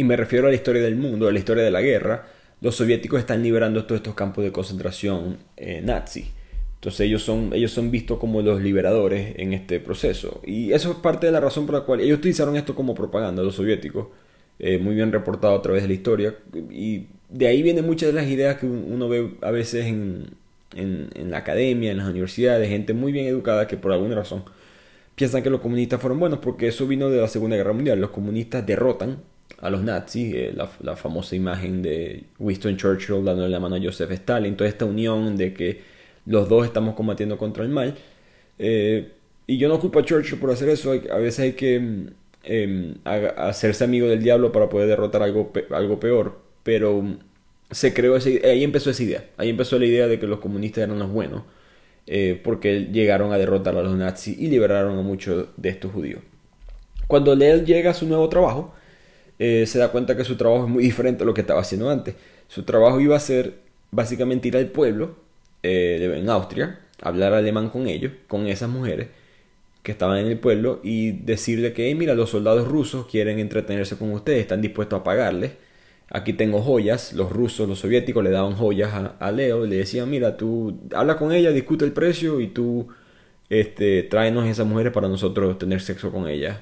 y 0.00 0.04
me 0.04 0.16
refiero 0.16 0.46
a 0.46 0.50
la 0.50 0.56
historia 0.56 0.80
del 0.80 0.96
mundo, 0.96 1.28
a 1.28 1.32
la 1.32 1.38
historia 1.38 1.62
de 1.62 1.70
la 1.70 1.82
guerra, 1.82 2.26
los 2.62 2.74
soviéticos 2.74 3.20
están 3.20 3.42
liberando 3.42 3.84
todos 3.84 3.98
estos 3.98 4.14
campos 4.14 4.42
de 4.42 4.50
concentración 4.50 5.36
eh, 5.58 5.82
nazi. 5.84 6.30
Entonces 6.76 7.00
ellos 7.00 7.22
son, 7.22 7.52
ellos 7.52 7.70
son 7.70 7.90
vistos 7.90 8.18
como 8.18 8.40
los 8.40 8.62
liberadores 8.62 9.34
en 9.36 9.52
este 9.52 9.78
proceso. 9.78 10.40
Y 10.42 10.72
eso 10.72 10.92
es 10.92 10.96
parte 10.96 11.26
de 11.26 11.32
la 11.32 11.40
razón 11.40 11.66
por 11.66 11.74
la 11.74 11.82
cual 11.82 12.00
ellos 12.00 12.18
utilizaron 12.18 12.56
esto 12.56 12.74
como 12.74 12.94
propaganda, 12.94 13.42
los 13.42 13.56
soviéticos, 13.56 14.06
eh, 14.60 14.78
muy 14.78 14.94
bien 14.94 15.12
reportado 15.12 15.56
a 15.56 15.62
través 15.62 15.82
de 15.82 15.88
la 15.88 15.94
historia. 15.94 16.34
Y 16.70 17.06
de 17.28 17.46
ahí 17.46 17.62
vienen 17.62 17.86
muchas 17.86 18.08
de 18.08 18.12
las 18.12 18.28
ideas 18.28 18.58
que 18.58 18.66
uno 18.66 19.08
ve 19.08 19.34
a 19.42 19.50
veces 19.50 19.86
en, 19.86 20.30
en, 20.74 21.10
en 21.14 21.30
la 21.30 21.38
academia, 21.38 21.90
en 21.90 21.98
las 21.98 22.08
universidades, 22.08 22.68
gente 22.68 22.94
muy 22.94 23.12
bien 23.12 23.26
educada 23.26 23.66
que 23.66 23.76
por 23.76 23.92
alguna 23.92 24.14
razón 24.16 24.44
piensan 25.20 25.42
que 25.42 25.50
los 25.50 25.60
comunistas 25.60 26.00
fueron 26.00 26.18
buenos 26.18 26.38
porque 26.38 26.66
eso 26.66 26.86
vino 26.86 27.10
de 27.10 27.20
la 27.20 27.28
Segunda 27.28 27.54
Guerra 27.54 27.74
Mundial. 27.74 28.00
Los 28.00 28.08
comunistas 28.08 28.64
derrotan 28.64 29.18
a 29.60 29.68
los 29.68 29.82
nazis, 29.82 30.34
eh, 30.34 30.54
la, 30.54 30.96
famosa 30.96 31.36
imagen 31.36 31.82
de 31.82 32.24
Winston 32.38 32.78
Churchill 32.78 33.22
dándole 33.22 33.50
la 33.50 33.60
mano 33.60 33.76
a 33.76 33.80
Joseph 33.82 34.10
Stalin, 34.12 34.56
toda 34.56 34.70
esta 34.70 34.86
unión 34.86 35.36
de 35.36 35.52
que 35.52 35.82
los 36.24 36.48
dos 36.48 36.64
estamos 36.64 36.94
combatiendo 36.94 37.36
contra 37.36 37.64
el 37.64 37.68
mal. 37.68 37.94
Eh, 38.58 39.10
y 39.46 39.58
yo 39.58 39.68
no 39.68 39.78
culpo 39.78 39.98
a 39.98 40.04
Churchill 40.04 40.38
por 40.38 40.52
hacer 40.52 40.70
eso, 40.70 40.92
a 40.92 41.18
veces 41.18 41.40
hay 41.40 41.52
que 41.52 42.06
em, 42.44 42.94
hacerse 43.04 43.84
amigo 43.84 44.08
del 44.08 44.22
diablo 44.22 44.52
para 44.52 44.68
poder 44.68 44.88
derrotar 44.88 45.22
algo, 45.22 45.52
algo 45.70 46.00
peor, 46.00 46.40
pero 46.62 47.02
se 47.70 47.94
creó 47.94 48.16
ahí 48.16 48.64
empezó 48.64 48.90
esa 48.90 49.02
idea, 49.02 49.24
ahí 49.36 49.50
empezó 49.50 49.78
la 49.78 49.86
idea 49.86 50.06
de 50.08 50.18
que 50.18 50.26
los 50.26 50.40
comunistas 50.40 50.84
eran 50.84 50.98
los 50.98 51.10
buenos, 51.10 51.42
eh, 52.06 52.40
porque 52.42 52.88
llegaron 52.92 53.32
a 53.32 53.38
derrotar 53.38 53.76
a 53.76 53.82
los 53.82 53.96
nazis 53.96 54.36
y 54.38 54.48
liberaron 54.48 54.98
a 54.98 55.02
muchos 55.02 55.48
de 55.56 55.68
estos 55.68 55.92
judíos. 55.92 56.20
Cuando 57.06 57.34
Leel 57.34 57.64
llega 57.64 57.90
a 57.90 57.94
su 57.94 58.06
nuevo 58.06 58.28
trabajo, 58.28 58.74
eh, 59.38 59.66
se 59.66 59.78
da 59.78 59.90
cuenta 59.90 60.16
que 60.16 60.24
su 60.24 60.36
trabajo 60.36 60.64
es 60.64 60.70
muy 60.70 60.82
diferente 60.84 61.22
a 61.22 61.26
lo 61.26 61.34
que 61.34 61.40
estaba 61.40 61.60
haciendo 61.60 61.90
antes. 61.90 62.14
Su 62.48 62.64
trabajo 62.64 63.00
iba 63.00 63.16
a 63.16 63.20
ser 63.20 63.54
básicamente 63.90 64.48
ir 64.48 64.56
al 64.56 64.66
pueblo 64.66 65.16
eh, 65.62 66.14
en 66.16 66.28
Austria, 66.28 66.80
hablar 67.02 67.32
alemán 67.32 67.70
con 67.70 67.86
ellos, 67.86 68.12
con 68.28 68.46
esas 68.46 68.68
mujeres 68.68 69.08
que 69.82 69.92
estaban 69.92 70.18
en 70.18 70.26
el 70.26 70.38
pueblo 70.38 70.80
y 70.82 71.12
decirle 71.12 71.72
que, 71.72 71.94
mira, 71.94 72.14
los 72.14 72.30
soldados 72.30 72.68
rusos 72.68 73.06
quieren 73.06 73.38
entretenerse 73.38 73.96
con 73.96 74.12
ustedes, 74.12 74.40
están 74.40 74.60
dispuestos 74.60 75.00
a 75.00 75.04
pagarles. 75.04 75.52
Aquí 76.10 76.32
tengo 76.32 76.60
joyas, 76.60 77.12
los 77.12 77.30
rusos, 77.30 77.68
los 77.68 77.78
soviéticos 77.78 78.24
le 78.24 78.30
daban 78.30 78.54
joyas 78.54 78.92
a, 79.18 79.32
Leo 79.32 79.64
y 79.64 79.68
le 79.68 79.76
decían, 79.76 80.10
mira, 80.10 80.36
tú 80.36 80.78
habla 80.94 81.16
con 81.16 81.32
ella, 81.32 81.52
discute 81.52 81.84
el 81.84 81.92
precio 81.92 82.40
y 82.40 82.48
tú 82.48 82.88
este, 83.48 84.02
tráenos 84.02 84.46
esas 84.46 84.66
mujeres 84.66 84.92
para 84.92 85.08
nosotros 85.08 85.58
tener 85.58 85.80
sexo 85.80 86.10
con 86.10 86.28
ellas 86.28 86.58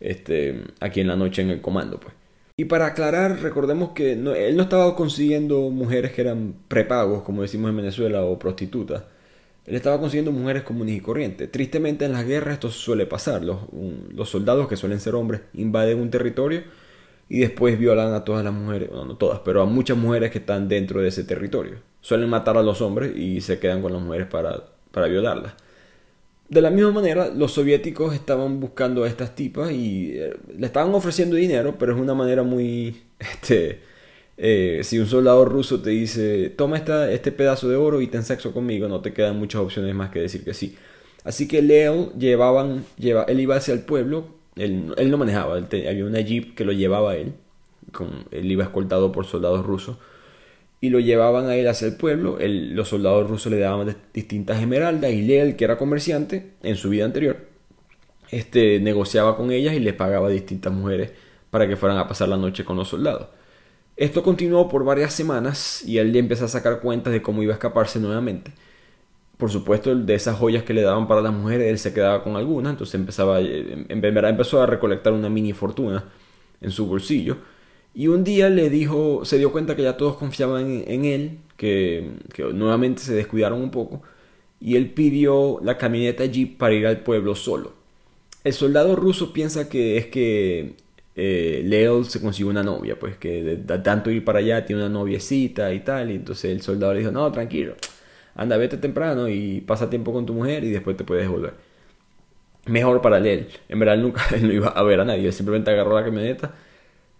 este, 0.00 0.64
aquí 0.80 1.00
en 1.00 1.08
la 1.08 1.16
noche 1.16 1.42
en 1.42 1.50
el 1.50 1.60
comando. 1.60 2.00
Pues. 2.00 2.12
Y 2.56 2.66
para 2.66 2.86
aclarar, 2.86 3.40
recordemos 3.40 3.90
que 3.90 4.12
él 4.12 4.22
no 4.56 4.62
estaba 4.62 4.94
consiguiendo 4.94 5.70
mujeres 5.70 6.12
que 6.12 6.22
eran 6.22 6.54
prepagos, 6.68 7.22
como 7.22 7.42
decimos 7.42 7.70
en 7.70 7.76
Venezuela, 7.76 8.24
o 8.24 8.38
prostitutas. 8.38 9.04
Él 9.66 9.76
estaba 9.76 9.98
consiguiendo 10.00 10.32
mujeres 10.32 10.64
comunes 10.64 10.96
y 10.96 11.00
corrientes. 11.00 11.50
Tristemente 11.50 12.04
en 12.04 12.12
las 12.12 12.26
guerras 12.26 12.54
esto 12.54 12.70
suele 12.70 13.06
pasar. 13.06 13.42
Los, 13.44 14.28
soldados, 14.28 14.68
que 14.68 14.76
suelen 14.76 15.00
ser 15.00 15.14
hombres, 15.14 15.42
invaden 15.54 16.00
un 16.00 16.10
territorio 16.10 16.64
y 17.28 17.40
después 17.40 17.78
violan 17.78 18.12
a 18.12 18.24
todas 18.24 18.44
las 18.44 18.52
mujeres, 18.52 18.88
bueno, 18.90 19.04
no 19.04 19.16
todas, 19.16 19.40
pero 19.40 19.62
a 19.62 19.66
muchas 19.66 19.96
mujeres 19.96 20.30
que 20.30 20.38
están 20.38 20.68
dentro 20.68 21.00
de 21.00 21.08
ese 21.08 21.24
territorio. 21.24 21.76
Suelen 22.00 22.28
matar 22.28 22.56
a 22.58 22.62
los 22.62 22.80
hombres 22.82 23.16
y 23.16 23.40
se 23.40 23.58
quedan 23.58 23.80
con 23.80 23.92
las 23.92 24.02
mujeres 24.02 24.26
para, 24.26 24.64
para 24.90 25.06
violarlas. 25.06 25.54
De 26.48 26.60
la 26.60 26.70
misma 26.70 26.90
manera, 26.90 27.28
los 27.28 27.52
soviéticos 27.52 28.14
estaban 28.14 28.60
buscando 28.60 29.04
a 29.04 29.08
estas 29.08 29.34
tipas 29.34 29.70
y 29.70 30.12
eh, 30.18 30.36
le 30.58 30.66
estaban 30.66 30.92
ofreciendo 30.94 31.36
dinero, 31.36 31.76
pero 31.78 31.94
es 31.94 32.00
una 32.00 32.14
manera 32.14 32.42
muy... 32.42 33.02
Este, 33.22 33.91
eh, 34.44 34.80
si 34.82 34.98
un 34.98 35.06
soldado 35.06 35.44
ruso 35.44 35.80
te 35.82 35.90
dice, 35.90 36.50
toma 36.50 36.76
esta, 36.76 37.12
este 37.12 37.30
pedazo 37.30 37.68
de 37.68 37.76
oro 37.76 38.00
y 38.00 38.08
ten 38.08 38.24
sexo 38.24 38.52
conmigo, 38.52 38.88
no 38.88 39.00
te 39.00 39.12
quedan 39.12 39.38
muchas 39.38 39.60
opciones 39.60 39.94
más 39.94 40.10
que 40.10 40.18
decir 40.18 40.42
que 40.42 40.52
sí. 40.52 40.76
Así 41.22 41.46
que 41.46 41.62
Leo 41.62 42.12
llevaban, 42.14 42.84
lleva, 42.98 43.22
él 43.28 43.38
iba 43.38 43.54
hacia 43.54 43.72
el 43.72 43.82
pueblo, 43.82 44.26
él, 44.56 44.92
él 44.96 45.10
no 45.12 45.16
manejaba, 45.16 45.58
había 45.58 46.04
una 46.04 46.20
jeep 46.20 46.56
que 46.56 46.64
lo 46.64 46.72
llevaba 46.72 47.12
a 47.12 47.16
él, 47.18 47.34
con, 47.92 48.24
él 48.32 48.50
iba 48.50 48.64
escoltado 48.64 49.12
por 49.12 49.26
soldados 49.26 49.64
rusos 49.64 49.98
y 50.80 50.90
lo 50.90 50.98
llevaban 50.98 51.46
a 51.46 51.54
él 51.54 51.68
hacia 51.68 51.86
el 51.86 51.94
pueblo. 51.96 52.36
los 52.40 52.88
soldados 52.88 53.30
rusos 53.30 53.52
le 53.52 53.60
daban 53.60 53.96
distintas 54.12 54.60
esmeraldas 54.60 55.12
y 55.12 55.22
Leel, 55.22 55.54
que 55.54 55.66
era 55.66 55.78
comerciante 55.78 56.54
en 56.64 56.74
su 56.74 56.90
vida 56.90 57.04
anterior, 57.04 57.36
este, 58.32 58.80
negociaba 58.80 59.36
con 59.36 59.52
ellas 59.52 59.74
y 59.74 59.78
les 59.78 59.94
pagaba 59.94 60.26
a 60.26 60.30
distintas 60.30 60.72
mujeres 60.72 61.12
para 61.50 61.68
que 61.68 61.76
fueran 61.76 61.98
a 61.98 62.08
pasar 62.08 62.28
la 62.28 62.36
noche 62.36 62.64
con 62.64 62.76
los 62.76 62.88
soldados. 62.88 63.28
Esto 63.96 64.22
continuó 64.22 64.68
por 64.68 64.84
varias 64.84 65.12
semanas 65.12 65.82
y 65.84 65.98
él 65.98 66.14
empezó 66.16 66.46
a 66.46 66.48
sacar 66.48 66.80
cuentas 66.80 67.12
de 67.12 67.22
cómo 67.22 67.42
iba 67.42 67.52
a 67.52 67.56
escaparse 67.56 68.00
nuevamente. 68.00 68.52
Por 69.36 69.50
supuesto, 69.50 69.94
de 69.94 70.14
esas 70.14 70.36
joyas 70.38 70.62
que 70.62 70.74
le 70.74 70.82
daban 70.82 71.08
para 71.08 71.20
las 71.20 71.32
mujeres, 71.32 71.68
él 71.68 71.78
se 71.78 71.92
quedaba 71.92 72.22
con 72.22 72.36
algunas, 72.36 72.72
entonces 72.72 72.94
empezaba, 72.94 73.40
en 73.40 74.00
verdad 74.00 74.30
empezó 74.30 74.62
a 74.62 74.66
recolectar 74.66 75.12
una 75.12 75.28
mini 75.28 75.52
fortuna 75.52 76.04
en 76.60 76.70
su 76.70 76.86
bolsillo 76.86 77.38
y 77.94 78.08
un 78.08 78.24
día 78.24 78.48
le 78.48 78.70
dijo, 78.70 79.24
se 79.24 79.38
dio 79.38 79.52
cuenta 79.52 79.76
que 79.76 79.82
ya 79.82 79.96
todos 79.96 80.16
confiaban 80.16 80.82
en, 80.86 81.04
él, 81.04 81.38
que, 81.56 82.10
nuevamente 82.54 83.02
se 83.02 83.14
descuidaron 83.14 83.60
un 83.60 83.70
poco, 83.70 84.02
y 84.60 84.76
él 84.76 84.90
pidió 84.92 85.60
la 85.62 85.76
camioneta 85.76 86.24
Jeep 86.24 86.56
para 86.56 86.74
ir 86.74 86.86
al 86.86 87.02
pueblo 87.02 87.34
solo. 87.34 87.74
El 88.44 88.54
soldado 88.54 88.96
ruso 88.96 89.32
piensa 89.32 89.68
que 89.68 89.98
es 89.98 90.06
que 90.06 90.76
eh, 91.14 91.62
Leo 91.64 92.04
se 92.04 92.20
consiguió 92.20 92.50
una 92.50 92.62
novia, 92.62 92.98
pues 92.98 93.16
que 93.16 93.42
de, 93.42 93.56
tanto 93.78 94.10
ir 94.10 94.24
para 94.24 94.38
allá 94.38 94.64
tiene 94.64 94.82
una 94.82 94.90
noviecita 94.90 95.72
y 95.74 95.80
tal, 95.80 96.10
y 96.10 96.16
entonces 96.16 96.50
el 96.52 96.62
soldado 96.62 96.94
le 96.94 97.00
dijo, 97.00 97.12
no, 97.12 97.30
tranquilo, 97.32 97.74
anda, 98.34 98.56
vete 98.56 98.78
temprano 98.78 99.28
y 99.28 99.60
pasa 99.62 99.90
tiempo 99.90 100.12
con 100.12 100.26
tu 100.26 100.34
mujer 100.34 100.64
y 100.64 100.70
después 100.70 100.96
te 100.96 101.04
puedes 101.04 101.28
volver. 101.28 101.54
mejor 102.66 103.00
para 103.02 103.18
él. 103.18 103.48
En 103.68 103.78
verdad 103.78 103.96
nunca 103.98 104.22
él 104.34 104.46
no 104.46 104.52
iba 104.52 104.68
a 104.68 104.82
ver 104.82 105.00
a 105.00 105.04
nadie, 105.04 105.26
él 105.26 105.32
simplemente 105.32 105.70
agarró 105.70 105.94
la 105.94 106.04
camioneta 106.04 106.54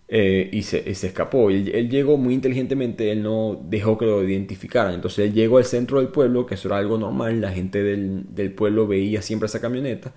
eh, 0.08 0.48
y, 0.52 0.62
se, 0.62 0.88
escapó. 0.90 1.50
Él, 1.50 1.70
él, 1.74 1.88
llegó 1.90 2.16
muy 2.18 2.34
inteligentemente, 2.34 3.12
él 3.12 3.22
no 3.22 3.60
dejó 3.64 3.98
que 3.98 4.06
lo 4.06 4.22
identificaran. 4.24 4.94
Entonces 4.94 5.26
él 5.28 5.34
llegó 5.34 5.58
al 5.58 5.64
centro 5.64 6.00
del 6.00 6.08
pueblo, 6.08 6.46
que 6.46 6.54
eso 6.56 6.68
era 6.68 6.78
algo 6.78 6.98
normal, 6.98 7.40
la 7.40 7.52
gente 7.52 7.82
del, 7.82 8.34
del 8.34 8.52
pueblo 8.52 8.86
veía 8.86 9.22
siempre 9.22 9.46
esa 9.46 9.60
camioneta. 9.60 10.12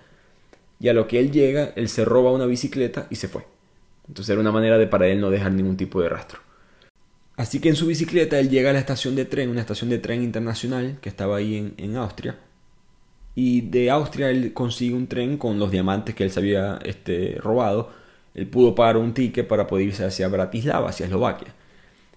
Y 0.80 0.90
a 0.90 0.94
lo 0.94 1.08
que 1.08 1.20
él 1.20 1.32
llega, 1.32 1.74
él 1.76 1.90
se 1.90 2.06
roba 2.06 2.32
una 2.32 2.46
bicicleta 2.46 3.08
y 3.10 3.16
se 3.16 3.28
fue. 3.28 3.55
Entonces 4.08 4.32
era 4.32 4.42
una 4.42 4.52
manera 4.52 4.78
de 4.78 4.88
para 4.88 5.08
él 5.08 5.20
no 5.20 5.30
dejar 5.30 5.52
ningún 5.52 5.78
tipo 5.78 6.02
de 6.02 6.10
rastro. 6.10 6.40
Así 7.38 7.60
que 7.60 7.70
en 7.70 7.76
su 7.76 7.88
bicicleta 7.88 8.40
él 8.40 8.50
llega 8.50 8.70
a 8.70 8.74
la 8.74 8.80
estación 8.80 9.16
de 9.16 9.26
tren, 9.26 9.50
una 9.50 9.62
estación 9.62 9.90
de 9.90 10.00
tren 10.00 10.24
internacional 10.24 11.00
que 11.02 11.10
estaba 11.10 11.38
ahí 11.38 11.56
en, 11.58 11.74
en 11.78 11.98
Austria. 11.98 12.38
Y 13.36 13.62
de 13.62 13.90
Austria 13.92 14.30
él 14.30 14.54
consigue 14.54 14.96
un 14.96 15.08
tren 15.08 15.38
con 15.38 15.60
los 15.60 15.70
diamantes 15.72 16.16
que 16.16 16.24
él 16.24 16.32
se 16.32 16.40
había 16.40 16.80
este, 16.86 17.38
robado. 17.42 17.92
Él 18.34 18.48
pudo 18.48 18.74
pagar 18.76 18.98
un 18.98 19.14
ticket 19.14 19.48
para 19.48 19.68
poder 19.68 19.88
irse 19.88 20.06
hacia 20.06 20.30
Bratislava, 20.30 20.90
hacia 20.90 21.06
Eslovaquia. 21.06 21.54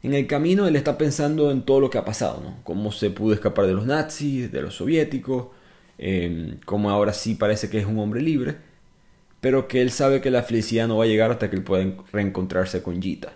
En 0.02 0.14
el 0.14 0.28
camino 0.28 0.68
él 0.68 0.76
está 0.76 0.96
pensando 0.96 1.50
en 1.50 1.62
todo 1.62 1.80
lo 1.80 1.90
que 1.90 1.98
ha 1.98 2.04
pasado, 2.04 2.40
¿no? 2.42 2.58
Cómo 2.62 2.92
se 2.92 3.10
pudo 3.10 3.34
escapar 3.34 3.66
de 3.66 3.72
los 3.72 3.86
nazis, 3.86 4.52
de 4.52 4.62
los 4.62 4.74
soviéticos, 4.76 5.48
eh, 5.98 6.56
cómo 6.64 6.90
ahora 6.90 7.12
sí 7.12 7.34
parece 7.34 7.68
que 7.68 7.78
es 7.80 7.86
un 7.86 7.98
hombre 7.98 8.20
libre, 8.22 8.56
pero 9.40 9.68
que 9.68 9.82
él 9.82 9.90
sabe 9.90 10.20
que 10.20 10.30
la 10.30 10.42
felicidad 10.42 10.88
no 10.88 10.98
va 10.98 11.04
a 11.04 11.08
llegar 11.08 11.30
hasta 11.30 11.50
que 11.50 11.56
él 11.56 11.62
pueda 11.62 11.84
reencontrarse 12.12 12.82
con 12.82 13.00
Gita. 13.00 13.32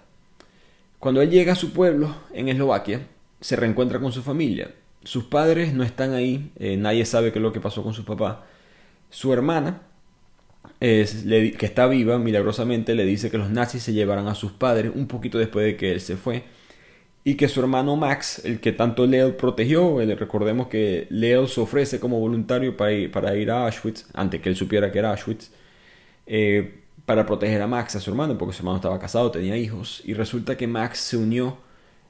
Cuando 0.98 1.20
él 1.22 1.30
llega 1.30 1.52
a 1.52 1.56
su 1.56 1.72
pueblo, 1.72 2.14
en 2.32 2.48
Eslovaquia, 2.48 3.06
se 3.40 3.56
reencuentra 3.56 4.00
con 4.00 4.12
su 4.12 4.22
familia. 4.22 4.70
Sus 5.04 5.24
padres 5.24 5.74
no 5.74 5.82
están 5.82 6.12
ahí, 6.12 6.52
eh, 6.58 6.76
nadie 6.76 7.04
sabe 7.04 7.32
qué 7.32 7.38
es 7.38 7.42
lo 7.42 7.52
que 7.52 7.60
pasó 7.60 7.82
con 7.82 7.92
su 7.92 8.04
papá. 8.04 8.46
Su 9.10 9.32
hermana, 9.32 9.82
es, 10.80 11.24
que 11.58 11.66
está 11.66 11.86
viva, 11.86 12.18
milagrosamente, 12.18 12.94
le 12.94 13.04
dice 13.04 13.30
que 13.30 13.38
los 13.38 13.50
nazis 13.50 13.82
se 13.82 13.92
llevarán 13.92 14.28
a 14.28 14.34
sus 14.34 14.52
padres 14.52 14.92
un 14.94 15.06
poquito 15.06 15.38
después 15.38 15.66
de 15.66 15.76
que 15.76 15.92
él 15.92 16.00
se 16.00 16.16
fue. 16.16 16.44
Y 17.24 17.36
que 17.36 17.48
su 17.48 17.60
hermano 17.60 17.96
Max, 17.96 18.42
el 18.44 18.58
que 18.58 18.72
tanto 18.72 19.06
Leo 19.06 19.36
protegió, 19.36 19.98
recordemos 20.16 20.66
que 20.66 21.06
Leo 21.10 21.46
se 21.46 21.60
ofrece 21.60 22.00
como 22.00 22.18
voluntario 22.18 22.76
para 22.76 22.92
ir, 22.92 23.10
para 23.12 23.36
ir 23.36 23.50
a 23.50 23.66
Auschwitz, 23.66 24.06
antes 24.12 24.40
que 24.40 24.48
él 24.48 24.56
supiera 24.56 24.90
que 24.90 24.98
era 24.98 25.10
Auschwitz, 25.10 25.52
eh, 26.26 26.82
para 27.06 27.26
proteger 27.26 27.60
a 27.62 27.66
Max, 27.66 27.96
a 27.96 28.00
su 28.00 28.10
hermano, 28.10 28.38
porque 28.38 28.54
su 28.54 28.60
hermano 28.60 28.76
estaba 28.76 28.98
casado, 28.98 29.30
tenía 29.30 29.56
hijos, 29.56 30.02
y 30.04 30.14
resulta 30.14 30.56
que 30.56 30.66
Max 30.66 30.98
se 30.98 31.16
unió 31.16 31.58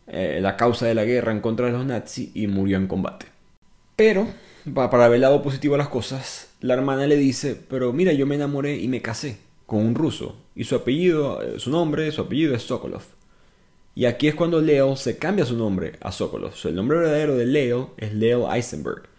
eh, 0.06 0.38
la 0.42 0.56
causa 0.56 0.86
de 0.86 0.94
la 0.94 1.04
guerra 1.04 1.32
en 1.32 1.40
contra 1.40 1.66
de 1.66 1.72
los 1.72 1.86
nazis 1.86 2.30
y 2.34 2.46
murió 2.46 2.76
en 2.76 2.86
combate. 2.86 3.26
Pero, 3.96 4.26
para 4.74 5.08
ver 5.08 5.16
el 5.16 5.22
lado 5.22 5.42
positivo 5.42 5.74
de 5.74 5.78
las 5.78 5.88
cosas, 5.88 6.50
la 6.60 6.74
hermana 6.74 7.06
le 7.06 7.16
dice, 7.16 7.58
pero 7.68 7.92
mira, 7.92 8.12
yo 8.12 8.26
me 8.26 8.34
enamoré 8.34 8.76
y 8.76 8.88
me 8.88 9.02
casé 9.02 9.38
con 9.66 9.80
un 9.80 9.94
ruso, 9.94 10.36
y 10.54 10.64
su 10.64 10.74
apellido, 10.74 11.42
eh, 11.42 11.58
su 11.58 11.70
nombre, 11.70 12.10
su 12.12 12.20
apellido 12.22 12.54
es 12.54 12.62
Sokolov. 12.62 13.02
Y 13.94 14.06
aquí 14.06 14.28
es 14.28 14.34
cuando 14.34 14.60
Leo 14.60 14.96
se 14.96 15.18
cambia 15.18 15.44
su 15.44 15.56
nombre 15.56 15.92
a 16.00 16.12
Sokolov. 16.12 16.52
el 16.64 16.74
nombre 16.74 16.98
verdadero 16.98 17.36
de 17.36 17.46
Leo 17.46 17.94
es 17.98 18.14
Leo 18.14 18.52
Eisenberg. 18.52 19.11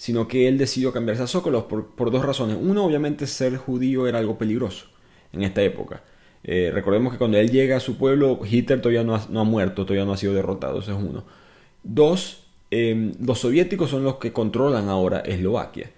Sino 0.00 0.26
que 0.26 0.48
él 0.48 0.56
decidió 0.56 0.94
cambiarse 0.94 1.24
a 1.24 1.26
Sokolov 1.26 1.68
por, 1.68 1.94
por 1.94 2.10
dos 2.10 2.24
razones. 2.24 2.56
Uno, 2.58 2.86
obviamente, 2.86 3.26
ser 3.26 3.58
judío 3.58 4.06
era 4.06 4.18
algo 4.18 4.38
peligroso 4.38 4.86
en 5.34 5.42
esta 5.42 5.60
época. 5.60 6.02
Eh, 6.42 6.70
recordemos 6.72 7.12
que 7.12 7.18
cuando 7.18 7.36
él 7.36 7.50
llega 7.50 7.76
a 7.76 7.80
su 7.80 7.98
pueblo, 7.98 8.40
Hitler 8.48 8.80
todavía 8.80 9.04
no 9.04 9.14
ha, 9.14 9.44
muerto, 9.44 9.84
todavía 9.84 10.06
no 10.06 10.12
ha 10.12 10.16
sido 10.16 10.32
derrotado, 10.32 10.80
eso 10.80 10.96
es 10.96 10.98
uno. 10.98 11.24
Dos, 11.82 12.44
em, 12.70 13.12
los 13.20 13.40
soviéticos 13.40 13.90
son 13.90 14.04
los 14.04 14.16
que 14.16 14.32
controlan 14.32 14.88
ahora 14.88 15.20
Eslovaquia. 15.20 15.90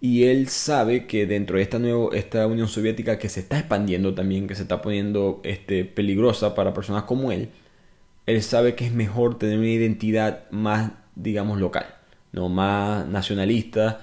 Y 0.00 0.24
él 0.24 0.48
sabe 0.48 1.06
que 1.06 1.26
dentro 1.26 1.56
de 1.56 1.62
esta, 1.62 1.78
nuevo, 1.78 2.12
esta 2.12 2.46
Unión 2.46 2.68
Soviética 2.68 3.18
que 3.18 3.28
se 3.28 3.40
está 3.40 3.58
expandiendo 3.58 4.14
también, 4.14 4.46
que 4.48 4.54
se 4.54 4.62
está 4.62 4.80
poniendo 4.80 5.40
este, 5.44 5.84
peligrosa 5.84 6.54
para 6.54 6.72
personas 6.72 7.04
como 7.04 7.32
él, 7.32 7.50
él 8.26 8.42
sabe 8.42 8.74
que 8.74 8.86
es 8.86 8.92
mejor 8.92 9.38
tener 9.38 9.58
una 9.58 9.68
identidad 9.68 10.50
más, 10.50 10.92
digamos, 11.16 11.60
local, 11.60 11.86
no 12.32 12.48
más 12.48 13.06
nacionalista, 13.06 14.00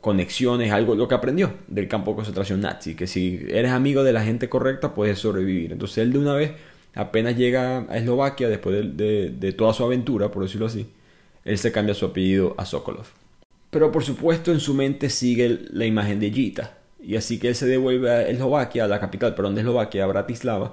conexiones, 0.00 0.72
algo 0.72 0.94
lo 0.94 1.08
que 1.08 1.14
aprendió 1.14 1.54
del 1.66 1.88
campo 1.88 2.12
de 2.12 2.16
concentración 2.16 2.60
nazi, 2.60 2.94
que 2.94 3.06
si 3.06 3.44
eres 3.50 3.72
amigo 3.72 4.04
de 4.04 4.12
la 4.12 4.22
gente 4.22 4.48
correcta 4.48 4.94
puedes 4.94 5.18
sobrevivir. 5.18 5.72
Entonces 5.72 5.98
él 5.98 6.12
de 6.12 6.18
una 6.18 6.34
vez, 6.34 6.52
apenas 6.94 7.36
llega 7.36 7.86
a 7.88 7.96
Eslovaquia, 7.96 8.48
después 8.48 8.96
de, 8.96 9.54
toda 9.56 9.74
su 9.74 9.84
aventura, 9.84 10.30
por 10.30 10.42
decirlo 10.42 10.66
así, 10.66 10.86
él 11.44 11.58
se 11.58 11.72
cambia 11.72 11.94
su 11.94 12.06
apellido 12.06 12.54
a 12.56 12.64
Sokolov. 12.64 13.06
Pero 13.70 13.92
por 13.92 14.04
supuesto 14.04 14.52
en 14.52 14.60
su 14.60 14.74
mente 14.74 15.10
sigue 15.10 15.60
la 15.70 15.86
imagen 15.86 16.20
de 16.20 16.30
Gita, 16.30 16.78
y 17.02 17.16
así 17.16 17.38
que 17.38 17.48
él 17.48 17.54
se 17.54 17.66
devuelve 17.66 18.10
a 18.10 18.28
Eslovaquia, 18.28 18.84
a 18.84 18.88
la 18.88 19.00
capital, 19.00 19.34
perdón, 19.34 19.54
de 19.54 19.60
Eslovaquia, 19.62 20.04
a 20.04 20.06
Bratislava, 20.06 20.72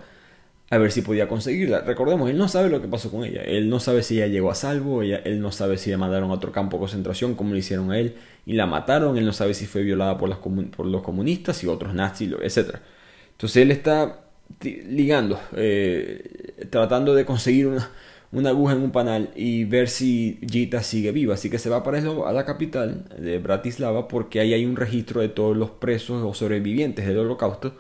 a 0.69 0.77
ver 0.77 0.91
si 0.91 1.01
podía 1.01 1.27
conseguirla. 1.27 1.81
Recordemos, 1.81 2.29
él 2.29 2.37
no 2.37 2.47
sabe 2.47 2.69
lo 2.69 2.81
que 2.81 2.87
pasó 2.87 3.11
con 3.11 3.23
ella. 3.23 3.41
Él 3.43 3.69
no 3.69 3.79
sabe 3.79 4.01
si 4.03 4.17
ella 4.17 4.27
llegó 4.27 4.49
a 4.49 4.55
salvo, 4.55 5.03
él 5.03 5.39
no 5.39 5.51
sabe 5.51 5.77
si 5.77 5.91
la 5.91 5.97
mandaron 5.97 6.31
a 6.31 6.33
otro 6.33 6.51
campo 6.51 6.77
de 6.77 6.81
concentración 6.81 7.35
como 7.35 7.53
le 7.53 7.59
hicieron 7.59 7.91
a 7.91 7.99
él 7.99 8.15
y 8.45 8.53
la 8.53 8.65
mataron. 8.65 9.17
Él 9.17 9.25
no 9.25 9.33
sabe 9.33 9.53
si 9.53 9.65
fue 9.65 9.83
violada 9.83 10.17
por, 10.17 10.35
por 10.71 10.85
los 10.85 11.03
comunistas 11.03 11.63
y 11.63 11.67
otros 11.67 11.93
nazis, 11.93 12.31
etc. 12.41 12.77
Entonces 13.31 13.57
él 13.57 13.71
está 13.71 14.21
ligando, 14.63 15.39
eh, 15.55 16.67
tratando 16.69 17.13
de 17.13 17.25
conseguir 17.25 17.67
una, 17.67 17.89
una, 18.31 18.49
aguja 18.49 18.73
en 18.73 18.81
un 18.81 18.91
panal 18.91 19.29
y 19.35 19.65
ver 19.65 19.89
si 19.89 20.39
Gita 20.49 20.81
sigue 20.81 21.11
viva. 21.11 21.35
Así 21.35 21.49
que 21.49 21.59
se 21.59 21.69
va 21.69 21.83
para 21.83 21.99
a 21.99 22.33
la 22.33 22.45
capital 22.45 23.05
de 23.19 23.37
Bratislava 23.39 24.07
porque 24.07 24.39
ahí 24.39 24.53
hay 24.53 24.65
un 24.65 24.75
registro 24.75 25.21
de 25.21 25.29
todos 25.29 25.55
los 25.55 25.69
presos 25.71 26.23
o 26.23 26.33
sobrevivientes 26.33 27.05
del 27.05 27.19
holocausto 27.19 27.75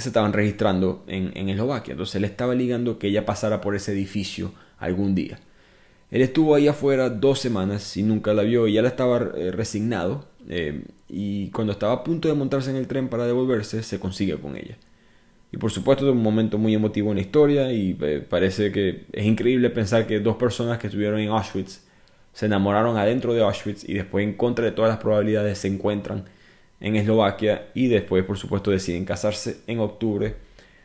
se 0.00 0.08
estaban 0.08 0.32
registrando 0.32 1.04
en, 1.06 1.32
en 1.34 1.48
Eslovaquia. 1.48 1.92
Entonces 1.92 2.16
él 2.16 2.24
estaba 2.24 2.54
ligando 2.54 2.98
que 2.98 3.08
ella 3.08 3.24
pasara 3.26 3.60
por 3.60 3.74
ese 3.74 3.92
edificio 3.92 4.52
algún 4.78 5.14
día. 5.14 5.38
Él 6.10 6.22
estuvo 6.22 6.54
ahí 6.54 6.66
afuera 6.66 7.08
dos 7.08 7.38
semanas 7.38 7.96
y 7.96 8.02
nunca 8.02 8.34
la 8.34 8.42
vio 8.42 8.66
y 8.66 8.72
ya 8.74 8.82
la 8.82 8.88
estaba 8.88 9.30
eh, 9.36 9.52
resignado. 9.52 10.26
Eh, 10.48 10.82
y 11.08 11.50
cuando 11.50 11.72
estaba 11.72 11.92
a 11.92 12.04
punto 12.04 12.28
de 12.28 12.34
montarse 12.34 12.70
en 12.70 12.76
el 12.76 12.88
tren 12.88 13.08
para 13.08 13.26
devolverse, 13.26 13.82
se 13.82 14.00
consigue 14.00 14.36
con 14.36 14.56
ella. 14.56 14.76
Y 15.52 15.56
por 15.56 15.70
supuesto 15.70 16.06
es 16.06 16.12
un 16.12 16.22
momento 16.22 16.58
muy 16.58 16.74
emotivo 16.74 17.10
en 17.10 17.16
la 17.16 17.22
historia 17.22 17.72
y 17.72 17.96
eh, 18.00 18.24
parece 18.28 18.72
que 18.72 19.06
es 19.12 19.24
increíble 19.24 19.70
pensar 19.70 20.06
que 20.06 20.20
dos 20.20 20.36
personas 20.36 20.78
que 20.78 20.88
estuvieron 20.88 21.20
en 21.20 21.28
Auschwitz 21.28 21.82
se 22.32 22.46
enamoraron 22.46 22.96
adentro 22.96 23.34
de 23.34 23.42
Auschwitz 23.42 23.88
y 23.88 23.94
después 23.94 24.24
en 24.24 24.34
contra 24.34 24.64
de 24.64 24.72
todas 24.72 24.90
las 24.90 24.98
probabilidades 24.98 25.58
se 25.58 25.68
encuentran 25.68 26.24
en 26.80 26.96
Eslovaquia 26.96 27.68
y 27.74 27.88
después 27.88 28.24
por 28.24 28.38
supuesto 28.38 28.70
deciden 28.70 29.04
casarse 29.04 29.58
en 29.66 29.78
octubre 29.80 30.34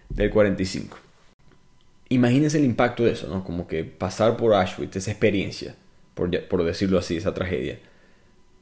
del 0.09 0.29
45. 0.29 0.97
Imagínense 2.09 2.57
el 2.57 2.65
impacto 2.65 3.03
de 3.03 3.11
eso, 3.11 3.27
¿no? 3.27 3.43
Como 3.43 3.67
que 3.67 3.83
pasar 3.83 4.37
por 4.37 4.53
Auschwitz, 4.53 4.95
esa 4.95 5.11
experiencia, 5.11 5.75
por, 6.13 6.29
por 6.47 6.63
decirlo 6.63 6.99
así, 6.99 7.17
esa 7.17 7.33
tragedia. 7.33 7.79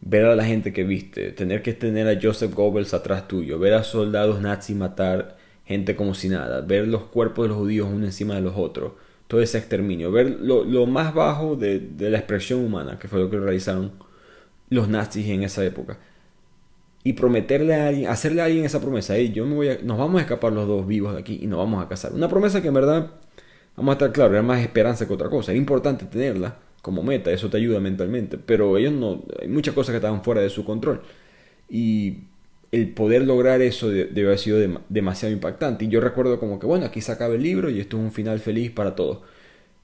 Ver 0.02 0.26
a 0.26 0.36
la 0.36 0.46
gente 0.46 0.72
que 0.72 0.84
viste, 0.84 1.32
tener 1.32 1.62
que 1.62 1.74
tener 1.74 2.08
a 2.08 2.20
Joseph 2.22 2.54
Goebbels 2.54 2.94
atrás 2.94 3.28
tuyo, 3.28 3.60
ver 3.60 3.74
a 3.74 3.84
soldados 3.84 4.42
nazis 4.42 4.76
matar 4.76 5.38
gente 5.66 5.96
como 5.96 6.14
si 6.14 6.30
nada, 6.30 6.62
ver 6.62 6.88
los 6.88 7.04
cuerpos 7.04 7.46
de 7.46 7.50
los 7.50 7.58
judíos 7.58 7.90
uno 7.92 8.06
encima 8.06 8.36
de 8.36 8.42
los 8.42 8.56
otros, 8.56 8.94
todo 9.28 9.42
ese 9.42 9.58
exterminio, 9.58 10.12
ver 10.12 10.30
lo, 10.42 10.64
lo 10.66 10.86
más 10.86 11.14
bajo 11.14 11.56
de, 11.56 11.80
de, 11.80 12.10
la 12.10 12.18
expresión 12.18 12.64
humana, 12.64 13.00
que 13.00 13.08
fue 13.08 13.20
lo 13.20 13.30
que 13.30 13.40
realizaron 13.40 13.94
los 14.70 14.90
nazis 14.90 15.28
en 15.28 15.44
esa 15.44 15.64
época 15.64 15.98
y 17.04 17.14
prometerle 17.14 17.76
a 17.76 17.88
alguien, 17.88 18.10
hacerle 18.10 18.42
a 18.42 18.46
alguien 18.46 18.66
esa 18.66 18.80
promesa, 18.80 19.18
yo 19.18 19.46
me 19.46 19.56
voy 19.56 19.70
a, 19.70 19.78
nos 19.84 19.98
vamos 19.98 20.20
a 20.20 20.22
escapar 20.22 20.54
los 20.54 20.68
dos 20.68 20.88
vivos 20.88 21.14
de 21.14 21.20
aquí 21.20 21.40
y 21.42 21.48
nos 21.48 21.60
vamos 21.60 21.84
a 21.84 21.90
casar. 21.90 22.14
Una 22.14 22.30
promesa 22.30 22.62
que 22.62 22.70
en 22.70 22.74
verdad, 22.74 23.12
vamos 23.76 23.92
a 23.92 23.94
estar 23.94 24.12
claros, 24.12 24.34
era 24.34 24.42
más 24.42 24.62
esperanza 24.62 25.06
que 25.08 25.14
otra 25.14 25.30
cosa. 25.30 25.52
Es 25.52 25.58
importante 25.58 26.06
tenerla 26.06 26.58
como 26.82 27.04
meta, 27.04 27.32
eso 27.32 27.50
te 27.50 27.58
ayuda 27.58 27.80
mentalmente, 27.80 28.38
pero 28.38 28.78
ellos 28.78 28.94
no, 28.94 29.24
hay 29.42 29.48
muchas 29.48 29.74
cosas 29.74 29.92
que 29.92 29.98
estaban 29.98 30.24
fuera 30.24 30.42
de 30.42 30.50
su 30.50 30.64
control. 30.66 31.02
Y 31.70 32.20
el 32.72 32.90
poder 32.90 33.26
lograr 33.26 33.62
eso 33.62 33.90
debe 33.90 34.26
haber 34.26 34.40
sido 34.40 34.60
demasiado 34.90 35.34
impactante. 35.34 35.86
Y 35.86 35.90
yo 35.90 36.02
recuerdo 36.02 36.40
como 36.40 36.60
que, 36.60 36.66
bueno, 36.66 36.86
aquí 36.86 37.02
se 37.02 37.12
acaba 37.12 37.36
el 37.36 37.44
libro 37.44 37.70
y 37.70 37.80
esto 37.80 37.98
es 37.98 38.04
un 38.04 38.12
final 38.12 38.40
feliz 38.40 38.72
para 38.72 38.96
todos. 38.96 39.20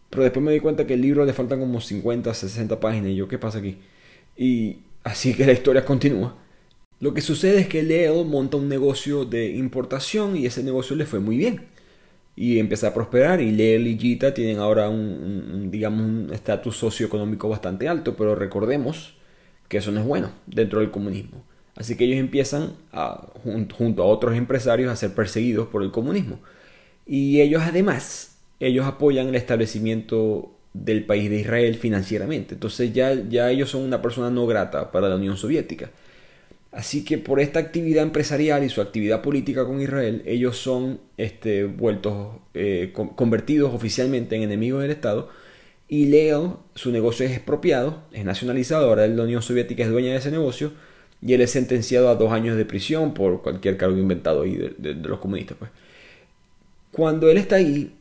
Pero 0.09 0.23
después 0.23 0.43
me 0.43 0.51
di 0.51 0.59
cuenta 0.59 0.87
que 0.87 0.95
el 0.95 1.01
libro 1.01 1.23
le 1.25 1.33
faltan 1.33 1.59
como 1.59 1.81
50, 1.81 2.33
60 2.33 2.79
páginas 2.79 3.11
y 3.11 3.15
yo, 3.15 3.27
¿qué 3.27 3.37
pasa 3.37 3.59
aquí? 3.59 3.77
Y 4.35 4.79
así 5.03 5.33
que 5.35 5.45
la 5.45 5.51
historia 5.51 5.85
continúa. 5.85 6.35
Lo 6.99 7.13
que 7.13 7.21
sucede 7.21 7.61
es 7.61 7.67
que 7.67 7.83
Leo 7.83 8.23
monta 8.25 8.57
un 8.57 8.67
negocio 8.67 9.23
de 9.25 9.51
importación 9.51 10.35
y 10.35 10.45
ese 10.45 10.63
negocio 10.63 10.95
le 10.95 11.05
fue 11.05 11.19
muy 11.19 11.37
bien. 11.37 11.61
Y 12.35 12.59
empieza 12.59 12.89
a 12.89 12.93
prosperar 12.93 13.41
y 13.41 13.51
Leo 13.51 13.79
y 13.81 13.97
Gita 13.97 14.33
tienen 14.33 14.59
ahora 14.59 14.89
un, 14.89 15.69
digamos, 15.71 16.01
un 16.01 16.33
estatus 16.33 16.77
socioeconómico 16.77 17.49
bastante 17.49 17.87
alto, 17.87 18.15
pero 18.15 18.35
recordemos 18.35 19.13
que 19.67 19.77
eso 19.77 19.91
no 19.91 20.01
es 20.01 20.05
bueno 20.05 20.31
dentro 20.47 20.79
del 20.79 20.91
comunismo. 20.91 21.43
Así 21.75 21.95
que 21.95 22.05
ellos 22.05 22.17
empiezan 22.19 22.73
junto 23.77 24.03
a 24.03 24.05
otros 24.05 24.35
empresarios 24.35 24.91
a 24.91 24.95
ser 24.97 25.13
perseguidos 25.13 25.67
por 25.69 25.83
el 25.83 25.91
comunismo. 25.91 26.39
Y 27.05 27.39
ellos 27.41 27.63
además, 27.65 28.37
ellos 28.59 28.85
apoyan 28.85 29.29
el 29.29 29.35
establecimiento 29.35 30.51
del 30.73 31.05
país 31.05 31.29
de 31.29 31.39
Israel 31.39 31.75
financieramente. 31.75 32.55
Entonces 32.55 32.93
ya, 32.93 33.13
ya 33.13 33.49
ellos 33.51 33.69
son 33.69 33.83
una 33.83 34.01
persona 34.01 34.29
no 34.29 34.45
grata 34.45 34.91
para 34.91 35.07
la 35.07 35.15
Unión 35.15 35.37
Soviética. 35.37 35.91
Así 36.71 37.03
que 37.03 37.17
por 37.17 37.39
esta 37.39 37.59
actividad 37.59 38.03
empresarial 38.03 38.63
y 38.63 38.69
su 38.69 38.81
actividad 38.81 39.21
política 39.21 39.65
con 39.65 39.81
Israel, 39.81 40.21
ellos 40.25 40.57
son 40.57 40.99
este, 41.17 41.65
vueltos, 41.65 42.35
eh, 42.53 42.93
convertidos 42.93 43.73
oficialmente 43.73 44.35
en 44.35 44.43
enemigos 44.43 44.83
del 44.83 44.91
Estado. 44.91 45.29
Y 45.87 46.05
Leo, 46.05 46.63
su 46.75 46.91
negocio 46.91 47.25
es 47.25 47.31
expropiado, 47.31 48.03
es 48.11 48.23
nacionalizado, 48.23 48.87
ahora 48.87 49.07
la 49.07 49.23
Unión 49.23 49.41
Soviética 49.41 49.83
es 49.83 49.89
dueña 49.89 50.11
de 50.11 50.17
ese 50.17 50.29
negocio. 50.29 50.71
Y 51.21 51.33
él 51.33 51.41
es 51.41 51.51
sentenciado 51.51 52.09
a 52.09 52.15
dos 52.15 52.31
años 52.31 52.55
de 52.55 52.65
prisión 52.65 53.13
por 53.13 53.41
cualquier 53.41 53.75
cargo 53.75 53.97
inventado 53.97 54.43
ahí 54.43 54.55
de, 54.55 54.69
de 54.77 54.93
los 54.95 55.19
comunistas. 55.19 55.57
Pues. 55.57 55.71
Cuando 56.91 57.29
él 57.29 57.37
está 57.37 57.55
ahí, 57.57 57.93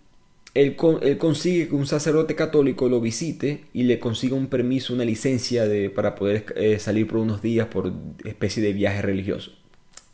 él, 0.55 0.77
consigue 0.77 1.69
que 1.69 1.75
un 1.75 1.87
sacerdote 1.87 2.35
católico 2.35 2.89
lo 2.89 3.01
visite 3.01 3.65
y 3.73 3.85
le 3.85 3.99
consiga 3.99 4.35
un 4.35 4.49
permiso, 4.49 4.95
una 4.95 5.05
licencia 5.05 5.67
de, 5.67 5.91
para 5.91 6.15
poder 6.15 6.47
eh, 6.57 6.79
salir 6.79 7.07
por 7.07 7.19
unos 7.19 7.43
días 7.43 7.69
por 7.69 7.93
especie 8.25 8.63
de 8.63 8.73
viaje 8.73 9.03
religioso. 9.03 9.53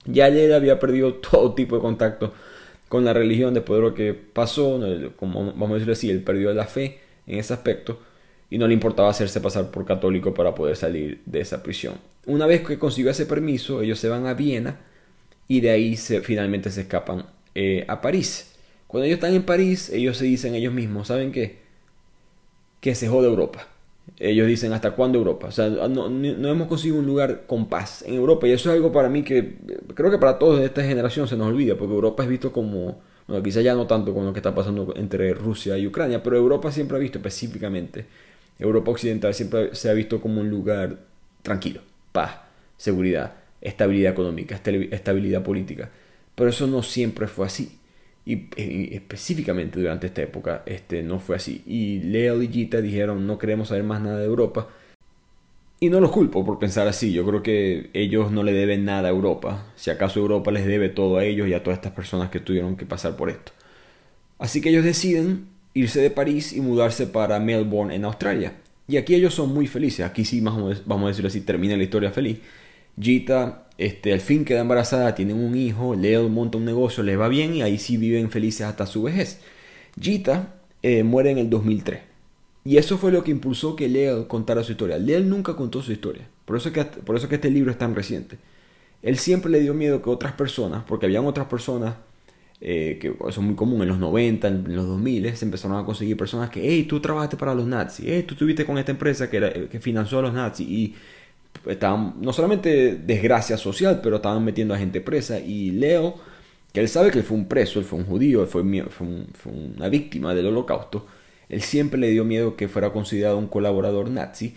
Ya 0.06 0.28
él 0.28 0.52
había 0.52 0.78
perdido 0.78 1.14
todo 1.30 1.54
tipo 1.54 1.76
de 1.76 1.82
contacto 1.82 2.34
con 2.88 3.04
la 3.04 3.12
religión 3.12 3.54
después 3.54 3.78
de 3.78 3.82
lo 3.82 3.94
que 3.94 4.14
pasó, 4.14 4.80
como 5.16 5.46
vamos 5.46 5.70
a 5.70 5.74
decirlo 5.74 5.94
así, 5.94 6.10
él 6.10 6.22
perdió 6.22 6.52
la 6.52 6.66
fe 6.66 7.00
en 7.26 7.38
ese 7.38 7.54
aspecto 7.54 7.98
y 8.50 8.58
no 8.58 8.68
le 8.68 8.74
importaba 8.74 9.08
hacerse 9.08 9.40
pasar 9.40 9.70
por 9.70 9.84
católico 9.84 10.32
para 10.34 10.54
poder 10.54 10.76
salir 10.76 11.20
de 11.26 11.40
esa 11.40 11.62
prisión. 11.62 11.94
Una 12.26 12.46
vez 12.46 12.60
que 12.60 12.78
consiguió 12.78 13.10
ese 13.10 13.26
permiso, 13.26 13.82
ellos 13.82 13.98
se 13.98 14.08
van 14.08 14.26
a 14.26 14.34
Viena 14.34 14.80
y 15.48 15.60
de 15.60 15.70
ahí 15.70 15.96
finalmente 15.96 16.70
se 16.70 16.82
escapan 16.82 17.26
eh, 17.54 17.84
a 17.88 18.00
París. 18.00 18.53
Cuando 18.94 19.06
ellos 19.06 19.16
están 19.16 19.34
en 19.34 19.42
París, 19.42 19.90
ellos 19.90 20.16
se 20.16 20.24
dicen 20.24 20.54
ellos 20.54 20.72
mismos, 20.72 21.08
¿saben 21.08 21.32
qué? 21.32 21.58
Que 22.80 22.94
se 22.94 23.08
jode 23.08 23.26
Europa. 23.26 23.66
Ellos 24.20 24.46
dicen, 24.46 24.72
¿hasta 24.72 24.92
cuándo 24.92 25.18
Europa? 25.18 25.48
O 25.48 25.50
sea, 25.50 25.68
no, 25.68 26.06
hemos 26.06 26.68
conseguido 26.68 27.00
un 27.00 27.06
lugar 27.06 27.42
con 27.48 27.68
paz 27.68 28.04
en 28.06 28.14
Europa. 28.14 28.46
Y 28.46 28.52
eso 28.52 28.70
es 28.70 28.76
algo 28.76 28.92
para 28.92 29.08
mí 29.08 29.24
que 29.24 29.56
creo 29.96 30.12
que 30.12 30.18
para 30.18 30.38
todos 30.38 30.60
de 30.60 30.66
esta 30.66 30.84
generación 30.84 31.26
se 31.26 31.36
nos 31.36 31.48
olvida, 31.48 31.74
porque 31.76 31.92
Europa 31.92 32.22
es 32.22 32.28
visto 32.28 32.52
como, 32.52 33.00
bueno, 33.26 33.42
quizá 33.42 33.62
ya 33.62 33.74
no 33.74 33.88
tanto 33.88 34.14
con 34.14 34.26
lo 34.26 34.32
que 34.32 34.38
está 34.38 34.54
pasando 34.54 34.94
entre 34.94 35.34
Rusia 35.34 35.76
y 35.76 35.88
Ucrania, 35.88 36.22
pero 36.22 36.36
Europa 36.36 36.70
siempre 36.70 36.96
ha 36.96 37.00
visto 37.00 37.18
específicamente, 37.18 38.06
Europa 38.60 38.92
Occidental 38.92 39.34
siempre 39.34 39.74
se 39.74 39.90
ha 39.90 39.92
visto 39.92 40.20
como 40.20 40.40
un 40.40 40.50
lugar 40.50 41.00
tranquilo, 41.42 41.80
paz, 42.12 42.36
seguridad, 42.76 43.32
estabilidad 43.60 44.12
económica, 44.12 44.54
estabilidad 44.54 45.42
política. 45.42 45.90
Pero 46.36 46.50
eso 46.50 46.68
no 46.68 46.84
siempre 46.84 47.26
fue 47.26 47.46
así. 47.46 47.80
Y, 48.26 48.48
específicamente 48.94 49.78
durante 49.78 50.06
esta 50.06 50.22
época 50.22 50.62
este, 50.66 51.02
no 51.02 51.18
fue 51.18 51.36
así. 51.36 51.62
Y 51.66 52.00
Leo 52.00 52.42
y 52.42 52.48
Gita 52.48 52.80
dijeron 52.80 53.26
no 53.26 53.38
queremos 53.38 53.68
saber 53.68 53.84
más 53.84 54.00
nada 54.00 54.18
de 54.18 54.26
Europa. 54.26 54.68
Y 55.80 55.90
no 55.90 56.00
los 56.00 56.10
culpo 56.10 56.44
por 56.44 56.58
pensar 56.58 56.88
así. 56.88 57.12
Yo 57.12 57.26
creo 57.26 57.42
que 57.42 57.90
ellos 57.92 58.30
no 58.30 58.42
le 58.42 58.52
deben 58.52 58.84
nada 58.84 59.08
a 59.08 59.10
Europa. 59.10 59.66
Si 59.76 59.90
acaso 59.90 60.20
Europa 60.20 60.50
les 60.50 60.64
debe 60.64 60.88
todo 60.88 61.18
a 61.18 61.24
ellos 61.24 61.48
y 61.48 61.52
a 61.52 61.62
todas 61.62 61.78
estas 61.78 61.92
personas 61.92 62.30
que 62.30 62.40
tuvieron 62.40 62.76
que 62.76 62.86
pasar 62.86 63.16
por 63.16 63.28
esto. 63.28 63.52
Así 64.38 64.60
que 64.60 64.70
ellos 64.70 64.84
deciden 64.84 65.48
irse 65.74 66.00
de 66.00 66.10
París 66.10 66.52
y 66.52 66.60
mudarse 66.60 67.06
para 67.06 67.38
Melbourne 67.40 67.94
en 67.94 68.04
Australia. 68.04 68.54
Y 68.86 68.96
aquí 68.96 69.14
ellos 69.14 69.34
son 69.34 69.52
muy 69.52 69.66
felices. 69.66 70.06
Aquí 70.06 70.24
sí, 70.24 70.40
vamos 70.40 71.04
a 71.04 71.06
decirlo 71.08 71.28
así, 71.28 71.40
termina 71.40 71.76
la 71.76 71.82
historia 71.82 72.10
feliz. 72.10 72.38
Gita 72.98 73.63
este, 73.78 74.12
al 74.12 74.20
fin 74.20 74.44
queda 74.44 74.60
embarazada, 74.60 75.14
tienen 75.14 75.36
un 75.36 75.56
hijo, 75.56 75.94
Leo 75.94 76.28
monta 76.28 76.58
un 76.58 76.64
negocio, 76.64 77.02
les 77.02 77.18
va 77.18 77.28
bien 77.28 77.54
y 77.54 77.62
ahí 77.62 77.78
sí 77.78 77.96
viven 77.96 78.30
felices 78.30 78.66
hasta 78.66 78.86
su 78.86 79.02
vejez. 79.02 79.40
Gita 80.00 80.54
eh, 80.82 81.02
muere 81.02 81.30
en 81.30 81.38
el 81.38 81.50
2003. 81.50 82.00
Y 82.64 82.78
eso 82.78 82.96
fue 82.98 83.12
lo 83.12 83.22
que 83.24 83.30
impulsó 83.30 83.76
que 83.76 83.88
Leo 83.88 84.26
contara 84.28 84.62
su 84.64 84.72
historia. 84.72 84.98
Leo 84.98 85.20
nunca 85.20 85.54
contó 85.54 85.82
su 85.82 85.92
historia. 85.92 86.26
Por 86.44 86.56
eso, 86.56 86.72
que, 86.72 86.84
por 86.84 87.16
eso 87.16 87.28
que 87.28 87.34
este 87.36 87.50
libro 87.50 87.70
es 87.70 87.78
tan 87.78 87.94
reciente. 87.94 88.38
Él 89.02 89.18
siempre 89.18 89.50
le 89.50 89.60
dio 89.60 89.74
miedo 89.74 90.00
que 90.00 90.08
otras 90.08 90.32
personas, 90.32 90.82
porque 90.86 91.06
habían 91.06 91.26
otras 91.26 91.46
personas, 91.46 91.96
eh, 92.60 92.98
que 93.00 93.08
eso 93.08 93.28
es 93.28 93.38
muy 93.38 93.54
común 93.54 93.82
en 93.82 93.88
los 93.88 93.98
90, 93.98 94.48
en 94.48 94.76
los 94.76 94.86
2000, 94.86 95.36
se 95.36 95.44
empezaron 95.44 95.76
a 95.76 95.84
conseguir 95.84 96.16
personas 96.16 96.48
que, 96.48 96.62
hey, 96.62 96.84
tú 96.84 97.00
trabajaste 97.00 97.36
para 97.36 97.54
los 97.54 97.66
nazis, 97.66 98.06
hey, 98.08 98.24
tú 98.26 98.32
estuviste 98.34 98.64
con 98.64 98.78
esta 98.78 98.92
empresa 98.92 99.28
que, 99.28 99.36
era, 99.36 99.52
que 99.52 99.80
financió 99.80 100.20
a 100.20 100.22
los 100.22 100.32
nazis. 100.32 100.66
Y 100.66 100.94
estaban 101.66 102.14
no 102.20 102.32
solamente 102.32 102.96
desgracia 102.96 103.56
social, 103.56 104.00
pero 104.02 104.16
estaban 104.16 104.44
metiendo 104.44 104.74
a 104.74 104.78
gente 104.78 105.00
presa. 105.00 105.40
Y 105.40 105.70
Leo, 105.72 106.16
que 106.72 106.80
él 106.80 106.88
sabe 106.88 107.10
que 107.10 107.18
él 107.18 107.24
fue 107.24 107.36
un 107.36 107.46
preso, 107.46 107.78
él 107.78 107.84
fue 107.84 107.98
un 107.98 108.06
judío, 108.06 108.42
él 108.42 108.48
fue, 108.48 108.62
una 108.62 109.88
víctima 109.88 110.34
del 110.34 110.46
holocausto, 110.46 111.06
él 111.48 111.62
siempre 111.62 111.98
le 112.00 112.10
dio 112.10 112.24
miedo 112.24 112.56
que 112.56 112.68
fuera 112.68 112.90
considerado 112.92 113.38
un 113.38 113.46
colaborador 113.46 114.10
nazi 114.10 114.54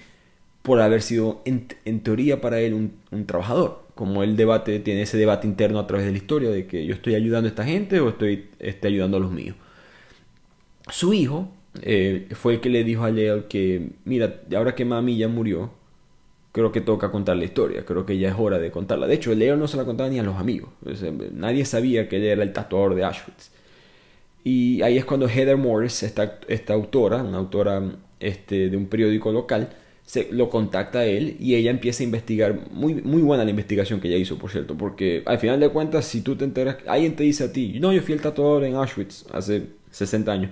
por 0.61 0.81
haber 0.81 1.01
sido 1.01 1.41
en, 1.45 1.67
teoría 2.01 2.41
para 2.41 2.59
él 2.59 2.73
un, 2.73 3.25
trabajador. 3.25 3.85
Como 3.95 4.23
él 4.23 4.35
debate, 4.35 4.79
tiene 4.79 5.03
ese 5.03 5.17
debate 5.17 5.47
interno 5.47 5.79
a 5.79 5.87
través 5.87 6.05
de 6.05 6.11
la 6.11 6.17
historia 6.17 6.49
de 6.49 6.67
que 6.67 6.85
yo 6.85 6.93
estoy 6.93 7.15
ayudando 7.15 7.47
a 7.47 7.49
esta 7.49 7.65
gente 7.65 7.99
o 7.99 8.09
estoy, 8.09 8.49
estoy 8.59 8.93
ayudando 8.93 9.17
a 9.17 9.19
los 9.19 9.31
míos. 9.31 9.55
Su 10.89 11.13
hijo 11.13 11.49
eh, 11.81 12.27
fue 12.33 12.53
el 12.55 12.59
que 12.61 12.69
le 12.69 12.83
dijo 12.83 13.03
a 13.03 13.11
Leo 13.11 13.47
que, 13.47 13.89
mira, 14.05 14.41
ahora 14.55 14.75
que 14.75 14.85
mami 14.85 15.17
ya 15.17 15.27
murió, 15.27 15.71
creo 16.51 16.71
que 16.71 16.81
toca 16.81 17.11
contar 17.11 17.37
la 17.37 17.45
historia, 17.45 17.85
creo 17.85 18.05
que 18.05 18.17
ya 18.17 18.29
es 18.29 18.35
hora 18.37 18.59
de 18.59 18.71
contarla. 18.71 19.07
De 19.07 19.15
hecho, 19.15 19.33
Leo 19.33 19.55
no 19.55 19.67
se 19.67 19.77
la 19.77 19.85
contaba 19.85 20.09
ni 20.09 20.19
a 20.19 20.23
los 20.23 20.37
amigos, 20.37 20.69
nadie 21.33 21.65
sabía 21.65 22.09
que 22.09 22.17
él 22.17 22.23
era 22.23 22.43
el 22.43 22.53
tatuador 22.53 22.95
de 22.95 23.03
Auschwitz. 23.03 23.51
Y 24.43 24.81
ahí 24.81 24.97
es 24.97 25.03
cuando 25.03 25.27
Heather 25.27 25.57
Morris, 25.57 26.03
esta, 26.03 26.39
esta 26.47 26.73
autora, 26.73 27.21
una 27.21 27.37
autora 27.37 27.83
este, 28.19 28.69
de 28.69 28.77
un 28.77 28.87
periódico 28.87 29.31
local, 29.31 29.69
se, 30.05 30.29
lo 30.31 30.49
contacta 30.49 30.99
a 30.99 31.05
él 31.05 31.35
y 31.39 31.55
ella 31.55 31.69
empieza 31.69 32.01
a 32.01 32.05
investigar, 32.05 32.71
muy, 32.71 32.95
muy 32.95 33.21
buena 33.21 33.43
la 33.43 33.49
investigación 33.49 33.99
que 33.99 34.07
ella 34.07 34.17
hizo, 34.17 34.37
por 34.37 34.49
cierto, 34.49 34.77
porque 34.77 35.21
al 35.25 35.37
final 35.37 35.59
de 35.59 35.67
cuentas, 35.69 36.05
si 36.05 36.21
tú 36.21 36.37
te 36.37 36.45
enteras, 36.45 36.77
alguien 36.87 37.15
te 37.15 37.23
dice 37.23 37.43
a 37.43 37.51
ti, 37.51 37.77
no, 37.81 37.91
yo 37.91 38.01
fui 38.01 38.13
el 38.13 38.21
tatuador 38.21 38.63
en 38.63 38.75
Auschwitz 38.75 39.25
hace 39.33 39.63
60 39.91 40.31
años, 40.31 40.51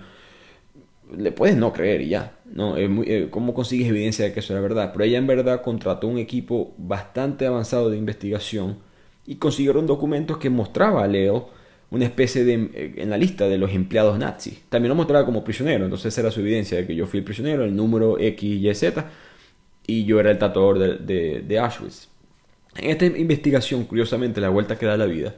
le 1.15 1.31
puedes 1.31 1.55
no 1.55 1.73
creer 1.73 2.01
y 2.01 2.09
ya. 2.09 2.39
¿no? 2.45 2.77
Eh, 2.77 3.27
¿Cómo 3.29 3.53
consigues 3.53 3.89
evidencia 3.89 4.25
de 4.25 4.33
que 4.33 4.39
eso 4.39 4.53
era 4.53 4.61
verdad? 4.61 4.91
Pero 4.93 5.05
ella 5.05 5.17
en 5.17 5.27
verdad 5.27 5.61
contrató 5.61 6.07
un 6.07 6.17
equipo 6.17 6.73
bastante 6.77 7.45
avanzado 7.45 7.89
de 7.89 7.97
investigación 7.97 8.77
y 9.25 9.35
consiguieron 9.35 9.87
documentos 9.87 10.37
que 10.37 10.49
mostraba 10.49 11.03
a 11.03 11.07
Leo 11.07 11.49
una 11.91 12.05
especie 12.05 12.43
de 12.43 12.53
eh, 12.73 12.93
en 12.97 13.09
la 13.09 13.17
lista 13.17 13.47
de 13.47 13.57
los 13.57 13.71
empleados 13.71 14.17
nazis. 14.17 14.61
También 14.69 14.89
lo 14.89 14.95
mostraba 14.95 15.25
como 15.25 15.43
prisionero, 15.43 15.85
entonces 15.85 16.17
era 16.17 16.31
su 16.31 16.41
evidencia 16.41 16.77
de 16.77 16.87
que 16.87 16.95
yo 16.95 17.05
fui 17.07 17.19
el 17.19 17.25
prisionero, 17.25 17.63
el 17.63 17.75
número 17.75 18.19
X, 18.19 18.43
Y, 18.43 18.73
Z, 18.73 19.05
y 19.87 20.05
yo 20.05 20.19
era 20.19 20.31
el 20.31 20.37
tatuador 20.37 20.79
de, 20.79 20.97
de, 20.97 21.41
de 21.41 21.59
Auschwitz. 21.59 22.09
En 22.77 22.89
esta 22.89 23.05
investigación, 23.05 23.85
curiosamente, 23.85 24.41
la 24.41 24.49
vuelta 24.49 24.77
que 24.77 24.85
da 24.85 24.97
la 24.97 25.05
vida, 25.05 25.35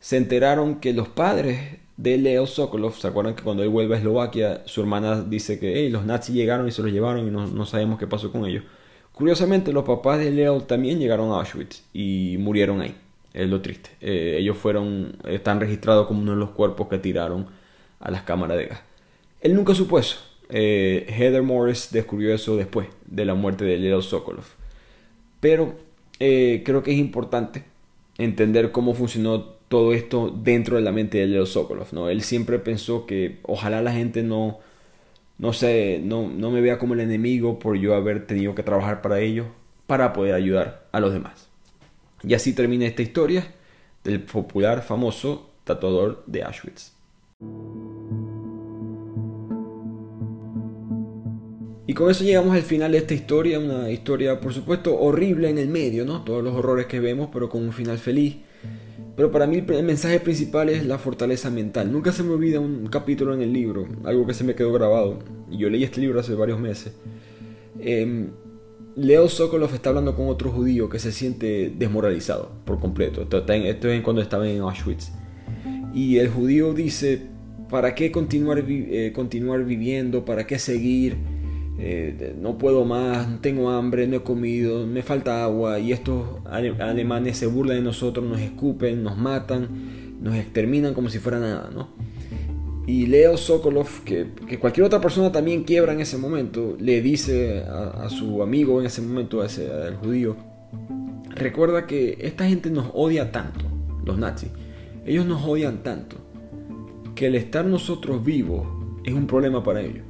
se 0.00 0.16
enteraron 0.16 0.80
que 0.80 0.92
los 0.92 1.08
padres 1.08 1.78
de 1.96 2.18
Leo 2.18 2.46
Sokolov. 2.46 2.94
¿Se 2.94 3.06
acuerdan 3.06 3.34
que 3.34 3.42
cuando 3.42 3.62
él 3.62 3.68
vuelve 3.68 3.94
a 3.94 3.98
Eslovaquia, 3.98 4.62
su 4.66 4.80
hermana 4.80 5.22
dice 5.22 5.58
que 5.58 5.88
los 5.90 6.04
nazis 6.04 6.34
llegaron 6.34 6.68
y 6.68 6.72
se 6.72 6.82
los 6.82 6.92
llevaron 6.92 7.26
y 7.26 7.30
no, 7.30 7.66
sabemos 7.66 7.98
qué 7.98 8.06
pasó 8.06 8.30
con 8.32 8.44
ellos? 8.46 8.64
Curiosamente, 9.12 9.72
los 9.72 9.84
papás 9.84 10.18
de 10.18 10.30
Leo 10.30 10.60
también 10.62 10.98
llegaron 10.98 11.30
a 11.30 11.36
Auschwitz 11.36 11.84
y 11.92 12.36
murieron 12.38 12.80
ahí. 12.80 12.94
Es 13.32 13.48
lo 13.48 13.60
triste. 13.60 13.90
Eh, 14.00 14.36
ellos 14.38 14.56
fueron, 14.56 15.16
están 15.24 15.60
registrados 15.60 16.06
como 16.06 16.20
uno 16.20 16.32
de 16.32 16.38
los 16.38 16.50
cuerpos 16.50 16.88
que 16.88 16.98
tiraron 16.98 17.46
a 18.00 18.10
las 18.10 18.22
cámaras 18.22 18.58
de 18.58 18.66
gas. 18.66 18.80
Él 19.40 19.54
nunca 19.54 19.74
supo 19.74 19.98
eso. 19.98 20.18
Eh, 20.50 21.06
Heather 21.08 21.42
Morris 21.42 21.88
descubrió 21.90 22.34
eso 22.34 22.56
después 22.56 22.88
de 23.06 23.24
la 23.24 23.34
muerte 23.34 23.64
de 23.64 23.78
Leo 23.78 24.02
Sokolov. 24.02 24.44
Pero 25.40 25.74
eh, 26.20 26.62
creo 26.64 26.82
que 26.82 26.92
es 26.92 26.98
importante 26.98 27.64
entender 28.18 28.72
cómo 28.72 28.94
funcionó 28.94 29.54
todo 29.74 29.92
esto 29.92 30.30
dentro 30.30 30.76
de 30.76 30.82
la 30.82 30.92
mente 30.92 31.18
de 31.18 31.26
Leo 31.26 31.46
Sokolov, 31.46 31.88
¿no? 31.90 32.08
Él 32.08 32.22
siempre 32.22 32.60
pensó 32.60 33.06
que 33.06 33.40
ojalá 33.42 33.82
la 33.82 33.90
gente 33.90 34.22
no, 34.22 34.60
no, 35.36 35.52
sé, 35.52 36.00
no, 36.00 36.28
no 36.28 36.52
me 36.52 36.60
vea 36.60 36.78
como 36.78 36.94
el 36.94 37.00
enemigo 37.00 37.58
por 37.58 37.76
yo 37.76 37.96
haber 37.96 38.24
tenido 38.24 38.54
que 38.54 38.62
trabajar 38.62 39.02
para 39.02 39.18
ellos, 39.18 39.48
para 39.88 40.12
poder 40.12 40.34
ayudar 40.34 40.86
a 40.92 41.00
los 41.00 41.12
demás. 41.12 41.48
Y 42.22 42.34
así 42.34 42.52
termina 42.52 42.86
esta 42.86 43.02
historia 43.02 43.52
del 44.04 44.22
popular, 44.22 44.80
famoso 44.82 45.50
tatuador 45.64 46.22
de 46.28 46.44
Auschwitz. 46.44 46.92
Y 51.88 51.94
con 51.94 52.12
eso 52.12 52.22
llegamos 52.22 52.54
al 52.54 52.62
final 52.62 52.92
de 52.92 52.98
esta 52.98 53.14
historia, 53.14 53.58
una 53.58 53.90
historia 53.90 54.38
por 54.38 54.54
supuesto 54.54 54.96
horrible 54.96 55.50
en 55.50 55.58
el 55.58 55.66
medio, 55.66 56.04
¿no? 56.04 56.22
Todos 56.22 56.44
los 56.44 56.54
horrores 56.54 56.86
que 56.86 57.00
vemos, 57.00 57.30
pero 57.32 57.48
con 57.48 57.64
un 57.64 57.72
final 57.72 57.98
feliz. 57.98 58.36
Pero 59.16 59.30
para 59.30 59.46
mí 59.46 59.62
el 59.66 59.84
mensaje 59.84 60.18
principal 60.18 60.68
es 60.68 60.84
la 60.84 60.98
fortaleza 60.98 61.50
mental. 61.50 61.92
Nunca 61.92 62.10
se 62.10 62.22
me 62.22 62.32
olvida 62.32 62.58
un 62.58 62.86
capítulo 62.88 63.32
en 63.32 63.42
el 63.42 63.52
libro, 63.52 63.86
algo 64.04 64.26
que 64.26 64.34
se 64.34 64.42
me 64.42 64.54
quedó 64.54 64.72
grabado. 64.72 65.20
Yo 65.50 65.70
leí 65.70 65.84
este 65.84 66.00
libro 66.00 66.18
hace 66.18 66.34
varios 66.34 66.58
meses. 66.58 66.94
Em, 67.78 68.30
Leo 68.96 69.28
Sokolov 69.28 69.74
está 69.74 69.90
hablando 69.90 70.16
con 70.16 70.28
otro 70.28 70.50
judío 70.50 70.88
que 70.88 70.98
se 70.98 71.12
siente 71.12 71.72
desmoralizado 71.76 72.50
por 72.64 72.80
completo. 72.80 73.22
Esto, 73.22 73.88
es 73.88 74.02
cuando 74.02 74.22
estaba 74.22 74.48
en 74.48 74.60
Auschwitz. 74.60 75.12
Y 75.92 76.18
el 76.18 76.28
judío 76.28 76.74
dice, 76.74 77.22
¿para 77.70 77.94
qué 77.94 78.10
continuar, 78.10 78.64
eh, 78.68 79.12
continuar 79.14 79.64
viviendo? 79.64 80.24
¿Para 80.24 80.46
qué 80.46 80.58
seguir? 80.58 81.16
Eh, 81.76 82.36
no 82.40 82.56
puedo 82.56 82.84
más, 82.84 83.40
tengo 83.40 83.70
hambre, 83.70 84.06
no 84.06 84.16
he 84.16 84.22
comido, 84.22 84.86
me 84.86 85.02
falta 85.02 85.44
agua 85.44 85.80
y 85.80 85.92
estos 85.92 86.24
alemanes 86.44 87.36
se 87.36 87.46
burlan 87.46 87.78
de 87.78 87.82
nosotros, 87.82 88.24
nos 88.24 88.40
escupen, 88.40 89.02
nos 89.02 89.16
matan, 89.16 89.68
nos 90.20 90.36
exterminan 90.36 90.94
como 90.94 91.08
si 91.08 91.18
fuera 91.18 91.40
nada, 91.40 91.70
¿no? 91.74 91.88
Y 92.86 93.06
Leo 93.06 93.36
Sokolov, 93.36 94.04
que, 94.04 94.26
cualquier 94.60 94.86
otra 94.86 95.00
persona 95.00 95.32
también 95.32 95.64
quiebra 95.64 95.94
en 95.94 96.00
ese 96.00 96.18
momento, 96.18 96.76
le 96.78 97.00
dice 97.00 97.64
a, 97.64 98.08
su 98.10 98.42
amigo 98.42 98.78
en 98.78 98.86
ese 98.86 99.00
momento, 99.00 99.40
a 99.40 99.46
ese, 99.46 99.72
al 99.72 99.96
judío, 99.96 100.36
recuerda 101.30 101.86
que 101.86 102.18
esta 102.20 102.46
gente 102.46 102.70
nos 102.70 102.90
odia 102.92 103.32
tanto, 103.32 103.64
los 104.04 104.18
nazis, 104.18 104.50
ellos 105.06 105.26
nos 105.26 105.42
odian 105.44 105.82
tanto, 105.82 106.16
que 107.14 107.26
el 107.26 107.34
estar 107.34 107.64
nosotros 107.64 108.24
vivos 108.24 108.66
es 109.02 109.14
un 109.14 109.26
problema 109.26 109.64
para 109.64 109.80
ellos. 109.80 110.04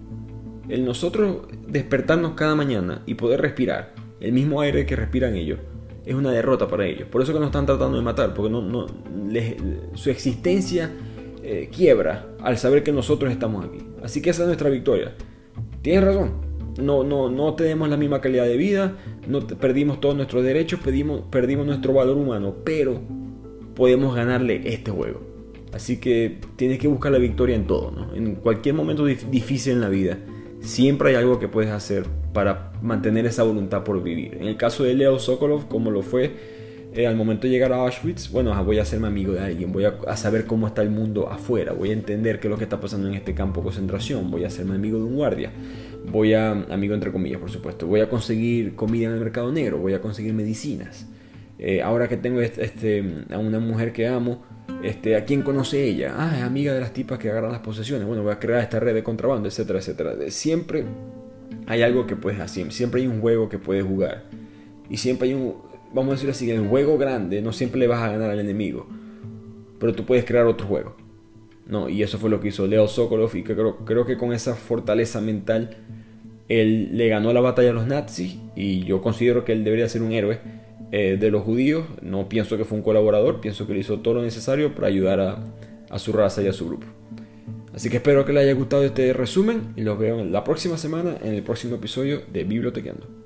El 0.69 0.85
nosotros 0.85 1.47
despertarnos 1.66 2.32
cada 2.32 2.55
mañana 2.55 3.03
y 3.07 3.15
poder 3.15 3.41
respirar 3.41 3.95
el 4.20 4.32
mismo 4.32 4.61
aire 4.61 4.86
que 4.86 4.97
respiran 4.97 5.35
ellos 5.35 5.59
es 6.05 6.15
una 6.15 6.31
derrota 6.31 6.69
para 6.69 6.86
ellos. 6.86 7.09
Por 7.09 7.23
eso 7.23 7.32
que 7.32 7.39
nos 7.39 7.49
están 7.49 7.66
tratando 7.66 7.97
de 7.97 8.03
matar, 8.03 8.35
porque 8.35 8.51
no, 8.51 8.62
no, 8.62 8.86
su 9.95 10.11
existencia 10.11 10.91
eh, 11.43 11.70
quiebra 11.74 12.27
al 12.41 12.59
saber 12.59 12.82
que 12.82 12.93
nosotros 12.93 13.32
estamos 13.32 13.65
aquí. 13.65 13.78
Así 14.03 14.20
que 14.20 14.31
esa 14.31 14.43
es 14.43 14.47
nuestra 14.47 14.70
victoria. 14.70 15.12
Tienes 15.82 16.05
razón. 16.05 16.55
No, 16.78 17.05
no, 17.05 17.31
no 17.31 17.55
tenemos 17.55 17.89
la 17.89 17.97
misma 17.97 18.20
calidad 18.20 18.47
de 18.47 18.57
vida, 18.57 18.97
no 19.28 19.47
perdimos 19.47 20.01
todos 20.01 20.16
nuestros 20.16 20.43
derechos, 20.43 20.81
perdimos, 20.81 21.23
perdimos 21.31 21.66
nuestro 21.66 21.93
valor 21.93 22.16
humano, 22.16 22.57
pero 22.65 23.01
podemos 23.77 24.15
ganarle 24.16 24.61
este 24.65 24.91
juego. 24.91 25.20
Así 25.73 25.99
que 25.99 26.41
tienes 26.57 26.78
que 26.78 26.89
buscar 26.89 27.12
la 27.12 27.19
victoria 27.19 27.55
en 27.55 27.66
todo, 27.69 27.93
¿no? 27.93 28.15
En 28.15 28.35
cualquier 28.36 28.74
momento 28.74 29.05
difícil 29.05 29.74
en 29.74 29.81
la 29.81 29.89
vida, 29.89 30.19
siempre 30.65 31.11
hay 31.11 31.15
algo 31.16 31.39
que 31.39 31.49
puedes 31.49 31.70
hacer 31.70 32.05
para 32.32 32.73
mantener 32.82 33.27
esa 33.27 33.43
voluntad 33.43 33.85
por 33.85 34.03
vivir. 34.03 34.35
En 34.41 34.49
el 34.49 34.57
caso 34.57 34.85
de 34.85 34.95
Leo 34.95 35.19
Sokolov, 35.19 35.69
como 35.69 35.91
lo 35.91 36.03
fue 36.03 36.32
eh, 36.95 37.07
al 37.07 37.16
momento 37.16 37.47
de 37.47 37.51
llegar 37.51 37.73
a 37.73 37.77
Auschwitz, 37.77 38.31
bueno, 38.31 38.65
voy 38.65 38.78
a 38.78 38.82
hacerme 38.82 39.09
amigo 39.09 39.32
de 39.32 39.41
alguien, 39.41 39.73
voy 39.73 39.85
a, 39.85 40.16
saber 40.16 40.47
cómo 40.47 40.69
está 40.69 40.82
el 40.82 40.91
mundo 40.91 41.28
afuera, 41.28 41.73
voy 41.73 41.91
a 41.91 41.93
entender 41.93 42.39
qué 42.39 42.47
es 42.47 42.51
lo 42.51 42.57
que 42.57 42.65
está 42.65 42.81
pasando 42.81 43.09
en 43.09 43.15
este 43.15 43.35
campo 43.35 43.61
de 43.61 43.65
concentración, 43.65 44.31
voy 44.31 44.45
a 44.45 44.47
hacerme 44.47 44.77
amigo 44.77 44.99
de 44.99 45.05
un 45.05 45.16
guardia, 45.16 45.51
voy 46.11 46.35
a, 46.35 46.53
amigo 46.53 46.95
entre 46.95 47.11
comillas, 47.11 47.41
por 47.41 47.51
supuesto, 47.51 47.89
voy 47.89 48.01
a 48.01 48.09
conseguir 48.09 48.77
comida 48.77 49.07
en 49.07 49.15
el 49.15 49.19
mercado 49.19 49.51
negro, 49.51 49.78
voy 49.78 49.95
a 49.95 50.01
conseguir 50.01 50.35
medicinas. 50.35 51.09
Eh, 51.59 51.82
ahora 51.82 52.09
que 52.09 52.16
tengo 52.16 52.41
este, 52.41 52.65
este, 52.65 53.24
a 53.31 53.39
una 53.39 53.59
mujer 53.59 53.93
que 53.93 54.07
amo, 54.07 54.43
este, 54.82 55.16
¿a 55.16 55.24
quién 55.24 55.43
conoce 55.43 55.82
ella? 55.82 56.15
Ah, 56.16 56.35
es 56.36 56.43
amiga 56.43 56.73
de 56.74 56.81
las 56.81 56.93
tipas 56.93 57.19
que 57.19 57.31
agarran 57.31 57.53
las 57.53 57.61
posesiones. 57.61 58.07
Bueno, 58.07 58.23
voy 58.23 58.32
a 58.32 58.39
crear 58.39 58.61
esta 58.61 58.81
red 58.81 58.95
de 58.95 59.03
contrabando, 59.03 59.49
etcétera, 59.49 59.78
etcétera. 59.78 60.15
Siempre 60.28 60.85
hay 61.66 61.82
algo 61.82 62.07
que 62.07 62.16
puedes 62.16 62.41
hacer, 62.41 62.73
siempre 62.73 63.01
hay 63.01 63.07
un 63.07 63.20
juego 63.20 63.49
que 63.49 63.59
puedes 63.59 63.85
jugar. 63.85 64.24
Y 64.91 64.99
siempre 64.99 65.28
hay 65.28 65.35
un, 65.35 65.55
vamos 65.93 66.12
a 66.12 66.15
decir 66.16 66.31
así, 66.31 66.51
el 66.51 66.66
juego 66.69 66.99
grande 66.99 67.41
no 67.41 67.53
siempre 67.53 67.81
le 67.81 67.86
vas 67.86 68.03
a 68.03 68.11
ganar 68.11 68.31
al 68.31 68.41
enemigo, 68.41 68.86
pero 69.78 69.95
tú 69.95 70.05
puedes 70.05 70.24
crear 70.24 70.47
otro 70.47 70.66
juego. 70.66 70.97
No, 71.66 71.89
y 71.89 72.03
eso 72.03 72.19
fue 72.19 72.28
lo 72.28 72.41
que 72.41 72.49
hizo 72.49 72.66
Leo 72.66 72.86
Sokolov 72.86 73.35
y 73.35 73.43
creo, 73.43 73.78
creo 73.86 74.05
que 74.05 74.19
con 74.19 74.35
esa 74.35 74.55
fortaleza 74.55 75.23
mental 75.23 75.77
él 76.49 76.91
le 76.93 77.09
ganó 77.09 77.32
la 77.32 77.41
batalla 77.41 77.70
a 77.70 77.73
los 77.73 77.86
nazis 77.86 78.39
y 78.55 78.85
yo 78.85 79.01
considero 79.01 79.47
que 79.47 79.53
él 79.53 79.65
debería 79.65 79.89
ser 79.89 80.03
un 80.03 80.12
héroe 80.12 80.41
eh, 80.97 81.16
de 81.16 81.29
los 81.33 81.43
judíos. 81.43 81.87
No 82.03 82.29
pienso 82.29 82.57
que 82.57 82.65
fue 82.65 82.79
un 82.79 82.85
colaborador, 82.85 83.41
pienso 83.41 83.66
que 83.66 83.75
le 83.75 83.81
hizo 83.81 83.99
todo 83.99 84.15
lo 84.15 84.23
necesario 84.23 84.77
para 84.77 84.87
ayudar 84.87 85.19
a, 85.19 85.45
a 85.91 85.99
su 85.99 86.12
raza 86.12 86.41
y 86.41 86.47
a 86.47 86.53
su 86.53 86.69
grupo. 86.69 86.87
Así 87.75 87.91
que 87.91 87.97
espero 87.97 88.25
que 88.25 88.33
les 88.33 88.45
haya 88.45 88.55
gustado 88.55 88.85
este 88.85 89.12
resumen 89.12 89.73
y 89.75 89.81
los 89.81 89.99
veo 89.99 90.25
la 90.25 90.45
próxima 90.45 90.79
semana 90.79 91.16
en 91.21 91.35
el 91.35 91.43
próximo 91.43 91.75
episodio 91.75 92.23
de 92.33 92.45
Bibliotequeando. 92.45 93.23